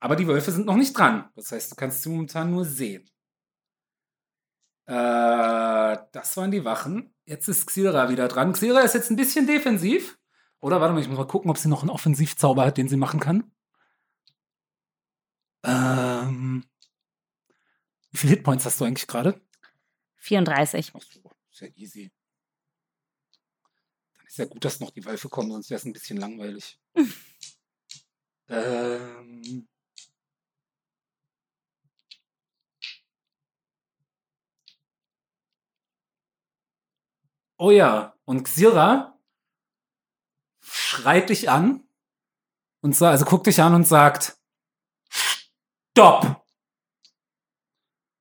Aber 0.00 0.16
die 0.16 0.26
Wölfe 0.26 0.52
sind 0.52 0.66
noch 0.66 0.76
nicht 0.76 0.96
dran. 0.96 1.30
Das 1.34 1.52
heißt, 1.52 1.70
du 1.70 1.76
kannst 1.76 2.02
sie 2.02 2.08
momentan 2.08 2.50
nur 2.50 2.64
sehen. 2.64 3.08
Äh, 4.86 5.96
das 6.12 6.36
waren 6.36 6.50
die 6.50 6.64
Wachen. 6.64 7.14
Jetzt 7.24 7.48
ist 7.48 7.66
Xilra 7.66 8.08
wieder 8.08 8.28
dran. 8.28 8.52
Xilra 8.52 8.80
ist 8.80 8.94
jetzt 8.94 9.10
ein 9.10 9.16
bisschen 9.16 9.46
defensiv. 9.46 10.18
Oder 10.60 10.80
warte 10.80 10.94
mal, 10.94 11.00
ich 11.00 11.08
muss 11.08 11.18
mal 11.18 11.26
gucken, 11.26 11.50
ob 11.50 11.58
sie 11.58 11.68
noch 11.68 11.82
einen 11.82 11.90
Offensivzauber 11.90 12.64
hat, 12.64 12.76
den 12.76 12.88
sie 12.88 12.96
machen 12.96 13.20
kann. 13.20 13.50
Ähm, 15.64 16.64
wie 18.16 18.20
viele 18.20 18.32
Hitpoints 18.36 18.64
hast 18.64 18.80
du 18.80 18.86
eigentlich 18.86 19.06
gerade? 19.06 19.38
34. 20.16 20.92
Ach 20.94 21.02
so, 21.02 21.30
ist 21.50 21.60
ja 21.60 21.68
easy. 21.76 22.10
Dann 24.16 24.26
ist 24.26 24.38
ja 24.38 24.46
gut, 24.46 24.64
dass 24.64 24.80
noch 24.80 24.90
die 24.90 25.04
Wölfe 25.04 25.28
kommen, 25.28 25.50
sonst 25.50 25.68
wäre 25.68 25.78
es 25.78 25.84
ein 25.84 25.92
bisschen 25.92 26.16
langweilig. 26.16 26.80
ähm. 28.48 29.68
Oh 37.58 37.70
ja, 37.70 38.16
und 38.24 38.44
Xira 38.44 39.18
schreit 40.62 41.28
dich 41.28 41.50
an 41.50 41.86
und 42.80 42.96
so, 42.96 43.04
also 43.04 43.26
guckt 43.26 43.46
dich 43.46 43.60
an 43.60 43.74
und 43.74 43.84
sagt, 43.84 44.38
Stopp! 45.10 46.45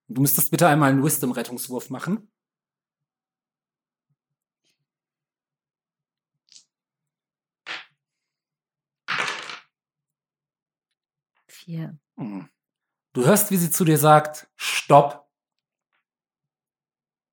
Du 0.07 0.21
müsstest 0.21 0.51
bitte 0.51 0.67
einmal 0.67 0.91
einen 0.91 1.03
Wisdom-Rettungswurf 1.03 1.89
machen. 1.89 2.31
Vier. 11.47 11.97
Hm. 12.17 12.47
Du 13.13 13.25
hörst, 13.25 13.49
wie 13.49 13.57
sie 13.57 13.71
zu 13.71 13.85
dir 13.85 13.97
sagt, 13.97 14.47
Stopp. 14.55 15.27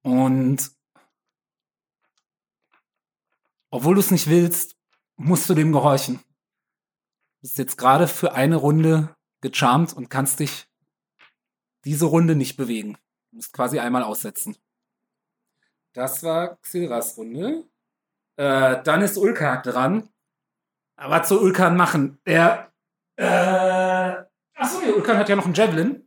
Und 0.03 0.71
obwohl 3.71 3.95
du 3.95 4.01
es 4.01 4.11
nicht 4.11 4.29
willst, 4.29 4.77
musst 5.17 5.49
du 5.51 5.55
dem 5.55 5.73
gehorchen. 5.73 6.17
Du 6.17 7.41
bist 7.43 7.59
jetzt 7.59 7.77
gerade 7.77 8.09
für 8.09 8.33
eine 8.33 8.57
Runde 8.57 9.15
gecharmt 9.41 9.93
und 9.93 10.09
kannst 10.09 10.41
dich 10.41 10.72
diese 11.85 12.07
Runde 12.07 12.35
nicht 12.35 12.57
bewegen. 12.57 12.97
Du 13.31 13.37
musst 13.37 13.53
quasi 13.53 13.79
einmal 13.79 14.03
aussetzen. 14.03 14.57
Das 15.93 16.23
war 16.23 16.57
Xilras 16.63 17.17
Runde. 17.17 17.65
Äh, 18.37 18.83
dann 18.83 19.03
ist 19.03 19.19
Ulkan 19.19 19.63
dran. 19.63 20.09
Aber 20.97 21.17
was 21.17 21.29
soll 21.29 21.39
Ulkan 21.39 21.77
machen? 21.77 22.19
Er. 22.25 22.73
Äh, 23.17 23.25
achso, 24.55 24.81
nee, 24.81 24.93
Ulkan 24.93 25.19
hat 25.19 25.29
ja 25.29 25.37
noch 25.37 25.45
einen 25.45 25.55
Javelin. 25.55 26.07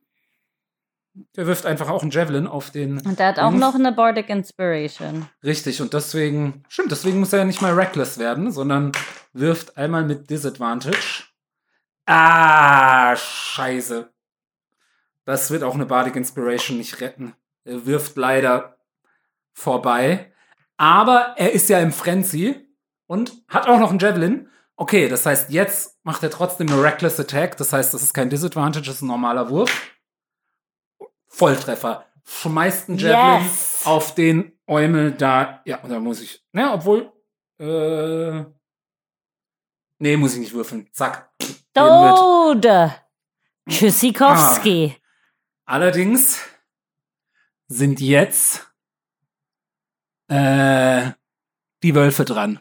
Der 1.36 1.48
wirft 1.48 1.66
einfach 1.66 1.90
auch 1.90 2.02
einen 2.02 2.12
Javelin 2.12 2.48
auf 2.48 2.72
den. 2.72 3.00
Und 3.02 3.20
er 3.20 3.28
hat 3.28 3.40
auch 3.40 3.50
Dings. 3.50 3.62
noch 3.62 3.76
eine 3.76 3.92
Bardic 3.94 4.30
Inspiration. 4.30 5.30
Richtig, 5.44 5.82
und 5.82 5.94
deswegen. 5.94 6.64
Stimmt, 6.68 6.92
deswegen 6.92 7.20
muss 7.20 7.32
er 7.32 7.40
ja 7.40 7.46
nicht 7.46 7.62
mal 7.62 7.74
reckless 7.74 8.18
werden, 8.18 8.52
sondern 8.52 8.92
wirft 9.34 9.78
einmal 9.78 10.04
mit 10.04 10.30
Disadvantage. 10.30 11.24
Ah, 12.06 13.16
scheiße. 13.16 14.10
Das 15.26 15.52
wird 15.52 15.64
auch 15.64 15.74
eine 15.74 15.86
Bardic 15.86 16.16
Inspiration 16.16 16.78
nicht 16.78 17.02
retten. 17.02 17.34
Er 17.64 17.86
wirft 17.86 18.16
leider 18.16 18.78
vorbei. 19.54 20.32
Aber 20.78 21.34
er 21.38 21.52
ist 21.52 21.70
ja 21.70 21.80
im 21.80 21.92
Frenzy 21.92 22.68
und 23.08 23.34
hat 23.48 23.68
auch 23.68 23.80
noch 23.80 23.90
einen 23.90 24.00
Javelin. 24.00 24.50
Okay, 24.76 25.08
das 25.08 25.26
heißt, 25.26 25.50
jetzt 25.52 25.98
macht 26.04 26.22
er 26.22 26.30
trotzdem 26.30 26.68
eine 26.70 26.82
Reckless 26.84 27.20
Attack. 27.20 27.58
Das 27.58 27.72
heißt, 27.74 27.94
das 27.94 28.04
ist 28.04 28.14
kein 28.14 28.30
Disadvantage, 28.30 28.86
das 28.88 28.96
ist 28.98 29.02
ein 29.02 29.08
normaler 29.08 29.50
Wurf. 29.50 29.92
Volltreffer. 31.28 32.06
Schmeißt 32.26 32.90
einen 32.90 32.98
Javelin 32.98 33.44
Yes. 33.46 33.82
auf 33.86 34.16
den 34.16 34.52
Eumel 34.68 35.12
da. 35.12 35.62
Ja, 35.66 35.80
und 35.82 35.90
da 35.90 36.00
muss 36.00 36.22
ich. 36.22 36.44
Ne, 36.52 36.72
obwohl. 36.72 37.12
Äh, 37.60 38.46
nee, 40.00 40.18
muss 40.18 40.34
ich 40.34 40.40
nicht 40.40 40.54
würfeln. 40.54 40.90
Zack. 40.92 41.32
Den 41.40 41.84
wird. 41.84 42.18
Dude. 42.18 42.96
Allerdings 45.66 46.40
sind 47.68 48.00
jetzt 48.00 48.72
äh, 50.28 51.12
die 51.82 51.96
Wölfe 51.96 52.24
dran. 52.24 52.60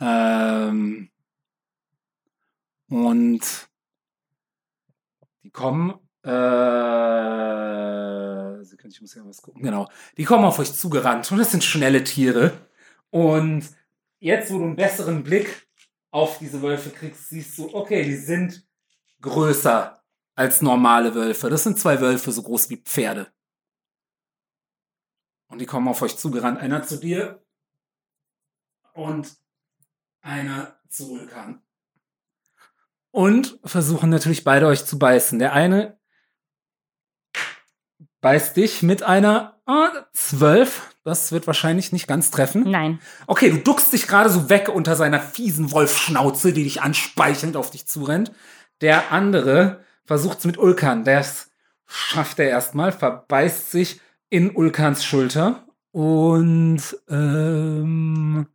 Ähm, 0.00 1.10
und 2.88 3.40
die 5.42 5.50
kommen, 5.50 5.94
äh, 6.24 6.32
ich 8.62 9.00
muss 9.00 9.14
ja 9.14 9.24
was 9.24 9.42
gucken, 9.42 9.62
genau, 9.62 9.88
die 10.16 10.24
kommen 10.24 10.44
auf 10.44 10.58
euch 10.58 10.72
zugerannt 10.74 11.30
und 11.32 11.38
das 11.38 11.50
sind 11.50 11.64
schnelle 11.64 12.04
Tiere. 12.04 12.68
Und 13.10 13.64
jetzt, 14.18 14.52
wo 14.52 14.58
du 14.58 14.64
einen 14.64 14.76
besseren 14.76 15.22
Blick 15.22 15.66
auf 16.10 16.38
diese 16.38 16.62
Wölfe 16.62 16.90
kriegst, 16.90 17.28
siehst 17.28 17.58
du, 17.58 17.74
okay, 17.74 18.04
die 18.04 18.16
sind 18.16 18.66
größer 19.20 20.01
als 20.34 20.62
normale 20.62 21.14
Wölfe. 21.14 21.50
Das 21.50 21.62
sind 21.62 21.78
zwei 21.78 22.00
Wölfe 22.00 22.32
so 22.32 22.42
groß 22.42 22.70
wie 22.70 22.76
Pferde. 22.76 23.32
Und 25.48 25.60
die 25.60 25.66
kommen 25.66 25.88
auf 25.88 26.00
euch 26.02 26.16
zugerannt. 26.16 26.58
Einer 26.58 26.82
zu 26.82 26.98
dir 26.98 27.44
und 28.94 29.36
einer 30.22 30.78
zu 30.88 31.10
Vulkan. 31.10 31.62
Und 33.10 33.58
versuchen 33.64 34.08
natürlich 34.08 34.44
beide 34.44 34.66
euch 34.66 34.86
zu 34.86 34.98
beißen. 34.98 35.38
Der 35.38 35.52
eine 35.52 35.98
beißt 38.22 38.56
dich 38.56 38.82
mit 38.82 39.02
einer 39.02 39.60
oh, 39.66 39.88
12. 40.14 40.96
Das 41.04 41.32
wird 41.32 41.46
wahrscheinlich 41.46 41.92
nicht 41.92 42.06
ganz 42.06 42.30
treffen. 42.30 42.70
Nein. 42.70 43.00
Okay, 43.26 43.50
du 43.50 43.58
duckst 43.58 43.92
dich 43.92 44.06
gerade 44.06 44.30
so 44.30 44.48
weg 44.48 44.68
unter 44.68 44.96
seiner 44.96 45.20
fiesen 45.20 45.72
Wolfschnauze, 45.72 46.52
die 46.52 46.64
dich 46.64 46.80
anspeichelnd 46.80 47.56
auf 47.56 47.70
dich 47.70 47.86
zurennt. 47.86 48.32
Der 48.80 49.12
andere 49.12 49.84
versucht 50.04 50.38
es 50.38 50.44
mit 50.44 50.58
Ulkan. 50.58 51.04
Das 51.04 51.50
schafft 51.86 52.38
er 52.38 52.48
erstmal, 52.48 52.92
verbeißt 52.92 53.70
sich 53.70 54.00
in 54.28 54.54
Ulkans 54.54 55.04
Schulter 55.04 55.66
und 55.90 56.80
ähm, 57.08 58.46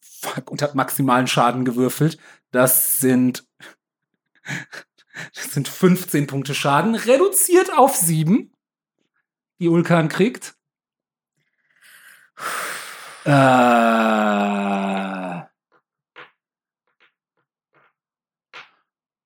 fuck, 0.00 0.50
und 0.50 0.62
hat 0.62 0.74
maximalen 0.74 1.26
Schaden 1.26 1.64
gewürfelt. 1.64 2.18
Das 2.50 2.98
sind 2.98 3.44
das 5.34 5.52
sind 5.52 5.68
15 5.68 6.26
Punkte 6.26 6.54
Schaden, 6.54 6.94
reduziert 6.94 7.72
auf 7.72 7.94
7, 7.96 8.52
die 9.58 9.68
Ulkan 9.68 10.08
kriegt. 10.08 10.56
Äh, 13.24 13.30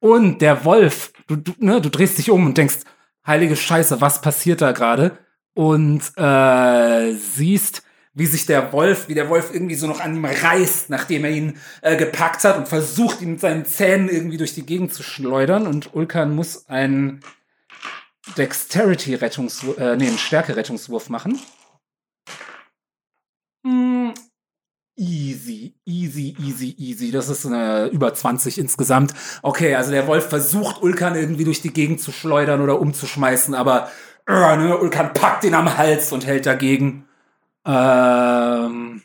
und 0.00 0.40
der 0.40 0.64
Wolf, 0.64 1.12
du, 1.26 1.36
du, 1.36 1.52
ne, 1.58 1.80
du 1.80 1.90
drehst 1.90 2.18
dich 2.18 2.30
um 2.30 2.46
und 2.46 2.58
denkst, 2.58 2.78
heilige 3.26 3.56
Scheiße, 3.56 4.00
was 4.00 4.20
passiert 4.20 4.60
da 4.60 4.72
gerade? 4.72 5.18
Und 5.54 6.02
äh, 6.16 7.14
siehst, 7.14 7.82
wie 8.14 8.26
sich 8.26 8.46
der 8.46 8.72
Wolf, 8.72 9.08
wie 9.08 9.14
der 9.14 9.28
Wolf 9.28 9.52
irgendwie 9.52 9.74
so 9.74 9.86
noch 9.86 10.00
an 10.00 10.16
ihm 10.16 10.24
reißt, 10.24 10.90
nachdem 10.90 11.24
er 11.24 11.30
ihn 11.30 11.58
äh, 11.82 11.96
gepackt 11.96 12.44
hat 12.44 12.56
und 12.56 12.68
versucht, 12.68 13.20
ihn 13.22 13.32
mit 13.32 13.40
seinen 13.40 13.64
Zähnen 13.64 14.08
irgendwie 14.08 14.36
durch 14.38 14.54
die 14.54 14.66
Gegend 14.66 14.92
zu 14.92 15.02
schleudern. 15.02 15.66
Und 15.66 15.94
Ulkan 15.94 16.34
muss 16.34 16.68
einen 16.68 17.20
Dexterity-Rettungs, 18.36 19.64
äh, 19.78 19.96
nee, 19.96 20.08
einen 20.08 20.18
Stärke-Rettungswurf 20.18 21.08
machen. 21.10 21.38
Mm, 23.62 24.10
easy, 24.98 25.74
easy, 25.86 26.36
easy, 26.38 26.74
easy. 26.76 27.10
Das 27.10 27.28
ist 27.28 27.46
eine 27.46 27.86
über 27.86 28.12
20 28.12 28.58
insgesamt. 28.58 29.14
Okay, 29.42 29.74
also 29.74 29.90
der 29.90 30.06
Wolf 30.06 30.28
versucht, 30.28 30.82
Ulkan 30.82 31.14
irgendwie 31.14 31.44
durch 31.44 31.62
die 31.62 31.72
Gegend 31.72 32.00
zu 32.00 32.12
schleudern 32.12 32.60
oder 32.60 32.80
umzuschmeißen, 32.80 33.54
aber 33.54 33.88
äh, 34.26 34.56
ne, 34.56 34.76
Ulkan 34.76 35.14
packt 35.14 35.44
ihn 35.44 35.54
am 35.54 35.78
Hals 35.78 36.12
und 36.12 36.26
hält 36.26 36.44
dagegen. 36.46 37.06
Ähm, 37.64 39.02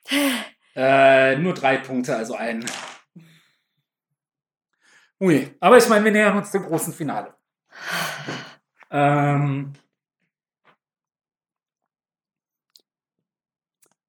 äh, 0.76 1.36
nur 1.38 1.54
drei 1.54 1.78
Punkte, 1.78 2.16
also 2.16 2.36
ein. 2.36 2.66
Ui, 5.20 5.54
aber 5.60 5.78
ich 5.78 5.88
meine, 5.90 6.06
wir 6.06 6.12
nähern 6.12 6.38
uns 6.38 6.52
dem 6.52 6.64
großen 6.64 6.94
Finale. 6.94 7.36
Ähm, 8.92 9.74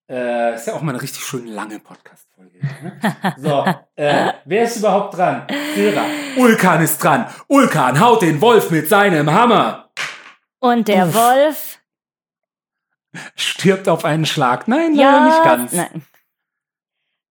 äh, 0.08 0.54
ist 0.54 0.66
ja 0.66 0.74
auch 0.74 0.82
mal 0.82 0.92
eine 0.92 1.02
richtig 1.02 1.22
schön 1.24 1.46
lange 1.46 1.78
Podcast-Folge. 1.80 2.58
Ne? 2.82 3.00
So, 3.38 3.64
äh, 3.96 4.32
wer 4.44 4.62
ist 4.64 4.76
überhaupt 4.78 5.16
dran? 5.16 5.46
Sera. 5.74 6.04
Ulkan 6.36 6.82
ist 6.82 7.02
dran. 7.02 7.26
Ulkan 7.48 7.98
haut 8.00 8.22
den 8.22 8.40
Wolf 8.40 8.70
mit 8.70 8.88
seinem 8.88 9.32
Hammer. 9.32 9.90
Und 10.60 10.88
der 10.88 11.06
Uff. 11.08 11.14
Wolf. 11.14 11.78
Stirbt 13.34 13.88
auf 13.88 14.04
einen 14.04 14.26
Schlag. 14.26 14.68
Nein, 14.68 14.94
leider 14.94 15.10
Ja, 15.18 15.24
nicht 15.26 15.44
ganz. 15.44 15.72
Nein. 15.72 16.02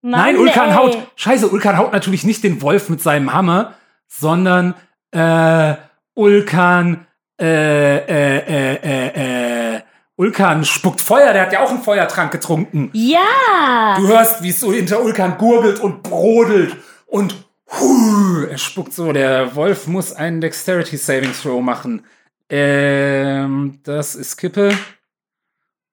Nein, 0.01 0.35
Mann, 0.35 0.37
Ulkan 0.37 0.69
ey. 0.69 0.75
haut. 0.75 0.97
Scheiße, 1.15 1.47
Ulkan 1.49 1.77
haut 1.77 1.93
natürlich 1.93 2.23
nicht 2.25 2.43
den 2.43 2.61
Wolf 2.61 2.89
mit 2.89 3.01
seinem 3.01 3.33
Hammer, 3.33 3.73
sondern 4.07 4.75
äh, 5.11 5.75
Ulkan, 6.13 7.07
äh, 7.39 7.97
äh, 7.97 8.37
äh, 8.37 8.75
äh, 8.83 9.75
äh, 9.77 9.81
Ulkan 10.17 10.63
spuckt 10.63 11.01
Feuer, 11.01 11.33
der 11.33 11.43
hat 11.43 11.53
ja 11.53 11.61
auch 11.61 11.69
einen 11.69 11.81
Feuertrank 11.81 12.31
getrunken. 12.31 12.89
Ja! 12.93 13.95
Du 13.97 14.07
hörst, 14.07 14.41
wie 14.43 14.49
es 14.49 14.59
so 14.61 14.71
hinter 14.71 15.03
Ulkan 15.03 15.37
gurgelt 15.37 15.79
und 15.79 16.03
brodelt 16.03 16.77
und 17.05 17.35
hu, 17.69 18.45
er 18.45 18.57
spuckt 18.57 18.93
so. 18.93 19.11
Der 19.11 19.55
Wolf 19.55 19.87
muss 19.87 20.13
einen 20.13 20.39
Dexterity 20.39 20.97
Saving 20.97 21.33
Throw 21.33 21.61
machen. 21.61 22.05
Ähm, 22.49 23.79
das 23.83 24.15
ist 24.15 24.37
Kippe. 24.37 24.77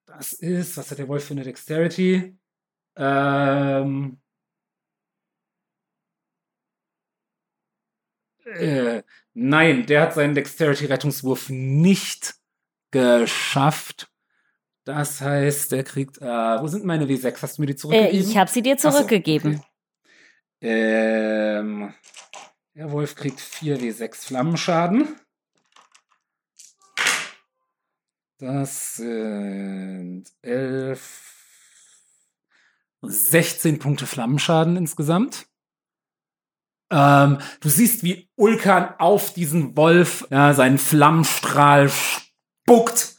Das 0.05 0.31
ist, 0.33 0.77
was 0.77 0.89
hat 0.91 0.99
der 0.99 1.07
Wolf 1.07 1.25
für 1.25 1.33
eine 1.33 1.43
Dexterity? 1.43 2.37
Ähm, 2.95 4.21
äh, 8.45 9.03
nein, 9.33 9.85
der 9.85 10.01
hat 10.03 10.13
seinen 10.13 10.35
Dexterity-Rettungswurf 10.35 11.49
nicht 11.49 12.35
geschafft. 12.91 14.12
Das 14.85 15.21
heißt, 15.21 15.71
der 15.71 15.83
kriegt, 15.83 16.17
äh, 16.21 16.25
wo 16.25 16.67
sind 16.67 16.83
meine 16.83 17.05
W6? 17.05 17.41
Hast 17.41 17.57
du 17.57 17.61
mir 17.61 17.67
die 17.67 17.73
Äh, 17.73 17.77
zurückgegeben? 17.77 18.29
ich 18.29 18.37
habe 18.37 18.49
sie 18.51 18.61
dir 18.61 18.77
so, 18.77 18.91
zurückgegeben. 18.91 19.55
okay. 19.55 19.65
Ähm, 20.61 21.93
der 22.75 22.91
Wolf 22.91 23.15
kriegt 23.15 23.39
4 23.39 23.79
W6 23.79 24.25
Flammenschaden. 24.25 25.15
Das 28.39 28.95
sind 28.95 30.25
11, 30.41 31.21
16 33.03 33.79
Punkte 33.79 34.05
Flammenschaden 34.05 34.75
insgesamt. 34.75 35.45
Ähm, 36.91 37.39
du 37.61 37.69
siehst, 37.69 38.03
wie 38.03 38.29
Ulkan 38.35 38.95
auf 38.99 39.33
diesen 39.33 39.77
Wolf 39.77 40.27
ja, 40.29 40.53
seinen 40.53 40.77
Flammenstrahl 40.77 41.89
spuckt 41.89 43.12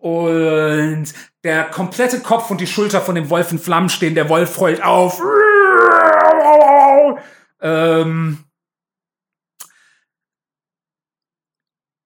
und 0.00 1.12
der 1.44 1.64
komplette 1.64 2.20
Kopf 2.20 2.50
und 2.50 2.60
die 2.60 2.66
Schulter 2.66 3.00
von 3.00 3.14
dem 3.14 3.30
Wolf 3.30 3.52
in 3.52 3.58
Flammen 3.58 3.88
stehen. 3.88 4.14
Der 4.14 4.28
Wolf 4.28 4.58
heult 4.58 4.82
auf. 4.82 5.20
Ähm, 7.60 8.44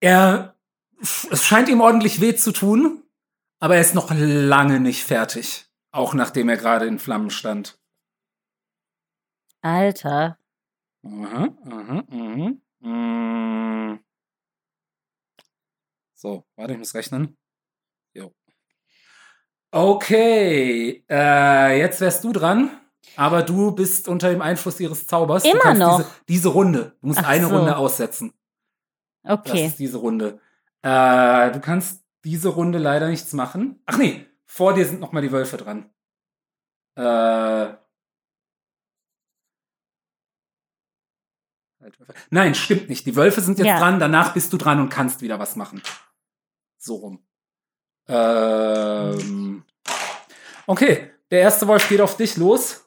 Er, 0.03 0.57
es 0.99 1.45
scheint 1.45 1.69
ihm 1.69 1.79
ordentlich 1.79 2.19
weh 2.19 2.35
zu 2.35 2.51
tun, 2.51 3.05
aber 3.61 3.75
er 3.75 3.81
ist 3.81 3.95
noch 3.95 4.11
lange 4.13 4.81
nicht 4.81 5.05
fertig. 5.05 5.65
Auch 5.91 6.13
nachdem 6.13 6.49
er 6.49 6.57
gerade 6.57 6.87
in 6.87 6.99
Flammen 6.99 7.29
stand. 7.29 7.79
Alter. 9.61 10.37
Aha, 11.05 11.55
aha, 11.65 12.03
aha. 12.11 13.99
So, 16.15 16.45
warte, 16.57 16.73
ich 16.73 16.79
muss 16.79 16.95
rechnen. 16.95 17.37
Okay, 19.75 21.03
äh, 21.09 21.79
jetzt 21.79 21.99
wärst 21.99 22.23
du 22.23 22.31
dran, 22.31 22.69
aber 23.15 23.41
du 23.41 23.71
bist 23.71 24.07
unter 24.07 24.29
dem 24.29 24.43
Einfluss 24.43 24.79
ihres 24.79 25.07
Zaubers. 25.07 25.43
Immer 25.45 25.73
noch. 25.73 25.97
Diese, 25.97 26.09
diese 26.29 26.49
Runde. 26.49 26.95
Du 27.01 27.07
musst 27.07 27.21
Ach 27.23 27.27
eine 27.27 27.47
so. 27.47 27.55
Runde 27.57 27.75
aussetzen. 27.75 28.33
Das 29.23 29.39
Okay. 29.39 29.65
ist 29.65 29.79
diese 29.79 29.97
Runde. 29.97 30.39
Äh, 30.83 31.51
du 31.51 31.59
kannst 31.59 32.03
diese 32.23 32.49
Runde 32.49 32.77
leider 32.77 33.07
nichts 33.09 33.33
machen. 33.33 33.81
Ach 33.87 33.97
nee, 33.97 34.27
vor 34.45 34.75
dir 34.75 34.85
sind 34.85 34.99
noch 34.99 35.11
mal 35.11 35.21
die 35.23 35.31
Wölfe 35.31 35.57
dran. 35.57 35.89
Äh, 36.95 37.73
Nein, 42.29 42.53
stimmt 42.55 42.89
nicht. 42.89 43.05
Die 43.07 43.15
Wölfe 43.15 43.41
sind 43.41 43.57
jetzt 43.57 43.67
Ja. 43.67 43.79
dran, 43.79 43.99
danach 43.99 44.33
bist 44.33 44.53
du 44.53 44.57
dran 44.57 44.79
und 44.79 44.89
kannst 44.89 45.21
wieder 45.21 45.39
was 45.39 45.55
machen. 45.55 45.81
So 46.77 46.95
rum. 46.95 47.25
Ähm, 48.07 49.63
okay, 50.67 51.11
der 51.31 51.41
erste 51.41 51.67
Wolf 51.67 51.87
geht 51.89 52.01
auf 52.01 52.17
dich 52.17 52.37
los. 52.37 52.85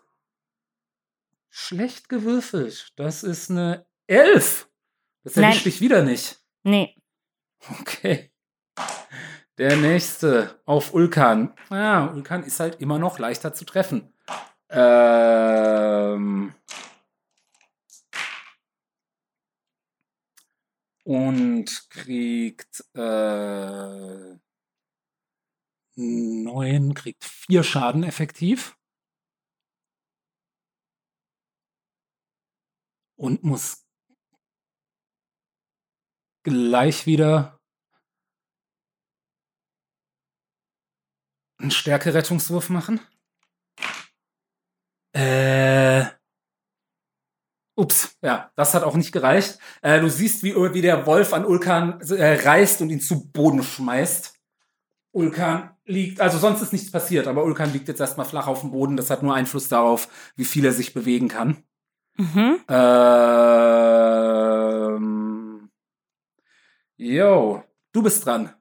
Schlecht 1.49 2.09
gewürfelt. 2.09 2.93
Das 2.97 3.23
ist 3.23 3.51
eine 3.51 3.87
Elf. 4.07 4.69
Das 5.25 5.37
erwischt 5.37 5.67
dich 5.67 5.81
wieder 5.81 6.03
nicht. 6.03 6.39
Nee. 6.63 6.95
Okay. 7.81 8.31
Der 9.59 9.77
nächste 9.77 10.61
auf 10.67 10.93
Ulkan. 10.93 11.55
Ja, 11.71 12.13
Ulkan 12.13 12.45
ist 12.45 12.61
halt 12.61 12.81
immer 12.81 12.99
noch 12.99 13.19
leichter 13.19 13.55
zu 13.55 13.65
treffen. 13.65 14.13
Ähm 14.69 16.55
und 21.05 21.91
kriegt 21.91 22.85
äh, 22.95 24.37
neun, 25.97 26.95
kriegt 26.95 27.25
vier 27.25 27.63
Schaden 27.65 28.05
effektiv. 28.05 28.77
Und 33.17 33.43
muss 33.43 33.87
gleich 36.45 37.07
wieder 37.07 37.59
einen 41.59 41.71
Stärke-Rettungswurf 41.71 42.69
machen. 42.69 43.01
Äh. 45.13 46.05
Ups, 47.79 48.17
ja, 48.23 48.51
das 48.55 48.75
hat 48.75 48.85
auch 48.85 48.95
nicht 48.95 49.13
gereicht. 49.13 49.59
Äh, 49.83 50.01
du 50.01 50.09
siehst, 50.09 50.43
wie, 50.43 50.55
wie 50.55 50.83
der 50.83 51.07
Wolf 51.07 51.33
an 51.33 51.45
Ulkan 51.45 52.01
äh, 52.01 52.41
reißt 52.43 52.81
und 52.81 52.91
ihn 52.91 53.01
zu 53.01 53.31
Boden 53.31 53.63
schmeißt. 53.63 54.36
Ulkan 55.17 55.71
liegt, 55.87 56.21
also 56.21 56.37
sonst 56.37 56.61
ist 56.61 56.75
nichts 56.75 56.91
passiert, 56.91 57.27
aber 57.27 57.45
Ulkan 57.45 57.73
liegt 57.73 57.89
jetzt 57.89 58.01
erstmal 58.01 58.27
flach 58.27 58.49
auf 58.49 58.61
dem 58.61 58.71
Boden. 58.71 58.99
Das 58.99 59.09
hat 59.09 59.23
nur 59.23 59.35
Einfluss 59.35 59.69
darauf, 59.69 60.09
wie 60.37 60.45
viel 60.45 60.67
er 60.67 60.73
sich 60.73 60.93
bewegen 60.93 61.29
kann. 61.29 61.65
Mhm. 62.19 62.59
Ähm. 62.69 63.31
Yo, 66.99 67.63
du 67.93 68.03
bist 68.03 68.27
dran. 68.27 68.53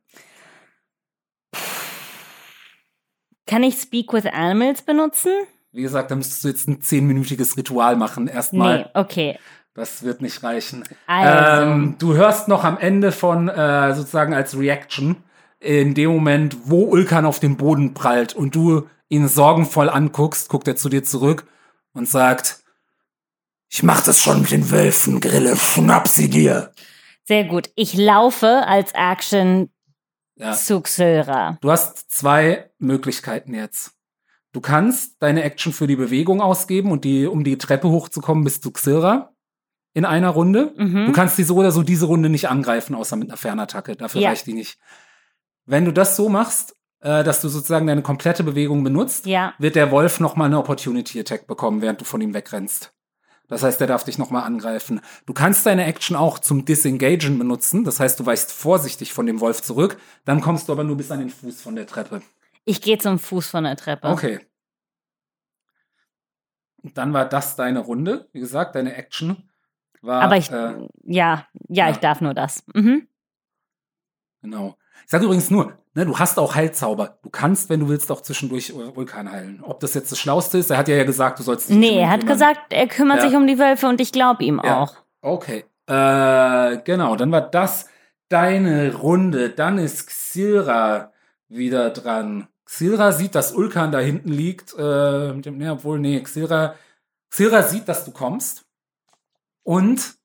Kann 3.45 3.63
ich 3.63 3.75
Speak 3.75 4.13
with 4.13 4.25
Animals 4.25 4.81
benutzen? 4.81 5.31
Wie 5.73 5.81
gesagt, 5.81 6.09
da 6.09 6.15
müsstest 6.15 6.45
du 6.45 6.47
jetzt 6.47 6.69
ein 6.69 6.81
zehnminütiges 6.81 7.57
Ritual 7.57 7.97
machen. 7.97 8.27
Erstmal. 8.27 8.77
Nee, 8.77 8.85
okay. 8.93 9.37
Das 9.73 10.03
wird 10.03 10.21
nicht 10.21 10.41
reichen. 10.41 10.85
Also. 11.05 11.63
Ähm, 11.63 11.95
du 11.99 12.13
hörst 12.13 12.47
noch 12.47 12.63
am 12.63 12.77
Ende 12.77 13.11
von 13.11 13.49
äh, 13.49 13.93
sozusagen 13.93 14.33
als 14.33 14.57
Reaction 14.57 15.17
in 15.59 15.93
dem 15.93 16.11
Moment, 16.11 16.57
wo 16.65 16.83
Ulkan 16.85 17.25
auf 17.25 17.39
den 17.39 17.57
Boden 17.57 17.93
prallt 17.93 18.33
und 18.35 18.55
du 18.55 18.87
ihn 19.09 19.27
sorgenvoll 19.27 19.89
anguckst, 19.89 20.49
guckt 20.49 20.67
er 20.67 20.75
zu 20.75 20.89
dir 20.89 21.03
zurück 21.03 21.45
und 21.93 22.07
sagt: 22.09 22.63
Ich 23.69 23.83
mach 23.83 24.03
das 24.03 24.19
schon 24.21 24.41
mit 24.41 24.51
den 24.51 24.69
Wölfen, 24.71 25.19
Grille, 25.21 25.55
schnapp 25.55 26.07
sie 26.07 26.29
dir. 26.29 26.71
Sehr 27.27 27.45
gut. 27.45 27.69
Ich 27.75 27.95
laufe 27.95 28.67
als 28.67 28.91
Action 28.93 29.69
Ja. 30.35 30.53
zu 30.53 30.81
Xylra. 30.81 31.57
Du 31.61 31.71
hast 31.71 32.11
zwei 32.11 32.69
Möglichkeiten 32.77 33.53
jetzt. 33.53 33.91
Du 34.51 34.61
kannst 34.61 35.15
deine 35.21 35.43
Action 35.43 35.73
für 35.73 35.87
die 35.87 35.95
Bewegung 35.95 36.39
ausgeben 36.41 36.91
und 36.91 37.03
die, 37.03 37.25
um 37.25 37.43
die 37.43 37.57
Treppe 37.57 37.89
hochzukommen, 37.89 38.43
bis 38.43 38.61
zu 38.61 38.71
Xilra 38.71 39.33
in 39.93 40.05
einer 40.05 40.29
Runde. 40.29 40.73
Mhm. 40.77 41.07
Du 41.07 41.11
kannst 41.13 41.37
die 41.37 41.43
so 41.43 41.55
oder 41.55 41.71
so 41.71 41.81
diese 41.83 42.05
Runde 42.05 42.29
nicht 42.29 42.47
angreifen, 42.49 42.95
außer 42.95 43.15
mit 43.15 43.29
einer 43.29 43.37
Fernattacke. 43.37 43.95
Dafür 43.95 44.21
Ja. 44.21 44.29
reicht 44.29 44.45
die 44.45 44.53
nicht. 44.53 44.77
Wenn 45.65 45.85
du 45.85 45.91
das 45.91 46.15
so 46.15 46.29
machst, 46.29 46.75
äh, 46.99 47.23
dass 47.23 47.41
du 47.41 47.49
sozusagen 47.49 47.87
deine 47.87 48.01
komplette 48.01 48.43
Bewegung 48.43 48.83
benutzt, 48.83 49.25
Ja. 49.25 49.53
wird 49.59 49.75
der 49.75 49.91
Wolf 49.91 50.19
noch 50.19 50.35
mal 50.35 50.45
eine 50.45 50.57
Opportunity 50.59 51.19
Attack 51.19 51.47
bekommen, 51.47 51.81
während 51.81 52.01
du 52.01 52.05
von 52.05 52.21
ihm 52.21 52.33
wegrennst. 52.33 52.93
Das 53.47 53.61
heißt, 53.61 53.79
der 53.79 53.85
darf 53.87 54.03
dich 54.03 54.17
noch 54.17 54.31
mal 54.31 54.41
angreifen. 54.41 55.01
Du 55.27 55.33
kannst 55.33 55.65
deine 55.67 55.85
Action 55.85 56.15
auch 56.15 56.39
zum 56.39 56.65
Disengagen 56.65 57.37
benutzen. 57.37 57.83
Das 57.83 57.99
heißt, 57.99 58.19
du 58.19 58.25
weichst 58.25 58.51
vorsichtig 58.51 59.13
von 59.13 59.27
dem 59.27 59.39
Wolf 59.39 59.61
zurück. 59.61 59.99
Dann 60.23 60.41
kommst 60.41 60.67
du 60.67 60.71
aber 60.73 60.83
nur 60.83 60.97
bis 60.97 61.11
an 61.11 61.19
den 61.19 61.29
Fuß 61.29 61.61
von 61.61 61.75
der 61.75 61.85
Treppe. 61.85 62.23
Ich 62.63 62.81
gehe 62.81 62.97
zum 62.97 63.19
Fuß 63.19 63.47
von 63.47 63.65
der 63.65 63.75
Treppe. 63.75 64.07
Okay. 64.07 64.39
Dann 66.81 67.13
war 67.13 67.25
das 67.25 67.55
deine 67.55 67.79
Runde. 67.79 68.29
Wie 68.33 68.39
gesagt, 68.39 68.75
deine 68.75 68.95
Action 68.95 69.49
war. 70.01 70.21
Aber 70.23 70.37
ich, 70.37 70.49
äh, 70.49 70.53
ja, 70.53 70.87
ja, 71.03 71.47
ja. 71.69 71.89
ich 71.91 71.97
darf 71.97 72.21
nur 72.21 72.33
das. 72.33 72.63
Mhm. 72.73 73.07
Genau. 74.41 74.75
Ich 75.05 75.11
sage 75.11 75.25
übrigens 75.25 75.51
nur, 75.51 75.73
ne, 75.93 76.05
du 76.05 76.17
hast 76.17 76.39
auch 76.39 76.55
Heilzauber. 76.55 77.19
Du 77.21 77.29
kannst, 77.29 77.69
wenn 77.69 77.79
du 77.79 77.89
willst, 77.89 78.11
auch 78.11 78.21
zwischendurch 78.21 78.73
Vulkan 78.73 79.31
heilen. 79.31 79.61
Ob 79.63 79.79
das 79.79 79.93
jetzt 79.93 80.11
das 80.11 80.19
Schlauste 80.19 80.57
ist, 80.57 80.71
er 80.71 80.77
hat 80.77 80.87
ja, 80.87 80.95
ja 80.95 81.03
gesagt, 81.03 81.37
du 81.39 81.43
sollst 81.43 81.69
nicht 81.69 81.77
Nee, 81.79 81.99
er 81.99 82.09
hat 82.09 82.21
kümmern. 82.21 82.33
gesagt, 82.33 82.73
er 82.73 82.87
kümmert 82.87 83.19
Ja. 83.21 83.29
sich 83.29 83.37
um 83.37 83.45
die 83.47 83.59
Wölfe 83.59 83.87
und 83.87 84.01
ich 84.01 84.11
glaube 84.11 84.43
ihm 84.43 84.59
Ja. 84.63 84.81
auch. 84.81 84.95
Okay. 85.21 85.65
Äh, 85.87 86.77
genau, 86.83 87.15
dann 87.15 87.31
war 87.31 87.41
das 87.41 87.87
deine 88.29 88.95
Runde. 88.95 89.51
Dann 89.51 89.77
ist 89.77 90.07
Xilra 90.07 91.13
wieder 91.47 91.91
dran. 91.91 92.47
Xilra 92.65 93.11
sieht, 93.11 93.35
dass 93.35 93.53
Ulkan 93.53 93.91
da 93.91 93.99
hinten 93.99 94.29
liegt. 94.29 94.73
Äh, 94.77 95.33
mit 95.33 95.45
dem, 95.45 95.59
ne, 95.59 95.71
obwohl, 95.73 95.99
nee, 95.99 96.19
Xilra, 96.19 96.73
Xilra 97.29 97.61
sieht, 97.61 97.87
dass 97.87 98.03
du 98.05 98.11
kommst. 98.11 98.65
Und 99.63 100.15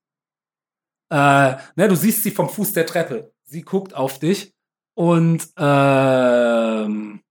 äh, 1.11 1.55
ne, 1.77 1.89
du 1.89 1.95
siehst 1.97 2.23
sie 2.23 2.31
vom 2.31 2.49
Fuß 2.49 2.73
der 2.73 2.87
Treppe. 2.87 3.33
Sie 3.45 3.63
guckt 3.63 3.95
auf 3.95 4.19
dich 4.19 4.55
und 4.95 5.49
ähm, 5.57 7.23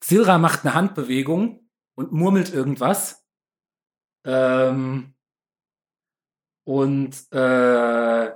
Xilra 0.00 0.38
macht 0.38 0.64
eine 0.64 0.74
Handbewegung 0.74 1.66
und 1.94 2.12
murmelt 2.12 2.52
irgendwas. 2.52 3.24
Ähm, 4.24 5.14
und 6.64 7.14
äh, 7.32 8.32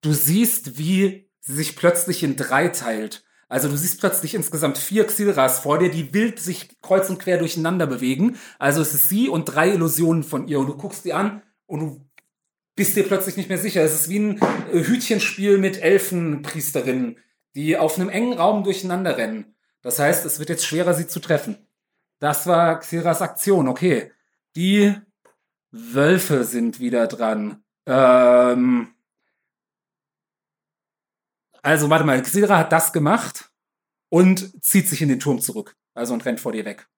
du 0.00 0.12
siehst, 0.12 0.78
wie 0.78 1.30
sie 1.40 1.54
sich 1.54 1.76
plötzlich 1.76 2.22
in 2.22 2.36
drei 2.36 2.68
teilt. 2.68 3.24
Also 3.48 3.68
du 3.68 3.76
siehst 3.76 4.00
plötzlich 4.00 4.34
insgesamt 4.34 4.78
vier 4.78 5.06
Xilras 5.06 5.60
vor 5.60 5.78
dir, 5.78 5.90
die 5.90 6.14
wild 6.14 6.40
sich 6.40 6.80
kreuz 6.80 7.10
und 7.10 7.18
quer 7.18 7.38
durcheinander 7.38 7.86
bewegen. 7.86 8.38
Also 8.58 8.80
es 8.80 8.94
ist 8.94 9.08
sie 9.08 9.28
und 9.28 9.44
drei 9.44 9.70
Illusionen 9.70 10.22
von 10.22 10.48
ihr. 10.48 10.58
Und 10.58 10.66
du 10.66 10.76
guckst 10.76 11.04
die 11.04 11.12
an 11.12 11.42
und 11.66 11.80
du 11.80 12.10
bist 12.76 12.96
dir 12.96 13.04
plötzlich 13.04 13.36
nicht 13.36 13.48
mehr 13.48 13.58
sicher. 13.58 13.82
Es 13.82 13.94
ist 13.94 14.08
wie 14.08 14.18
ein 14.18 14.40
äh, 14.72 14.84
Hütchenspiel 14.84 15.58
mit 15.58 15.80
Elfenpriesterinnen, 15.80 17.18
die 17.54 17.76
auf 17.76 17.98
einem 17.98 18.08
engen 18.08 18.32
Raum 18.34 18.64
durcheinander 18.64 19.16
rennen. 19.16 19.54
Das 19.82 19.98
heißt, 19.98 20.24
es 20.24 20.38
wird 20.38 20.48
jetzt 20.48 20.66
schwerer, 20.66 20.94
sie 20.94 21.06
zu 21.06 21.20
treffen. 21.20 21.68
Das 22.18 22.46
war 22.46 22.80
Xiras 22.80 23.22
Aktion, 23.22 23.68
okay. 23.68 24.12
Die 24.56 24.94
Wölfe 25.70 26.44
sind 26.44 26.80
wieder 26.80 27.06
dran. 27.06 27.64
Ähm 27.86 28.94
also, 31.62 31.90
warte 31.90 32.04
mal, 32.04 32.22
Xira 32.22 32.58
hat 32.58 32.72
das 32.72 32.92
gemacht 32.92 33.50
und 34.08 34.62
zieht 34.64 34.88
sich 34.88 35.02
in 35.02 35.08
den 35.08 35.20
Turm 35.20 35.40
zurück. 35.40 35.76
Also 35.94 36.14
und 36.14 36.24
rennt 36.24 36.40
vor 36.40 36.52
dir 36.52 36.64
weg. 36.64 36.88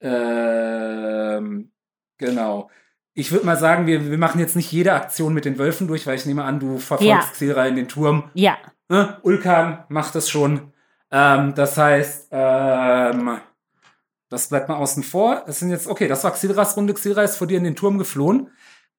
Ähm, 0.00 1.72
genau. 2.18 2.70
Ich 3.18 3.32
würde 3.32 3.46
mal 3.46 3.56
sagen, 3.56 3.88
wir, 3.88 4.10
wir 4.12 4.16
machen 4.18 4.38
jetzt 4.38 4.54
nicht 4.54 4.70
jede 4.70 4.92
Aktion 4.92 5.34
mit 5.34 5.44
den 5.44 5.58
Wölfen 5.58 5.88
durch, 5.88 6.06
weil 6.06 6.14
ich 6.14 6.24
nehme 6.24 6.44
an, 6.44 6.60
du 6.60 6.78
verfolgst 6.78 7.40
Ja. 7.40 7.64
In 7.64 7.74
den 7.74 7.88
Turm. 7.88 8.30
Ja, 8.34 8.56
Ne? 8.88 9.18
Ulkan 9.22 9.84
macht 9.88 10.14
es 10.14 10.30
schon. 10.30 10.72
Ähm, 11.10 11.52
das 11.56 11.76
heißt, 11.76 12.28
ähm, 12.30 13.38
Das 14.30 14.48
bleibt 14.48 14.68
mal 14.68 14.76
außen 14.76 15.02
vor. 15.02 15.42
Es 15.48 15.58
sind 15.58 15.70
jetzt, 15.70 15.88
okay, 15.88 16.06
das 16.06 16.22
war 16.22 16.30
Xilras 16.30 16.76
Runde. 16.76 16.94
Xilra 16.94 17.22
ist 17.22 17.36
vor 17.36 17.48
dir 17.48 17.58
in 17.58 17.64
den 17.64 17.74
Turm 17.74 17.98
geflohen. 17.98 18.50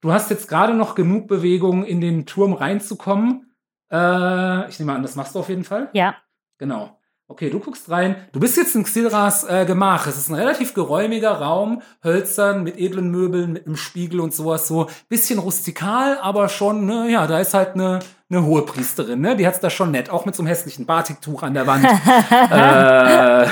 Du 0.01 0.11
hast 0.11 0.29
jetzt 0.29 0.49
gerade 0.49 0.73
noch 0.73 0.95
genug 0.95 1.27
Bewegung, 1.27 1.85
in 1.85 2.01
den 2.01 2.25
Turm 2.25 2.51
reinzukommen. 2.53 3.55
Äh, 3.89 4.67
ich 4.69 4.79
nehme 4.79 4.93
an, 4.93 5.01
das 5.01 5.15
machst 5.15 5.33
du 5.33 5.39
auf 5.39 5.47
jeden 5.49 5.63
Fall. 5.63 5.89
Ja. 5.93 6.15
Genau. 6.57 6.98
Okay, 7.31 7.51
du 7.51 7.59
guckst 7.59 7.91
rein. 7.91 8.15
Du 8.31 8.39
bist 8.39 8.57
jetzt 8.57 8.75
in 8.75 8.83
Xilras 8.83 9.43
äh, 9.43 9.63
Gemach. 9.67 10.07
Es 10.07 10.17
ist 10.17 10.29
ein 10.29 10.33
relativ 10.35 10.73
geräumiger 10.73 11.33
Raum, 11.33 11.83
hölzern, 12.03 12.63
mit 12.63 12.79
edlen 12.79 13.11
Möbeln, 13.11 13.53
mit 13.53 13.67
einem 13.67 13.75
Spiegel 13.75 14.19
und 14.19 14.33
sowas 14.33 14.67
so. 14.67 14.89
Bisschen 15.09 15.37
rustikal, 15.37 16.17
aber 16.23 16.49
schon, 16.49 16.87
ne, 16.87 17.07
ja, 17.11 17.27
da 17.27 17.37
ist 17.37 17.53
halt 17.53 17.75
eine, 17.75 17.99
eine 18.31 18.43
hohe 18.43 18.63
Priesterin, 18.63 19.21
ne? 19.21 19.35
Die 19.35 19.45
hat's 19.45 19.59
da 19.59 19.69
schon 19.69 19.91
nett. 19.91 20.09
Auch 20.09 20.25
mit 20.25 20.35
so 20.35 20.41
einem 20.41 20.47
hässlichen 20.47 20.87
Batiktuch 20.87 21.43
an 21.43 21.53
der 21.53 21.67
Wand. 21.67 21.85
äh, 23.45 23.47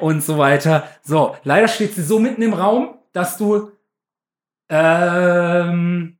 und 0.00 0.24
so 0.24 0.36
weiter. 0.36 0.82
So, 1.04 1.36
leider 1.44 1.68
steht 1.68 1.94
sie 1.94 2.02
so 2.02 2.18
mitten 2.18 2.42
im 2.42 2.52
Raum, 2.52 2.98
dass 3.12 3.36
du 3.36 3.70
ähm, 4.68 6.18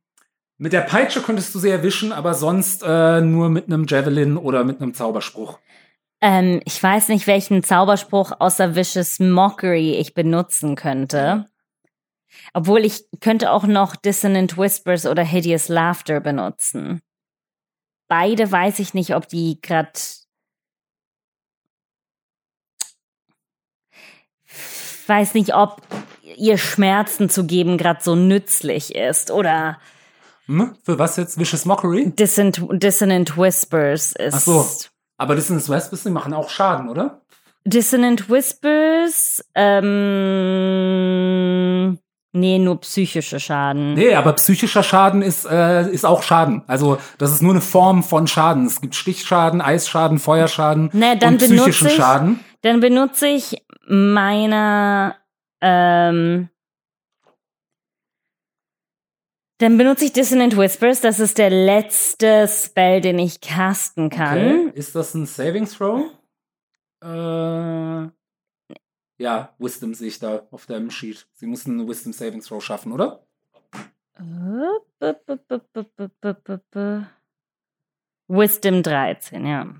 mit 0.57 0.71
der 0.71 0.81
Peitsche 0.81 1.19
könntest 1.19 1.53
du 1.53 1.59
sie 1.59 1.71
erwischen, 1.71 2.13
aber 2.13 2.33
sonst 2.33 2.83
äh, 2.87 3.19
nur 3.19 3.49
mit 3.49 3.65
einem 3.65 3.85
Javelin 3.85 4.37
oder 4.37 4.63
mit 4.63 4.81
einem 4.81 4.93
Zauberspruch. 4.93 5.59
Ähm, 6.23 6.61
ich 6.63 6.81
weiß 6.81 7.09
nicht, 7.09 7.27
welchen 7.27 7.63
Zauberspruch 7.63 8.31
außer 8.39 8.77
Vicious 8.77 9.19
Mockery 9.19 9.95
ich 9.95 10.13
benutzen 10.13 10.75
könnte. 10.75 11.49
Obwohl 12.53 12.85
ich 12.85 13.05
könnte 13.19 13.51
auch 13.51 13.65
noch 13.65 13.97
Dissonant 13.97 14.57
Whispers 14.57 15.05
oder 15.05 15.23
Hideous 15.23 15.67
Laughter 15.67 16.21
benutzen. 16.21 17.01
Beide 18.07 18.49
weiß 18.49 18.79
ich 18.79 18.93
nicht, 18.93 19.15
ob 19.15 19.27
die 19.27 19.59
grad 19.61 20.19
weiß 25.07 25.33
nicht, 25.33 25.53
ob 25.53 25.81
ihr 26.37 26.57
Schmerzen 26.57 27.29
zu 27.29 27.45
geben 27.45 27.77
gerade 27.77 28.01
so 28.01 28.15
nützlich 28.15 28.95
ist 28.95 29.29
oder 29.29 29.77
Hm? 30.45 30.77
Für 30.83 30.97
was 30.97 31.17
jetzt? 31.17 31.37
Vicious 31.37 31.65
Mockery? 31.65 32.11
Dissonant, 32.11 32.61
Dissonant 32.81 33.37
Whispers 33.37 34.13
ist. 34.13 34.35
Ach 34.35 34.39
so. 34.39 34.92
Aber 35.17 35.35
Dissonance 35.35 35.69
Whispers, 35.71 36.03
die 36.03 36.09
machen 36.09 36.33
auch 36.33 36.49
Schaden, 36.49 36.89
oder? 36.89 37.21
Dissonant 37.65 38.29
Whispers, 38.29 39.43
ähm, 40.63 41.97
nee, 42.33 42.59
nur 42.59 42.81
psychische 42.81 43.39
Schaden. 43.39 43.93
Nee, 43.93 44.15
aber 44.15 44.33
psychischer 44.33 44.83
Schaden 44.83 45.21
ist, 45.21 45.45
äh, 45.45 45.89
ist 45.89 46.05
auch 46.05 46.23
Schaden. 46.23 46.63
Also 46.67 46.97
das 47.19 47.31
ist 47.31 47.41
nur 47.41 47.53
eine 47.53 47.61
Form 47.61 48.03
von 48.03 48.27
Schaden. 48.27 48.65
Es 48.65 48.81
gibt 48.81 48.95
Stichschaden, 48.95 49.61
Eisschaden, 49.61 50.19
Feuerschaden 50.19 50.89
Ne, 50.93 51.17
dann 51.17 51.33
und 51.35 51.37
psychischen 51.39 51.57
benutze 51.57 51.87
ich- 51.87 51.93
Schaden. 51.95 52.39
Dann 52.61 52.79
benutze 52.79 53.27
ich 53.27 53.63
meine, 53.87 55.15
ähm, 55.61 56.49
dann 59.63 59.77
benutze 59.77 60.03
ich 60.03 60.11
Dissonant 60.11 60.57
Whispers. 60.57 60.99
Das 60.99 61.21
ist 61.21 61.37
der 61.37 61.49
letzte 61.49 62.49
Spell, 62.49 62.99
den 62.99 63.17
ich 63.17 63.39
casten 63.39 64.09
kann. 64.09 64.67
Okay. 64.67 64.71
Ist 64.77 64.93
das 64.93 65.13
ein 65.13 65.25
Saving 65.25 65.65
Throw? 65.65 66.11
Äh, 67.01 68.09
ja, 69.23 69.55
Wisdom 69.59 69.93
sehe 69.93 70.09
ich 70.09 70.19
da 70.19 70.45
auf 70.51 70.65
deinem 70.65 70.91
Sheet. 70.91 71.27
Sie 71.35 71.47
müssen 71.47 71.79
einen 71.79 71.87
Wisdom 71.87 72.11
Saving 72.11 72.41
Throw 72.41 72.61
schaffen, 72.61 72.91
oder? 72.91 73.25
Wisdom 78.27 78.83
13, 78.83 79.45
ja. 79.45 79.75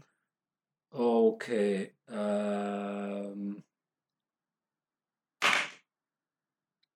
Okay. 0.91 1.93
Ähm, 2.10 3.64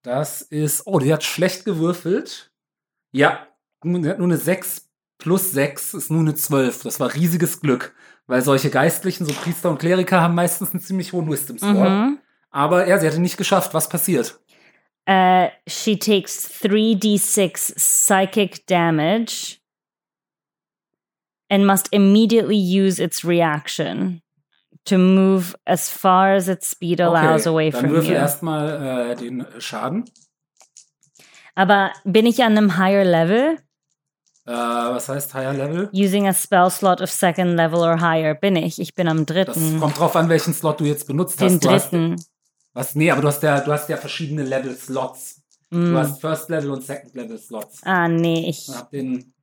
das 0.04 0.42
ist. 0.42 0.88
Oh, 0.88 1.00
die 1.00 1.12
hat 1.12 1.26
schlecht 1.26 1.66
gewürfelt. 1.66 2.47
Ja, 3.18 3.48
nur 3.84 4.14
eine 4.14 4.38
6 4.38 4.90
plus 5.18 5.52
6 5.52 5.94
ist 5.94 6.12
nur 6.12 6.22
eine 6.22 6.36
12. 6.36 6.84
Das 6.84 7.00
war 7.00 7.14
riesiges 7.14 7.62
Glück. 7.62 7.96
Weil 8.28 8.42
solche 8.42 8.70
Geistlichen, 8.70 9.26
so 9.26 9.34
Priester 9.34 9.70
und 9.70 9.80
Kleriker, 9.80 10.20
haben 10.22 10.36
meistens 10.36 10.72
einen 10.72 10.82
ziemlich 10.82 11.14
hohen 11.14 11.30
Wisdom 11.32 11.58
Score. 11.58 11.90
Mhm. 11.90 12.20
Aber 12.52 12.88
ja, 12.88 12.98
sie 13.00 13.08
hatte 13.08 13.22
nicht 13.22 13.38
geschafft. 13.38 13.74
Was 13.74 13.88
passiert? 13.88 14.40
Uh, 15.10 15.48
she 15.68 15.98
takes 15.98 16.62
3d6 16.62 17.76
psychic 17.78 18.68
damage 18.68 19.60
and 21.50 21.66
must 21.66 21.88
immediately 21.94 22.58
use 22.58 23.02
its 23.02 23.24
reaction 23.24 24.22
to 24.84 24.98
move 24.98 25.56
as 25.66 25.90
far 25.90 26.34
as 26.34 26.50
its 26.50 26.72
speed 26.72 27.00
allows 27.00 27.48
away 27.48 27.70
dann 27.70 27.82
from 27.82 27.92
würfel 27.92 28.12
you. 28.12 28.16
erstmal 28.16 29.12
äh, 29.12 29.16
den 29.16 29.46
Schaden. 29.60 30.04
Aber 31.58 31.92
bin 32.04 32.28
ich 32.28 32.44
an 32.44 32.56
einem 32.56 32.78
higher 32.78 33.04
level? 33.04 33.58
Äh, 34.46 34.52
was 34.52 35.10
heißt 35.10 35.34
Higher 35.34 35.54
Level? 35.54 35.90
Using 35.92 36.28
a 36.28 36.34
spell 36.34 36.70
slot 36.70 37.02
of 37.02 37.10
second 37.12 37.56
level 37.58 37.80
or 37.80 38.00
higher. 38.00 38.34
Bin 38.34 38.56
ich. 38.56 38.80
Ich 38.80 38.94
bin 38.96 39.10
am 39.10 39.26
Das 39.26 39.36
dritten. 39.36 39.80
kommt 39.80 40.00
drauf 40.00 40.16
an, 40.16 40.30
welchen 40.30 40.54
Slot 40.54 40.80
du 40.80 40.86
jetzt 40.86 41.06
benutzt 41.08 41.42
Den 41.42 41.56
hast. 41.56 41.68
Hast, 41.68 41.92
dritten. 41.92 42.16
was, 42.74 42.96
nee, 42.96 43.12
aber 43.12 43.22
du 43.22 43.28
hast 43.28 43.44
ja, 43.44 43.60
du 43.60 43.72
hast 43.74 43.90
ja 43.90 43.98
verschiedene 43.98 44.44
Level-Slots. 44.44 45.42
Mm. 45.72 45.92
Du 45.92 45.98
hast 45.98 46.22
First 46.22 46.50
Level 46.50 46.70
und 46.72 46.84
Second 46.86 47.14
Level 47.16 47.38
Slots. 47.38 47.82
Ah, 47.84 48.08
nee, 48.08 48.48
ich. 48.50 48.68
Den, 48.94 49.34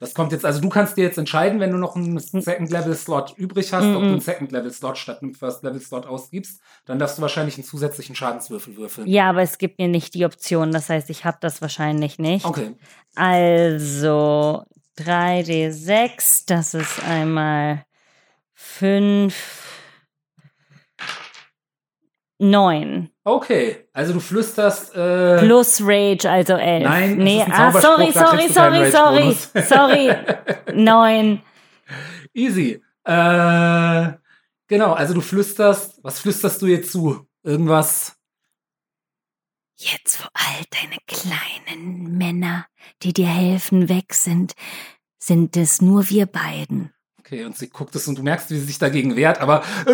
das 0.00 0.14
kommt 0.14 0.32
jetzt, 0.32 0.44
also 0.44 0.60
du 0.60 0.68
kannst 0.68 0.96
dir 0.96 1.04
jetzt 1.04 1.18
entscheiden, 1.18 1.60
wenn 1.60 1.70
du 1.70 1.76
noch 1.76 1.94
einen 1.94 2.18
Second 2.18 2.70
Level 2.70 2.94
Slot 2.94 3.34
übrig 3.36 3.72
hast, 3.72 3.84
ob 3.84 3.92
du 3.92 3.98
Mhm. 4.00 4.06
einen 4.06 4.20
Second 4.20 4.50
Level 4.50 4.72
Slot 4.72 4.98
statt 4.98 5.22
einem 5.22 5.34
First 5.34 5.62
Level 5.62 5.80
Slot 5.80 6.06
ausgibst, 6.06 6.60
dann 6.86 6.98
darfst 6.98 7.18
du 7.18 7.22
wahrscheinlich 7.22 7.56
einen 7.56 7.64
zusätzlichen 7.64 8.16
Schadenswürfel 8.16 8.76
würfeln. 8.76 9.06
Ja, 9.06 9.28
aber 9.28 9.42
es 9.42 9.58
gibt 9.58 9.78
mir 9.78 9.88
nicht 9.88 10.14
die 10.14 10.24
Option. 10.24 10.72
Das 10.72 10.88
heißt, 10.88 11.10
ich 11.10 11.24
habe 11.24 11.36
das 11.40 11.62
wahrscheinlich 11.62 12.18
nicht. 12.18 12.46
Okay. 12.46 12.74
Also 13.14 14.64
3d6, 14.98 16.44
das 16.46 16.74
ist 16.74 17.02
einmal 17.04 17.84
5, 18.54 19.69
9. 22.40 23.10
Okay. 23.24 23.86
Also 23.92 24.14
du 24.14 24.20
flüsterst, 24.20 24.94
äh, 24.96 25.38
Plus 25.38 25.80
Rage, 25.82 26.28
also 26.28 26.54
11. 26.54 26.88
Nein, 26.88 27.16
nee, 27.18 27.44
ah, 27.48 27.70
sorry, 27.72 28.12
sorry, 28.12 28.48
sorry, 28.48 28.90
sorry, 28.90 29.36
sorry. 29.66 30.16
9. 30.74 31.42
Easy. 32.32 32.82
Äh, 33.04 34.12
genau, 34.66 34.92
also 34.92 35.14
du 35.14 35.20
flüsterst, 35.20 36.02
was 36.02 36.18
flüsterst 36.20 36.62
du 36.62 36.66
jetzt 36.66 36.92
zu? 36.92 37.26
Irgendwas? 37.42 38.16
Jetzt, 39.76 40.20
wo 40.20 40.28
all 40.34 40.64
deine 40.70 40.98
kleinen 41.06 42.16
Männer, 42.18 42.66
die 43.02 43.12
dir 43.12 43.28
helfen, 43.28 43.88
weg 43.88 44.12
sind, 44.14 44.52
sind 45.18 45.56
es 45.56 45.80
nur 45.80 46.08
wir 46.10 46.26
beiden. 46.26 46.92
Okay, 47.30 47.44
und 47.44 47.56
sie 47.56 47.68
guckt 47.68 47.94
es 47.94 48.08
und 48.08 48.18
du 48.18 48.24
merkst, 48.24 48.50
wie 48.50 48.58
sie 48.58 48.64
sich 48.64 48.80
dagegen 48.80 49.14
wehrt, 49.14 49.40
aber 49.40 49.62
äh, 49.86 49.92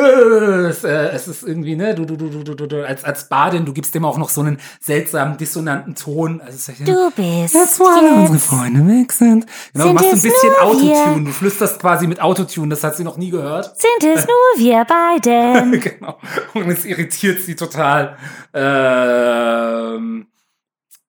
es, 0.69 0.85
äh, 0.85 1.09
es 1.11 1.29
ist 1.29 1.43
irgendwie, 1.43 1.77
ne, 1.77 1.95
du, 1.95 2.07
du, 2.07 2.17
du, 2.17 2.31
du, 2.31 2.55
du, 2.55 2.67
du, 2.67 2.87
als, 2.87 3.05
als 3.05 3.29
Badin, 3.29 3.67
du 3.67 3.75
gibst 3.75 3.95
dem 3.95 4.07
auch 4.07 4.17
noch 4.17 4.31
so 4.31 4.41
einen 4.41 4.59
seltsamen, 4.81 5.37
dissonanten 5.37 5.95
Ton. 5.95 6.41
Also 6.41 6.73
ja, 6.73 6.87
Du 6.87 7.11
bist 7.15 7.79
wo 7.79 7.85
alle 7.85 8.15
unsere. 8.23 8.39
Freunde 8.39 8.89
weg 8.89 9.13
sind. 9.13 9.45
Genau, 9.45 9.53
du 9.75 9.83
Sind 9.83 9.95
machst 9.97 10.13
ein 10.15 10.23
bisschen 10.23 10.53
Autotune. 10.63 11.25
Du 11.27 11.33
flüsterst 11.33 11.79
quasi 11.79 12.07
mit 12.07 12.23
Autotune, 12.23 12.71
das 12.71 12.83
hat 12.83 12.97
sie 12.97 13.05
noch 13.05 13.19
nie 13.19 13.29
gehört. 13.29 13.79
Sind 13.79 14.11
es 14.17 14.27
nur 14.27 14.65
wir 14.65 14.87
beiden? 14.87 15.79
genau. 15.81 16.19
Und 16.55 16.71
es 16.71 16.87
irritiert 16.87 17.43
sie 17.43 17.55
total. 17.55 18.17
Ähm, 18.55 20.29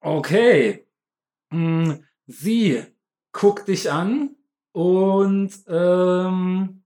okay. 0.01 0.85
Hm, 1.51 2.03
Sie 2.25 2.83
guckt 3.31 3.69
dich 3.69 3.89
an 3.89 4.31
und 4.77 5.51
ähm, 5.67 6.83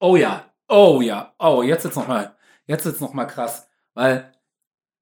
oh 0.00 0.16
ja, 0.16 0.50
oh 0.68 1.02
ja, 1.02 1.34
oh 1.38 1.62
jetzt 1.62 1.84
jetzt 1.84 1.96
noch 1.96 2.08
mal, 2.08 2.34
jetzt 2.64 2.86
jetzt 2.86 3.02
noch 3.02 3.12
mal 3.12 3.26
krass, 3.26 3.68
weil 3.92 4.32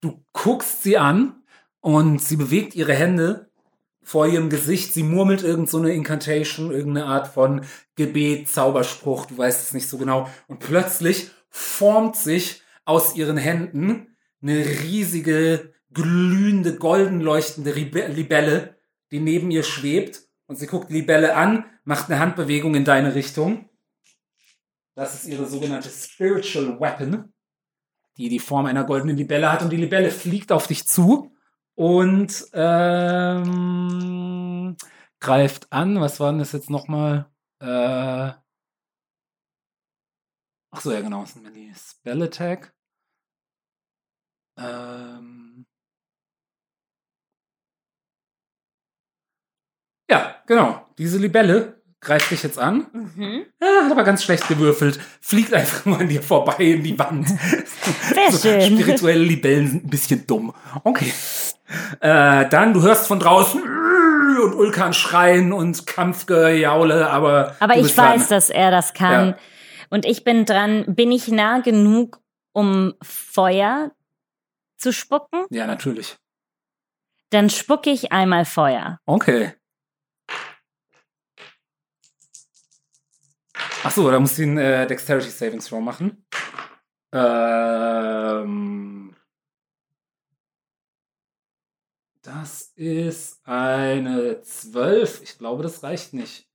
du 0.00 0.20
guckst 0.32 0.82
sie 0.82 0.98
an 0.98 1.44
und 1.78 2.20
sie 2.20 2.34
bewegt 2.34 2.74
ihre 2.74 2.94
Hände 2.94 3.52
vor 4.02 4.26
ihrem 4.26 4.50
Gesicht, 4.50 4.92
sie 4.92 5.04
murmelt 5.04 5.44
irgend 5.44 5.70
so 5.70 5.78
eine 5.78 5.92
Incantation, 5.92 6.72
irgendeine 6.72 7.06
Art 7.06 7.28
von 7.28 7.60
Gebet, 7.94 8.48
Zauberspruch, 8.48 9.26
du 9.26 9.38
weißt 9.38 9.62
es 9.62 9.72
nicht 9.72 9.88
so 9.88 9.96
genau. 9.96 10.28
Und 10.48 10.58
plötzlich 10.58 11.30
formt 11.50 12.16
sich 12.16 12.62
aus 12.84 13.14
ihren 13.14 13.36
Händen 13.36 14.16
eine 14.42 14.56
riesige, 14.56 15.72
glühende, 15.92 16.74
golden 16.74 17.20
leuchtende 17.20 17.70
Libelle, 17.70 18.74
die 19.12 19.20
neben 19.20 19.52
ihr 19.52 19.62
schwebt. 19.62 20.29
Und 20.50 20.56
sie 20.56 20.66
guckt 20.66 20.90
die 20.90 20.94
Libelle 20.94 21.36
an, 21.36 21.64
macht 21.84 22.10
eine 22.10 22.18
Handbewegung 22.18 22.74
in 22.74 22.84
deine 22.84 23.14
Richtung. 23.14 23.70
Das 24.96 25.14
ist 25.14 25.26
ihre 25.28 25.46
sogenannte 25.46 25.88
Spiritual 25.88 26.80
Weapon, 26.80 27.32
die 28.16 28.28
die 28.28 28.40
Form 28.40 28.66
einer 28.66 28.82
goldenen 28.82 29.16
Libelle 29.16 29.52
hat. 29.52 29.62
Und 29.62 29.70
die 29.70 29.76
Libelle 29.76 30.10
fliegt 30.10 30.50
auf 30.50 30.66
dich 30.66 30.88
zu 30.88 31.32
und 31.76 32.48
ähm, 32.52 33.56
greift 35.20 35.72
an. 35.72 36.00
Was 36.00 36.18
war 36.18 36.32
denn 36.32 36.40
das 36.40 36.50
jetzt 36.50 36.68
nochmal? 36.68 37.30
Äh, 37.60 38.32
ach 40.72 40.80
so, 40.80 40.90
ja 40.90 41.00
genau, 41.00 41.20
das 41.20 41.36
ist 41.36 41.46
die 41.54 41.72
Spell 41.76 42.22
Attack. 42.24 42.74
Ähm. 44.56 45.39
Ja, 50.10 50.34
genau. 50.46 50.84
Diese 50.98 51.18
Libelle 51.18 51.80
greift 52.00 52.30
dich 52.30 52.42
jetzt 52.42 52.58
an. 52.58 52.86
Mhm. 52.92 53.46
Ja, 53.62 53.84
hat 53.84 53.92
aber 53.92 54.04
ganz 54.04 54.24
schlecht 54.24 54.48
gewürfelt. 54.48 54.98
Fliegt 55.20 55.54
einfach 55.54 55.86
nur 55.86 56.00
an 56.00 56.08
dir 56.08 56.22
vorbei 56.22 56.56
in 56.64 56.82
die 56.82 56.98
Wand. 56.98 57.28
Sehr 58.14 58.32
so, 58.32 58.38
schön. 58.38 58.78
Spirituelle 58.78 59.22
Libellen 59.22 59.68
sind 59.68 59.84
ein 59.84 59.90
bisschen 59.90 60.26
dumm. 60.26 60.52
Okay. 60.82 61.12
Äh, 62.00 62.48
dann, 62.48 62.74
du 62.74 62.82
hörst 62.82 63.06
von 63.06 63.20
draußen 63.20 63.62
und 64.42 64.54
Ulkan 64.54 64.92
schreien 64.94 65.52
und 65.52 65.86
Kampfgejaule, 65.86 67.08
aber. 67.08 67.54
Aber 67.60 67.76
ich 67.76 67.82
bist 67.82 67.98
dran. 67.98 68.14
weiß, 68.14 68.28
dass 68.28 68.50
er 68.50 68.70
das 68.70 68.94
kann. 68.94 69.28
Ja. 69.28 69.36
Und 69.90 70.06
ich 70.06 70.24
bin 70.24 70.44
dran. 70.44 70.84
Bin 70.88 71.12
ich 71.12 71.28
nah 71.28 71.60
genug, 71.60 72.20
um 72.52 72.94
Feuer 73.02 73.92
zu 74.76 74.92
spucken? 74.92 75.44
Ja, 75.50 75.66
natürlich. 75.66 76.16
Dann 77.30 77.48
spucke 77.48 77.90
ich 77.90 78.10
einmal 78.10 78.44
Feuer. 78.44 78.98
Okay. 79.06 79.52
Ach 83.82 83.90
so, 83.90 84.10
da 84.10 84.20
musst 84.20 84.36
du 84.36 84.42
den 84.42 84.58
äh, 84.58 84.86
Dexterity 84.86 85.30
Savings 85.30 85.68
Throw 85.68 85.80
machen. 85.80 86.22
Ähm, 87.12 89.16
das 92.20 92.72
ist 92.76 93.40
eine 93.44 94.42
12. 94.42 95.22
Ich 95.22 95.38
glaube, 95.38 95.62
das 95.62 95.82
reicht 95.82 96.12
nicht. 96.12 96.46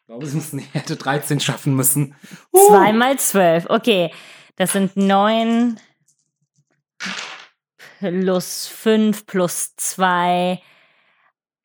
Ich 0.00 0.06
glaube, 0.06 0.26
sie 0.26 0.36
müssen, 0.36 0.58
hätte 0.72 0.94
13 0.94 1.40
schaffen 1.40 1.74
müssen. 1.74 2.14
Uh, 2.52 2.68
Zweimal 2.68 3.18
zwölf. 3.18 3.66
Okay, 3.68 4.12
das 4.54 4.72
sind 4.72 4.96
neun 4.96 5.80
plus 7.98 8.68
fünf 8.68 9.26
plus 9.26 9.74
zwei. 9.74 10.62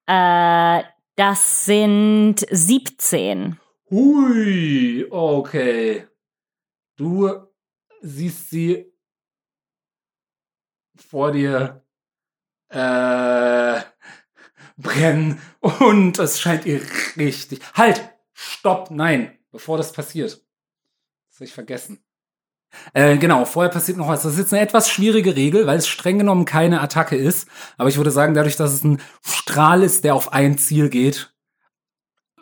Äh, 0.07 0.83
das 1.15 1.65
sind 1.65 2.37
17. 2.49 3.60
Hui, 3.91 5.05
okay. 5.11 6.07
Du 6.95 7.29
siehst 8.01 8.49
sie 8.49 8.89
vor 10.95 11.33
dir 11.33 11.85
äh, 12.69 13.81
brennen 14.77 15.41
und 15.59 16.17
es 16.19 16.39
scheint 16.39 16.65
ihr 16.65 16.81
richtig. 17.17 17.59
Halt! 17.73 18.09
Stopp! 18.31 18.91
Nein! 18.91 19.37
Bevor 19.51 19.77
das 19.77 19.91
passiert. 19.91 20.41
Das 21.29 21.39
habe 21.39 21.45
ich 21.45 21.53
vergessen. 21.53 22.01
Äh, 22.93 23.17
genau, 23.17 23.43
vorher 23.43 23.73
passiert 23.73 23.97
noch 23.97 24.07
was. 24.07 24.23
Das 24.23 24.33
ist 24.33 24.39
jetzt 24.39 24.53
eine 24.53 24.61
etwas 24.61 24.89
schwierige 24.89 25.35
Regel, 25.35 25.67
weil 25.67 25.77
es 25.77 25.89
streng 25.89 26.17
genommen 26.17 26.45
keine 26.45 26.79
Attacke 26.79 27.17
ist. 27.17 27.49
Aber 27.77 27.89
ich 27.89 27.97
würde 27.97 28.11
sagen, 28.11 28.35
dadurch, 28.35 28.55
dass 28.55 28.71
es 28.71 28.85
ein 28.85 29.01
Strahl 29.21 29.83
ist, 29.83 30.05
der 30.05 30.15
auf 30.15 30.31
ein 30.31 30.57
Ziel 30.57 30.87
geht, 30.87 31.30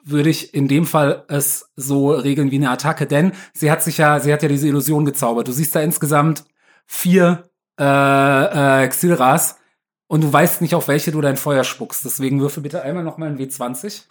würde 0.04 0.30
ich 0.30 0.54
in 0.54 0.68
dem 0.68 0.86
Fall 0.86 1.26
es 1.28 1.72
so 1.76 2.12
regeln 2.12 2.52
wie 2.52 2.56
eine 2.56 2.70
Attacke, 2.70 3.06
denn 3.06 3.34
sie 3.54 3.72
hat 3.72 3.84
sich 3.84 3.98
ja, 3.98 4.20
sie 4.20 4.32
hat 4.34 4.44
ja 4.44 4.50
diese 4.50 4.68
Illusion 4.68 5.06
gezaubert. 5.06 5.48
Du 5.48 5.52
siehst 5.52 5.76
da 5.76 5.82
insgesamt 5.82 6.46
vier 6.86 7.50
äh, 7.80 8.84
äh, 8.84 8.88
Xilras 8.88 9.60
und 10.08 10.24
du 10.24 10.34
weißt 10.34 10.62
nicht, 10.62 10.76
auf 10.76 10.88
welche 10.88 11.12
du 11.12 11.22
dein 11.22 11.38
Feuer 11.38 11.64
spuckst. 11.64 12.04
Deswegen 12.04 12.42
würfel 12.42 12.64
bitte 12.64 12.82
einmal 12.82 13.04
noch 13.04 13.18
mal 13.18 13.30
ein 13.30 13.38
W20. 13.38 14.04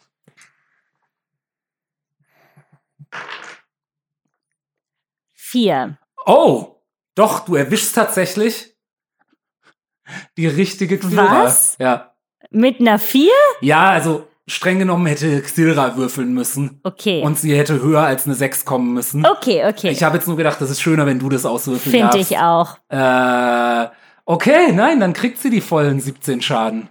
Vier. 5.35 5.99
Oh, 6.27 6.77
doch, 7.15 7.41
du 7.41 7.57
erwischst 7.57 7.95
tatsächlich 7.95 8.77
die 10.37 10.47
richtige 10.47 10.99
Xilra. 10.99 11.45
Was? 11.45 11.77
Ja. 11.79 12.15
Mit 12.51 12.81
einer 12.81 12.99
vier? 12.99 13.33
Ja, 13.61 13.91
also 13.91 14.29
streng 14.49 14.79
genommen 14.79 15.07
hätte 15.07 15.41
Xilra 15.43 15.97
würfeln 15.97 16.35
müssen. 16.35 16.81
Okay. 16.83 17.23
Und 17.23 17.39
sie 17.39 17.57
hätte 17.57 17.81
höher 17.83 18.03
als 18.03 18.27
eine 18.27 18.35
6 18.35 18.65
kommen 18.65 18.93
müssen. 18.95 19.25
okay, 19.27 19.67
okay. 19.67 19.91
Ich 19.91 20.03
habe 20.03 20.17
jetzt 20.17 20.27
nur 20.27 20.37
gedacht, 20.37 20.61
das 20.61 20.71
ist 20.71 20.81
schöner, 20.81 21.07
wenn 21.07 21.19
du 21.19 21.29
das 21.29 21.47
auswürfeln 21.47 21.93
Finde 21.93 22.17
darfst. 22.17 22.31
ich 22.31 22.39
auch. 22.39 22.79
Äh, 22.89 23.89
okay, 24.25 24.73
nein, 24.73 25.01
dann 25.01 25.13
kriegt 25.13 25.39
sie 25.39 25.51
die 25.51 25.61
vollen 25.61 26.01
17 26.01 26.43
Schaden. 26.43 26.89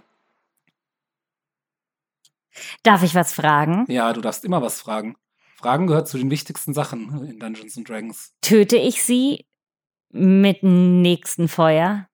Darf 2.82 3.02
ich 3.02 3.14
was 3.14 3.32
fragen? 3.32 3.84
Ja, 3.88 4.12
du 4.12 4.20
darfst 4.20 4.44
immer 4.44 4.62
was 4.62 4.80
fragen. 4.80 5.16
Fragen 5.56 5.88
gehört 5.88 6.08
zu 6.08 6.18
den 6.18 6.30
wichtigsten 6.30 6.72
Sachen 6.72 7.26
in 7.28 7.40
Dungeons 7.40 7.76
and 7.76 7.88
Dragons. 7.88 8.32
Töte 8.40 8.76
ich 8.76 9.02
sie 9.02 9.46
mit 10.10 10.62
dem 10.62 11.02
nächsten 11.02 11.48
Feuer? 11.48 12.08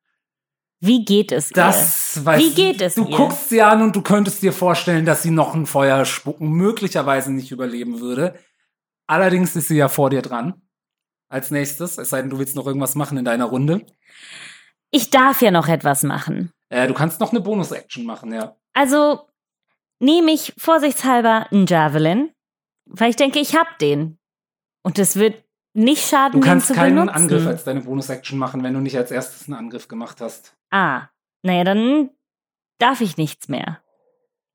Wie 0.87 1.05
geht 1.05 1.33
es 1.33 1.51
ihr? 1.51 1.55
Das 1.55 2.25
weiß 2.25 2.41
Wie 2.41 2.55
geht 2.55 2.81
es 2.81 2.95
Du 2.95 3.07
ihr? 3.07 3.17
guckst 3.17 3.49
sie 3.49 3.63
an 3.63 3.83
und 3.83 3.97
du 3.97 4.03
könntest 4.03 4.43
dir 4.43 4.53
vorstellen, 4.53 5.05
dass 5.07 5.23
sie 5.23 5.31
noch 5.31 5.55
ein 5.55 5.67
Feuer 5.67 6.05
spucken, 6.05 6.51
möglicherweise 6.51 7.33
nicht 7.33 7.51
überleben 7.51 8.01
würde. 8.01 8.35
Allerdings 9.07 9.57
ist 9.57 9.69
sie 9.69 9.77
ja 9.77 9.89
vor 9.89 10.11
dir 10.11 10.23
dran. 10.23 10.63
Als 11.29 11.51
nächstes, 11.51 11.99
es 11.99 12.11
sei 12.11 12.21
denn, 12.21 12.31
du 12.31 12.39
willst 12.39 12.55
noch 12.57 12.67
irgendwas 12.67 12.95
machen 12.95 13.19
in 13.19 13.25
deiner 13.25 13.47
Runde. 13.47 13.87
Ich 14.91 15.11
darf 15.11 15.43
ja 15.43 15.51
noch 15.51 15.69
etwas 15.69 16.03
machen. 16.03 16.53
Äh, 16.69 16.87
du 16.87 16.95
kannst 16.95 17.21
noch 17.21 17.31
eine 17.31 17.41
Bonus-Action 17.41 18.05
machen, 18.05 18.33
ja. 18.33 18.57
Also 18.73 19.29
nehme 20.01 20.33
ich 20.33 20.53
vorsichtshalber 20.59 21.47
einen 21.51 21.67
Javelin, 21.67 22.31
weil 22.87 23.11
ich 23.11 23.17
denke, 23.17 23.39
ich 23.41 23.57
hab 23.57 23.79
den. 23.79 24.19
Und 24.83 24.99
es 24.99 25.17
wird 25.17 25.44
nicht 25.75 26.07
schaden, 26.09 26.41
Du 26.41 26.47
kannst 26.47 26.73
keinen 26.73 26.97
benutzen. 26.97 27.15
Angriff 27.17 27.47
als 27.47 27.65
deine 27.65 27.81
Bonus-Action 27.83 28.39
machen, 28.39 28.63
wenn 28.63 28.75
du 28.75 28.81
nicht 28.81 28.97
als 28.97 29.11
erstes 29.11 29.47
einen 29.49 29.59
Angriff 29.59 29.89
gemacht 29.89 30.21
hast. 30.21 30.57
ah, 30.71 31.09
naja, 31.43 31.65
dann 31.65 32.11
darf 32.79 33.01
ich 33.03 33.17
nichts 33.19 33.49
mehr. 33.49 33.81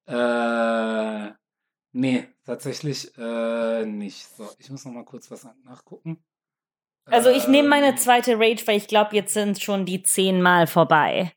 Äh, 0.07 1.31
nee, 1.91 2.27
tatsächlich 2.45 3.15
äh, 3.17 3.85
nicht. 3.85 4.25
So, 4.35 4.49
ich 4.57 4.69
muss 4.71 4.85
noch 4.85 4.91
mal 4.93 5.05
kurz 5.05 5.29
was 5.29 5.47
nachgucken. 5.63 6.17
Also 7.05 7.29
ich 7.29 7.47
nehme 7.47 7.69
meine 7.69 7.89
Ähm, 7.89 7.97
zweite 7.97 8.39
Rage, 8.39 8.65
weil 8.67 8.77
ich 8.77 8.87
glaube, 8.87 9.15
jetzt 9.15 9.33
sind 9.33 9.61
schon 9.61 9.85
die 9.85 10.01
zehnmal 10.03 10.67
vorbei. 10.67 11.31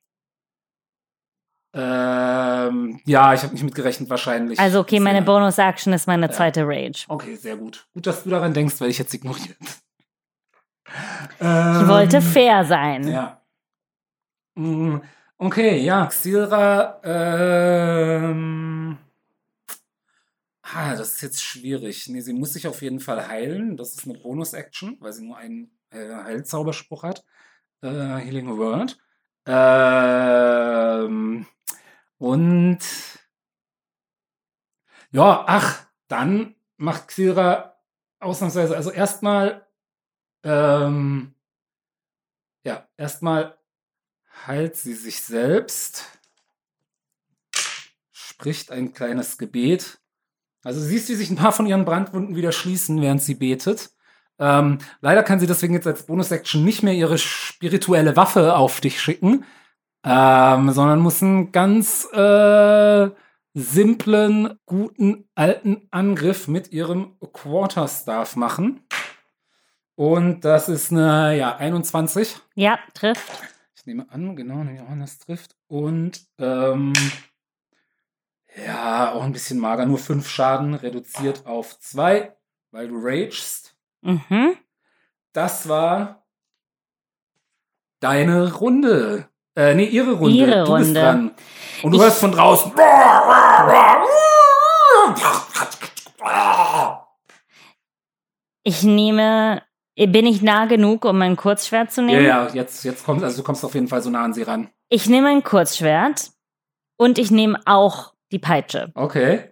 Ähm, 1.74 3.00
ja, 3.06 3.32
ich 3.32 3.42
habe 3.42 3.54
nicht 3.54 3.62
mit 3.64 3.74
gerechnet, 3.74 4.10
wahrscheinlich. 4.10 4.58
Also 4.60 4.80
okay, 4.80 5.00
meine 5.00 5.18
Sehr- 5.18 5.26
Bonus-Action 5.26 5.92
ist 5.94 6.06
meine 6.06 6.26
Ja. 6.26 6.32
zweite 6.32 6.64
Rage. 6.66 7.04
Okay, 7.08 7.34
sehr 7.36 7.56
gut. 7.56 7.86
Gut, 7.94 8.06
dass 8.06 8.24
du 8.24 8.30
daran 8.30 8.52
denkst, 8.52 8.78
weil 8.80 8.90
ich 8.90 8.98
jetzt 8.98 9.14
ignoriert. 9.14 9.56
Ich 11.40 11.88
wollte 11.88 12.20
fair 12.20 12.64
sein. 12.66 13.04
Ähm, 13.06 13.12
Ja. 13.12 13.40
Mm, 14.56 14.96
Okay, 15.38 15.78
ja, 15.80 16.06
Xilra, 16.06 17.00
ähm. 17.02 18.98
Ah, 20.62 20.94
das 20.94 21.14
ist 21.14 21.22
jetzt 21.22 21.42
schwierig. 21.42 22.08
Nee, 22.08 22.20
sie 22.20 22.32
muss 22.34 22.52
sich 22.52 22.68
auf 22.68 22.80
jeden 22.82 23.00
Fall 23.00 23.26
heilen. 23.26 23.76
Das 23.76 23.94
ist 23.94 24.04
eine 24.04 24.18
Bonus-Action, 24.18 24.98
weil 25.00 25.12
sie 25.12 25.24
nur 25.24 25.36
einen 25.38 25.70
äh, 25.90 26.08
Heilzauberspruch 26.14 27.02
hat. 27.02 27.24
Äh, 27.82 27.88
Healing 27.88 28.56
Word. 28.58 28.98
Ähm, 30.12 31.46
und 32.22 32.78
ja, 35.10 35.42
ach, 35.44 35.84
dann 36.06 36.54
macht 36.76 37.08
Xilra 37.08 37.74
ausnahmsweise, 38.20 38.76
also 38.76 38.92
erstmal, 38.92 39.66
ähm, 40.44 41.34
ja, 42.62 42.86
erstmal 42.96 43.58
heilt 44.46 44.76
sie 44.76 44.94
sich 44.94 45.20
selbst, 45.20 46.04
spricht 48.12 48.70
ein 48.70 48.92
kleines 48.92 49.36
Gebet. 49.36 49.98
Also 50.62 50.78
du 50.78 50.86
siehst, 50.86 51.08
wie 51.08 51.16
sich 51.16 51.28
ein 51.28 51.34
paar 51.34 51.50
von 51.50 51.66
ihren 51.66 51.84
Brandwunden 51.84 52.36
wieder 52.36 52.52
schließen, 52.52 53.02
während 53.02 53.20
sie 53.20 53.34
betet. 53.34 53.90
Ähm, 54.38 54.78
leider 55.00 55.24
kann 55.24 55.40
sie 55.40 55.48
deswegen 55.48 55.74
jetzt 55.74 55.88
als 55.88 56.06
Bonus-Action 56.06 56.64
nicht 56.64 56.84
mehr 56.84 56.94
ihre 56.94 57.18
spirituelle 57.18 58.14
Waffe 58.14 58.54
auf 58.54 58.80
dich 58.80 59.02
schicken, 59.02 59.44
ähm, 60.04 60.70
sondern 60.72 61.00
muss 61.00 61.22
einen 61.22 61.52
ganz 61.52 62.08
äh, 62.12 63.10
simplen, 63.54 64.58
guten, 64.66 65.28
alten 65.34 65.88
Angriff 65.90 66.48
mit 66.48 66.72
ihrem 66.72 67.16
Quarterstaff 67.32 68.36
machen. 68.36 68.84
Und 69.94 70.44
das 70.44 70.68
ist 70.68 70.90
eine, 70.90 71.36
ja, 71.36 71.56
21. 71.56 72.36
Ja, 72.54 72.78
trifft. 72.94 73.30
Ich 73.76 73.86
nehme 73.86 74.10
an, 74.10 74.36
genau, 74.36 74.62
Johannes 74.62 75.18
trifft. 75.18 75.56
Und 75.68 76.26
ähm, 76.38 76.92
ja, 78.66 79.12
auch 79.12 79.22
ein 79.22 79.32
bisschen 79.32 79.58
mager, 79.58 79.86
nur 79.86 79.98
fünf 79.98 80.28
Schaden 80.28 80.74
reduziert 80.74 81.46
auf 81.46 81.78
zwei, 81.80 82.36
weil 82.70 82.88
du 82.88 82.96
ragest. 82.98 83.76
Mhm. 84.00 84.56
Das 85.32 85.68
war 85.68 86.26
deine 88.00 88.54
Runde. 88.54 89.28
Äh, 89.54 89.74
nee, 89.74 89.84
ihre 89.84 90.12
Runde. 90.12 90.34
Ihre 90.36 90.64
du 90.64 90.72
Runde. 90.72 91.00
dran. 91.00 91.30
Und 91.82 91.92
du 91.92 91.98
Ich- 91.98 92.02
hörst 92.04 92.20
von 92.20 92.32
draußen. 92.32 92.72
Ich 98.64 98.82
nehme 98.82 99.62
Bin 99.94 100.24
ich 100.26 100.40
nah 100.40 100.64
genug, 100.64 101.04
um 101.04 101.18
mein 101.18 101.36
Kurzschwert 101.36 101.92
zu 101.92 102.00
Ja, 102.00 102.06
nehmen? 102.06 102.24
ja, 102.24 102.48
jetzt, 102.54 102.82
jetzt 102.84 103.04
kommst, 103.04 103.22
also 103.22 103.36
du 103.36 103.42
kommst 103.44 103.62
auf 103.62 103.74
jeden 103.74 103.88
Fall 103.88 104.00
so 104.00 104.08
nah 104.08 104.24
an 104.24 104.32
sie 104.32 104.42
ran. 104.42 104.70
Ich 104.88 105.06
nehme 105.06 105.28
ein 105.28 105.42
Kurzschwert 105.44 106.30
und 106.96 107.18
ich 107.18 107.30
nehme 107.30 107.60
auch 107.66 108.14
die 108.32 108.38
Peitsche. 108.38 108.90
Okay. 108.94 109.50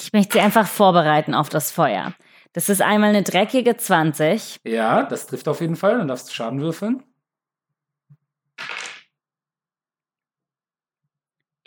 Ich 0.00 0.12
möchte 0.12 0.32
sie 0.34 0.40
einfach 0.40 0.66
vorbereiten 0.66 1.32
auf 1.32 1.48
das 1.48 1.70
Feuer. 1.70 2.12
Das 2.54 2.68
ist 2.68 2.82
einmal 2.82 3.10
eine 3.10 3.22
dreckige 3.22 3.76
20. 3.76 4.56
Ja, 4.64 5.04
das 5.04 5.28
trifft 5.28 5.46
auf 5.46 5.60
jeden 5.60 5.76
Fall. 5.76 5.96
Dann 5.98 6.08
darfst 6.08 6.28
du 6.28 6.32
Schaden 6.34 6.60
würfeln. 6.60 7.04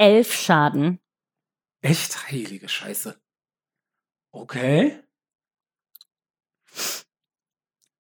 Elf 0.02 0.34
Schaden. 0.34 1.00
Echt 1.82 2.32
heilige 2.32 2.68
Scheiße. 2.68 3.22
Okay. 4.32 5.00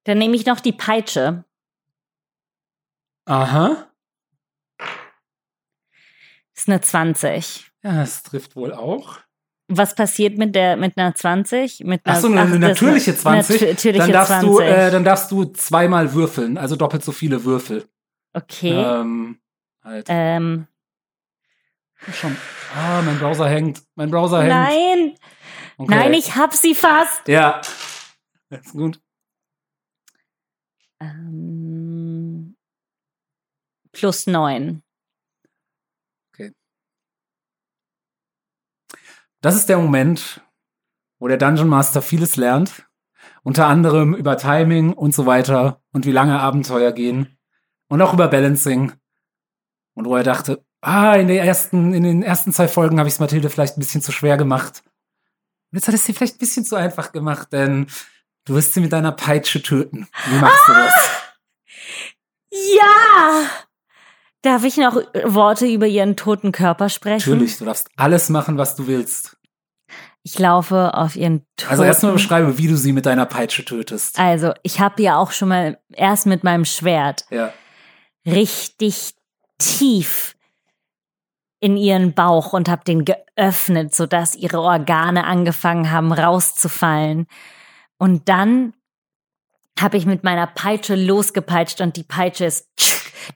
Dann 0.05 0.16
nehme 0.16 0.35
ich 0.35 0.47
noch 0.47 0.60
die 0.60 0.72
Peitsche. 0.72 1.44
Aha. 3.27 3.86
Ist 6.55 6.68
eine 6.68 6.81
20. 6.81 7.70
Ja, 7.82 7.97
das 7.97 8.22
trifft 8.22 8.56
wohl 8.56 8.72
auch. 8.72 9.18
Was 9.68 9.94
passiert 9.94 10.39
mit 10.39 10.55
der 10.55 10.78
mit 10.78 10.97
einer 10.97 11.14
20? 11.14 11.81
Mit 11.81 12.06
einer, 12.06 12.16
Ach 12.16 12.20
so, 12.20 12.28
eine, 12.28 12.44
ist 12.44 12.59
natürliche 12.60 13.14
20. 13.14 13.60
natürliche 13.60 13.98
dann, 13.98 14.12
darfst 14.12 14.32
20. 14.32 14.48
Du, 14.48 14.59
äh, 14.60 14.90
dann 14.90 15.05
darfst 15.05 15.31
du 15.31 15.44
zweimal 15.44 16.14
würfeln, 16.14 16.56
also 16.56 16.77
doppelt 16.77 17.05
so 17.05 17.12
viele 17.12 17.44
Würfel. 17.44 17.86
okay. 18.32 18.72
Ähm, 18.72 19.39
halt. 19.85 20.06
Ähm, 20.09 20.66
Schon. 22.12 22.36
Ah, 22.74 23.02
mein 23.02 23.18
Browser 23.18 23.48
hängt. 23.48 23.82
Mein 23.94 24.10
Browser 24.10 24.40
hängt. 24.43 24.48
nein, 24.51 25.14
Okay. 25.77 25.94
nein, 25.94 26.12
ich 26.14 26.36
hab 26.36 26.52
sie 26.55 26.74
fast. 26.74 27.27
Ja. 27.28 27.60
Das 28.51 28.66
ist 28.66 28.72
gut. 28.72 29.01
Ähm, 31.01 32.56
plus 33.93 34.27
neun. 34.27 34.82
Das 39.43 39.56
ist 39.56 39.70
der 39.70 39.78
Moment, 39.78 40.43
wo 41.18 41.27
der 41.27 41.39
Dungeon 41.39 41.66
Master 41.68 42.02
vieles 42.02 42.36
lernt. 42.36 42.86
Unter 43.43 43.66
anderem 43.68 44.14
über 44.14 44.36
Timing 44.36 44.93
und 44.93 45.14
so 45.14 45.24
weiter 45.24 45.82
und 45.93 46.05
wie 46.05 46.12
lange 46.12 46.39
Abenteuer 46.40 46.93
gehen. 46.93 47.39
Und 47.89 48.02
auch 48.02 48.12
über 48.12 48.28
Balancing. 48.28 48.93
Und 49.94 50.05
wo 50.05 50.14
er 50.14 50.24
dachte, 50.24 50.62
ah, 50.81 51.15
in, 51.15 51.28
der 51.28 51.43
ersten, 51.44 51.94
in 51.94 52.02
den 52.02 52.23
ersten 52.23 52.52
zwei 52.52 52.69
Folgen 52.69 52.98
habe 52.98 53.09
ich 53.09 53.15
es 53.15 53.20
Mathilde 53.20 53.51
vielleicht 53.51 53.77
ein 53.77 53.81
bisschen 53.81 54.02
zu 54.02 54.12
schwer 54.12 54.36
gemacht. 54.36 54.82
Und 55.73 55.78
jetzt 55.78 55.89
hat 55.89 55.94
es 55.94 56.05
sie 56.05 56.12
vielleicht 56.12 56.36
ein 56.36 56.39
bisschen 56.39 56.65
zu 56.65 56.77
einfach 56.77 57.12
gemacht, 57.12 57.52
denn 57.52 57.86
du 58.44 58.55
wirst 58.55 58.74
sie 58.74 58.81
mit 58.81 58.93
deiner 58.93 59.12
Peitsche 59.12 59.62
töten. 59.62 60.09
Wie 60.27 60.39
machst 60.39 60.69
du 60.69 60.73
das? 60.73 61.11
Ja! 62.51 63.47
Darf 64.43 64.65
ich 64.65 64.78
noch 64.78 64.97
Worte 65.24 65.66
über 65.66 65.86
ihren 65.86 66.16
toten 66.16 66.51
Körper 66.51 66.89
sprechen? 66.89 67.31
Natürlich, 67.31 67.59
du 67.59 67.66
darfst 67.66 67.90
alles 67.97 68.31
machen, 68.31 68.57
was 68.57 68.74
du 68.74 68.86
willst. 68.86 69.36
Ich 70.23 70.39
laufe 70.39 70.94
auf 70.94 71.16
ihren 71.16 71.47
toten 71.57 71.70
Also 71.70 71.85
erstmal 71.85 72.12
beschreibe, 72.12 72.59
wie 72.59 72.69
du 72.69 72.77
sie 72.77 72.93
mit 72.93 73.07
deiner 73.07 73.27
Peitsche 73.27 73.65
tötest. 73.65 74.19
Also, 74.19 74.52
ich 74.62 74.81
habe 74.81 75.02
ja 75.02 75.16
auch 75.16 75.32
schon 75.32 75.48
mal 75.48 75.78
erst 75.93 76.27
mit 76.27 76.43
meinem 76.43 76.65
Schwert 76.65 77.24
Ja. 77.31 77.52
richtig 78.27 79.15
tief 79.59 80.35
in 81.61 81.77
ihren 81.77 82.15
Bauch 82.15 82.53
und 82.53 82.69
habe 82.69 82.85
den 82.85 83.05
geöffnet, 83.05 83.95
sodass 83.95 84.35
ihre 84.35 84.61
Organe 84.61 85.24
angefangen 85.24 85.91
haben 85.91 86.12
rauszufallen. 86.12 87.27
Und 87.99 88.28
dann 88.28 88.73
habe 89.78 89.97
ich 89.97 90.07
mit 90.07 90.24
meiner 90.24 90.47
Peitsche 90.47 90.95
losgepeitscht 90.95 91.81
und 91.81 91.97
die 91.97 92.03
Peitsche 92.03 92.47
ist 92.47 92.66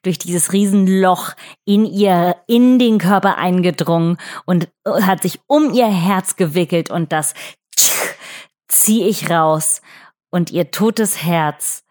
durch 0.03 0.19
dieses 0.19 0.53
Riesenloch 0.53 1.33
in 1.65 1.85
ihr, 1.85 2.37
in 2.47 2.79
den 2.79 2.99
Körper 2.99 3.37
eingedrungen 3.37 4.19
und 4.45 4.69
hat 4.85 5.23
sich 5.23 5.41
um 5.47 5.73
ihr 5.73 5.87
Herz 5.87 6.37
gewickelt 6.37 6.91
und 6.91 7.13
das 7.13 7.35
ziehe 8.69 9.07
ich 9.07 9.31
raus 9.31 9.81
und 10.31 10.51
ihr 10.51 10.71
totes 10.71 11.23
Herz 11.23 11.84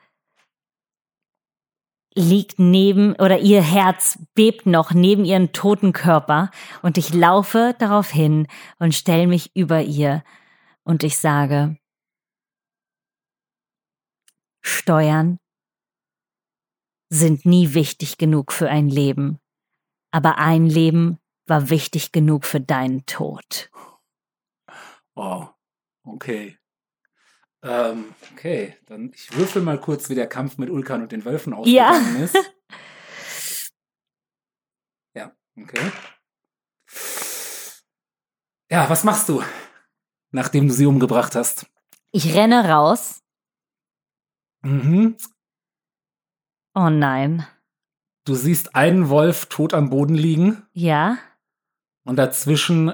liegt 2.16 2.60
neben 2.60 3.14
oder 3.16 3.40
ihr 3.40 3.62
Herz 3.62 4.20
bebt 4.36 4.66
noch 4.66 4.94
neben 4.94 5.26
ihren 5.26 5.52
toten 5.52 5.94
Körper 5.94 6.52
und 6.82 6.98
ich 6.98 7.14
laufe 7.14 7.76
darauf 7.80 8.10
hin 8.10 8.48
und 8.80 8.94
stelle 8.94 9.28
mich 9.28 9.56
über 9.56 9.82
ihr 9.82 10.24
und 10.84 11.04
ich 11.04 11.18
sage, 11.18 11.78
Steuern 14.62 15.40
sind 17.10 17.46
nie 17.46 17.74
wichtig 17.74 18.18
genug 18.18 18.52
für 18.52 18.70
ein 18.70 18.90
Leben, 18.90 19.40
aber 20.12 20.38
ein 20.38 20.68
Leben 20.68 21.20
war 21.48 21.70
wichtig 21.70 22.12
genug 22.12 22.46
für 22.46 22.62
deinen 22.62 23.06
Tod. 23.06 23.70
Wow. 25.16 25.54
Okay. 26.06 26.58
Ähm, 27.64 28.14
okay, 28.34 28.76
dann 28.88 29.12
ich 29.16 29.36
würfel 29.38 29.62
mal 29.62 29.80
kurz, 29.80 30.10
wie 30.10 30.16
der 30.16 30.28
Kampf 30.28 30.58
mit 30.58 30.70
Ulkan 30.70 31.02
und 31.02 31.12
den 31.12 31.24
Wölfen 31.26 31.54
Ja. 31.66 31.90
ausgegangen 31.92 32.24
ist. 32.24 32.38
Ja, 35.16 35.32
okay. 35.62 35.92
Ja, 38.72 38.90
was 38.90 39.04
machst 39.04 39.30
du, 39.30 39.44
nachdem 40.32 40.68
du 40.68 40.74
sie 40.74 40.88
umgebracht 40.88 41.36
hast? 41.36 41.68
Ich 42.12 42.34
renne 42.36 42.68
raus. 42.70 43.22
Mhm. 44.64 45.16
Oh 46.74 46.90
nein. 46.90 47.46
Du 48.26 48.34
siehst 48.34 48.76
einen 48.76 49.10
Wolf 49.10 49.46
tot 49.48 49.74
am 49.76 49.90
Boden 49.92 50.16
liegen 50.16 50.66
Ja? 50.74 51.18
und 52.06 52.16
dazwischen 52.16 52.94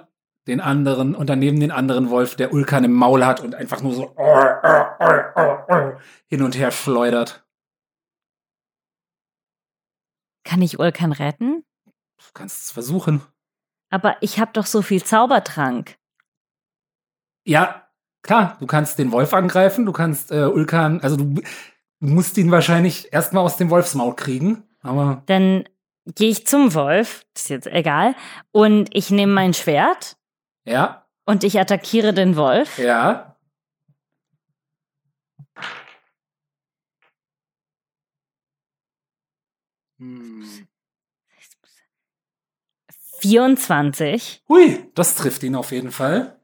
den 0.49 0.59
anderen 0.59 1.15
und 1.15 1.29
daneben 1.29 1.59
den 1.59 1.71
anderen 1.71 2.09
Wolf, 2.09 2.35
der 2.35 2.51
Ulkan 2.51 2.83
im 2.83 2.93
Maul 2.93 3.25
hat 3.25 3.39
und 3.39 3.55
einfach 3.55 3.81
nur 3.81 3.93
so 3.93 4.15
hin 6.27 6.41
und 6.41 6.57
her 6.57 6.71
schleudert. 6.71 7.45
Kann 10.43 10.61
ich 10.61 10.79
Ulkan 10.79 11.11
retten? 11.11 11.63
Du 11.85 12.25
kannst 12.33 12.63
es 12.63 12.71
versuchen. 12.71 13.21
Aber 13.91 14.17
ich 14.21 14.39
habe 14.39 14.51
doch 14.53 14.65
so 14.65 14.81
viel 14.81 15.03
Zaubertrank. 15.03 15.97
Ja, 17.45 17.87
klar, 18.23 18.57
du 18.59 18.67
kannst 18.67 18.99
den 18.99 19.11
Wolf 19.11 19.33
angreifen, 19.33 19.85
du 19.85 19.91
kannst 19.91 20.31
äh, 20.31 20.45
Ulkan, 20.45 21.01
also 21.01 21.15
du, 21.15 21.35
du 21.35 21.43
musst 21.99 22.37
ihn 22.37 22.51
wahrscheinlich 22.51 23.13
erstmal 23.13 23.43
aus 23.43 23.57
dem 23.57 23.69
Wolfsmaul 23.69 24.15
kriegen, 24.15 24.63
aber 24.81 25.23
Dann 25.27 25.65
gehe 26.05 26.29
ich 26.29 26.45
zum 26.45 26.73
Wolf, 26.73 27.25
ist 27.35 27.49
jetzt 27.49 27.67
egal, 27.67 28.15
und 28.51 28.89
ich 28.93 29.11
nehme 29.11 29.33
mein 29.33 29.53
Schwert 29.53 30.18
ja, 30.69 31.05
und 31.25 31.43
ich 31.43 31.59
attackiere 31.59 32.13
den 32.13 32.35
Wolf. 32.35 32.77
ja. 32.77 33.35
Hm. 39.99 40.67
24. 43.21 44.43
Hui, 44.47 44.89
das 44.95 45.15
trifft 45.15 45.43
ihn 45.43 45.55
auf 45.55 45.71
jeden 45.71 45.91
Fall. 45.91 46.39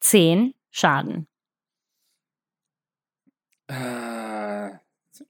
Zehn 0.00 0.54
Schaden. 0.70 1.26
Äh, 3.68 4.70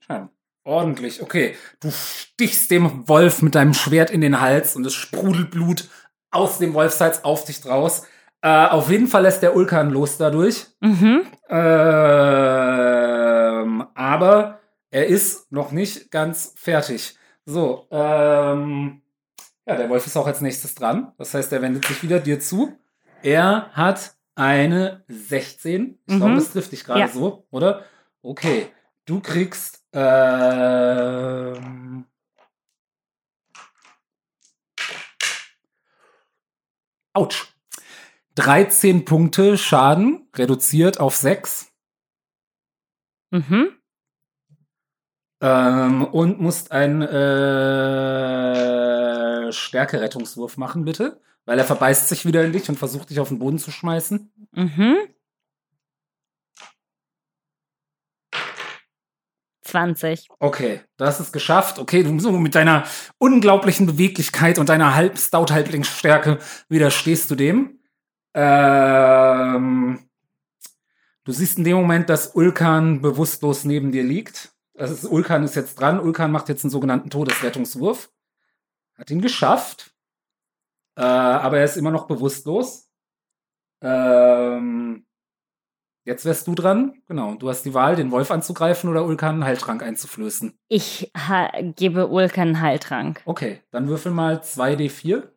ja, 0.09 0.29
ordentlich. 0.63 1.21
Okay, 1.21 1.55
du 1.79 1.91
stichst 1.91 2.69
dem 2.71 3.07
Wolf 3.07 3.41
mit 3.41 3.55
deinem 3.55 3.73
Schwert 3.73 4.09
in 4.11 4.21
den 4.21 4.39
Hals 4.41 4.75
und 4.75 4.85
es 4.85 4.93
sprudelt 4.93 5.51
Blut 5.51 5.87
aus 6.31 6.57
dem 6.59 6.73
Wolfshals 6.73 7.23
auf 7.23 7.45
dich 7.45 7.61
draus. 7.61 8.03
Äh, 8.41 8.67
auf 8.67 8.89
jeden 8.89 9.07
Fall 9.07 9.23
lässt 9.23 9.41
der 9.43 9.55
Ulkan 9.55 9.91
los 9.91 10.17
dadurch. 10.17 10.65
Mhm. 10.79 11.23
Ähm, 12.51 13.87
aber 13.95 14.59
er 14.89 15.07
ist 15.07 15.51
noch 15.51 15.71
nicht 15.71 16.11
ganz 16.11 16.53
fertig. 16.55 17.15
So, 17.45 17.87
ähm, 17.91 19.01
ja, 19.65 19.75
der 19.75 19.89
Wolf 19.89 20.05
ist 20.07 20.17
auch 20.17 20.27
als 20.27 20.41
nächstes 20.41 20.75
dran. 20.75 21.11
Das 21.17 21.33
heißt, 21.33 21.51
er 21.53 21.61
wendet 21.61 21.85
sich 21.85 22.01
wieder 22.03 22.19
dir 22.19 22.39
zu. 22.39 22.77
Er 23.23 23.69
hat 23.73 24.13
eine 24.35 25.03
16. 25.07 25.99
Ich 26.07 26.13
Mhm. 26.15 26.17
glaube, 26.19 26.35
das 26.35 26.51
trifft 26.51 26.71
dich 26.71 26.83
gerade 26.83 27.01
Ja. 27.01 27.07
so, 27.07 27.45
oder? 27.51 27.83
Okay, 28.23 28.67
du 29.05 29.19
kriegst 29.19 29.80
ähm, 29.93 31.71
Autsch. 37.13 37.47
13 38.35 39.03
Punkte 39.03 39.57
Schaden, 39.57 40.29
reduziert 40.35 40.99
auf 41.01 41.15
6. 41.15 41.71
Mhm. 43.31 43.71
Ähm, 45.41 46.05
und 46.05 46.39
musst 46.39 46.71
einen 46.71 47.01
äh, 47.01 47.11
Stärke-Rettungswurf 49.51 50.55
machen, 50.57 50.85
bitte. 50.85 51.19
Weil 51.45 51.59
er 51.59 51.65
verbeißt 51.65 52.07
sich 52.07 52.25
wieder 52.25 52.45
in 52.45 52.53
dich 52.53 52.69
und 52.69 52.77
versucht 52.77 53.09
dich 53.09 53.19
auf 53.19 53.27
den 53.29 53.39
Boden 53.39 53.57
zu 53.59 53.71
schmeißen. 53.71 54.31
Mhm. 54.53 54.97
20. 59.71 60.27
Okay, 60.39 60.81
das 60.97 61.19
ist 61.19 61.31
geschafft. 61.31 61.79
Okay, 61.79 62.03
du 62.03 62.19
so 62.19 62.31
mit 62.33 62.55
deiner 62.55 62.83
unglaublichen 63.17 63.87
Beweglichkeit 63.87 64.59
und 64.59 64.69
deiner 64.69 64.95
halb 64.95 65.17
Stout-Halblingsstärke 65.17 66.39
widerstehst 66.69 67.31
du 67.31 67.35
dem. 67.35 67.79
Ähm, 68.33 69.99
du 71.23 71.31
siehst 71.31 71.57
in 71.57 71.63
dem 71.63 71.77
Moment, 71.77 72.09
dass 72.09 72.35
Ulkan 72.35 73.01
bewusstlos 73.01 73.65
neben 73.65 73.91
dir 73.91 74.03
liegt. 74.03 74.53
Das 74.73 74.91
ist, 74.91 75.05
Ulkan 75.05 75.43
ist 75.43 75.55
jetzt 75.55 75.79
dran. 75.79 75.99
Ulkan 75.99 76.31
macht 76.31 76.49
jetzt 76.49 76.63
einen 76.63 76.71
sogenannten 76.71 77.09
Todesrettungswurf. 77.09 78.11
Hat 78.95 79.09
ihn 79.09 79.21
geschafft. 79.21 79.93
Äh, 80.95 81.01
aber 81.03 81.59
er 81.59 81.65
ist 81.65 81.77
immer 81.77 81.91
noch 81.91 82.07
bewusstlos. 82.07 82.89
Ähm, 83.81 85.05
jetzt 86.03 86.25
wärst 86.25 86.47
du 86.47 86.55
dran. 86.55 87.01
Genau. 87.07 87.35
Du 87.35 87.49
hast 87.49 87.63
die 87.63 87.73
Wahl, 87.73 87.95
den 87.95 88.11
Wolf 88.11 88.31
anzugreifen 88.31 88.89
oder 88.89 89.05
Ulkan 89.05 89.35
einen 89.35 89.45
Heiltrank 89.45 89.83
einzuflößen. 89.83 90.57
Ich 90.67 91.11
gebe 91.75 92.07
Ulkan 92.07 92.49
einen 92.49 92.61
Heiltrank. 92.61 93.21
Okay, 93.25 93.61
dann 93.71 93.87
würfel 93.87 94.11
mal 94.11 94.37
2d4. 94.37 95.29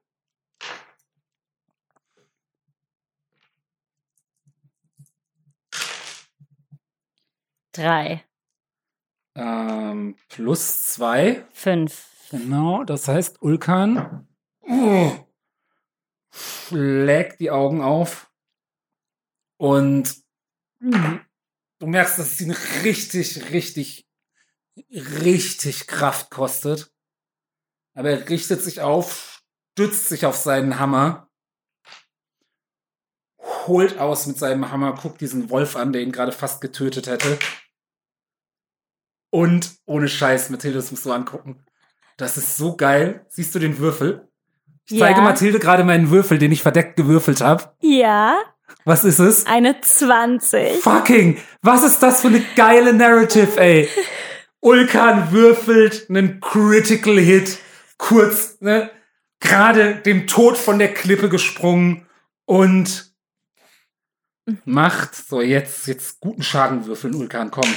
Drei. 7.73 8.25
Ähm, 9.37 10.17
plus 10.29 10.93
zwei. 10.93 11.45
Fünf. 11.53 12.09
Genau, 12.31 12.85
das 12.85 13.09
heißt, 13.09 13.43
Ulkan 13.43 14.29
uh, 14.63 15.11
schlägt 16.33 17.41
die 17.41 17.51
Augen 17.51 17.83
auf 17.83 18.31
und 19.57 20.24
du 20.91 21.87
merkst, 21.87 22.19
dass 22.19 22.33
es 22.33 22.41
ihn 22.41 22.51
richtig, 22.83 23.51
richtig, 23.53 24.07
richtig 24.77 25.87
Kraft 25.87 26.31
kostet. 26.31 26.93
Aber 27.95 28.11
er 28.11 28.29
richtet 28.29 28.61
sich 28.63 28.81
auf, 28.81 29.43
stützt 29.73 30.09
sich 30.09 30.27
auf 30.27 30.37
seinen 30.37 30.79
Hammer, 30.79 31.29
holt 33.67 33.99
aus 33.99 34.27
mit 34.27 34.39
seinem 34.39 34.71
Hammer, 34.71 34.95
guckt 34.95 35.21
diesen 35.21 35.49
Wolf 35.51 35.77
an, 35.77 35.93
der 35.93 36.03
ihn 36.03 36.13
gerade 36.13 36.33
fast 36.33 36.61
getötet 36.61 37.07
hätte. 37.07 37.39
Und 39.31 39.77
ohne 39.87 40.09
Scheiß, 40.09 40.51
Mathilde, 40.51 40.79
das 40.79 40.91
musst 40.91 41.05
du 41.07 41.13
angucken. 41.13 41.65
Das 42.17 42.37
ist 42.37 42.57
so 42.57 42.77
geil. 42.77 43.27
Siehst 43.29 43.55
du 43.55 43.59
den 43.59 43.79
Würfel? 43.79 44.29
Ich 44.89 44.99
zeige 44.99 45.19
Ja. 45.19 45.25
Mathilde 45.25 45.59
gerade 45.59 45.83
meinen 45.83 46.11
Würfel, 46.11 46.39
den 46.39 46.53
ich 46.53 46.63
verdeckt 46.63 46.97
gewürfelt 46.97 47.41
habe. 47.41 47.75
Ja, 47.81 48.39
Was 48.85 49.05
ist 49.05 49.19
es? 49.19 49.47
eine 49.47 49.81
20. 49.81 50.83
Fucking, 50.83 51.39
was 51.63 51.85
ist 51.85 52.03
das 52.03 52.21
für 52.21 52.29
eine 52.29 52.45
geile 52.55 52.93
Narrative, 52.93 53.59
ey? 53.59 53.89
Ulkan 54.61 55.33
würfelt 55.33 56.09
einen 56.09 56.41
Critical 56.41 57.19
Hit, 57.19 57.59
kurz, 57.99 58.61
ne? 58.61 58.91
Gerade 59.41 59.97
dem 59.97 60.27
Tod 60.27 60.57
von 60.57 60.79
der 60.79 60.93
Klippe 60.95 61.29
gesprungen 61.29 62.07
und 62.47 63.15
macht, 64.65 65.15
so 65.15 65.41
jetzt, 65.41 65.87
jetzt 65.87 66.21
guten 66.21 66.43
Schaden 66.43 66.87
würfeln, 66.87 67.15
Ulkan, 67.15 67.51
komm. 67.51 67.69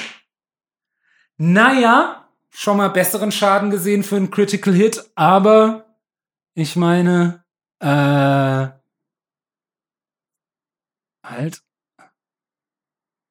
Naja, 1.37 2.29
schon 2.49 2.77
mal 2.77 2.89
besseren 2.89 3.31
Schaden 3.31 3.69
gesehen 3.69 4.03
für 4.03 4.15
einen 4.15 4.31
Critical 4.31 4.73
Hit, 4.73 5.03
aber 5.15 5.97
ich 6.53 6.75
meine, 6.75 7.43
äh, 7.79 8.76
halt, 11.29 11.63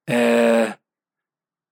äh, 0.07 0.73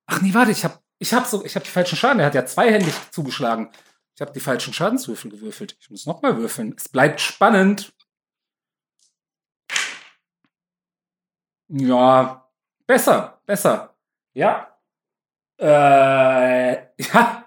ach 0.07 0.21
nee, 0.21 0.35
warte, 0.35 0.51
ich 0.51 0.65
hab, 0.65 0.83
ich 0.99 1.15
hab 1.15 1.27
so, 1.27 1.45
ich 1.45 1.55
hab 1.57 1.65
die 1.65 1.71
falschen 1.71 1.97
Schaden, 1.97 2.21
er 2.21 2.27
hat 2.27 2.35
ja 2.35 2.47
zweihändig 2.47 2.95
zugeschlagen. 3.11 3.71
Ich 4.15 4.21
habe 4.21 4.33
die 4.33 4.41
falschen 4.41 4.73
Schadenswürfel 4.73 5.31
gewürfelt. 5.31 5.77
Ich 5.81 5.91
muss 5.91 6.07
noch 6.07 6.23
mal 6.23 6.37
würfeln. 6.37 6.75
Es 6.77 6.89
bleibt 6.89 7.21
spannend. 7.21 7.93
Ja, 11.69 12.49
besser, 12.87 13.41
besser. 13.45 13.97
Ja. 14.35 14.79
Äh, 15.59 16.75
ja. 17.03 17.45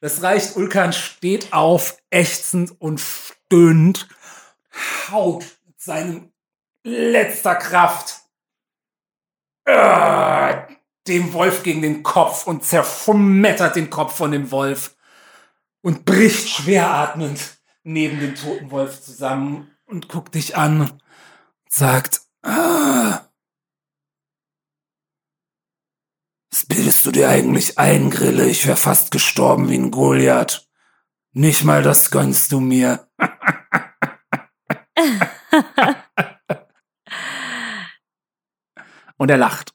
Das 0.00 0.22
reicht. 0.22 0.56
Ulkan 0.56 0.92
steht 0.92 1.52
auf, 1.52 1.96
ächzend 2.10 2.78
und 2.80 3.00
stöhnt, 3.00 4.08
haut 5.10 5.44
mit 5.64 5.80
seinem 5.80 6.33
letzter 6.84 7.56
Kraft 7.56 8.20
äh, 9.64 10.54
dem 11.08 11.32
Wolf 11.32 11.62
gegen 11.62 11.82
den 11.82 12.02
Kopf 12.02 12.46
und 12.46 12.64
zerfumettert 12.64 13.76
den 13.76 13.90
Kopf 13.90 14.16
von 14.16 14.30
dem 14.30 14.50
Wolf 14.50 14.96
und 15.82 16.04
bricht 16.04 16.48
schwer 16.48 16.90
atmend 16.90 17.58
neben 17.82 18.20
dem 18.20 18.34
toten 18.34 18.70
Wolf 18.70 19.02
zusammen 19.02 19.70
und 19.86 20.08
guckt 20.08 20.34
dich 20.34 20.56
an 20.56 20.82
und 20.82 21.02
sagt, 21.68 22.22
ah, 22.42 23.20
was 26.50 26.66
bildest 26.66 27.04
du 27.04 27.10
dir 27.10 27.28
eigentlich 27.28 27.78
ein, 27.78 28.10
Grille? 28.10 28.46
Ich 28.46 28.66
wär 28.66 28.76
fast 28.76 29.10
gestorben 29.10 29.68
wie 29.68 29.76
ein 29.76 29.90
Goliath. 29.90 30.68
Nicht 31.32 31.64
mal 31.64 31.82
das 31.82 32.10
gönnst 32.10 32.52
du 32.52 32.60
mir. 32.60 33.08
Und 39.16 39.30
er 39.30 39.36
lacht. 39.38 39.74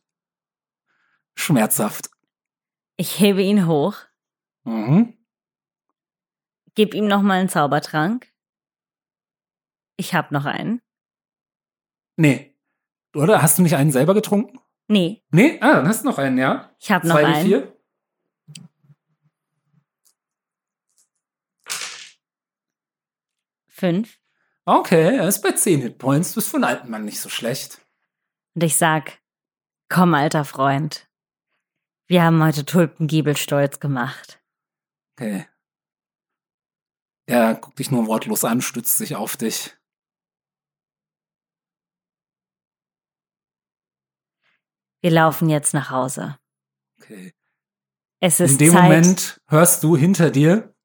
Schmerzhaft. 1.36 2.10
Ich 2.98 3.20
hebe 3.20 3.41
ihn 3.41 3.66
hoch, 3.68 3.95
Mhm. 4.66 5.18
gebe 6.76 6.98
ihm 6.98 7.07
nochmal 7.07 7.40
einen 7.40 7.49
Zaubertrank. 7.49 8.32
Ich 9.95 10.14
hab 10.14 10.32
noch 10.32 10.45
einen. 10.45 10.82
Nee. 12.18 12.56
Oder 13.16 13.41
hast 13.41 13.57
du 13.57 13.61
nicht 13.64 13.76
einen 13.76 13.91
selber 13.91 14.14
getrunken? 14.14 14.60
Nee, 14.88 15.24
Nee? 15.32 15.57
Ah, 15.61 15.76
dann 15.76 15.88
hast 15.88 16.03
du 16.03 16.10
noch 16.10 16.18
einen, 16.18 16.38
ja? 16.38 16.76
ich 16.80 16.91
hab 16.91 17.03
noch 17.03 17.16
Zwei, 17.16 17.26
einen. 17.26 17.45
vier. 17.48 17.76
Fünf. 23.68 24.18
Okay, 24.66 25.18
er 25.18 25.28
ist 25.28 25.41
bei 25.41 25.52
zehn 25.53 25.82
Hitpoints. 25.82 26.30
Du 26.32 26.36
bist 26.36 26.49
für 26.49 26.57
einen 26.57 26.66
alten 26.66 26.90
Mann 26.90 27.06
nicht 27.06 27.20
so 27.20 27.30
schlecht. 27.30 27.80
Und 28.56 28.64
ich 28.64 28.78
sag, 28.78 29.20
komm, 29.90 30.14
alter 30.14 30.45
Freund. 30.45 31.10
Wir 32.07 32.24
haben 32.24 32.44
heute 32.44 32.66
Tulpengiebel 32.66 33.36
stolz 33.36 33.80
gemacht. 33.80 34.41
Okay. 35.16 35.48
Er 37.28 37.53
guckt 37.56 37.78
dich 37.78 37.91
nur 37.91 38.07
wortlos 38.07 38.44
an, 38.44 38.61
stützt 38.61 38.98
sich 38.98 39.16
auf 39.16 39.38
dich. 39.38 39.78
Wir 45.02 45.11
laufen 45.11 45.49
jetzt 45.49 45.74
nach 45.74 45.91
Hause. 45.91 46.40
Okay. 46.99 47.34
Es 48.20 48.40
ist 48.40 48.53
In 48.53 48.57
dem 48.57 48.74
Zeit. 48.74 48.84
Moment 48.84 49.41
hörst 49.48 49.84
du 49.84 49.95
hinter 49.95 50.30
dir 50.30 50.76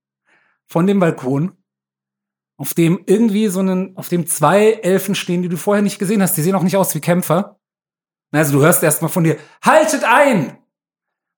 von 0.67 0.87
dem 0.87 1.01
Balkon, 1.01 1.57
auf 2.57 2.75
dem 2.75 3.03
irgendwie 3.07 3.49
so 3.49 3.61
einen, 3.61 3.97
auf 3.97 4.09
dem 4.09 4.27
zwei 4.27 4.73
Elfen 4.73 5.15
stehen, 5.15 5.43
die 5.43 5.49
du 5.49 5.57
vorher 5.57 5.83
nicht 5.83 5.99
gesehen 5.99 6.23
hast. 6.23 6.37
Die 6.37 6.43
sehen 6.43 6.55
auch 6.55 6.63
nicht 6.63 6.77
aus 6.77 6.95
wie 6.95 7.01
Kämpfer. 7.01 7.59
Also 8.35 8.59
du 8.59 8.65
hörst 8.65 8.83
erstmal 8.83 9.11
von 9.11 9.25
dir, 9.25 9.39
haltet 9.63 10.05
ein! 10.05 10.59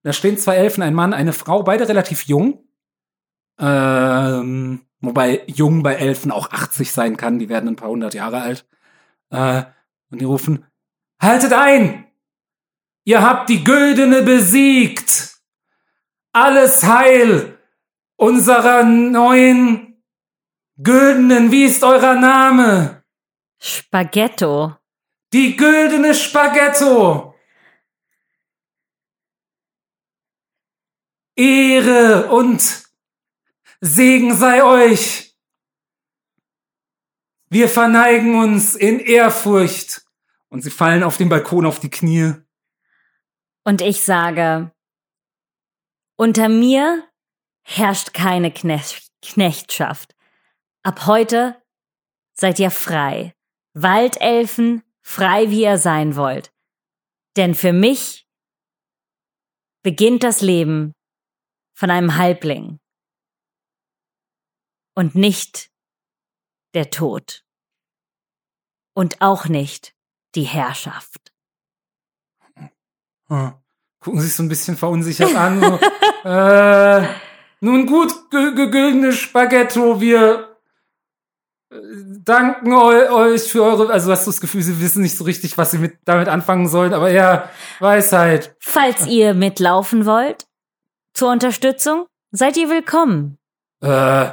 Da 0.03 0.13
stehen 0.13 0.39
zwei 0.39 0.57
Elfen, 0.57 0.83
ein 0.83 0.95
Mann, 0.95 1.13
eine 1.13 1.33
Frau, 1.33 1.63
beide 1.63 1.89
relativ 1.89 2.23
jung. 2.23 2.65
Ähm, 3.59 4.87
wobei 5.01 5.43
jung 5.47 5.83
bei 5.83 5.95
Elfen 5.95 6.31
auch 6.31 6.51
80 6.51 6.93
sein 6.93 7.17
kann, 7.17 7.39
die 7.39 7.49
werden 7.49 7.71
ein 7.71 7.77
paar 7.77 7.91
hundert 7.91 8.15
Jahre 8.15 8.41
alt. 8.41 8.67
Äh, 9.31 9.65
und 10.11 10.21
die 10.21 10.25
rufen, 10.25 10.65
haltet 11.21 11.53
ein! 11.53 12.07
Ihr 13.05 13.23
habt 13.23 13.49
die 13.51 13.65
Güldene 13.65 14.23
besiegt! 14.23 15.37
Alles 16.33 16.85
Heil 16.85 17.59
unserer 18.17 18.85
neuen 18.85 20.03
Güldenen, 20.77 21.51
wie 21.51 21.65
ist 21.65 21.83
eurer 21.83 22.15
Name? 22.15 23.03
Spaghetto. 23.59 24.77
Die 25.37 25.55
güldene 25.55 26.15
Spaghetto. 26.15 27.35
Ehre 31.35 32.31
und 32.31 32.85
Segen 33.83 34.35
sei 34.35 34.65
euch. 34.65 35.37
Wir 37.51 37.69
verneigen 37.69 38.41
uns 38.41 38.75
in 38.77 38.99
Ehrfurcht. 38.99 40.07
Und 40.49 40.63
sie 40.63 40.71
fallen 40.71 41.03
auf 41.03 41.19
den 41.19 41.29
Balkon 41.29 41.67
auf 41.67 41.81
die 41.81 41.91
Knie. 41.91 42.33
Und 43.63 43.83
ich 43.83 44.05
sage, 44.05 44.73
unter 46.17 46.49
mir 46.49 47.07
herrscht 47.61 48.15
keine 48.15 48.51
Knecht 48.51 49.13
Knechtschaft. 49.21 50.17
Ab 50.83 51.05
heute 51.05 51.63
seid 52.33 52.59
ihr 52.59 52.71
frei. 52.71 53.35
Waldelfen, 53.75 54.83
frei 55.07 55.51
wie 55.51 55.63
ihr 55.63 55.79
sein 55.79 56.17
wollt. 56.17 56.53
Denn 57.37 57.55
für 57.55 57.73
mich 57.73 58.27
beginnt 59.83 60.25
das 60.25 60.43
Leben 60.43 60.93
von 61.75 61.91
einem 61.91 62.17
Halbling 62.17 62.81
und 64.95 65.15
nicht 65.15 65.71
der 66.75 66.91
Tod 66.91 67.45
und 68.95 69.21
auch 69.21 69.47
nicht 69.47 69.95
die 70.35 70.43
Herrschaft. 70.43 71.33
Hm. 73.29 73.55
Gucken 74.01 74.21
sich 74.21 74.35
so 74.35 74.43
ein 74.43 74.49
bisschen 74.49 74.77
verunsichert 74.77 75.35
an. 75.37 75.61
So, 75.61 75.81
äh, 76.29 77.07
nun 77.61 77.87
gut, 77.87 78.13
güldene 78.31 79.13
Spaghetto, 79.13 80.01
wir 80.01 80.56
danken 81.71 82.73
euch 82.73 83.43
für 83.43 83.65
eure, 83.65 83.93
also 83.93 84.11
hast 84.11 84.27
du 84.27 84.31
das 84.31 84.41
Gefühl, 84.41 84.63
sie 84.63 84.81
wissen 84.81 85.03
nicht 85.03 85.17
so 85.17 85.25
richtig, 85.25 85.59
was 85.59 85.73
sie 85.73 85.79
mit, 85.79 85.99
damit 86.05 86.29
anfangen 86.29 86.69
sollen, 86.69 86.95
aber 86.95 87.11
ja, 87.11 87.51
Weisheit. 87.81 88.55
Falls 88.61 89.07
ihr 89.07 89.35
mitlaufen 89.35 90.07
wollt, 90.07 90.47
zur 91.15 91.31
Unterstützung, 91.31 92.07
seid 92.31 92.57
ihr 92.57 92.69
willkommen. 92.69 93.39
Äh, 93.81 94.31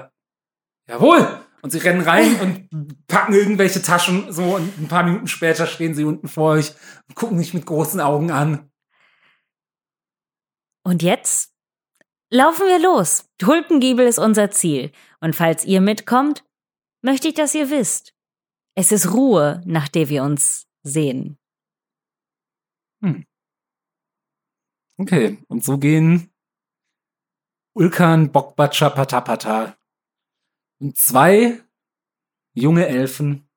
jawohl. 0.88 1.40
Und 1.62 1.72
sie 1.72 1.80
rennen 1.80 2.02
rein 2.02 2.40
und 2.42 3.08
packen 3.08 3.34
irgendwelche 3.34 3.82
Taschen 3.82 4.34
so 4.34 4.56
und 4.56 4.78
ein 4.78 4.90
paar 4.90 5.04
Minuten 5.04 5.28
später 5.28 5.66
stehen 5.66 5.96
sie 5.96 6.04
unten 6.04 6.28
vor 6.28 6.56
euch 6.56 6.74
und 7.08 7.16
gucken 7.16 7.38
mich 7.38 7.54
mit 7.54 7.66
großen 7.66 8.02
Augen 8.02 8.32
an. 8.32 8.70
Und 10.84 11.02
jetzt 11.02 11.54
laufen 12.30 12.68
wir 12.68 12.80
los. 12.80 13.30
Tulpengiebel 13.38 14.06
ist 14.06 14.20
unser 14.20 14.52
Ziel. 14.52 14.92
Und 15.22 15.38
falls 15.38 15.64
ihr 15.64 15.80
mitkommt, 15.80 16.44
möchte 17.04 17.28
ich, 17.28 17.36
dass 17.36 17.54
ihr 17.54 17.70
wisst. 17.70 18.16
Es 18.76 18.92
ist 18.92 19.14
Ruhe, 19.14 19.62
nach 19.66 19.88
der 19.88 20.10
wir 20.10 20.24
uns 20.24 20.66
sehen. 20.82 21.38
Hm. 23.02 23.26
Okay, 24.98 25.38
und 25.48 25.64
so 25.64 25.78
gehen 25.78 26.32
Ulkan, 27.76 28.32
Bokbatscha, 28.32 28.90
Patapata 28.90 29.76
und 30.80 30.98
zwei 30.98 31.60
junge 32.54 32.88
Elfen. 32.88 33.50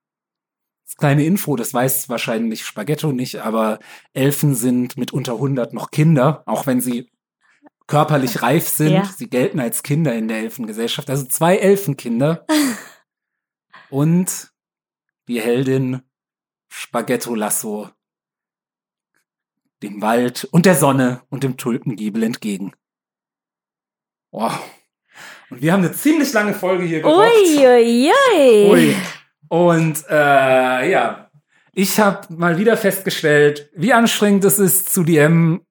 Das 0.85 0.97
kleine 0.97 1.25
Info, 1.25 1.57
das 1.57 1.75
weiß 1.75 2.09
wahrscheinlich 2.09 2.65
Spaghetto 2.65 3.13
nicht, 3.13 3.41
aber 3.41 3.79
Elfen 4.15 4.55
sind 4.55 4.97
mit 4.97 5.13
unter 5.13 5.35
100 5.35 5.75
noch 5.75 5.91
Kinder, 5.91 6.43
auch 6.47 6.67
wenn 6.67 6.81
sie 6.81 7.11
körperlich 7.87 8.43
reif 8.43 8.69
sind. 8.69 8.93
Ja. 8.93 9.05
Sie 9.05 9.29
gelten 9.29 9.61
als 9.61 9.83
Kinder 9.83 10.15
in 10.15 10.29
der 10.29 10.39
Elfengesellschaft. 10.39 11.11
Also 11.11 11.25
zwei 11.27 11.57
Elfenkinder. 11.57 12.47
und 13.91 14.53
die 15.29 15.41
Heldin 15.41 16.03
Spaghetto 16.69 17.35
Lasso 17.35 17.91
dem 19.83 20.01
Wald 20.01 20.45
und 20.51 20.67
der 20.67 20.75
Sonne 20.75 21.23
und 21.29 21.43
dem 21.43 21.57
Tulpengiebel 21.57 22.23
entgegen. 22.23 22.73
Wow. 24.31 24.59
Und 25.51 25.63
wir 25.63 25.73
haben 25.73 25.85
eine 25.85 25.93
ziemlich 25.93 26.33
lange 26.33 26.55
Folge 26.55 26.85
hier 26.85 27.01
gerockt. 27.01 27.31
Ui, 27.31 27.67
ui, 27.67 28.71
ui. 28.71 28.97
Und 29.49 30.05
äh, 30.09 30.91
ja, 30.91 31.31
ich 31.73 32.01
habe 32.01 32.33
mal 32.35 32.59
wieder 32.59 32.77
festgestellt, 32.77 33.71
wie 33.75 33.93
anstrengend 33.93 34.45
es 34.45 34.59
ist 34.59 34.93
zu 34.93 35.05
DM, 35.05 35.66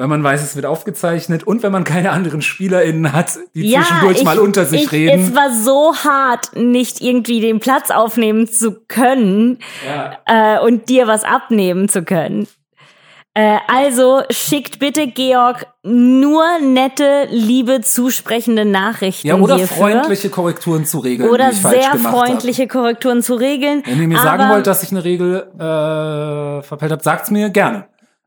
wenn 0.00 0.08
man 0.08 0.24
weiß, 0.24 0.42
es 0.42 0.56
wird 0.56 0.64
aufgezeichnet 0.64 1.44
und 1.44 1.62
wenn 1.62 1.72
man 1.72 1.84
keine 1.84 2.12
anderen 2.12 2.40
SpielerInnen 2.40 3.12
hat, 3.12 3.38
die 3.54 3.68
ja, 3.68 3.82
zwischendurch 3.82 4.18
ich, 4.18 4.24
mal 4.24 4.38
unter 4.38 4.64
sich 4.64 4.84
ich, 4.84 4.92
reden. 4.92 5.22
Es 5.22 5.34
war 5.34 5.52
so 5.52 5.94
hart, 5.94 6.56
nicht 6.56 7.02
irgendwie 7.02 7.40
den 7.40 7.60
Platz 7.60 7.90
aufnehmen 7.90 8.48
zu 8.48 8.72
können 8.88 9.58
ja. 9.86 10.56
äh, 10.56 10.60
und 10.64 10.88
dir 10.88 11.06
was 11.06 11.22
abnehmen 11.22 11.90
zu 11.90 12.02
können. 12.02 12.48
Äh, 13.34 13.58
also 13.68 14.22
schickt 14.30 14.78
bitte 14.78 15.06
Georg 15.06 15.66
nur 15.82 16.44
nette, 16.60 17.28
liebe, 17.30 17.82
zusprechende 17.82 18.64
Nachrichten. 18.64 19.28
Ja, 19.28 19.36
oder 19.36 19.56
hierfür. 19.56 19.76
freundliche 19.76 20.30
Korrekturen 20.30 20.86
zu 20.86 20.98
regeln. 20.98 21.28
Oder 21.28 21.52
sehr 21.52 21.96
freundliche 21.96 22.62
habe. 22.62 22.72
Korrekturen 22.72 23.22
zu 23.22 23.34
regeln. 23.34 23.82
Wenn 23.84 24.00
ihr 24.00 24.08
mir 24.08 24.18
sagen 24.18 24.48
wollt, 24.48 24.66
dass 24.66 24.82
ich 24.82 24.90
eine 24.90 25.04
Regel 25.04 25.46
äh, 25.54 26.62
verpellt 26.62 26.90
habe, 26.90 27.02
sagt's 27.02 27.30
mir 27.30 27.50
gerne. 27.50 27.84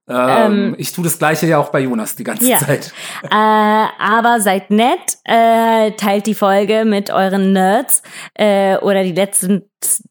Ähm, 0.09 0.53
ähm, 0.53 0.75
ich 0.77 0.91
tue 0.91 1.03
das 1.05 1.17
gleiche 1.17 1.47
ja 1.47 1.57
auch 1.57 1.69
bei 1.69 1.79
Jonas 1.79 2.15
die 2.15 2.25
ganze 2.25 2.49
ja. 2.49 2.57
Zeit. 2.57 2.91
Äh, 3.23 3.29
aber 3.31 4.41
seid 4.41 4.69
nett, 4.69 5.17
äh, 5.23 5.91
teilt 5.91 6.27
die 6.27 6.35
Folge 6.35 6.83
mit 6.83 7.09
euren 7.09 7.53
Nerds 7.53 8.03
äh, 8.33 8.75
oder 8.77 9.03
die 9.03 9.13
letzten 9.13 9.63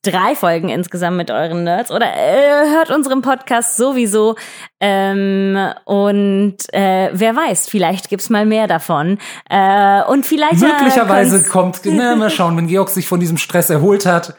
drei 0.02 0.34
Folgen 0.34 0.70
insgesamt 0.70 1.18
mit 1.18 1.30
euren 1.30 1.64
Nerds 1.64 1.90
oder 1.90 2.06
äh, 2.06 2.70
hört 2.70 2.90
unseren 2.90 3.20
Podcast 3.20 3.76
sowieso. 3.76 4.36
Ähm, 4.80 5.58
und 5.84 6.56
äh, 6.72 7.10
wer 7.12 7.36
weiß, 7.36 7.68
vielleicht 7.68 8.08
gibt's 8.08 8.30
mal 8.30 8.46
mehr 8.46 8.66
davon. 8.66 9.18
Äh, 9.50 10.02
und 10.04 10.24
vielleicht 10.24 10.60
möglicherweise 10.60 11.46
kommt, 11.48 11.80
na, 11.84 12.16
mal 12.16 12.30
schauen, 12.30 12.56
wenn 12.56 12.66
Georg 12.66 12.88
sich 12.88 13.06
von 13.06 13.20
diesem 13.20 13.36
Stress 13.36 13.68
erholt 13.68 14.06
hat. 14.06 14.36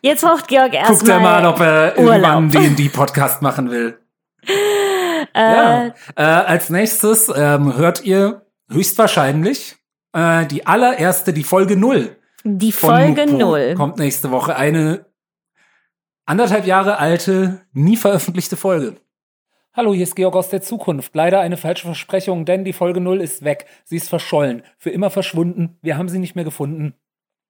Jetzt 0.00 0.24
braucht 0.24 0.46
Georg 0.46 0.74
erstmal 0.74 0.96
Guckt 0.96 1.08
er 1.08 1.20
mal, 1.20 1.46
ob 1.46 1.60
er 1.60 1.98
Urlaub. 1.98 2.34
irgendwann 2.34 2.50
den 2.50 2.76
die 2.76 2.88
Podcast 2.88 3.42
machen 3.42 3.70
will. 3.70 3.98
ja. 5.34 5.86
Äh, 5.86 5.92
äh, 6.16 6.22
als 6.22 6.70
nächstes 6.70 7.32
ähm, 7.34 7.76
hört 7.76 8.04
ihr 8.04 8.46
höchstwahrscheinlich 8.70 9.76
äh, 10.12 10.46
die 10.46 10.66
allererste, 10.66 11.32
die 11.32 11.44
Folge 11.44 11.76
null. 11.76 12.16
Die 12.44 12.72
Folge 12.72 13.26
null 13.26 13.74
kommt 13.76 13.98
nächste 13.98 14.30
Woche. 14.30 14.56
Eine 14.56 15.06
anderthalb 16.24 16.66
Jahre 16.66 16.98
alte, 16.98 17.60
nie 17.72 17.96
veröffentlichte 17.96 18.56
Folge. 18.56 18.96
Hallo, 19.74 19.94
hier 19.94 20.02
ist 20.02 20.16
Georg 20.16 20.36
aus 20.36 20.50
der 20.50 20.60
Zukunft. 20.60 21.14
Leider 21.14 21.40
eine 21.40 21.56
falsche 21.56 21.86
Versprechung, 21.86 22.44
denn 22.44 22.64
die 22.64 22.74
Folge 22.74 23.00
null 23.00 23.22
ist 23.22 23.42
weg. 23.42 23.66
Sie 23.84 23.96
ist 23.96 24.10
verschollen. 24.10 24.62
Für 24.76 24.90
immer 24.90 25.08
verschwunden. 25.08 25.78
Wir 25.80 25.96
haben 25.96 26.10
sie 26.10 26.18
nicht 26.18 26.34
mehr 26.34 26.44
gefunden. 26.44 26.94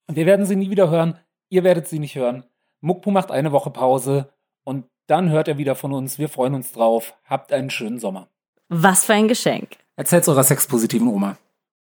Wir 0.08 0.26
werden 0.26 0.46
sie 0.46 0.54
nie 0.54 0.70
wieder 0.70 0.88
hören. 0.88 1.18
Ihr 1.48 1.64
werdet 1.64 1.88
sie 1.88 1.98
nicht 1.98 2.14
hören. 2.14 2.44
Mukpu 2.80 3.10
macht 3.10 3.30
eine 3.30 3.50
Woche 3.50 3.70
Pause 3.70 4.31
dann 5.12 5.28
hört 5.28 5.46
er 5.46 5.58
wieder 5.58 5.74
von 5.74 5.92
uns. 5.92 6.18
Wir 6.18 6.30
freuen 6.30 6.54
uns 6.54 6.72
drauf. 6.72 7.14
Habt 7.26 7.52
einen 7.52 7.68
schönen 7.68 7.98
Sommer. 7.98 8.28
Was 8.70 9.04
für 9.04 9.12
ein 9.12 9.28
Geschenk. 9.28 9.76
Erzähl's 9.94 10.26
eurer 10.26 10.42
sexpositiven 10.42 11.06
Oma. 11.06 11.36